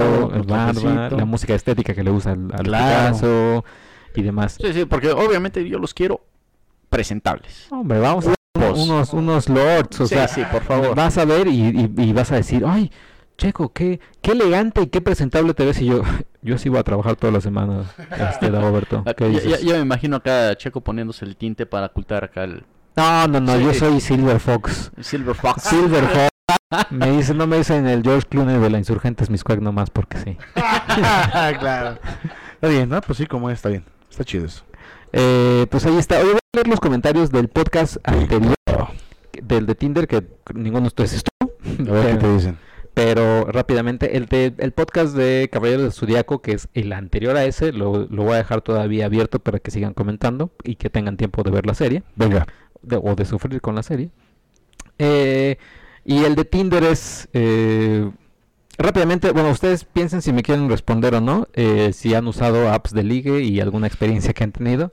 barba, 0.47 0.73
barba, 0.73 1.17
la 1.17 1.25
música 1.25 1.55
estética 1.55 1.95
que 1.95 2.03
le 2.03 2.11
gusta 2.11 2.33
al, 2.33 2.49
al 2.53 2.63
Claro. 2.65 3.07
Picasso 3.15 3.65
y 4.15 4.23
demás. 4.23 4.57
Sí, 4.61 4.73
sí, 4.73 4.85
porque 4.87 5.11
obviamente 5.11 5.67
yo 5.69 5.79
los 5.79 5.93
quiero 5.95 6.23
presentables. 6.89 7.67
Hombre, 7.71 7.99
vamos 8.01 8.27
a 8.27 8.35
unos, 8.75 9.13
unos 9.13 9.49
lords, 9.49 10.01
o 10.01 10.07
Sí, 10.07 10.15
sea, 10.15 10.27
sí, 10.29 10.43
por 10.51 10.63
favor. 10.63 10.95
vas 10.95 11.17
a 11.19 11.25
ver 11.25 11.47
y, 11.49 11.61
y- 11.63 11.93
y 11.97 12.13
vas 12.13 12.33
a 12.33 12.37
decir, 12.37 12.65
ay, 12.67 12.91
Checo, 13.37 13.73
qué, 13.73 14.01
qué 14.21 14.33
elegante 14.33 14.83
y 14.83 14.87
qué 14.89 15.01
presentable 15.01 15.55
te 15.55 15.65
ves. 15.65 15.81
Y 15.81 15.87
yo, 15.87 16.03
yo 16.43 16.59
sí 16.59 16.69
voy 16.69 16.79
a 16.79 16.83
trabajar 16.83 17.15
toda 17.17 17.33
la 17.33 17.41
semana, 17.41 17.85
este, 18.31 18.51
Dagoberto. 18.51 19.03
Ah, 19.07 19.15
¿Qué 19.17 19.31
Ya, 19.33 19.41
ya- 19.43 19.59
ya 19.61 19.75
me 19.75 19.81
imagino 19.81 20.17
acá 20.17 20.57
Checo 20.57 20.81
poniéndose 20.81 21.25
el 21.25 21.37
tinte 21.37 21.67
para 21.67 21.87
ocultar 21.87 22.25
acá 22.25 22.45
el 22.45 22.65
No, 22.99 23.29
no, 23.29 23.41
no, 23.41 23.57
Sí. 23.57 23.65
yo 23.65 23.75
soy 23.75 24.01
Silver 24.01 24.41
Fox. 24.41 24.91
Silver 25.01 25.35
Fox. 25.35 25.63
Silver 25.63 26.05
Fox. 26.09 26.29
Me 26.91 27.11
dicen, 27.13 27.37
no 27.39 27.47
me 27.47 27.57
dicen 27.59 27.87
el 27.87 28.03
George 28.03 28.27
Clooney 28.29 28.59
de 28.59 28.71
la 28.71 28.79
Insurgentes 28.79 29.31
Miscuac 29.31 29.61
nomás 29.61 29.91
porque 29.91 30.19
sí. 30.19 30.37
claro. 31.59 31.99
Está 32.55 32.69
bien, 32.69 32.89
¿no? 32.89 33.01
Pues 33.01 33.19
sí, 33.19 33.27
como 33.27 33.51
es, 33.51 33.55
está 33.59 33.69
bien. 33.69 33.85
Está 34.11 34.25
chido 34.25 34.47
eso. 34.47 34.65
Eh, 35.13 35.67
pues 35.71 35.87
ahí 35.87 35.97
está. 35.97 36.17
Oye, 36.17 36.33
voy 36.33 36.39
a 36.53 36.57
leer 36.57 36.69
los 36.69 36.81
comentarios 36.81 37.31
del 37.31 37.49
podcast 37.49 37.97
anterior, 38.05 38.55
del 39.43 39.67
de 39.67 39.75
Tinder, 39.75 40.07
que 40.09 40.27
ninguno 40.55 40.83
de 40.83 40.87
ustedes 40.89 41.13
estuvo. 41.15 41.53
A 41.89 41.93
ver 41.93 42.13
qué 42.15 42.17
te 42.19 42.33
dicen. 42.35 42.59
Pero 42.95 43.45
rápidamente, 43.45 44.17
el, 44.17 44.27
de- 44.27 44.55
el 44.59 44.73
podcast 44.73 45.15
de 45.15 45.49
Caballeros 45.53 45.83
del 45.83 45.93
Zodiaco, 45.93 46.43
que 46.43 46.53
es 46.53 46.69
el 46.75 46.93
anterior 46.93 47.37
a 47.37 47.45
ese, 47.45 47.73
lo, 47.73 48.07
lo 48.11 48.25
voy 48.25 48.33
a 48.35 48.39
dejar 48.39 48.61
todavía 48.61 49.07
abierto 49.07 49.39
para 49.39 49.61
que 49.61 49.71
sigan 49.71 49.95
comentando 49.95 50.51
y 50.65 50.75
que 50.75 50.91
tengan 50.91 51.17
tiempo 51.17 51.45
de 51.45 51.53
ver 51.53 51.65
la 51.65 51.75
serie 51.75 52.03
Venga. 52.17 52.47
De- 52.83 53.01
o 53.03 53.15
de 53.15 53.25
sufrir 53.25 53.61
con 53.61 53.75
la 53.75 53.83
serie. 53.83 54.11
Eh, 54.99 55.57
y 56.05 56.25
el 56.25 56.35
de 56.35 56.45
Tinder 56.45 56.83
es 56.85 57.29
eh, 57.33 58.11
rápidamente, 58.79 59.31
bueno, 59.33 59.51
ustedes 59.51 59.85
piensen 59.85 60.23
si 60.23 60.33
me 60.33 60.43
quieren 60.43 60.69
responder 60.69 61.15
o 61.15 61.21
no, 61.21 61.49
eh, 61.55 61.93
si 61.93 62.15
han 62.15 62.27
usado 62.27 62.71
apps 62.73 62.93
de 62.93 63.03
ligue 63.05 63.41
y 63.43 63.61
alguna 63.61 63.87
experiencia 63.87 64.33
que 64.33 64.45
han 64.45 64.53
tenido. 64.53 64.91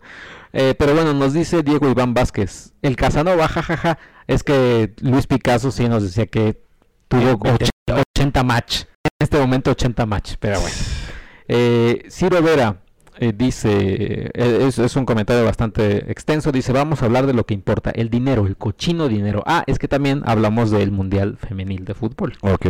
Pero 0.51 0.93
bueno, 0.93 1.13
nos 1.13 1.33
dice 1.33 1.63
Diego 1.63 1.89
Iván 1.89 2.13
Vázquez, 2.13 2.71
el 2.81 2.95
Casanova, 2.95 3.49
jajaja, 3.49 3.97
es 4.25 4.41
que 4.41 4.93
Luis 5.01 5.27
Picasso 5.27 5.69
sí 5.69 5.89
nos 5.89 6.03
decía 6.03 6.27
que 6.27 6.61
tuvo 7.09 7.37
Veinte. 7.37 7.65
80, 7.89 8.03
80 8.15 8.43
match, 8.45 8.81
en 9.03 9.09
este 9.19 9.37
momento 9.37 9.71
80 9.71 10.05
match, 10.05 10.35
pero 10.39 10.61
bueno. 10.61 10.75
Ciro 12.09 12.41
Vera 12.41 12.77
eh, 13.19 13.33
dice, 13.35 14.29
eh, 14.33 14.65
es, 14.67 14.77
es 14.79 14.95
un 14.95 15.05
comentario 15.05 15.43
bastante 15.45 16.11
extenso, 16.11 16.51
dice, 16.51 16.73
vamos 16.73 17.01
a 17.01 17.05
hablar 17.05 17.27
de 17.27 17.33
lo 17.33 17.45
que 17.45 17.53
importa, 17.53 17.91
el 17.91 18.09
dinero, 18.09 18.45
el 18.45 18.57
cochino 18.57 19.07
dinero. 19.07 19.43
Ah, 19.45 19.63
es 19.67 19.79
que 19.79 19.87
también 19.87 20.21
hablamos 20.25 20.71
del 20.71 20.91
Mundial 20.91 21.37
Femenil 21.37 21.85
de 21.85 21.93
Fútbol. 21.93 22.33
Ok. 22.41 22.65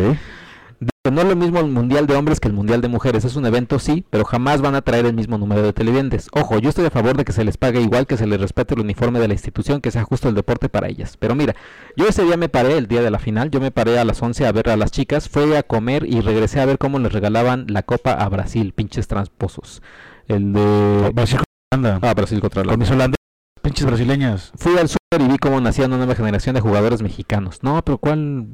Dice, 0.80 1.12
No 1.12 1.22
es 1.22 1.28
lo 1.28 1.36
mismo 1.36 1.60
el 1.60 1.68
Mundial 1.68 2.06
de 2.06 2.16
Hombres 2.16 2.39
que 2.39 2.48
el 2.48 2.54
Mundial 2.54 2.82
de 2.82 2.89
Mujeres, 2.89 3.26
es 3.26 3.36
un 3.36 3.46
evento 3.46 3.80
sí, 3.80 4.06
pero 4.10 4.26
jamás 4.26 4.62
van 4.62 4.76
a 4.76 4.82
traer 4.82 5.06
el 5.06 5.14
mismo 5.14 5.38
número 5.38 5.62
de 5.64 5.74
televidentes. 5.74 6.28
Ojo, 6.34 6.60
yo 6.60 6.70
estoy 6.70 6.86
a 6.86 6.91
favor 6.91 7.18
de 7.18 7.26
que 7.26 7.32
se 7.32 7.43
les 7.43 7.58
pague 7.58 7.82
igual, 7.82 8.06
que 8.06 8.18
se 8.18 8.28
les 8.28 8.39
respete 8.39 8.76
el 8.76 8.82
uniforme 8.82 9.20
de 9.20 9.28
la 9.28 9.34
institución, 9.34 9.82
que 9.82 9.91
sea 9.91 10.04
justo 10.04 10.30
el 10.30 10.36
deporte 10.36 10.70
para 10.70 10.89
ellas. 10.89 11.18
Pero 11.18 11.34
mira, 11.34 11.56
yo 11.96 12.08
ese 12.08 12.24
día 12.24 12.38
me 12.38 12.50
paré, 12.50 12.78
el 12.78 12.88
día 12.88 13.02
de 13.02 13.12
la 13.12 13.20
final, 13.20 13.50
yo 13.50 13.60
me 13.60 13.72
paré 13.72 13.98
a 13.98 14.06
las 14.06 14.22
11 14.22 14.46
a 14.46 14.52
ver 14.52 14.70
a 14.70 14.78
las 14.78 14.91
chicas, 14.91 15.30
fui 15.30 15.56
a 15.56 15.64
comer 15.64 16.06
y 16.06 16.22
regresé 16.22 16.60
a 16.60 16.66
ver 16.66 16.78
cómo 16.78 17.00
les 17.00 17.14
regalaban 17.14 17.66
la 17.70 17.84
copa 17.84 18.12
a 18.12 18.28
Brasil, 18.30 18.74
pinches 18.74 19.08
tramposos. 19.08 19.82
El 20.28 20.53
de... 20.53 21.11
Brasil 21.13 21.38
con 21.39 21.80
Holanda. 21.82 21.99
Ah, 22.09 22.13
Brasil 22.13 22.39
contra 22.41 22.63
la 22.63 22.71
Con 22.71 22.80
mis 22.80 22.89
holandeses, 22.91 23.23
pinches 23.61 23.86
brasileñas. 23.86 24.51
Fui 24.55 24.78
al 24.78 24.88
super 24.89 25.21
y 25.21 25.28
vi 25.28 25.38
cómo 25.38 25.61
nacía 25.61 25.86
una 25.86 25.97
nueva 25.97 26.15
generación 26.15 26.55
de 26.55 26.61
jugadores 26.61 27.01
mexicanos. 27.01 27.59
No, 27.63 27.82
pero 27.84 27.97
¿cuál? 27.97 28.47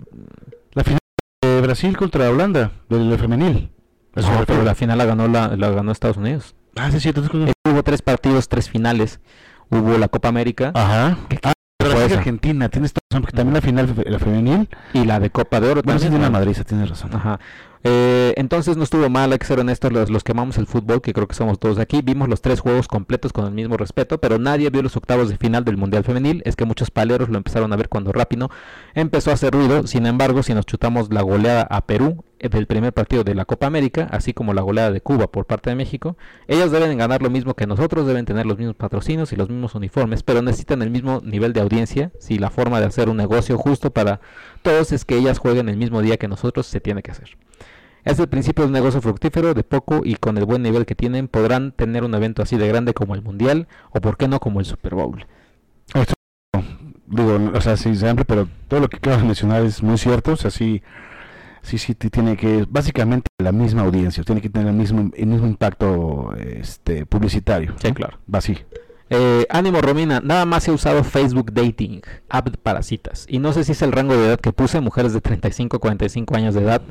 La 0.74 0.84
final 0.84 1.00
de 1.44 1.62
Brasil 1.62 1.98
contra 1.98 2.30
Holanda, 2.30 2.72
del 2.90 3.18
femenil. 3.18 3.72
Eso 4.16 4.30
No, 4.32 4.44
pero 4.46 4.64
la 4.64 4.76
final 4.76 4.98
la 4.98 5.06
ganó 5.06 5.28
la, 5.28 5.56
la 5.56 5.70
ganó 5.70 5.92
Estados 5.92 6.18
Unidos. 6.18 6.56
Ah, 6.76 6.92
sí, 6.92 7.00
cierto. 7.00 7.22
entonces- 7.22 7.50
Eh, 7.66 7.70
hubo 7.72 7.84
tres 7.84 8.02
partidos, 8.02 8.50
tres 8.50 8.70
finales. 8.70 9.20
Hubo 9.70 9.98
la 9.98 10.10
Copa 10.10 10.28
América 10.28 10.72
Ajá. 10.76 11.18
¿Qué- 11.30 11.40
Ah, 11.44 11.54
pero 11.78 11.92
fue 11.92 12.00
la 12.02 12.06
esa? 12.08 12.18
Argentina, 12.18 12.68
tienes 12.70 12.92
razón, 12.94 13.22
porque 13.24 13.38
también 13.38 13.54
la 13.54 13.62
final, 13.62 13.94
la 14.06 14.20
femenil. 14.20 14.70
y 14.94 15.06
la 15.06 15.20
de 15.22 15.30
Copa 15.30 15.60
de 15.62 15.70
Oro. 15.72 15.82
Bueno, 15.82 15.98
sí 16.00 16.06
también, 16.06 16.12
tiene 16.12 16.18
una 16.18 16.28
¿no? 16.28 16.32
madriza, 16.40 16.64
tienes 16.66 16.90
razón. 16.90 17.16
Ajá. 17.16 17.40
Eh, 17.84 18.34
entonces 18.38 18.78
no 18.78 18.84
estuvo 18.84 19.10
mal, 19.10 19.32
hay 19.32 19.40
que 19.40 19.46
ser 19.46 19.60
honestos, 19.60 19.92
los, 19.92 20.24
que 20.24 20.34
amamos 20.34 20.58
el 20.58 20.68
fútbol, 20.68 21.02
que 21.02 21.14
creo 21.14 21.28
que 21.28 21.34
somos 21.34 21.60
todos 21.60 21.80
aquí, 21.80 22.02
vimos 22.04 22.30
los 22.30 22.42
tres 22.42 22.60
juegos 22.60 22.88
completos 22.88 23.34
con 23.34 23.46
el 23.46 23.54
mismo 23.54 23.76
respeto, 23.76 24.20
pero 24.20 24.38
nadie 24.38 24.70
vio 24.70 24.84
los 24.84 24.96
octavos 24.96 25.30
de 25.30 25.38
final 25.38 25.66
del 25.66 25.78
Mundial 25.78 26.04
Femenil, 26.04 26.44
es 26.46 26.56
que 26.56 26.66
muchos 26.66 26.92
paleros 26.92 27.30
lo 27.30 27.38
empezaron 27.38 27.74
a 27.74 27.76
ver 27.76 27.90
cuando 27.90 28.12
Rápido 28.12 28.52
empezó 28.94 29.32
a 29.32 29.34
hacer 29.34 29.54
ruido, 29.54 29.88
sin 29.88 30.06
embargo, 30.06 30.44
si 30.44 30.54
nos 30.54 30.66
chutamos 30.68 31.12
la 31.12 31.24
goleada 31.24 31.64
a 31.64 31.86
Perú 31.88 32.24
eh, 32.38 32.50
del 32.50 32.68
primer 32.68 32.94
partido 32.94 33.24
de 33.24 33.34
la 33.34 33.46
Copa 33.46 33.66
América, 33.66 34.08
así 34.12 34.34
como 34.34 34.54
la 34.54 34.62
goleada 34.62 34.92
de 34.92 35.02
Cuba 35.02 35.32
por 35.32 35.48
parte 35.48 35.72
de 35.72 35.76
México, 35.76 36.18
ellas 36.48 36.72
deben 36.72 37.00
ganar 37.00 37.24
lo 37.24 37.32
mismo 37.32 37.56
que 37.56 37.66
nosotros, 37.66 38.06
deben 38.06 38.26
tener 38.26 38.46
los 38.46 38.60
mismos 38.60 38.76
patrocinios 38.76 39.34
y 39.34 39.36
los 39.36 39.50
mismos 39.50 39.74
uniformes, 39.74 40.22
pero 40.22 40.44
necesitan 40.44 40.84
el 40.84 40.92
mismo 40.92 41.22
nivel 41.24 41.54
de 41.54 41.62
audiencia, 41.62 42.12
si 42.20 42.38
la 42.38 42.52
forma 42.52 42.80
de 42.80 42.86
hacer 42.86 43.10
un 43.10 43.18
negocio 43.18 43.58
justo 43.58 43.90
para 43.90 44.22
todos 44.62 44.92
es 44.92 45.04
que 45.04 45.18
ellas 45.18 45.40
jueguen 45.40 45.68
el 45.68 45.78
mismo 45.78 46.04
día 46.04 46.18
que 46.18 46.28
nosotros, 46.28 46.68
se 46.68 46.80
tiene 46.80 47.02
que 47.02 47.10
hacer. 47.10 47.38
Es 48.04 48.20
el 48.20 48.28
principio 48.28 48.64
de 48.64 48.68
un 48.68 48.74
negocio 48.74 49.02
fructífero, 49.02 49.54
de 49.54 49.64
poco 49.64 50.02
y 50.04 50.16
con 50.16 50.38
el 50.38 50.46
buen 50.46 50.64
nivel 50.64 50.86
que 50.86 50.96
tienen, 50.96 51.28
podrán 51.28 51.72
tener 51.72 52.04
un 52.04 52.14
evento 52.16 52.42
así 52.42 52.58
de 52.58 52.68
grande 52.68 52.94
como 52.94 53.16
el 53.16 53.22
Mundial 53.22 53.68
o 53.92 54.02
por 54.02 54.18
qué 54.18 54.28
no 54.28 54.40
como 54.40 54.60
el 54.60 54.66
Super 54.66 54.96
Bowl. 54.96 55.26
Digo, 57.08 57.52
o 57.54 57.62
sea, 57.62 57.76
sí, 57.76 57.94
siempre, 57.96 58.24
pero 58.24 58.48
todo 58.68 58.80
lo 58.80 58.88
que 58.88 58.98
acabas 58.98 59.20
de 59.20 59.26
mencionar 59.26 59.64
es 59.64 59.84
muy 59.84 59.98
cierto. 59.98 60.32
O 60.32 60.38
sea, 60.38 60.50
sí, 60.50 60.82
sí, 61.62 61.78
sí, 61.78 61.94
tiene 61.94 62.38
que, 62.38 62.66
básicamente 62.70 63.28
la 63.38 63.52
misma 63.52 63.82
audiencia, 63.82 64.24
tiene 64.24 64.42
que 64.42 64.50
tener 64.50 64.70
el 64.70 64.76
mismo, 64.76 65.12
el 65.14 65.28
mismo 65.28 65.46
impacto 65.46 66.34
este, 66.38 67.06
publicitario. 67.06 67.76
Sí, 67.82 67.90
¿no? 67.90 67.94
claro. 67.94 68.18
Va 68.34 68.40
así. 68.40 68.58
Eh, 69.10 69.46
ánimo 69.50 69.82
Romina, 69.82 70.22
nada 70.24 70.46
más 70.46 70.66
he 70.70 70.72
usado 70.72 71.04
Facebook 71.04 71.52
Dating, 71.52 72.02
app 72.30 72.56
para 72.64 72.82
citas. 72.82 73.26
Y 73.28 73.40
no 73.40 73.52
sé 73.52 73.66
si 73.66 73.74
es 73.74 73.82
el 73.82 73.92
rango 73.92 74.16
de 74.16 74.28
edad 74.28 74.40
que 74.40 74.54
puse, 74.54 74.80
mujeres 74.80 75.12
de 75.12 75.20
35 75.20 75.76
a 75.76 75.80
45 75.82 76.36
años 76.38 76.56
de 76.56 76.62
edad, 76.62 76.82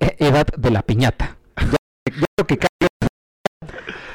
edad 0.00 0.46
de 0.56 0.70
la 0.70 0.82
piñata. 0.82 1.36
Ya, 1.56 1.76
ya 2.06 2.26
lo 2.36 2.46
que 2.46 2.58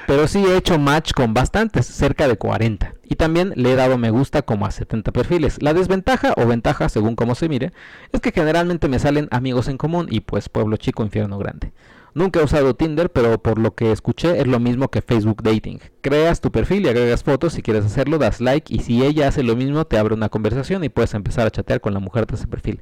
Pero 0.07 0.27
sí 0.27 0.43
he 0.45 0.57
hecho 0.57 0.77
match 0.77 1.13
con 1.13 1.33
bastantes, 1.33 1.86
cerca 1.86 2.27
de 2.27 2.38
40. 2.38 2.95
Y 3.03 3.15
también 3.15 3.53
le 3.55 3.71
he 3.71 3.75
dado 3.75 3.97
me 3.97 4.09
gusta 4.09 4.41
como 4.41 4.65
a 4.65 4.71
70 4.71 5.11
perfiles. 5.11 5.61
La 5.61 5.73
desventaja 5.73 6.33
o 6.38 6.45
ventaja, 6.47 6.89
según 6.89 7.15
como 7.15 7.36
se 7.36 7.49
mire, 7.49 7.71
es 8.11 8.21
que 8.21 8.31
generalmente 8.31 8.88
me 8.88 8.99
salen 8.99 9.27
amigos 9.31 9.67
en 9.67 9.77
común 9.77 10.07
y 10.09 10.21
pues 10.21 10.49
pueblo 10.49 10.77
chico, 10.77 11.03
infierno 11.03 11.38
grande. 11.38 11.71
Nunca 12.15 12.39
he 12.39 12.43
usado 12.43 12.75
Tinder, 12.75 13.11
pero 13.11 13.43
por 13.43 13.59
lo 13.59 13.75
que 13.75 13.91
escuché 13.91 14.39
es 14.39 14.47
lo 14.47 14.57
mismo 14.57 14.88
que 14.88 15.01
Facebook 15.01 15.43
Dating. 15.43 15.81
Creas 15.99 16.39
tu 16.39 16.49
perfil 16.49 16.86
y 16.86 16.88
agregas 16.88 17.23
fotos, 17.23 17.51
si 17.51 17.61
quieres 17.61 17.83
hacerlo 17.83 18.17
das 18.17 18.39
like 18.39 18.73
y 18.73 18.79
si 18.79 19.03
ella 19.03 19.27
hace 19.27 19.43
lo 19.43 19.57
mismo 19.57 19.83
te 19.83 19.97
abre 19.97 20.13
una 20.13 20.29
conversación 20.29 20.86
y 20.86 20.89
puedes 20.89 21.13
empezar 21.13 21.45
a 21.45 21.51
chatear 21.51 21.81
con 21.81 21.93
la 21.93 21.99
mujer 21.99 22.25
de 22.25 22.36
ese 22.36 22.47
perfil. 22.47 22.81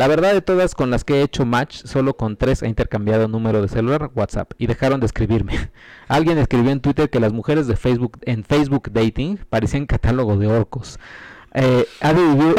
La 0.00 0.08
verdad 0.08 0.32
de 0.32 0.40
todas 0.40 0.74
con 0.74 0.88
las 0.88 1.04
que 1.04 1.16
he 1.16 1.22
hecho 1.22 1.44
match, 1.44 1.84
solo 1.84 2.16
con 2.16 2.38
tres 2.38 2.62
he 2.62 2.68
intercambiado 2.68 3.28
número 3.28 3.60
de 3.60 3.68
celular, 3.68 4.10
WhatsApp 4.14 4.52
y 4.56 4.66
dejaron 4.66 4.98
de 4.98 5.04
escribirme. 5.04 5.70
Alguien 6.08 6.38
escribió 6.38 6.70
en 6.70 6.80
Twitter 6.80 7.10
que 7.10 7.20
las 7.20 7.34
mujeres 7.34 7.66
de 7.66 7.76
Facebook 7.76 8.18
en 8.22 8.42
Facebook 8.42 8.90
Dating 8.92 9.36
parecían 9.50 9.84
catálogo 9.84 10.38
de 10.38 10.46
orcos. 10.46 10.98
Eh, 11.52 11.84
ha 12.00 12.14
vivir 12.14 12.56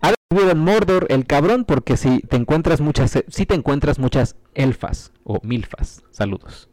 ha 0.00 0.54
Mordor 0.54 1.08
el 1.10 1.26
cabrón 1.26 1.64
porque 1.64 1.96
si 1.96 2.20
te 2.20 2.36
encuentras 2.36 2.80
muchas 2.80 3.18
si 3.26 3.46
te 3.46 3.56
encuentras 3.56 3.98
muchas 3.98 4.36
elfas 4.54 5.10
o 5.24 5.40
milfas. 5.42 6.04
Saludos. 6.12 6.68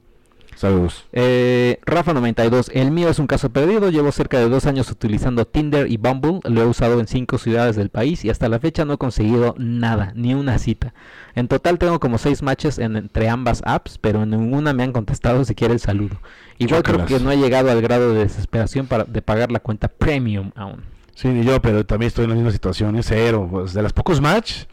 Saludos. 0.56 1.06
Eh, 1.12 1.80
Rafa92, 1.86 2.70
el 2.74 2.91
mío 2.91 3.10
es 3.10 3.20
un 3.20 3.28
caso 3.28 3.49
perdido. 3.49 3.89
Llevo 3.89 4.12
cerca 4.12 4.38
de 4.39 4.47
dos 4.49 4.66
años 4.66 4.89
utilizando 4.89 5.45
Tinder 5.45 5.91
y 5.91 5.97
Bumble. 5.97 6.39
Lo 6.43 6.62
he 6.62 6.66
usado 6.66 6.99
en 6.99 7.08
cinco 7.08 7.38
ciudades 7.38 7.76
del 7.76 7.89
país 7.89 8.24
y 8.24 8.30
hasta 8.30 8.47
la 8.49 8.60
fecha 8.60 8.86
no 8.86 8.93
he 8.93 8.97
conseguido 8.97 9.56
nada, 9.58 10.14
ni 10.16 10.34
una 10.34 10.58
cita. 10.60 10.93
En 11.36 11.47
total 11.47 11.80
tengo 11.80 11.99
como 11.99 12.18
seis 12.18 12.41
matches 12.43 12.78
en- 12.80 12.95
entre 12.95 13.28
ambas 13.30 13.62
apps, 13.66 13.97
pero 13.97 14.24
en 14.24 14.30
ninguna 14.30 14.74
me 14.74 14.84
han 14.84 14.91
contestado 14.93 15.43
siquiera 15.45 15.74
el 15.74 15.80
saludo. 15.80 16.18
Igual 16.60 16.84
creo 16.84 17.06
que 17.06 17.20
no 17.20 17.32
he 17.32 17.38
llegado 17.38 17.72
al 17.72 17.82
grado 17.82 18.14
de 18.14 18.20
desesperación 18.20 18.86
para, 18.88 19.04
de 19.06 19.22
pagar 19.22 19.51
la 19.51 19.60
cuenta 19.60 19.88
premium 19.88 20.51
aún. 20.56 20.82
Sí, 21.16 21.28
ni 21.28 21.43
yo, 21.43 21.62
pero 21.62 21.86
también 21.86 22.08
estoy 22.08 22.24
en 22.26 22.30
la 22.32 22.36
misma 22.36 22.51
situación, 22.51 22.95
es 22.95 23.08
cero. 23.08 23.47
Pues, 23.51 23.74
de 23.74 23.82
las 23.84 23.93
pocos 23.93 24.22
match, 24.22 24.64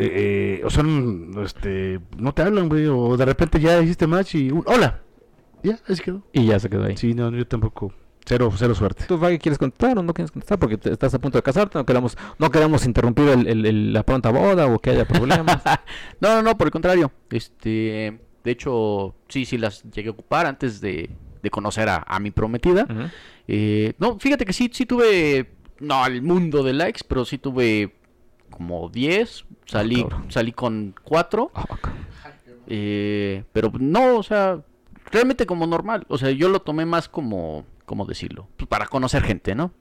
eh, 0.00 0.60
eh, 0.60 0.62
o 0.64 0.70
son, 0.70 1.32
este, 1.44 2.00
no 2.18 2.32
te 2.34 2.42
hablan, 2.42 2.68
güey, 2.68 2.86
o 2.86 3.16
de 3.16 3.24
repente 3.24 3.60
ya 3.60 3.80
hiciste 3.82 4.06
match 4.06 4.34
y, 4.36 4.50
un, 4.50 4.62
hola, 4.66 5.00
ya, 5.62 5.78
así 5.88 6.02
quedó. 6.02 6.22
Y 6.32 6.46
ya 6.46 6.58
se 6.58 6.68
quedó 6.70 6.84
ahí. 6.84 6.96
Sí, 6.96 7.14
no, 7.14 7.30
yo 7.30 7.46
tampoco, 7.46 7.92
cero, 8.24 8.50
cero 8.56 8.74
suerte. 8.74 9.04
¿Tú, 9.06 9.18
Faggy, 9.18 9.38
quieres 9.38 9.58
contestar 9.58 9.98
o 9.98 10.02
no 10.02 10.14
quieres 10.14 10.30
contestar? 10.30 10.58
Porque 10.58 10.76
te- 10.78 10.92
estás 10.92 11.12
a 11.14 11.18
punto 11.18 11.38
de 11.38 11.42
casarte, 11.42 11.78
no 11.78 11.84
queremos, 11.86 12.16
no 12.38 12.50
queremos 12.50 12.84
interrumpir 12.86 13.28
el- 13.28 13.46
el- 13.46 13.66
el- 13.66 13.92
la 13.92 14.02
pronta 14.04 14.30
boda 14.30 14.66
o 14.66 14.78
que 14.78 14.90
haya 14.90 15.06
problemas. 15.06 15.60
No, 16.20 16.34
no, 16.36 16.42
no, 16.42 16.56
por 16.58 16.66
el 16.66 16.70
contrario. 16.72 17.10
Este, 17.30 18.18
de 18.44 18.50
hecho, 18.50 19.14
sí, 19.28 19.44
sí 19.44 19.58
las 19.58 19.82
llegué 19.90 20.08
a 20.08 20.12
ocupar 20.12 20.46
antes 20.46 20.80
de, 20.80 21.10
de 21.42 21.50
conocer 21.50 21.88
a, 21.88 22.04
a 22.06 22.18
mi 22.20 22.30
prometida. 22.30 22.86
Eh, 23.48 23.94
no, 23.98 24.18
fíjate 24.18 24.44
que 24.44 24.52
sí, 24.52 24.70
sí 24.72 24.86
tuve, 24.86 25.50
no 25.80 26.02
al 26.04 26.22
mundo 26.22 26.62
de 26.62 26.72
likes, 26.72 27.00
pero 27.06 27.24
sí 27.24 27.38
tuve 27.38 27.94
como 28.50 28.88
10. 28.88 29.44
Salí, 29.66 30.02
cabrón. 30.02 30.24
salí 30.30 30.52
con 30.52 30.94
4. 31.04 31.50
Ah. 31.54 31.64
Eh, 32.66 33.44
pero 33.52 33.72
no, 33.78 34.16
o 34.18 34.22
sea, 34.22 34.60
realmente 35.10 35.46
como 35.46 35.66
normal. 35.66 36.04
O 36.08 36.18
sea, 36.18 36.30
yo 36.30 36.48
lo 36.48 36.60
tomé 36.60 36.86
más 36.86 37.08
como, 37.08 37.64
¿cómo 37.84 38.04
decirlo? 38.06 38.48
Pues 38.56 38.68
para 38.68 38.86
conocer 38.86 39.22
gente, 39.22 39.54
¿no? 39.54 39.72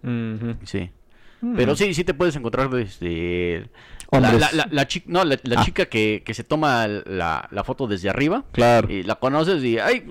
Sí. 0.64 0.92
Pero 1.56 1.72
Mm. 1.74 1.76
sí, 1.78 1.94
sí 1.94 2.04
te 2.04 2.14
puedes 2.14 2.36
encontrar 2.36 2.70
desde... 2.70 3.70
La, 4.12 4.20
la, 4.34 4.50
la, 4.52 4.68
la 4.72 4.88
chi- 4.88 5.04
no, 5.06 5.24
la, 5.24 5.38
la 5.44 5.62
Ah. 5.62 5.64
chica 5.64 5.86
que, 5.86 6.24
que 6.26 6.34
se 6.34 6.44
toma 6.44 6.88
la, 6.88 7.48
la 7.52 7.64
foto 7.64 7.88
desde 7.88 8.10
arriba. 8.10 8.44
Claro. 8.52 8.92
Y 8.92 9.04
la 9.04 9.16
conoces 9.16 9.64
y... 9.64 9.78
Ay, 9.80 10.04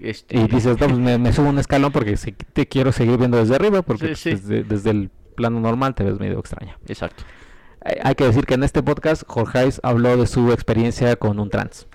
este, 0.00 0.36
Y 0.38 0.46
dices, 0.48 0.78
no, 0.78 0.86
pues 0.88 0.98
me, 0.98 1.16
me 1.18 1.32
subo 1.32 1.48
un 1.48 1.58
escalón 1.58 1.90
porque 1.92 2.16
te 2.52 2.66
quiero 2.66 2.92
seguir 2.92 3.16
viendo 3.16 3.38
desde 3.38 3.54
arriba, 3.54 3.80
porque 3.82 4.14
Sí, 4.16 4.30
pues, 4.30 4.40
sí. 4.42 4.48
Desde, 4.48 4.64
desde 4.64 4.90
el 4.90 5.10
plano 5.36 5.58
normal 5.60 5.94
te 5.94 6.02
ves 6.04 6.18
medio 6.18 6.38
extraño. 6.40 6.74
Exacto. 6.88 7.22
Hay, 8.02 8.14
que 8.14 8.24
decir 8.24 8.44
que 8.46 8.54
en 8.54 8.64
este 8.64 8.82
podcast 8.82 9.22
Jorge 9.26 9.68
habló 9.82 10.16
de 10.16 10.26
su 10.26 10.52
experiencia 10.52 11.16
con 11.16 11.38
un 11.38 11.48
trans. 11.50 11.86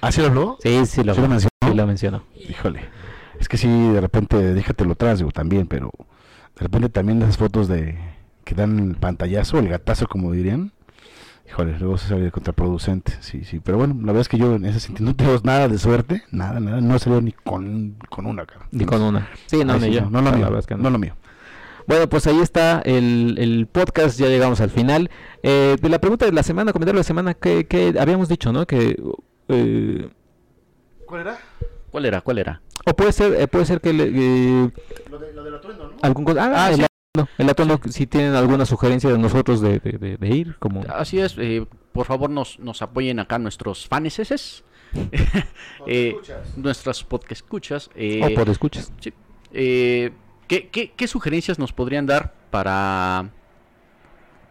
¿Ah, 0.00 0.10
sí 0.12 0.20
lo 0.20 0.28
habló? 0.28 0.58
Sí, 0.62 0.86
sí 0.86 1.04
lo, 1.04 1.14
¿Sí 1.14 1.20
lo 1.20 1.28
mencionó? 1.28 1.50
sí 1.68 1.74
lo 1.74 1.86
mencionó. 1.86 2.24
Híjole, 2.48 2.80
es 3.38 3.48
que 3.48 3.56
sí, 3.56 3.68
de 3.68 4.00
repente, 4.00 4.36
déjatelo 4.54 4.92
atrás, 4.92 5.18
digo, 5.18 5.30
también, 5.30 5.66
pero 5.66 5.90
de 6.56 6.62
repente 6.62 6.88
también 6.88 7.20
esas 7.22 7.36
fotos 7.36 7.68
de 7.68 7.98
que 8.44 8.54
dan 8.54 8.78
el 8.78 8.96
pantallazo, 8.96 9.58
el 9.58 9.68
gatazo, 9.68 10.06
como 10.08 10.32
dirían, 10.32 10.72
híjole, 11.46 11.78
luego 11.78 11.98
se 11.98 12.08
sale 12.08 12.30
contraproducente, 12.30 13.12
sí, 13.20 13.44
sí, 13.44 13.60
pero 13.60 13.78
bueno, 13.78 13.94
la 14.00 14.06
verdad 14.06 14.22
es 14.22 14.28
que 14.28 14.38
yo 14.38 14.54
en 14.54 14.64
ese 14.64 14.80
sentido 14.80 15.10
no 15.10 15.14
tengo 15.16 15.38
nada 15.44 15.68
de 15.68 15.78
suerte, 15.78 16.22
nada, 16.30 16.58
nada, 16.60 16.80
no 16.80 16.96
he 16.96 16.98
salido 16.98 17.20
ni 17.20 17.32
con, 17.32 17.96
con 18.08 18.26
una 18.26 18.46
cara. 18.46 18.66
Ni 18.72 18.84
con 18.86 19.02
una. 19.02 19.28
Sí, 19.46 19.64
no, 19.64 19.74
Ay, 19.74 19.80
ni 19.80 19.86
sí, 19.86 19.92
yo. 19.92 20.00
no, 20.02 20.10
no 20.10 20.22
lo 20.22 20.30
La 20.30 20.36
mío, 20.36 20.44
verdad 20.46 20.60
es 20.60 20.66
que 20.66 20.74
no. 20.76 20.82
no 20.84 20.90
lo 20.90 20.98
mío. 20.98 21.14
Bueno, 21.90 22.08
pues 22.08 22.24
ahí 22.28 22.38
está 22.38 22.80
el, 22.84 23.34
el 23.38 23.66
podcast, 23.66 24.16
ya 24.16 24.28
llegamos 24.28 24.60
al 24.60 24.70
final. 24.70 25.10
Eh, 25.42 25.74
de 25.82 25.88
la 25.88 25.98
pregunta 25.98 26.24
de 26.24 26.30
la 26.30 26.44
semana, 26.44 26.72
comentario 26.72 26.98
de 26.98 27.00
la 27.00 27.04
semana, 27.04 27.34
que, 27.34 27.66
que 27.66 27.92
habíamos 27.98 28.28
dicho, 28.28 28.52
¿no? 28.52 28.64
Que... 28.64 28.96
eh, 29.48 30.08
¿Cuál 31.04 31.20
era? 31.22 31.38
¿Cuál 31.90 32.04
era? 32.06 32.20
¿Cuál 32.20 32.38
era? 32.38 32.62
o 32.86 32.94
puede 32.94 33.10
ser, 33.10 33.34
eh, 33.34 33.48
puede 33.48 33.64
ser 33.66 33.80
que... 33.80 33.92
le- 33.92 34.04
eh, 34.04 34.70
Lo, 35.10 35.18
de, 35.18 35.32
lo 35.32 35.42
del 35.42 35.54
atuendo, 35.56 35.88
¿no? 35.88 35.96
algún 36.00 36.38
ah, 36.38 36.52
Ah, 36.66 36.70
el 36.70 36.76
sí. 36.76 36.82
atuendo, 36.84 37.30
el 37.38 37.50
atuendo, 37.50 37.80
si 37.90 38.06
tienen 38.06 38.34
alguna 38.36 38.64
sugerencia 38.66 39.10
de 39.10 39.18
nosotros 39.18 39.60
de, 39.60 39.80
de- 39.80 39.98
de- 39.98 40.16
de 40.16 40.28
ir, 40.28 40.56
como... 40.60 40.84
Así 40.94 41.18
es, 41.18 41.34
eh, 41.38 41.66
por 41.92 42.06
favor 42.06 42.30
nos, 42.30 42.60
nos 42.60 42.82
apoyen 42.82 43.18
acá 43.18 43.40
nuestros 43.40 43.88
faneses. 43.88 44.62
eh, 45.88 46.14
nuestras 46.56 47.02
podcast 47.02 47.42
escuchas. 47.42 47.90
eh, 47.96 48.20
o 48.24 48.34
por 48.34 48.48
escuchas. 48.48 48.92
sí. 49.00 49.12
¿Qué, 50.50 50.68
qué, 50.68 50.90
qué 50.96 51.06
sugerencias 51.06 51.58
nos 51.60 51.72
podrían 51.72 52.06
dar 52.06 52.34
para 52.50 53.30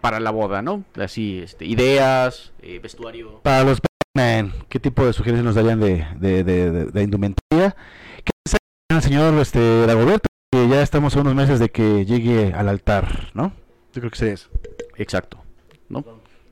para 0.01 0.21
la 0.21 0.31
boda, 0.31 0.61
no? 0.61 0.85
Así, 0.95 1.39
este, 1.43 1.65
ideas, 1.65 2.53
eh, 2.61 2.79
vestuario. 2.81 3.41
Para 3.43 3.65
los 3.65 3.79
¿qué 4.69 4.79
tipo 4.79 5.05
de 5.05 5.11
sugerencias 5.13 5.43
nos 5.45 5.55
darían 5.55 5.79
de, 5.81 6.05
de, 6.17 6.43
de, 6.45 6.71
de- 6.71 6.85
de 6.85 7.03
indumentaria? 7.03 7.75
¿Qué 8.23 8.31
piensa 8.43 8.57
el 8.89 9.01
señor 9.01 9.33
este, 9.39 9.85
Dagoberto? 9.85 10.27
Que 10.51 10.67
ya 10.69 10.81
estamos 10.81 11.15
a 11.15 11.19
unos 11.21 11.35
meses 11.35 11.59
de 11.59 11.69
que 11.69 12.05
llegue 12.05 12.53
al 12.53 12.69
altar, 12.69 13.29
¿no? 13.33 13.51
Yo 13.93 13.99
creo 14.01 14.09
que 14.11 14.17
sería 14.17 14.33
eso. 14.35 14.49
Exacto, 14.97 15.43
¿no? 15.89 16.03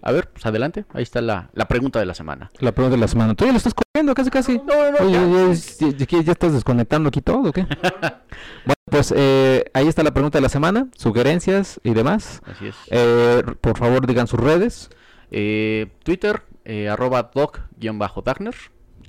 A 0.01 0.11
ver, 0.11 0.29
pues 0.29 0.45
adelante. 0.45 0.85
Ahí 0.93 1.03
está 1.03 1.21
la, 1.21 1.49
la 1.53 1.67
pregunta 1.67 1.99
de 1.99 2.05
la 2.05 2.13
semana. 2.13 2.51
La 2.59 2.71
pregunta 2.73 2.95
de 2.95 3.01
la 3.01 3.07
semana. 3.07 3.33
¿Tú 3.33 3.45
ya 3.45 3.51
lo 3.51 3.57
estás 3.57 3.73
corriendo 3.73 4.13
casi 4.13 4.29
casi? 4.29 4.57
No, 4.59 4.63
no, 4.65 4.91
no, 4.91 4.97
Oye, 5.05 5.13
ya. 5.13 5.87
ya, 5.87 5.97
ya- 5.97 6.05
ya- 6.05 6.21
ya 6.23 6.31
estás 6.33 6.53
desconectando 6.53 7.09
aquí 7.09 7.21
todo, 7.21 7.49
¿o 7.49 7.51
qué? 7.53 7.63
bueno, 7.63 8.75
pues 8.89 9.13
eh, 9.15 9.65
ahí 9.73 9.87
está 9.87 10.03
la 10.03 10.13
pregunta 10.13 10.37
de 10.37 10.41
la 10.41 10.49
semana, 10.49 10.87
sugerencias 10.95 11.79
y 11.83 11.93
demás. 11.93 12.41
Así 12.45 12.67
es. 12.67 12.75
Eh, 12.89 13.43
por 13.61 13.77
favor, 13.77 14.05
digan 14.07 14.27
sus 14.27 14.39
redes. 14.39 14.89
Eh, 15.31 15.87
Twitter, 16.03 16.43
eh, 16.65 16.89
arroba 16.89 17.31
doc-dagner. 17.33 18.55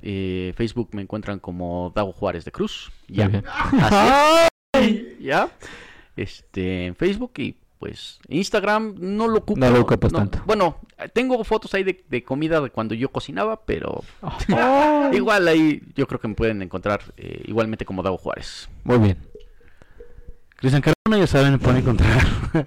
Eh, 0.01 0.53
Facebook 0.55 0.89
me 0.93 1.01
encuentran 1.01 1.39
como 1.39 1.91
Dago 1.95 2.13
Juárez 2.13 2.45
de 2.45 2.51
Cruz. 2.51 2.91
Ya. 3.07 3.29
Así. 4.73 5.17
Ya. 5.19 5.49
Este, 6.15 6.85
en 6.85 6.95
Facebook 6.95 7.31
y 7.37 7.57
pues 7.79 8.19
Instagram 8.27 8.95
no 8.97 9.27
lo 9.27 9.39
ocupo. 9.39 9.59
No 9.59 9.69
lo 9.69 9.81
ocupas 9.81 10.11
tanto. 10.11 10.41
Bueno, 10.45 10.77
tengo 11.13 11.41
fotos 11.45 11.73
ahí 11.73 11.83
de, 11.83 12.03
de 12.09 12.23
comida 12.23 12.59
de 12.59 12.69
cuando 12.69 12.93
yo 12.93 13.09
cocinaba, 13.09 13.61
pero 13.65 14.03
igual 15.13 15.47
ahí 15.47 15.81
yo 15.95 16.05
creo 16.05 16.19
que 16.19 16.27
me 16.27 16.35
pueden 16.35 16.61
encontrar 16.61 17.01
eh, 17.15 17.43
igualmente 17.45 17.85
como 17.85 18.03
Dago 18.03 18.17
Juárez. 18.17 18.69
Muy 18.83 18.97
bien. 18.97 19.17
Cristian 20.59 20.81
Carmona, 20.81 21.21
ya 21.23 21.27
saben, 21.27 21.57
pueden 21.57 21.79
encontrar. 21.79 22.19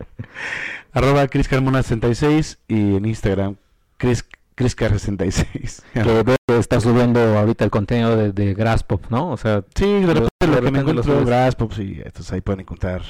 Arroba 0.92 1.28
Cris 1.28 1.46
Carmona 1.46 1.82
66 1.82 2.58
y 2.68 2.96
en 2.96 3.04
Instagram 3.04 3.56
Cris, 3.98 4.24
Criscar66. 4.56 5.82
Que 6.46 6.58
está 6.58 6.80
subiendo 6.80 7.20
ahorita 7.38 7.64
el 7.64 7.70
contenido 7.70 8.16
de, 8.16 8.32
de 8.32 8.54
Graspop, 8.54 9.10
¿no? 9.10 9.30
O 9.30 9.36
sea, 9.36 9.64
Sí, 9.74 9.84
de 9.86 10.06
repente 10.06 10.28
lo 10.40 10.46
que 10.46 10.46
repente 10.46 10.70
me 10.70 10.78
encuentro 10.80 11.04
subes. 11.04 11.26
Graspop, 11.26 11.72
sí, 11.72 12.00
entonces 12.02 12.32
ahí 12.32 12.40
pueden 12.40 12.60
encontrar 12.60 13.02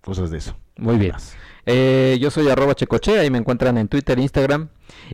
cosas 0.00 0.30
de 0.30 0.38
eso. 0.38 0.56
muy 0.76 0.96
bien. 0.96 1.14
Eh, 1.66 2.18
yo 2.20 2.30
soy 2.30 2.48
arroba 2.48 2.74
checoche, 2.74 3.18
ahí 3.18 3.30
me 3.30 3.38
encuentran 3.38 3.78
en 3.78 3.88
Twitter, 3.88 4.18
Instagram. 4.18 4.68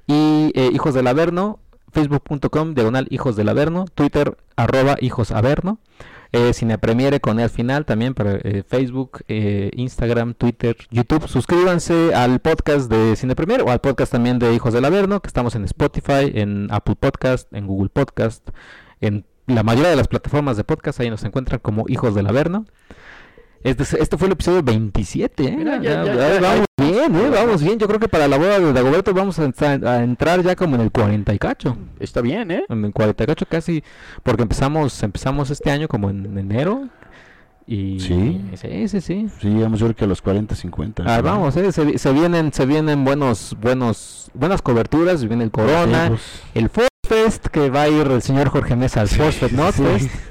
Y 0.07 0.53
eh, 0.55 0.71
Hijos 0.73 0.95
del 0.95 1.07
Averno, 1.07 1.59
facebook.com, 1.93 2.75
diagonal 2.75 3.07
Hijos 3.11 3.37
del 3.37 3.49
Averno, 3.49 3.87
Twitter, 3.95 4.37
arroba 4.57 4.97
Hijos 5.01 5.33
Averno. 5.33 5.79
Eh, 6.33 6.53
Cine 6.53 6.79
Premiere 6.79 7.19
con 7.21 7.41
E 7.41 7.43
al 7.43 7.51
final 7.51 7.85
también 7.85 8.15
para 8.15 8.37
eh, 8.37 8.63
Facebook, 8.67 9.25
eh, 9.27 9.71
Instagram, 9.75 10.35
Twitter, 10.35 10.77
YouTube. 10.91 11.27
Suscríbanse 11.27 12.15
al 12.15 12.39
podcast 12.39 12.89
de 12.89 13.17
Cine 13.17 13.35
Premiere 13.35 13.65
o 13.65 13.71
al 13.71 13.81
podcast 13.81 14.13
también 14.13 14.39
de 14.39 14.55
Hijos 14.55 14.73
del 14.73 14.85
Averno, 14.85 15.21
que 15.21 15.27
estamos 15.27 15.57
en 15.57 15.65
Spotify, 15.65 16.31
en 16.35 16.69
Apple 16.71 16.95
Podcast, 16.95 17.53
en 17.53 17.67
Google 17.67 17.89
Podcast, 17.89 18.49
en 19.01 19.25
la 19.49 19.65
mayoría 19.65 19.91
de 19.91 19.97
las 19.97 20.07
plataformas 20.07 20.57
de 20.57 20.63
podcast. 20.63 21.01
Ahí 21.01 21.11
nos 21.11 21.25
encuentran 21.25 21.59
como 21.59 21.87
Hijos 21.89 22.15
del 22.15 22.29
Averno. 22.29 22.65
Este, 23.63 23.83
es- 23.83 23.93
este 23.95 24.17
fue 24.17 24.27
el 24.29 24.33
episodio 24.33 24.63
27, 24.63 25.45
¿eh? 25.45 25.55
Mira, 25.57 25.77
Ya- 25.77 25.83
ya- 25.83 26.05
ya- 26.05 26.15
ya 26.15 26.35
ya- 26.35 26.41
vamos 26.41 26.67
bien, 26.79 27.15
¿eh? 27.15 27.31
Vamos 27.31 27.63
bien. 27.63 27.79
Yo 27.79 27.87
creo 27.89 28.01
que 28.01 28.09
para 28.09 28.27
la 28.27 28.39
boda 28.39 28.59
de 28.59 28.73
Dagoberto 28.73 29.13
vamos 29.13 29.39
a, 29.39 29.45
entrar- 29.45 29.87
a 29.87 30.03
entrar 30.03 30.43
ya 30.43 30.57
como 30.57 30.77
en 30.77 30.81
el 30.83 30.91
40 30.91 31.35
y 31.35 31.39
cacho. 31.39 31.77
Está 31.99 32.23
bien, 32.23 32.51
¿eh? 32.51 32.65
En 32.71 32.85
el 32.85 32.93
40 32.93 33.25
y 33.25 33.27
cacho 33.27 33.45
casi, 33.47 33.85
porque 34.23 34.43
empezamos 34.43 35.03
empezamos 35.03 35.51
este 35.51 35.71
año 35.71 35.89
como 35.89 36.09
en 36.11 36.39
enero. 36.39 36.89
Y 37.67 38.01
Sí. 38.01 38.41
sí, 38.57 38.89
sí, 38.89 39.01
sí. 39.01 39.29
Sí, 39.41 39.49
llegamos 39.49 39.79
yo 39.79 39.87
creo 39.87 39.97
que 39.97 40.05
a 40.05 40.09
los 40.09 40.23
40, 40.23 40.55
50. 40.57 41.05
Ah, 41.07 41.21
vamos, 41.21 41.57
eh, 41.57 41.71
se, 41.71 41.85
vi- 41.85 41.99
se 41.99 42.13
vienen 42.13 42.53
se 42.53 42.67
vienen 42.67 43.05
buenos 43.05 43.57
buenos 43.61 44.31
buenas 44.35 44.61
coberturas, 44.63 45.25
viene 45.25 45.45
el 45.45 45.51
Corona, 45.53 46.07
Sí, 46.07 46.11
pues, 46.11 46.43
el 46.55 46.71
Fest 47.07 47.47
que 47.49 47.71
va 47.71 47.83
a 47.83 47.89
ir 47.89 48.07
el 48.09 48.23
señor 48.23 48.49
Jorge 48.49 48.75
Mesa 48.75 49.03
al 49.03 49.09
Sí, 49.09 49.17
Fest, 49.21 49.43
¿no? 49.53 49.69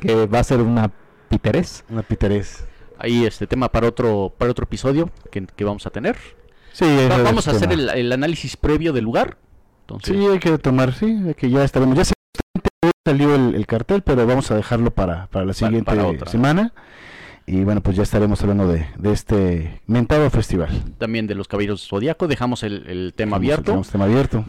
que 0.01 0.25
va 0.25 0.39
a 0.39 0.43
ser 0.43 0.61
una 0.61 0.91
piterés. 1.29 1.85
una 1.89 2.01
piterés. 2.01 2.65
Ahí 2.99 3.25
este 3.25 3.47
tema 3.47 3.71
para 3.71 3.87
otro 3.87 4.33
para 4.37 4.51
otro 4.51 4.65
episodio 4.65 5.09
que, 5.31 5.45
que 5.47 5.63
vamos 5.63 5.85
a 5.87 5.89
tener. 5.89 6.17
Sí, 6.73 6.85
Va- 7.09 7.17
vamos 7.23 7.47
a 7.47 7.51
el 7.51 7.57
hacer 7.57 7.71
el, 7.71 7.89
el 7.89 8.11
análisis 8.11 8.55
previo 8.57 8.93
del 8.93 9.05
lugar. 9.05 9.37
Entonces, 9.81 10.15
Sí, 10.15 10.25
hay 10.27 10.37
que 10.39 10.57
tomar, 10.59 10.93
sí, 10.93 11.17
que 11.35 11.49
ya 11.49 11.63
estaremos. 11.63 11.97
Ya 11.97 12.03
salió 13.07 13.33
el, 13.35 13.55
el 13.55 13.65
cartel, 13.65 14.01
pero 14.03 14.25
vamos 14.27 14.51
a 14.51 14.55
dejarlo 14.55 14.91
para, 14.91 15.27
para 15.27 15.45
la 15.45 15.53
siguiente 15.53 15.85
para 15.85 16.05
otra. 16.05 16.29
semana. 16.29 16.73
Y 17.47 17.63
bueno, 17.63 17.81
pues 17.81 17.97
ya 17.97 18.03
estaremos 18.03 18.39
hablando 18.43 18.67
de, 18.67 18.85
de 18.97 19.11
este 19.11 19.81
mentado 19.87 20.29
festival. 20.29 20.69
también 20.99 21.25
de 21.25 21.33
los 21.33 21.47
caballeros 21.47 21.87
zodiaco 21.87 22.27
dejamos 22.27 22.61
el, 22.61 22.85
el 22.87 23.13
tema 23.15 23.37
Dejamos- 23.37 23.39
abierto. 23.39 23.63
dejamos 23.71 23.89
tema 23.89 24.05
abierto. 24.05 24.45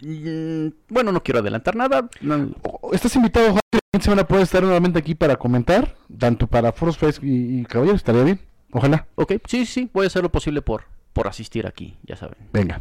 Mm, 0.00 0.68
Bueno, 0.88 1.12
no 1.12 1.22
quiero 1.22 1.40
adelantar 1.40 1.76
nada. 1.76 2.08
no- 2.20 2.50
Estás 2.92 3.14
invitado, 3.16 3.50
Juan, 3.50 3.60
que 3.70 3.78
la 3.92 4.00
semana 4.02 4.24
puedes 4.26 4.44
estar 4.44 4.62
nuevamente 4.62 4.98
aquí 4.98 5.14
para 5.14 5.36
comentar, 5.36 5.94
tanto 6.18 6.46
para 6.46 6.72
Foros 6.72 6.96
Fest 6.98 7.22
y, 7.22 7.60
y 7.60 7.64
Caballeros, 7.64 8.00
estaría 8.00 8.22
bien. 8.24 8.40
Ojalá. 8.72 9.06
Ok, 9.16 9.34
sí, 9.46 9.66
sí, 9.66 9.90
voy 9.92 10.04
a 10.04 10.06
hacer 10.06 10.22
lo 10.22 10.30
posible 10.32 10.62
por, 10.62 10.84
por 11.12 11.28
asistir 11.28 11.66
aquí, 11.66 11.96
ya 12.04 12.16
saben. 12.16 12.36
Venga. 12.52 12.80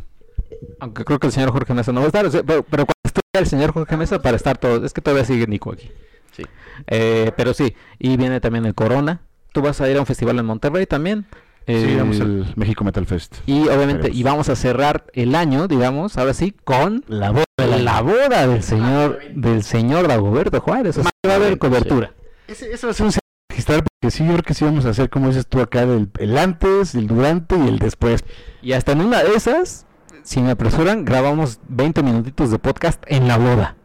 Aunque 0.80 1.03
creo 1.05 1.20
que 1.20 1.28
el 1.28 1.34
señor 1.34 1.51
Jorge 1.51 1.74
Mesa 1.74 1.91
no 1.91 1.99
va 2.01 2.05
a 2.05 2.07
estar, 2.07 2.26
pero, 2.45 2.64
pero 2.64 2.86
cuando 2.86 2.93
esté 3.03 3.22
el 3.34 3.47
señor 3.47 3.72
Jorge 3.74 3.97
Mesa 3.97 4.22
para 4.22 4.38
estar 4.38 4.57
todo, 4.57 4.86
es 4.86 4.93
que 4.93 5.01
todavía 5.01 5.26
sigue 5.26 5.47
Nico 5.47 5.72
aquí. 5.72 5.89
Sí. 6.32 6.43
Eh, 6.88 7.32
pero 7.36 7.53
sí, 7.53 7.76
y 7.99 8.16
viene 8.18 8.39
también 8.39 8.66
el 8.66 8.74
Corona. 8.76 9.22
Tú 9.53 9.62
vas 9.62 9.82
a 9.82 9.89
ir 9.89 9.97
a 9.97 9.99
un 9.99 10.05
festival 10.05 10.39
en 10.39 10.45
Monterrey 10.45 10.86
también. 10.86 11.26
Sí, 11.68 11.74
Eh, 11.74 11.95
vamos 11.97 12.20
al 12.20 12.53
México 12.55 12.84
Metal 12.84 13.05
Fest. 13.05 13.36
Y 13.45 13.62
obviamente, 13.68 14.03
Veremos. 14.03 14.18
y 14.18 14.24
vamos 14.24 14.49
a 14.49 14.55
cerrar 14.55 15.05
el 15.14 15.36
año, 15.36 15.68
digamos, 15.68 16.18
ahora 16.18 16.34
sí, 16.34 16.55
con 16.64 17.03
La 17.07 17.32
boda 17.32 17.45
la 17.57 18.01
boda 18.01 18.47
del 18.47 18.64
señor 18.64 19.20
del 19.36 19.64
señor 19.64 20.07
Dagoberto 20.07 20.59
Juárez. 20.59 20.97
O 20.97 21.03
sea, 21.03 21.12
va 21.28 21.34
a 21.34 21.36
haber 21.36 21.57
cobertura. 21.59 22.14
Ese, 22.47 22.72
eso 22.74 22.88
va 22.88 22.91
a 22.91 22.93
ser 22.95 23.05
un 23.05 23.14
registrar, 23.49 23.84
porque 23.84 24.12
sí, 24.12 24.26
yo 24.26 24.32
creo 24.34 24.43
que 24.43 24.53
sí 24.55 24.66
vamos 24.66 24.86
a 24.86 24.89
hacer, 24.89 25.09
como 25.09 25.28
dices 25.28 25.45
tú 25.47 25.59
acá, 25.62 25.84
el, 25.84 26.09
el 26.20 26.38
antes, 26.38 26.95
el 26.95 27.07
durante 27.07 27.55
y 27.57 27.68
el 27.68 27.78
después. 27.80 28.24
Y 28.62 28.74
hasta 28.74 28.93
en 28.93 29.01
una 29.01 29.22
de 29.24 29.36
esas, 29.36 29.86
si 30.24 30.41
me 30.41 30.51
apresuran, 30.51 31.05
grabamos 31.05 31.59
20 31.70 32.01
minutitos 32.03 32.49
de 32.49 32.57
podcast 32.59 33.03
en 33.07 33.28
la 33.28 33.38
boda. 33.38 33.76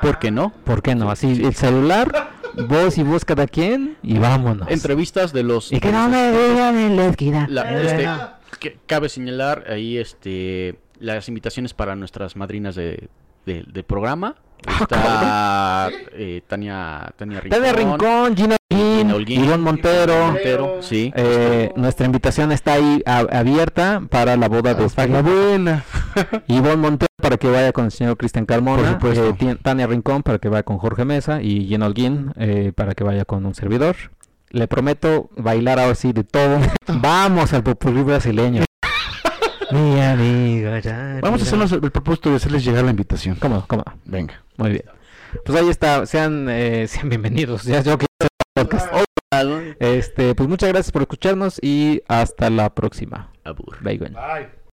¿Por 0.00 0.18
qué 0.18 0.30
no? 0.30 0.52
¿Por 0.64 0.82
qué 0.82 0.94
no? 0.94 1.10
Así, 1.10 1.44
el 1.44 1.54
celular, 1.54 2.30
vos 2.68 2.98
y 2.98 3.02
vos 3.02 3.24
cada 3.24 3.46
quien, 3.46 3.96
y 4.02 4.18
vámonos. 4.18 4.68
Entrevistas 4.70 5.32
de 5.32 5.42
los... 5.42 5.72
Y 5.72 5.80
que 5.80 5.90
no 5.92 6.08
me 6.08 6.30
digan 6.30 6.76
en 6.78 6.96
la 6.96 7.06
esquina. 7.06 7.46
La- 7.48 7.72
Eh, 7.72 7.86
este, 7.86 8.08
que 8.58 8.78
cabe 8.86 9.08
señalar 9.08 9.64
ahí 9.68 9.98
este 9.98 10.78
las 11.00 11.28
invitaciones 11.28 11.74
para 11.74 11.96
nuestras 11.96 12.36
madrinas 12.36 12.74
de, 12.76 13.08
de- 13.46 13.64
del 13.66 13.84
programa. 13.84 14.36
Está 14.80 15.90
eh, 16.12 16.40
Tania, 16.46 17.12
Tania 17.16 17.40
Rincón. 17.40 17.60
Tania 17.60 17.72
Rincón, 17.74 18.36
Gina. 18.36 18.56
Ivonne 18.70 19.58
Montero. 19.58 20.26
Montero, 20.26 20.78
sí. 20.82 21.12
Eh, 21.14 21.72
nuestra 21.76 22.06
invitación 22.06 22.50
está 22.52 22.74
ahí 22.74 23.02
a- 23.06 23.18
abierta 23.38 24.02
para 24.08 24.36
la 24.36 24.48
boda 24.48 24.74
de 24.74 24.88
La 25.08 25.20
buena. 25.22 25.84
Ivonne 26.48 26.76
Montero 26.76 27.08
para 27.24 27.38
que 27.38 27.48
vaya 27.48 27.72
con 27.72 27.86
el 27.86 27.90
señor 27.90 28.18
Cristian 28.18 28.44
Carmona, 28.44 28.98
Por 28.98 29.14
supuesto. 29.14 29.46
eh, 29.50 29.56
Tania 29.62 29.86
Rincón 29.86 30.22
para 30.22 30.38
que 30.38 30.50
vaya 30.50 30.62
con 30.62 30.76
Jorge 30.76 31.06
Mesa 31.06 31.40
y 31.40 31.66
Gina 31.66 31.86
Holguín 31.86 32.32
eh, 32.36 32.72
para 32.76 32.94
que 32.94 33.02
vaya 33.02 33.24
con 33.24 33.46
un 33.46 33.54
servidor. 33.54 33.96
Le 34.50 34.68
prometo 34.68 35.30
bailar 35.34 35.80
ahora 35.80 35.94
sí 35.94 36.12
de 36.12 36.22
todo. 36.22 36.58
Vamos 36.86 37.54
al 37.54 37.62
popurrí 37.62 38.02
brasileño. 38.02 38.64
Mi 39.70 40.02
amigo, 40.02 40.76
ya, 40.76 41.18
Vamos 41.22 41.40
a 41.40 41.44
hacernos 41.44 41.72
el 41.72 41.90
propósito 41.90 42.28
de 42.28 42.36
hacerles 42.36 42.62
llegar 42.62 42.84
la 42.84 42.90
invitación. 42.90 43.36
Cómodo, 43.36 43.64
cómodo. 43.66 43.90
Venga. 44.04 44.42
Muy 44.58 44.72
bien. 44.72 44.84
Pues 45.46 45.58
ahí 45.58 45.70
está. 45.70 46.04
Sean, 46.04 46.46
eh, 46.50 46.86
sean 46.88 47.08
bienvenidos. 47.08 47.64
Ya 47.64 47.80
yo 47.80 47.96
que 47.96 48.04
podcast. 48.54 48.92
Este, 49.80 50.34
pues 50.34 50.46
muchas 50.46 50.68
gracias 50.68 50.92
por 50.92 51.00
escucharnos 51.00 51.58
y 51.62 52.02
hasta 52.06 52.50
la 52.50 52.74
próxima. 52.74 53.30
Abur. 53.44 53.78
Bye. 53.82 53.98